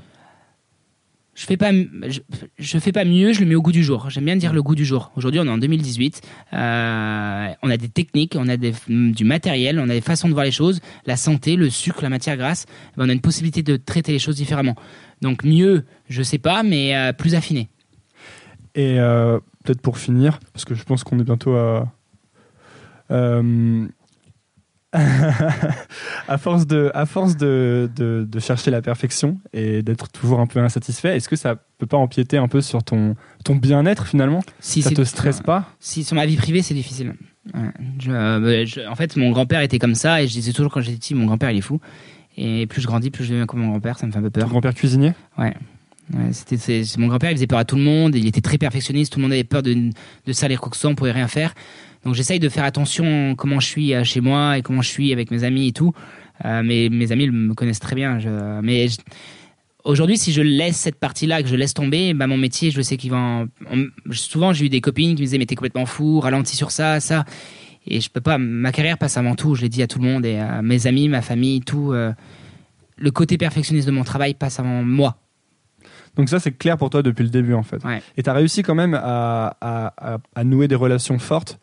Je 1.35 1.47
fais 1.47 1.57
pas, 1.57 1.71
je, 2.59 2.79
fais 2.79 2.93
pas 2.93 3.07
mieux, 3.07 3.33
je 3.33 3.41
le 3.41 3.47
mets 3.47 3.55
au 3.55 3.63
goût 3.63 3.73
du 3.73 3.83
jour. 3.83 4.11
J'aime 4.11 4.27
bien 4.27 4.37
dire 4.37 4.53
le 4.53 4.63
goût 4.63 4.75
du 4.75 4.85
jour. 4.85 5.11
Aujourd'hui, 5.17 5.41
on 5.41 5.47
est 5.47 5.51
en 5.51 5.57
2018. 5.57 6.21
euh, 6.53 7.49
on 7.63 7.71
a 7.71 7.77
des 7.79 7.89
techniques, 7.89 8.35
on 8.39 8.49
a 8.49 8.59
des- 8.59 8.75
du 8.89 9.25
matériel, 9.25 9.79
on 9.79 9.85
a 9.89 9.95
des 9.95 10.03
façons 10.03 10.29
de 10.29 10.35
voir 10.35 10.45
les 10.45 10.51
choses. 10.51 10.81
La 11.07 11.17
santé, 11.17 11.57
le 11.57 11.71
sucre, 11.71 12.03
la 12.03 12.11
matière 12.11 12.37
grasse. 12.37 12.67
ben, 12.97 13.07
on 13.07 13.09
a 13.09 13.13
une 13.13 13.23
possibilité 13.23 13.63
de 13.63 13.77
traiter 13.79 14.13
les 14.13 14.19
choses 14.19 14.37
différemment. 14.37 14.77
Donc 15.23 15.43
mieux, 15.45 15.87
je 16.11 16.23
sais 16.23 16.37
pas, 16.39 16.63
mais 16.63 16.95
euh, 16.95 17.15
plus 17.15 17.35
affiné. 17.35 17.71
Et 18.75 19.01
euh, 19.01 19.39
peut-être 19.65 19.81
pour 19.81 19.97
finir, 19.97 20.39
parce 20.53 20.67
que 20.67 20.75
je 20.75 20.83
pense 20.85 21.03
qu'on 21.03 21.19
est 21.19 21.25
bientôt 21.25 21.55
à. 21.57 21.91
À 26.29 26.39
force 26.39 26.67
de, 26.67 26.91
à 26.95 27.07
force 27.07 27.37
de, 27.37 27.91
de, 27.97 28.27
de 28.31 28.39
chercher 28.41 28.71
la 28.71 28.83
perfection 28.83 29.39
et 29.53 29.83
d'être 29.83 30.09
toujours 30.11 30.41
un 30.41 30.47
peu 30.47 30.61
insatisfait, 30.61 31.17
est-ce 31.17 31.29
que 31.29 31.37
ça 31.37 31.57
peut 31.79 31.87
pas 31.87 31.97
empiéter 31.97 32.37
un 32.37 32.49
peu 32.49 32.61
sur 32.61 32.83
ton, 32.83 33.17
ton 33.45 33.57
bien-être 33.57 34.07
finalement? 34.07 34.43
Si 34.61 34.83
Ça 34.83 34.91
te 34.91 35.03
stresse 35.05 35.41
pas? 35.41 35.65
Si 35.81 36.05
sur 36.05 36.15
ma 36.17 36.27
vie 36.27 36.37
privée, 36.37 36.63
c'est 36.63 36.75
difficile. 36.75 37.15
Ouais. 37.55 37.61
Je- 38.01 38.11
euh, 38.11 38.67
je- 38.67 38.87
en 38.89 38.95
fait, 38.95 39.17
mon 39.17 39.31
grand-père 39.31 39.61
était 39.63 39.79
comme 39.79 39.95
ça 39.95 40.23
et 40.23 40.29
je 40.29 40.33
disais 40.33 40.53
toujours 40.53 40.73
quand 40.73 40.81
j'étais 40.81 40.99
petit, 40.99 41.15
mon 41.15 41.27
grand-père 41.27 41.51
il 41.51 41.59
est 41.59 41.63
fou. 41.63 41.81
Et 42.37 42.67
plus 42.67 42.81
je 42.81 42.87
grandis, 42.87 43.11
plus 43.11 43.25
je 43.25 43.31
deviens 43.33 43.47
comme 43.47 43.61
mon 43.61 43.71
grand-père, 43.71 43.99
ça 43.99 44.07
me 44.07 44.13
fait 44.13 44.19
un 44.19 44.23
peu 44.23 44.31
Ton 44.31 44.41
peur. 44.41 44.49
grand-père 44.49 44.75
cuisinier? 44.75 45.13
Ouais, 45.39 45.53
c'était, 46.33 46.57
c'est- 46.57 46.85
c'est- 46.85 46.99
mon 46.99 47.07
grand-père, 47.09 47.31
il 47.31 47.35
faisait 47.37 47.47
peur 47.47 47.59
à 47.59 47.65
tout 47.65 47.77
le 47.77 47.83
monde. 47.83 48.15
Il 48.15 48.27
était 48.27 48.41
très 48.41 48.59
perfectionniste. 48.59 49.13
Tout 49.13 49.19
le 49.19 49.23
monde 49.25 49.33
avait 49.33 49.45
peur 49.45 49.63
de, 49.63 49.75
de 50.27 50.33
salir 50.33 50.61
quoi 50.61 50.71
que 50.71 50.77
ce 50.77 50.83
soit. 50.83 50.91
On 50.91 50.95
pouvait 50.95 51.13
rien 51.13 51.29
faire. 51.29 51.55
Donc 52.05 52.15
j'essaye 52.15 52.41
de 52.41 52.49
faire 52.49 52.65
attention 52.65 53.35
comment 53.37 53.61
je 53.61 53.67
suis 53.67 53.95
euh, 53.95 54.03
chez 54.05 54.21
moi 54.21 54.59
et 54.59 54.63
comment 54.63 54.83
je 54.83 54.89
suis 54.89 55.13
avec 55.13 55.31
mes 55.31 55.45
amis 55.45 55.69
et 55.69 55.73
tout. 55.73 55.93
Euh, 56.45 56.63
mais 56.65 56.89
mes 56.91 57.13
amis 57.13 57.25
ils 57.25 57.33
me 57.33 57.55
connaissent 57.55 57.79
très 57.81 57.95
bien. 57.95 58.19
Je- 58.19 58.61
mais 58.61 58.89
je- 58.89 58.97
aujourd'hui, 59.85 60.17
si 60.19 60.33
je 60.33 60.43
laisse 60.43 60.77
cette 60.77 60.99
partie-là, 60.99 61.43
que 61.43 61.49
je 61.49 61.55
laisse 61.57 61.75
tomber, 61.75 62.15
bah, 62.15 62.27
mon 62.27 62.37
métier, 62.37 62.71
je 62.71 62.81
sais 62.83 62.97
qu'il 62.97 63.11
va. 63.11 63.19
en- 63.19 63.43
en- 63.71 63.85
souvent, 64.13 64.53
j'ai 64.53 64.67
eu 64.67 64.69
des 64.69 64.81
copines 64.81 65.15
qui 65.15 65.23
me 65.23 65.27
disaient 65.27 65.39
mais 65.39 65.47
t'es 65.47 65.55
complètement 65.55 65.87
fou, 65.87 66.19
ralentis 66.21 66.57
sur 66.57 66.71
ça, 66.73 66.99
ça. 67.01 67.25
Et 67.87 68.01
je 68.01 68.11
peux 68.11 68.21
pas. 68.21 68.39
Ma 68.39 68.71
carrière 68.73 68.97
passe 68.99 69.17
avant 69.17 69.35
tout. 69.35 69.55
Je 69.55 69.63
l'ai 69.63 69.69
dit 69.69 69.83
à 69.83 69.87
tout 69.89 69.99
le 69.99 70.05
monde 70.09 70.25
et 70.27 70.39
à 70.39 70.63
mes 70.63 70.87
amis, 70.87 71.09
ma 71.09 71.23
famille, 71.23 71.61
tout. 71.61 71.93
euh, 71.93 72.13
le 72.97 73.11
côté 73.11 73.37
perfectionniste 73.39 73.87
de 73.89 73.93
mon 73.93 74.05
travail 74.05 74.35
passe 74.35 74.61
avant 74.61 74.85
moi. 74.85 75.17
Donc 76.15 76.29
ça, 76.29 76.39
c'est 76.39 76.53
clair 76.53 76.77
pour 76.77 76.91
toi 76.91 77.03
depuis 77.03 77.25
le 77.25 77.31
début 77.31 77.55
en 77.55 77.63
fait. 77.65 77.83
Ouais. 77.85 78.01
Et 78.17 78.23
tu 78.23 78.31
as 78.31 78.33
réussi 78.35 78.63
quand 78.63 78.75
même 78.77 78.95
à, 78.95 79.57
à- 79.61 80.15
à- 80.15 80.19
à 80.37 80.45
nouer 80.45 80.69
des 80.69 80.75
relations 80.77 81.19
fortes. 81.19 81.59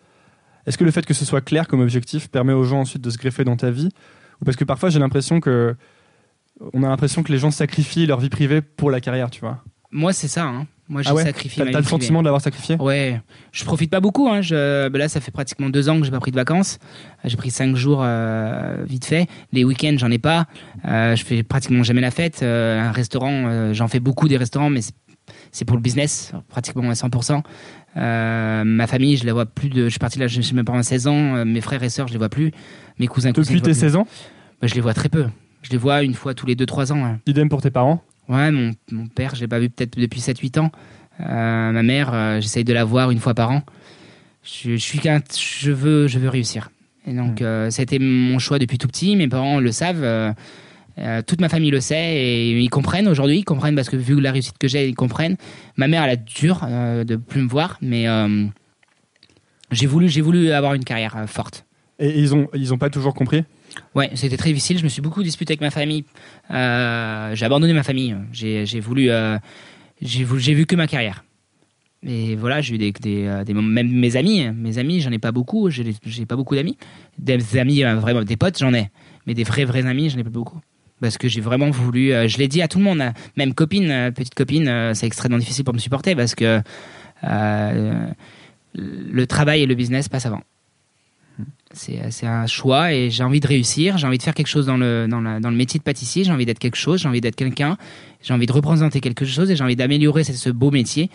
Est-ce 0.70 0.78
que 0.78 0.84
le 0.84 0.92
fait 0.92 1.04
que 1.04 1.16
ce 1.16 1.26
soit 1.26 1.42
clair 1.42 1.68
comme 1.68 1.82
objectif 1.82 2.30
permet 2.30 2.54
aux 2.54 2.64
gens 2.64 2.82
ensuite 2.82 3.02
de 3.02 3.10
se 3.10 3.18
greffer 3.18 3.44
dans 3.44 3.58
ta 3.58 3.72
vie 3.72 3.90
Ou 4.40 4.46
parce 4.46 4.56
que 4.56 4.64
parfois 4.64 4.92
j'ai 4.92 5.00
l'impression 5.00 5.40
que 5.40 5.76
on 6.74 6.84
a 6.84 6.90
l'impression 6.90 7.24
que 7.24 7.32
les 7.32 7.40
gens 7.40 7.50
sacrifient 7.50 8.06
leur 8.06 8.20
vie 8.20 8.30
privée 8.30 8.62
pour 8.62 8.92
la 8.92 9.02
carrière, 9.02 9.32
tu 9.32 9.40
vois? 9.40 9.64
Moi, 9.92 10.14
c'est 10.14 10.28
ça. 10.28 10.44
Hein. 10.44 10.68
Moi, 10.88 11.02
j'ai 11.02 11.10
Ah 11.10 11.16
ouais? 11.16 11.24
sacrifié 11.24 11.64
T'as 11.72 11.80
le 11.80 11.86
sentiment 11.86 12.20
de 12.20 12.26
l'avoir 12.26 12.42
sacrifié? 12.42 12.76
Ouais, 12.80 13.20
je 13.52 13.64
profite 13.64 13.90
pas 13.90 14.00
beaucoup. 14.00 14.28
Hein. 14.28 14.42
Je, 14.42 14.90
ben 14.90 15.00
là, 15.00 15.08
ça 15.08 15.22
fait 15.22 15.32
pratiquement 15.32 15.70
deux 15.70 15.90
ans 15.90 15.98
que 16.00 16.06
j'ai 16.06 16.12
pas 16.12 16.20
pris 16.20 16.32
de 16.32 16.36
vacances. 16.36 16.78
J'ai 17.24 17.38
pris 17.38 17.50
cinq 17.50 17.76
jours 17.76 18.02
euh, 18.04 18.84
vite 18.86 19.06
fait. 19.06 19.28
Les 19.52 19.64
week-ends, 19.64 19.96
j'en 19.98 20.12
ai 20.12 20.20
pas. 20.20 20.46
Euh, 20.86 21.16
je 21.16 21.24
fais 21.24 21.42
pratiquement 21.42 21.82
jamais 21.82 22.02
la 22.02 22.12
fête. 22.12 22.44
Euh, 22.44 22.80
un 22.80 22.92
restaurant, 22.92 23.74
j'en 23.74 23.88
fais 23.88 24.00
beaucoup 24.00 24.28
des 24.28 24.38
restaurants, 24.38 24.70
mais 24.70 24.82
c'est 25.52 25.66
pour 25.66 25.78
le 25.78 25.82
business, 25.82 26.34
pratiquement 26.50 26.90
à 26.90 26.94
100%. 26.94 27.42
Euh, 27.98 28.64
ma 28.64 28.88
famille, 28.88 29.18
je 29.18 29.26
la 29.26 29.34
vois 29.34 29.46
plus 29.46 29.70
de. 29.70 29.86
Je 29.86 29.90
suis 29.90 30.00
parti 30.00 30.20
là 30.20 30.28
chez 30.28 30.54
mes 30.54 30.64
parents 30.64 30.78
à 30.80 30.84
16 30.84 31.08
ans. 31.08 31.36
Euh, 31.38 31.46
mes 31.46 31.62
frères 31.62 31.82
et 31.84 31.90
sœurs, 31.90 32.08
je 32.08 32.14
les 32.14 32.20
vois 32.20 32.30
plus. 32.30 32.52
Mes 33.00 33.08
cousins, 33.08 33.30
Depuis 33.32 33.46
tes 33.48 33.54
les 33.54 33.60
vois 33.60 33.66
plus. 33.70 33.74
16 33.80 33.96
ans 33.96 34.08
Ben, 34.62 34.68
je 34.68 34.76
les 34.76 34.82
vois 34.82 34.94
très 34.94 35.10
peu. 35.10 35.26
Je 35.64 35.72
les 35.72 35.78
vois 35.78 36.04
une 36.04 36.14
fois 36.14 36.34
tous 36.34 36.46
les 36.46 36.56
2-3 36.56 36.92
ans. 36.94 37.04
hein. 37.04 37.20
Idem 37.26 37.50
pour 37.50 37.62
tes 37.62 37.72
parents 37.72 38.04
Ouais, 38.30 38.52
mon, 38.52 38.72
mon 38.92 39.08
père, 39.08 39.34
je 39.36 39.42
l'ai 39.42 39.48
pas 39.48 39.60
vu 39.60 39.70
peut-être 39.70 39.98
depuis 39.98 40.22
7-8 40.22 40.60
ans. 40.60 40.72
Euh, 41.20 41.72
ma 41.72 41.84
mère, 41.84 42.12
euh, 42.14 42.40
j'essaye 42.40 42.64
de 42.64 42.74
la 42.74 42.84
voir 42.86 43.10
une 43.12 43.20
fois 43.20 43.34
par 43.34 43.52
an. 43.52 43.64
Je, 44.44 44.72
je 44.72 44.76
suis 44.78 45.00
qu'un, 45.00 45.20
je 45.38 45.72
veux, 45.72 46.08
je 46.08 46.20
veux 46.20 46.30
réussir. 46.30 46.70
Et 47.08 47.14
donc, 47.14 47.42
euh, 47.42 47.70
ça 47.72 47.82
a 47.82 47.84
été 47.84 47.98
mon 48.00 48.38
choix 48.40 48.60
depuis 48.60 48.78
tout 48.78 48.88
petit. 48.88 49.16
Mes 49.16 49.28
parents 49.28 49.60
le 49.60 49.72
savent. 49.72 50.04
Euh, 51.00 51.22
toute 51.26 51.40
ma 51.42 51.50
famille 51.50 51.72
le 51.72 51.80
sait 51.80 52.16
et 52.16 52.60
ils 52.60 52.70
comprennent 52.70 53.08
aujourd'hui. 53.08 53.40
Ils 53.40 53.44
comprennent 53.46 53.76
parce 53.76 53.90
que 53.90 53.96
vu 53.96 54.20
la 54.20 54.32
réussite 54.32 54.58
que 54.58 54.68
j'ai, 54.68 54.88
ils 54.88 54.96
comprennent. 54.96 55.38
Ma 55.78 55.88
mère, 55.88 56.04
elle 56.04 56.12
a 56.12 56.16
dur 56.16 56.62
euh, 56.64 57.04
de 57.04 57.16
plus 57.16 57.42
me 57.42 57.48
voir, 57.48 57.78
mais 57.82 58.08
euh, 58.08 58.46
j'ai 59.72 59.88
voulu, 59.88 60.10
j'ai 60.10 60.22
voulu 60.22 60.52
avoir 60.52 60.74
une 60.74 60.84
carrière 60.84 61.16
euh, 61.18 61.28
forte. 61.28 61.66
Et 62.00 62.20
ils 62.20 62.34
ont, 62.34 62.48
ils 62.54 62.74
ont 62.74 62.78
pas 62.78 62.90
toujours 62.90 63.14
compris? 63.14 63.44
Ouais, 63.94 64.10
c'était 64.14 64.38
très 64.38 64.50
difficile. 64.50 64.78
Je 64.78 64.84
me 64.84 64.90
suis 64.90 65.02
beaucoup 65.02 65.22
disputé 65.24 65.52
avec 65.52 65.62
ma 65.62 65.70
famille. 65.70 66.06
J'ai 66.50 67.46
abandonné 67.46 67.74
ma 67.74 67.84
famille. 67.84 68.16
J'ai 68.32 68.80
voulu, 68.80 69.10
j'ai 70.02 70.54
vu 70.54 70.66
que 70.66 70.76
ma 70.78 70.88
carrière. 70.88 71.26
Et 72.08 72.38
voilà, 72.38 72.62
j'ai 72.62 72.76
eu 72.76 72.78
des, 72.78 72.94
des, 72.94 73.54
même 73.54 73.92
mes 73.92 74.16
amis, 74.16 74.50
mes 74.50 74.78
amis, 74.78 75.02
j'en 75.02 75.12
ai 75.12 75.20
pas 75.20 75.34
beaucoup. 75.34 75.70
J'ai 75.70 76.26
pas 76.26 76.38
beaucoup 76.38 76.56
d'amis. 76.56 76.78
Des 77.18 77.58
amis, 77.58 77.84
vraiment, 77.84 78.24
des 78.24 78.38
potes, 78.38 78.58
j'en 78.58 78.74
ai. 78.74 78.90
Mais 79.28 79.34
des 79.34 79.44
vrais, 79.44 79.66
vrais 79.66 79.86
amis, 79.86 80.10
j'en 80.10 80.20
ai 80.20 80.24
pas 80.24 80.30
beaucoup. 80.30 80.62
Parce 81.02 81.18
que 81.18 81.28
j'ai 81.28 81.42
vraiment 81.42 81.70
voulu. 81.70 82.14
euh, 82.14 82.28
je 82.28 82.38
l'ai 82.38 82.48
dit 82.48 82.62
à 82.62 82.68
tout 82.68 82.78
le 82.78 82.84
monde, 82.84 83.02
hein. 83.02 83.14
même 83.38 83.54
copine, 83.54 83.90
euh, 83.90 84.12
petite 84.12 84.36
copine, 84.36 84.68
euh, 84.68 84.94
c'est 84.94 85.08
extrêmement 85.08 85.38
difficile 85.38 85.64
pour 85.64 85.74
me 85.74 85.80
supporter 85.80 86.16
parce 86.16 86.36
que 86.36 86.62
le 87.24 89.26
travail 89.28 89.62
et 89.62 89.66
le 89.66 89.76
business 89.76 90.10
passent 90.10 90.26
avant. 90.26 90.42
C'est 91.72 92.26
un 92.26 92.48
choix 92.48 92.94
et 92.94 93.10
j'ai 93.12 93.24
envie 93.24 93.40
de 93.40 93.48
réussir, 93.48 93.98
j'ai 93.98 94.08
envie 94.08 94.18
de 94.18 94.24
faire 94.24 94.34
quelque 94.34 94.48
chose 94.48 94.66
dans 94.66 94.76
le, 94.78 95.08
dans 95.08 95.22
la- 95.22 95.40
dans 95.40 95.52
le 95.52 95.56
métier 95.56 95.78
de 95.78 95.84
pâtissier, 95.84 96.24
j'ai 96.24 96.32
envie 96.32 96.46
d'être 96.46 96.58
quelque 96.60 96.76
chose, 96.76 97.02
j'ai 97.02 97.08
envie 97.08 97.22
d'être 97.22 97.36
quelqu'un, 97.36 97.78
j'ai 98.22 98.34
envie 98.34 98.48
de 98.48 98.52
représenter 98.52 99.00
quelque 99.02 99.24
chose 99.24 99.52
et 99.52 99.56
j'ai 99.56 99.64
envie 99.64 99.76
d'améliorer 99.76 100.24
ce, 100.24 100.34
ce 100.34 100.50
beau 100.50 100.72
métier. 100.72 101.10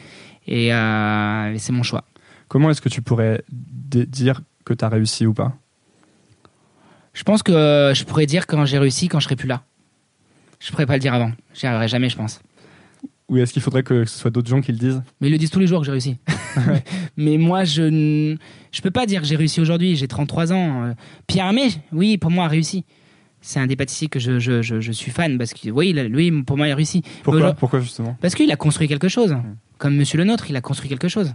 Et, 0.46 0.72
euh, 0.72 1.58
c'est 1.58 1.72
mon 1.72 1.82
choix. 1.82 2.04
Comment 2.48 2.70
est-ce 2.70 2.80
que 2.80 2.88
tu 2.88 3.02
pourrais 3.02 3.42
dire 3.50 4.42
que 4.64 4.72
tu 4.74 4.84
as 4.84 4.88
réussi 4.88 5.26
ou 5.26 5.34
pas? 5.34 5.56
Je 7.14 7.22
pense 7.24 7.42
que 7.42 7.92
je 7.94 8.04
pourrais 8.04 8.26
dire 8.26 8.46
quand 8.46 8.64
j'ai 8.64 8.78
réussi, 8.78 9.08
quand 9.08 9.18
je 9.20 9.24
serai 9.24 9.36
plus 9.36 9.48
là. 9.48 9.64
Je 10.64 10.70
pourrais 10.70 10.86
pas 10.86 10.94
le 10.94 11.00
dire 11.00 11.12
avant. 11.12 11.30
J'y 11.52 11.66
arriverai 11.66 11.88
jamais, 11.88 12.08
je 12.08 12.16
pense. 12.16 12.40
Ou 13.28 13.36
est-ce 13.36 13.52
qu'il 13.52 13.60
faudrait 13.60 13.82
que 13.82 14.06
ce 14.06 14.18
soit 14.18 14.30
d'autres 14.30 14.48
gens 14.48 14.62
qui 14.62 14.72
le 14.72 14.78
disent? 14.78 15.02
Mais 15.20 15.28
ils 15.28 15.30
le 15.30 15.36
disent 15.36 15.50
tous 15.50 15.58
les 15.58 15.66
jours 15.66 15.80
que 15.80 15.86
j'ai 15.86 15.92
réussi. 15.92 16.16
Mais 17.18 17.36
moi, 17.36 17.64
je 17.64 17.82
ne 17.82 18.36
je 18.72 18.80
peux 18.80 18.90
pas 18.90 19.04
dire 19.04 19.20
que 19.20 19.26
j'ai 19.26 19.36
réussi 19.36 19.60
aujourd'hui. 19.60 19.94
J'ai 19.94 20.08
33 20.08 20.52
ans. 20.52 20.84
Euh, 20.84 20.92
Pierre 21.26 21.46
Hermé, 21.46 21.68
oui, 21.92 22.16
pour 22.16 22.30
moi, 22.30 22.46
a 22.46 22.48
réussi. 22.48 22.84
C'est 23.42 23.60
un 23.60 23.66
des 23.66 23.76
pâtissiers 23.76 24.08
que 24.08 24.18
je, 24.18 24.38
je, 24.38 24.62
je, 24.62 24.80
je 24.80 24.92
suis 24.92 25.10
fan 25.10 25.36
parce 25.36 25.52
que, 25.52 25.68
oui, 25.68 25.92
lui, 25.92 26.42
pour 26.42 26.56
moi, 26.56 26.66
il 26.66 26.70
a 26.70 26.76
réussi. 26.76 27.02
Pourquoi 27.22 27.52
Pourquoi 27.52 27.80
justement? 27.80 28.16
Parce 28.22 28.34
qu'il 28.34 28.50
a 28.50 28.56
construit 28.56 28.88
quelque 28.88 29.08
chose. 29.08 29.36
Comme 29.76 29.96
Monsieur 29.96 30.16
le 30.16 30.24
Nôtre, 30.24 30.46
il 30.48 30.56
a 30.56 30.62
construit 30.62 30.88
quelque 30.88 31.08
chose. 31.08 31.34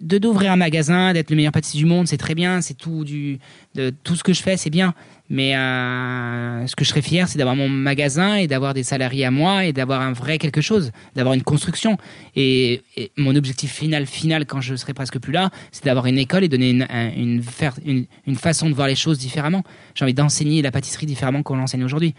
De 0.00 0.16
d'ouvrir 0.16 0.52
un 0.52 0.56
magasin, 0.56 1.12
d'être 1.12 1.28
le 1.28 1.36
meilleur 1.36 1.52
pâtissier 1.52 1.78
du 1.78 1.84
monde, 1.84 2.08
c'est 2.08 2.16
très 2.16 2.34
bien. 2.34 2.62
C'est 2.62 2.72
tout 2.72 3.04
du, 3.04 3.38
de 3.74 3.92
tout 4.02 4.16
ce 4.16 4.24
que 4.24 4.32
je 4.32 4.42
fais, 4.42 4.56
c'est 4.56 4.70
bien. 4.70 4.94
Mais 5.32 5.54
euh, 5.56 6.66
ce 6.66 6.74
que 6.74 6.84
je 6.84 6.88
serais 6.90 7.02
fier, 7.02 7.28
c'est 7.28 7.38
d'avoir 7.38 7.54
mon 7.54 7.68
magasin 7.68 8.34
et 8.34 8.48
d'avoir 8.48 8.74
des 8.74 8.82
salariés 8.82 9.24
à 9.24 9.30
moi 9.30 9.64
et 9.64 9.72
d'avoir 9.72 10.00
un 10.00 10.12
vrai 10.12 10.38
quelque 10.38 10.60
chose, 10.60 10.90
d'avoir 11.14 11.34
une 11.34 11.42
construction. 11.44 11.98
Et, 12.34 12.82
et 12.96 13.12
mon 13.16 13.36
objectif 13.36 13.72
final, 13.72 14.06
final, 14.06 14.44
quand 14.44 14.60
je 14.60 14.74
serai 14.74 14.92
presque 14.92 15.20
plus 15.20 15.32
là, 15.32 15.50
c'est 15.70 15.84
d'avoir 15.84 16.06
une 16.06 16.18
école 16.18 16.42
et 16.42 16.48
donner 16.48 16.70
une, 16.70 16.86
un- 16.90 17.12
une, 17.14 17.42
faire, 17.44 17.74
une, 17.86 18.06
une 18.26 18.34
façon 18.34 18.68
de 18.68 18.74
voir 18.74 18.88
les 18.88 18.96
choses 18.96 19.18
différemment. 19.20 19.62
J'ai 19.94 20.04
envie 20.04 20.14
d'enseigner 20.14 20.62
la 20.62 20.72
pâtisserie 20.72 21.06
différemment 21.06 21.44
qu'on 21.44 21.54
l'enseigne 21.56 21.84
aujourd'hui. 21.84 22.14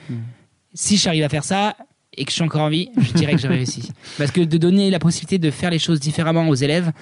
Si 0.73 0.95
j'arrive 0.95 1.25
à 1.25 1.29
faire 1.29 1.43
ça 1.43 1.75
et 2.15 2.23
que 2.23 2.31
je 2.31 2.35
suis 2.35 2.43
encore 2.43 2.61
en 2.61 2.69
vie, 2.69 2.91
je 2.97 3.11
dirais 3.11 3.33
que 3.33 3.39
j'ai 3.41 3.49
réussi. 3.49 3.89
Parce 4.17 4.31
que 4.31 4.39
de 4.39 4.57
donner 4.57 4.89
la 4.89 4.99
possibilité 4.99 5.37
de 5.37 5.51
faire 5.51 5.69
les 5.69 5.79
choses 5.79 5.99
différemment 5.99 6.47
aux 6.47 6.55
élèves, 6.55 6.93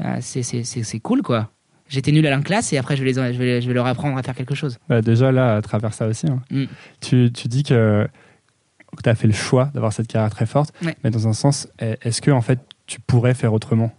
euh, 0.00 0.16
c'est 0.20 0.98
cool, 1.00 1.22
quoi. 1.22 1.52
J'étais 1.94 2.12
nul 2.12 2.26
à 2.26 2.30
la 2.30 2.38
classe 2.42 2.72
et 2.72 2.78
après 2.78 2.96
je 2.96 3.04
vais, 3.04 3.12
les, 3.12 3.32
je, 3.32 3.38
vais, 3.38 3.60
je 3.62 3.68
vais 3.68 3.74
leur 3.74 3.86
apprendre 3.86 4.18
à 4.18 4.22
faire 4.22 4.34
quelque 4.34 4.54
chose. 4.54 4.78
Bah, 4.88 5.00
Déjà 5.00 5.30
là, 5.32 5.56
à 5.56 5.62
travers 5.62 5.94
ça 5.94 6.06
aussi. 6.08 6.26
hein. 6.26 6.42
Mm. 6.50 6.64
Tu, 7.00 7.30
tu 7.32 7.48
dis 7.48 7.62
que, 7.62 8.06
tu 9.02 9.08
as 9.08 9.14
fait 9.14 9.26
le 9.28 9.32
choix 9.32 9.70
d'avoir 9.74 9.92
cette 9.92 10.06
carrière 10.08 10.30
très 10.30 10.46
forte, 10.46 10.72
Ouais. 10.84 10.96
mais 11.04 11.10
dans 11.10 11.26
un 11.28 11.32
sens, 11.32 11.68
est- 11.78 11.98
est-ce 12.04 12.20
que 12.20 12.30
en 12.30 12.40
fait 12.42 12.58
tu 12.86 13.00
pourrais 13.00 13.34
faire 13.34 13.52
autrement? 13.52 13.92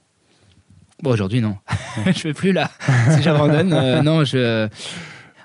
Bon, 1.02 1.12
aujourd'hui, 1.12 1.42
non. 1.42 1.58
je 2.06 2.12
fais 2.12 2.34
plus 2.34 2.52
là. 2.54 2.70
si 3.16 3.22
j'abandonne, 3.22 3.74
euh, 3.74 4.02
non, 4.02 4.24
je. 4.24 4.68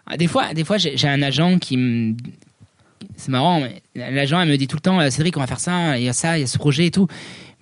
Ah, 0.07 0.17
Des 0.17 0.27
fois, 0.27 0.53
des 0.55 0.65
fois 0.65 0.77
j'ai 0.79 0.97
j'ai 0.97 1.09
un 1.09 1.23
agent 1.23 1.59
qui 1.59 1.77
me. 1.77 2.15
C'est 3.17 3.31
marrant, 3.31 3.61
mais 3.61 3.83
l'agent, 3.95 4.41
elle 4.41 4.49
me 4.49 4.57
dit 4.57 4.67
tout 4.69 4.77
le 4.77 4.81
temps 4.81 5.01
euh, 5.01 5.09
Cédric, 5.11 5.37
on 5.37 5.41
va 5.41 5.47
faire 5.47 5.61
ça, 5.61 5.99
il 5.99 6.05
y 6.05 6.09
a 6.09 6.13
ça, 6.13 6.37
il 6.39 6.43
y 6.43 6.45
a 6.45 6.47
ce 6.47 6.59
projet 6.59 6.87
et 6.87 6.91
tout. 6.91 7.07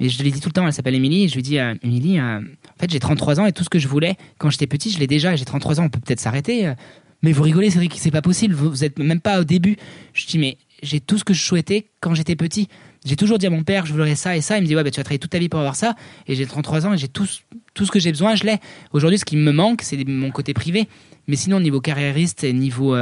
Mais 0.01 0.09
je 0.09 0.22
lui 0.22 0.30
dis 0.30 0.40
tout 0.40 0.49
le 0.49 0.53
temps, 0.53 0.66
elle 0.66 0.72
s'appelle 0.72 0.94
Émilie, 0.94 1.28
je 1.28 1.34
lui 1.34 1.42
dis 1.42 1.59
euh, 1.59 1.74
Émilie, 1.82 2.18
euh, 2.18 2.38
en 2.38 2.80
fait, 2.80 2.90
j'ai 2.90 3.01
33 3.01 3.40
ans 3.40 3.46
et 3.46 3.53
tout 3.53 3.64
ce 3.64 3.68
que 3.68 3.78
je 3.78 3.88
voulais 3.88 4.16
quand 4.38 4.51
j'étais 4.51 4.66
petit, 4.66 4.90
je 4.90 4.99
l'ai 4.99 5.07
déjà. 5.07 5.34
J'ai 5.34 5.44
33 5.44 5.80
ans, 5.80 5.84
on 5.84 5.88
peut 5.88 6.01
peut-être 6.01 6.20
s'arrêter. 6.20 6.66
euh, 6.66 6.74
Mais 7.22 7.32
vous 7.32 7.42
rigolez, 7.42 7.70
Cédric, 7.70 7.94
c'est 7.99 8.11
pas 8.11 8.22
possible, 8.22 8.55
vous, 8.55 8.84
êtes 8.84 8.99
même 8.99 9.20
pas 9.20 9.40
au 9.40 9.44
début. 9.44 9.76
Je 10.14 10.26
dis 10.26 10.38
Mais 10.38 10.57
j'ai 10.82 11.01
tout 11.01 11.18
ce 11.18 11.24
que 11.24 11.34
je 11.34 11.42
souhaitais 11.42 11.86
quand 12.01 12.14
j'étais 12.14 12.36
petit. 12.36 12.68
J'ai 13.05 13.16
toujours 13.16 13.38
dit 13.38 13.46
à 13.46 13.51
mon 13.51 13.62
père, 13.62 13.86
je 13.86 13.92
voudrais 13.92 14.14
ça 14.14 14.36
et 14.36 14.40
ça. 14.40 14.59
Il 14.59 14.62
me 14.62 14.66
dit, 14.66 14.74
ouais, 14.74 14.82
bah, 14.82 14.90
tu 14.90 14.99
vas 14.99 15.05
travailler 15.05 15.20
toute 15.20 15.30
ta 15.30 15.38
vie 15.38 15.49
pour 15.49 15.61
avoir 15.61 15.76
ça. 15.76 15.94
Et 16.26 16.34
j'ai 16.34 16.46
33 16.46 16.86
ans 16.86 16.94
et 16.94 16.99
j'ai 16.99 17.09
tout, 17.09 17.26
tout 17.74 17.86
ce 17.86 17.90
que 17.90 18.01
j'ai 18.01 18.11
besoin, 18.11 18.34
je 18.34 18.44
l'ai. 18.44 18.57
Aujourd'hui, 18.92 19.18
ce 19.18 19.24
qui 19.24 19.36
me 19.36 19.53
manque, 19.53 19.82
c'est 19.82 20.05
mon 20.07 20.30
côté 20.30 20.53
privé. 20.53 20.88
Mais 21.26 21.36
sinon, 21.36 21.61
niveau 21.61 21.80
carriériste 21.80 22.42
et 22.42 22.53
niveau, 22.53 22.96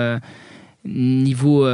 niveau 0.84 1.66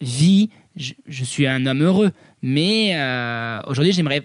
vie, 0.00 0.50
je, 0.76 1.24
suis 1.24 1.46
un 1.46 1.66
homme 1.66 1.82
heureux. 1.82 2.12
Mais 2.42 2.96
aujourd'hui, 3.66 3.92
j'aimerais. 3.92 4.24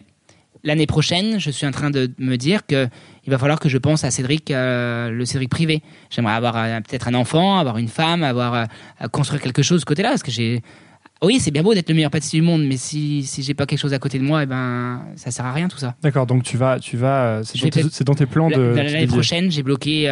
L'année 0.65 0.87
prochaine, 0.87 1.39
je 1.39 1.51
suis 1.51 1.65
en 1.67 1.71
train 1.71 1.91
de 1.91 2.11
me 2.17 2.35
dire 2.37 2.65
que 2.65 2.87
il 3.25 3.31
va 3.31 3.37
falloir 3.37 3.59
que 3.59 3.69
je 3.69 3.77
pense 3.77 4.03
à 4.03 4.09
Cédric, 4.11 4.49
euh, 4.51 5.09
le 5.11 5.23
Cédric 5.23 5.49
privé. 5.49 5.81
J'aimerais 6.09 6.33
avoir 6.33 6.57
euh, 6.57 6.79
peut-être 6.81 7.07
un 7.07 7.13
enfant, 7.13 7.59
avoir 7.59 7.77
une 7.77 7.87
femme, 7.87 8.23
avoir 8.23 8.53
euh, 8.55 8.65
construire 9.11 9.41
quelque 9.41 9.61
chose 9.61 9.77
de 9.77 9.81
ce 9.81 9.85
côté-là, 9.85 10.09
parce 10.09 10.23
que 10.23 10.31
j'ai. 10.31 10.61
Oui, 11.21 11.39
c'est 11.39 11.49
bien 11.51 11.63
beau 11.63 11.73
d'être 11.73 11.87
le 11.89 11.95
meilleur 11.95 12.11
pâtissier 12.11 12.41
du 12.41 12.45
monde, 12.45 12.65
mais 12.65 12.75
si 12.77 13.23
si 13.23 13.41
j'ai 13.41 13.53
pas 13.53 13.65
quelque 13.65 13.79
chose 13.79 13.93
à 13.93 13.99
côté 13.99 14.19
de 14.19 14.23
moi, 14.23 14.43
eh 14.43 14.45
ben 14.45 15.01
ça 15.15 15.31
sert 15.31 15.45
à 15.45 15.53
rien 15.53 15.67
tout 15.69 15.77
ça. 15.77 15.95
D'accord, 16.03 16.25
donc 16.25 16.43
tu 16.43 16.57
vas, 16.57 16.77
tu 16.79 16.97
vas, 16.97 17.41
c'est 17.43 17.57
dans, 17.61 17.69
tes- 17.69 18.03
dans 18.03 18.25
plans 18.27 18.49
de. 18.49 18.55
La- 18.55 18.83
de 18.83 18.91
L'année 18.91 19.07
prochaine, 19.07 19.49
j'ai 19.51 19.63
bloqué 19.63 20.07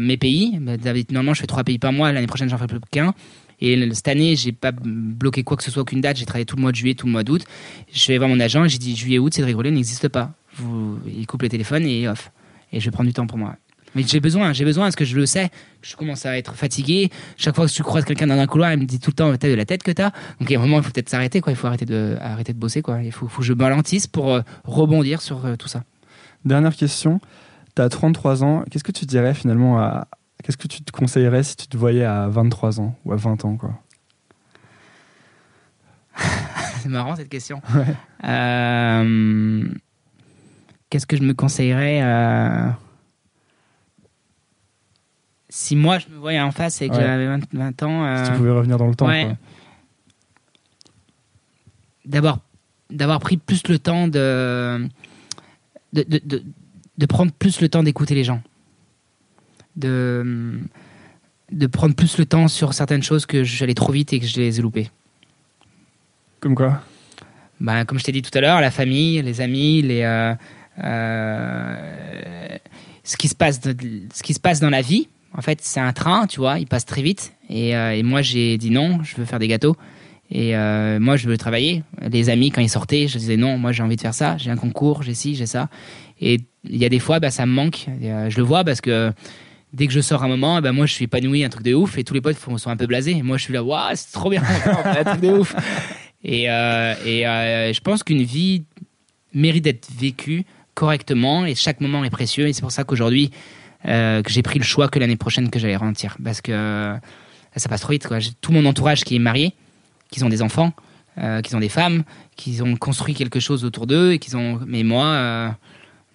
mes 0.00 0.16
pays. 0.16 0.58
Bah, 0.60 0.72
Normalement, 1.10 1.34
je 1.34 1.40
fais 1.42 1.46
trois 1.46 1.64
pays 1.64 1.78
par 1.78 1.92
mois. 1.92 2.10
L'année 2.12 2.26
prochaine, 2.26 2.48
j'en 2.48 2.56
ferai 2.56 2.66
plus 2.66 2.80
qu'un. 2.90 3.14
Et 3.64 3.94
cette 3.94 4.08
année, 4.08 4.34
j'ai 4.34 4.50
pas 4.50 4.72
bloqué 4.72 5.44
quoi 5.44 5.56
que 5.56 5.62
ce 5.62 5.70
soit, 5.70 5.82
aucune 5.82 6.00
date. 6.00 6.16
J'ai 6.16 6.26
travaillé 6.26 6.44
tout 6.44 6.56
le 6.56 6.62
mois 6.62 6.72
de 6.72 6.76
juillet, 6.76 6.94
tout 6.94 7.06
le 7.06 7.12
mois 7.12 7.22
d'août. 7.22 7.44
Je 7.92 8.08
vais 8.08 8.18
voir 8.18 8.28
mon 8.28 8.40
agent 8.40 8.64
et 8.64 8.68
j'ai 8.68 8.78
dit 8.78 8.96
juillet-août, 8.96 9.32
Cédric 9.32 9.54
Rollet 9.54 9.70
n'existe 9.70 10.08
pas. 10.08 10.32
Il 11.06 11.24
coupe 11.28 11.42
le 11.42 11.48
téléphone 11.48 11.86
et 11.86 12.08
off. 12.08 12.32
Et 12.72 12.80
je 12.80 12.90
prendre 12.90 13.06
du 13.06 13.14
temps 13.14 13.28
pour 13.28 13.38
moi. 13.38 13.54
Mais 13.94 14.02
j'ai 14.04 14.18
besoin, 14.18 14.52
j'ai 14.52 14.64
besoin 14.64 14.86
parce 14.86 14.96
que 14.96 15.04
je 15.04 15.14
le 15.16 15.26
sais. 15.26 15.50
Je 15.80 15.94
commence 15.94 16.26
à 16.26 16.36
être 16.36 16.54
fatigué. 16.56 17.10
Chaque 17.36 17.54
fois 17.54 17.66
que 17.66 17.72
tu 17.72 17.84
croises 17.84 18.04
quelqu'un 18.04 18.26
dans 18.26 18.38
un 18.38 18.46
couloir, 18.48 18.72
il 18.72 18.80
me 18.80 18.84
dit 18.84 18.98
tout 18.98 19.10
le 19.10 19.14
temps, 19.14 19.36
t'as 19.36 19.48
de 19.48 19.54
la 19.54 19.64
tête 19.64 19.84
que 19.84 19.92
t'as. 19.92 20.10
Donc 20.40 20.50
il 20.50 20.52
y 20.52 20.56
a 20.56 20.58
un 20.58 20.62
moment, 20.62 20.78
il 20.78 20.82
faut 20.82 20.90
peut-être 20.90 21.10
s'arrêter. 21.10 21.40
Il 21.46 21.54
faut 21.54 21.66
arrêter 21.68 21.84
de, 21.84 22.16
arrêter 22.20 22.52
de 22.52 22.58
bosser. 22.58 22.82
Il 23.04 23.12
faut, 23.12 23.26
que 23.26 23.42
je 23.42 23.52
balantisse 23.52 24.08
pour 24.08 24.32
euh, 24.32 24.40
rebondir 24.64 25.22
sur 25.22 25.46
euh, 25.46 25.54
tout 25.54 25.68
ça. 25.68 25.84
Dernière 26.44 26.74
question. 26.74 27.20
Tu 27.76 27.82
as 27.82 27.88
33 27.88 28.42
ans. 28.42 28.64
Qu'est-ce 28.70 28.84
que 28.84 28.92
tu 28.92 29.06
dirais 29.06 29.34
finalement 29.34 29.78
à. 29.78 30.08
Qu'est-ce 30.42 30.56
que 30.56 30.66
tu 30.68 30.82
te 30.82 30.90
conseillerais 30.92 31.42
si 31.42 31.56
tu 31.56 31.66
te 31.68 31.76
voyais 31.76 32.04
à 32.04 32.26
23 32.28 32.80
ans 32.80 32.96
ou 33.04 33.12
à 33.12 33.16
20 33.16 33.44
ans 33.44 33.56
quoi? 33.56 33.74
C'est 36.82 36.88
marrant 36.88 37.16
cette 37.16 37.28
question. 37.28 37.60
Ouais. 37.74 37.94
Euh, 38.28 39.64
Qu'est-ce 40.90 41.06
que 41.06 41.16
je 41.16 41.22
me 41.22 41.32
conseillerais 41.32 42.00
euh, 42.02 42.68
Si 45.48 45.74
moi 45.76 45.98
je 45.98 46.08
me 46.08 46.16
voyais 46.18 46.40
en 46.40 46.50
face 46.50 46.82
et 46.82 46.88
que 46.88 46.94
Ouais. 46.94 47.00
j'avais 47.02 47.26
20, 47.26 47.40
20 47.52 47.82
ans, 47.82 48.16
Si 48.16 48.22
euh, 48.22 48.32
tu 48.32 48.36
pouvais 48.38 48.50
revenir 48.50 48.76
dans 48.78 48.88
le 48.88 48.94
temps. 48.94 49.06
ouais. 49.06 49.34
d'avoir 52.04 52.40
d'avoir 52.90 53.20
pris 53.20 53.36
plus 53.38 53.66
le 53.68 53.78
temps 53.78 54.06
de 54.08 54.86
de, 55.92 56.02
de, 56.02 56.20
de- 56.24 56.42
de 56.98 57.06
prendre 57.06 57.32
plus 57.32 57.60
le 57.60 57.68
temps 57.68 57.82
d'écouter 57.82 58.14
les 58.14 58.24
gens, 58.24 58.42
de 59.76 60.58
de 61.50 61.66
prendre 61.66 61.94
plus 61.94 62.16
le 62.16 62.24
temps 62.24 62.48
sur 62.48 62.72
certaines 62.72 63.02
choses 63.02 63.26
que 63.26 63.44
j'allais 63.44 63.74
trop 63.74 63.92
vite 63.92 64.12
et 64.14 64.20
que 64.20 64.26
je 64.26 64.40
les 64.40 64.58
ai 64.58 64.62
loupées. 64.62 64.88
Comme 66.40 66.54
quoi? 66.54 66.80
Ben, 67.60 67.84
comme 67.84 67.98
je 67.98 68.04
t'ai 68.04 68.12
dit 68.12 68.22
tout 68.22 68.36
à 68.36 68.40
l'heure, 68.40 68.60
la 68.60 68.70
famille, 68.70 69.20
les 69.20 69.40
amis, 69.42 69.82
les, 69.82 70.00
euh, 70.02 70.34
euh, 70.82 72.56
ce, 73.04 73.16
qui 73.16 73.28
se 73.28 73.34
passe 73.34 73.60
de- 73.60 73.76
ce 74.12 74.22
qui 74.22 74.34
se 74.34 74.40
passe 74.40 74.60
dans 74.60 74.70
la 74.70 74.80
vie, 74.82 75.08
en 75.36 75.42
fait, 75.42 75.58
c'est 75.62 75.80
un 75.80 75.92
train, 75.92 76.26
tu 76.26 76.40
vois, 76.40 76.58
il 76.58 76.66
passe 76.66 76.84
très 76.84 77.02
vite. 77.02 77.34
Et, 77.48 77.76
euh, 77.76 77.94
et 77.94 78.02
moi, 78.02 78.22
j'ai 78.22 78.58
dit 78.58 78.70
non, 78.70 79.02
je 79.02 79.16
veux 79.16 79.24
faire 79.24 79.38
des 79.38 79.48
gâteaux. 79.48 79.76
Et 80.30 80.56
euh, 80.56 80.98
moi, 80.98 81.16
je 81.16 81.28
veux 81.28 81.36
travailler. 81.36 81.82
Les 82.10 82.30
amis, 82.30 82.50
quand 82.50 82.62
ils 82.62 82.70
sortaient, 82.70 83.06
je 83.08 83.18
disais 83.18 83.36
non, 83.36 83.58
moi, 83.58 83.72
j'ai 83.72 83.82
envie 83.82 83.96
de 83.96 84.00
faire 84.00 84.14
ça. 84.14 84.38
J'ai 84.38 84.50
un 84.50 84.56
concours, 84.56 85.02
j'ai 85.02 85.14
ci, 85.14 85.34
j'ai 85.34 85.46
ça. 85.46 85.68
Et 86.20 86.40
il 86.64 86.76
y 86.76 86.84
a 86.84 86.88
des 86.88 86.98
fois, 86.98 87.20
bah, 87.20 87.30
ça 87.30 87.44
me 87.44 87.52
manque. 87.52 87.86
Et, 88.00 88.10
euh, 88.10 88.30
je 88.30 88.38
le 88.38 88.42
vois 88.42 88.64
parce 88.64 88.80
que 88.80 89.12
dès 89.72 89.86
que 89.86 89.92
je 89.92 90.00
sors 90.00 90.22
un 90.22 90.28
moment, 90.28 90.58
eh 90.58 90.60
ben 90.60 90.72
moi, 90.72 90.86
je 90.86 90.92
suis 90.92 91.04
épanoui, 91.04 91.44
un 91.44 91.48
truc 91.48 91.64
de 91.64 91.74
ouf. 91.74 91.98
Et 91.98 92.04
tous 92.04 92.14
les 92.14 92.20
potes 92.20 92.36
sont 92.38 92.70
un 92.70 92.76
peu 92.76 92.86
blasés. 92.86 93.12
Et 93.12 93.22
moi, 93.22 93.36
je 93.38 93.44
suis 93.44 93.52
là, 93.52 93.62
waouh, 93.62 93.92
c'est 93.94 94.12
trop 94.12 94.30
bien, 94.30 94.42
un 94.84 95.04
truc 95.04 95.20
de 95.20 95.28
ouf. 95.28 95.54
Et, 96.24 96.48
euh, 96.48 96.94
euh, 97.06 97.72
je 97.72 97.80
pense 97.80 98.02
qu'une 98.02 98.22
vie 98.22 98.64
mérite 99.34 99.64
d'être 99.64 99.88
vécue 99.98 100.44
correctement 100.74 101.44
et 101.44 101.54
chaque 101.54 101.80
moment 101.80 102.04
est 102.04 102.10
précieux. 102.10 102.48
Et 102.48 102.52
c'est 102.52 102.60
pour 102.60 102.72
ça 102.72 102.84
qu'aujourd'hui, 102.84 103.30
euh, 103.86 104.22
que 104.22 104.30
j'ai 104.30 104.42
pris 104.42 104.58
le 104.58 104.64
choix 104.64 104.88
que 104.88 104.98
l'année 104.98 105.16
prochaine 105.16 105.50
que 105.50 105.58
j'allais 105.58 105.76
ralentir. 105.76 106.16
Parce 106.22 106.40
que 106.40 106.94
ça 107.56 107.68
passe 107.68 107.80
trop 107.80 107.92
vite. 107.92 108.06
J'ai 108.18 108.30
tout 108.40 108.52
mon 108.52 108.64
entourage 108.66 109.04
qui 109.04 109.16
est 109.16 109.20
marié, 109.20 109.54
qui 110.10 110.22
ont 110.22 110.28
des 110.28 110.42
enfants, 110.42 110.72
qui 111.42 111.54
ont 111.54 111.60
des 111.60 111.68
femmes, 111.68 112.04
qui 112.36 112.62
ont 112.62 112.76
construit 112.76 113.14
quelque 113.14 113.40
chose 113.40 113.64
autour 113.64 113.86
d'eux. 113.86 114.12
et 114.12 114.18
qui 114.18 114.34
ont... 114.36 114.60
Mais 114.66 114.82
moi, 114.82 115.56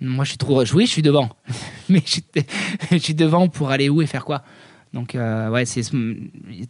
moi, 0.01 0.23
je 0.25 0.29
suis 0.29 0.37
trop. 0.37 0.63
Oui, 0.73 0.85
je 0.85 0.91
suis 0.91 1.01
devant. 1.01 1.29
Mais 1.89 2.01
je 2.05 2.11
suis, 2.11 2.23
je 2.91 2.97
suis 2.97 3.13
devant 3.15 3.47
pour 3.47 3.71
aller 3.71 3.89
où 3.89 4.01
et 4.01 4.05
faire 4.07 4.25
quoi. 4.25 4.43
Donc, 4.93 5.15
euh, 5.15 5.49
ouais, 5.49 5.65
c'est 5.65 5.81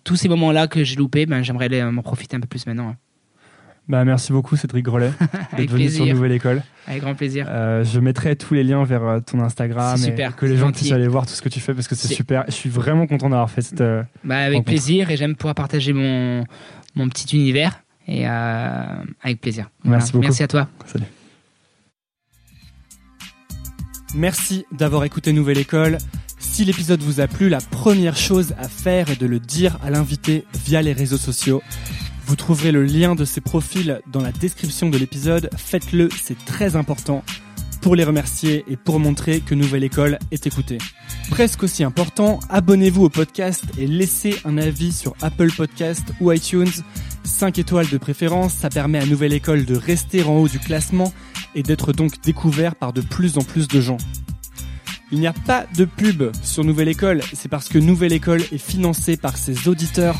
tous 0.03 0.15
ces 0.15 0.27
moments-là 0.27 0.67
que 0.67 0.83
j'ai 0.83 0.95
loupés, 0.95 1.25
ben, 1.25 1.43
j'aimerais 1.43 1.91
m'en 1.91 2.01
profiter 2.01 2.35
un 2.35 2.39
peu 2.39 2.47
plus 2.47 2.65
maintenant. 2.65 2.89
hein. 2.89 2.95
Bah, 3.87 4.03
merci 4.03 4.33
beaucoup, 4.33 4.57
Cédric 4.57 4.83
Grelet, 4.83 5.11
Avec 5.53 5.55
d'être 5.57 5.71
venu 5.71 5.89
sur. 5.89 6.05
Nouvelle 6.05 6.33
École. 6.33 6.61
Avec 6.87 7.01
grand 7.01 7.15
plaisir. 7.15 7.45
Euh, 7.49 7.85
je 7.85 7.99
mettrai 8.01 8.35
tous 8.35 8.53
les 8.53 8.63
liens 8.65 8.83
vers 8.83 9.03
euh, 9.03 9.19
ton 9.21 9.39
Instagram 9.39 9.95
et 9.97 10.01
super, 10.03 10.35
que 10.35 10.45
les 10.45 10.57
gens 10.57 10.71
puissent 10.73 10.91
aller 10.91 11.07
voir 11.07 11.25
tout 11.25 11.33
ce 11.33 11.41
que 11.41 11.47
tu 11.47 11.61
fais 11.61 11.73
parce 11.73 11.87
que 11.87 11.95
c'est 11.95 12.13
super. 12.13 12.43
Je 12.47 12.53
suis 12.53 12.69
vraiment 12.69 13.07
content 13.07 13.29
d'avoir 13.29 13.49
fait 13.49 13.61
cette. 13.61 13.79
euh, 13.79 14.03
Bah, 14.25 14.39
avec 14.39 14.55
rencontre. 14.55 14.65
plaisir 14.71 15.09
et 15.09 15.15
j'aime 15.15 15.35
pouvoir 15.37 15.55
partager 15.55 15.93
mon, 15.93 16.43
mon 16.95 17.07
petit 17.07 17.33
univers 17.37 17.81
et 18.09 18.27
euh, 18.27 18.83
avec 19.21 19.39
plaisir. 19.39 19.69
Merci 19.85 20.11
beaucoup. 20.11 20.23
Merci 20.23 20.43
à 20.43 20.47
toi. 20.49 20.67
Salut. 20.85 21.05
Merci 24.15 24.65
d'avoir 24.71 25.03
écouté 25.03 25.33
Nouvelle 25.33 25.57
École. 25.57 25.97
Si 26.39 26.63
l'épisode 26.65 27.01
vous 27.01 27.19
a 27.19 27.27
plu, 27.27 27.49
la 27.49 27.59
première 27.59 28.15
chose 28.15 28.53
à 28.57 28.67
faire 28.67 29.09
est 29.09 29.19
de 29.19 29.25
le 29.25 29.39
dire 29.39 29.77
à 29.83 29.89
l'invité 29.89 30.45
via 30.65 30.81
les 30.81 30.93
réseaux 30.93 31.17
sociaux. 31.17 31.61
Vous 32.25 32.35
trouverez 32.35 32.71
le 32.71 32.83
lien 32.83 33.15
de 33.15 33.25
ses 33.25 33.41
profils 33.41 34.01
dans 34.11 34.21
la 34.21 34.31
description 34.31 34.89
de 34.89 34.97
l'épisode. 34.97 35.49
Faites-le, 35.57 36.09
c'est 36.21 36.37
très 36.45 36.75
important 36.75 37.23
pour 37.81 37.95
les 37.95 38.03
remercier 38.03 38.63
et 38.67 38.75
pour 38.75 38.99
montrer 38.99 39.39
que 39.41 39.55
Nouvelle 39.55 39.83
École 39.83 40.19
est 40.31 40.47
écoutée. 40.47 40.77
Presque 41.29 41.63
aussi 41.63 41.83
important, 41.83 42.39
abonnez-vous 42.49 43.05
au 43.05 43.09
podcast 43.09 43.63
et 43.77 43.87
laissez 43.87 44.35
un 44.45 44.57
avis 44.57 44.91
sur 44.91 45.15
Apple 45.21 45.51
Podcast 45.51 46.03
ou 46.21 46.31
iTunes. 46.31 46.71
5 47.23 47.59
étoiles 47.59 47.89
de 47.89 47.97
préférence, 47.97 48.53
ça 48.53 48.69
permet 48.69 48.99
à 48.99 49.05
Nouvelle 49.05 49.33
École 49.33 49.65
de 49.65 49.75
rester 49.75 50.23
en 50.23 50.37
haut 50.37 50.47
du 50.47 50.59
classement 50.59 51.13
et 51.55 51.63
d'être 51.63 51.93
donc 51.93 52.21
découvert 52.21 52.75
par 52.75 52.93
de 52.93 53.01
plus 53.01 53.37
en 53.37 53.41
plus 53.41 53.67
de 53.67 53.81
gens. 53.81 53.97
Il 55.11 55.19
n'y 55.19 55.27
a 55.27 55.33
pas 55.33 55.65
de 55.75 55.85
pub 55.85 56.23
sur 56.43 56.63
Nouvelle 56.63 56.89
École, 56.89 57.21
c'est 57.33 57.49
parce 57.49 57.69
que 57.69 57.77
Nouvelle 57.77 58.13
École 58.13 58.41
est 58.51 58.57
financée 58.57 59.15
par 59.15 59.37
ses 59.37 59.67
auditeurs 59.67 60.19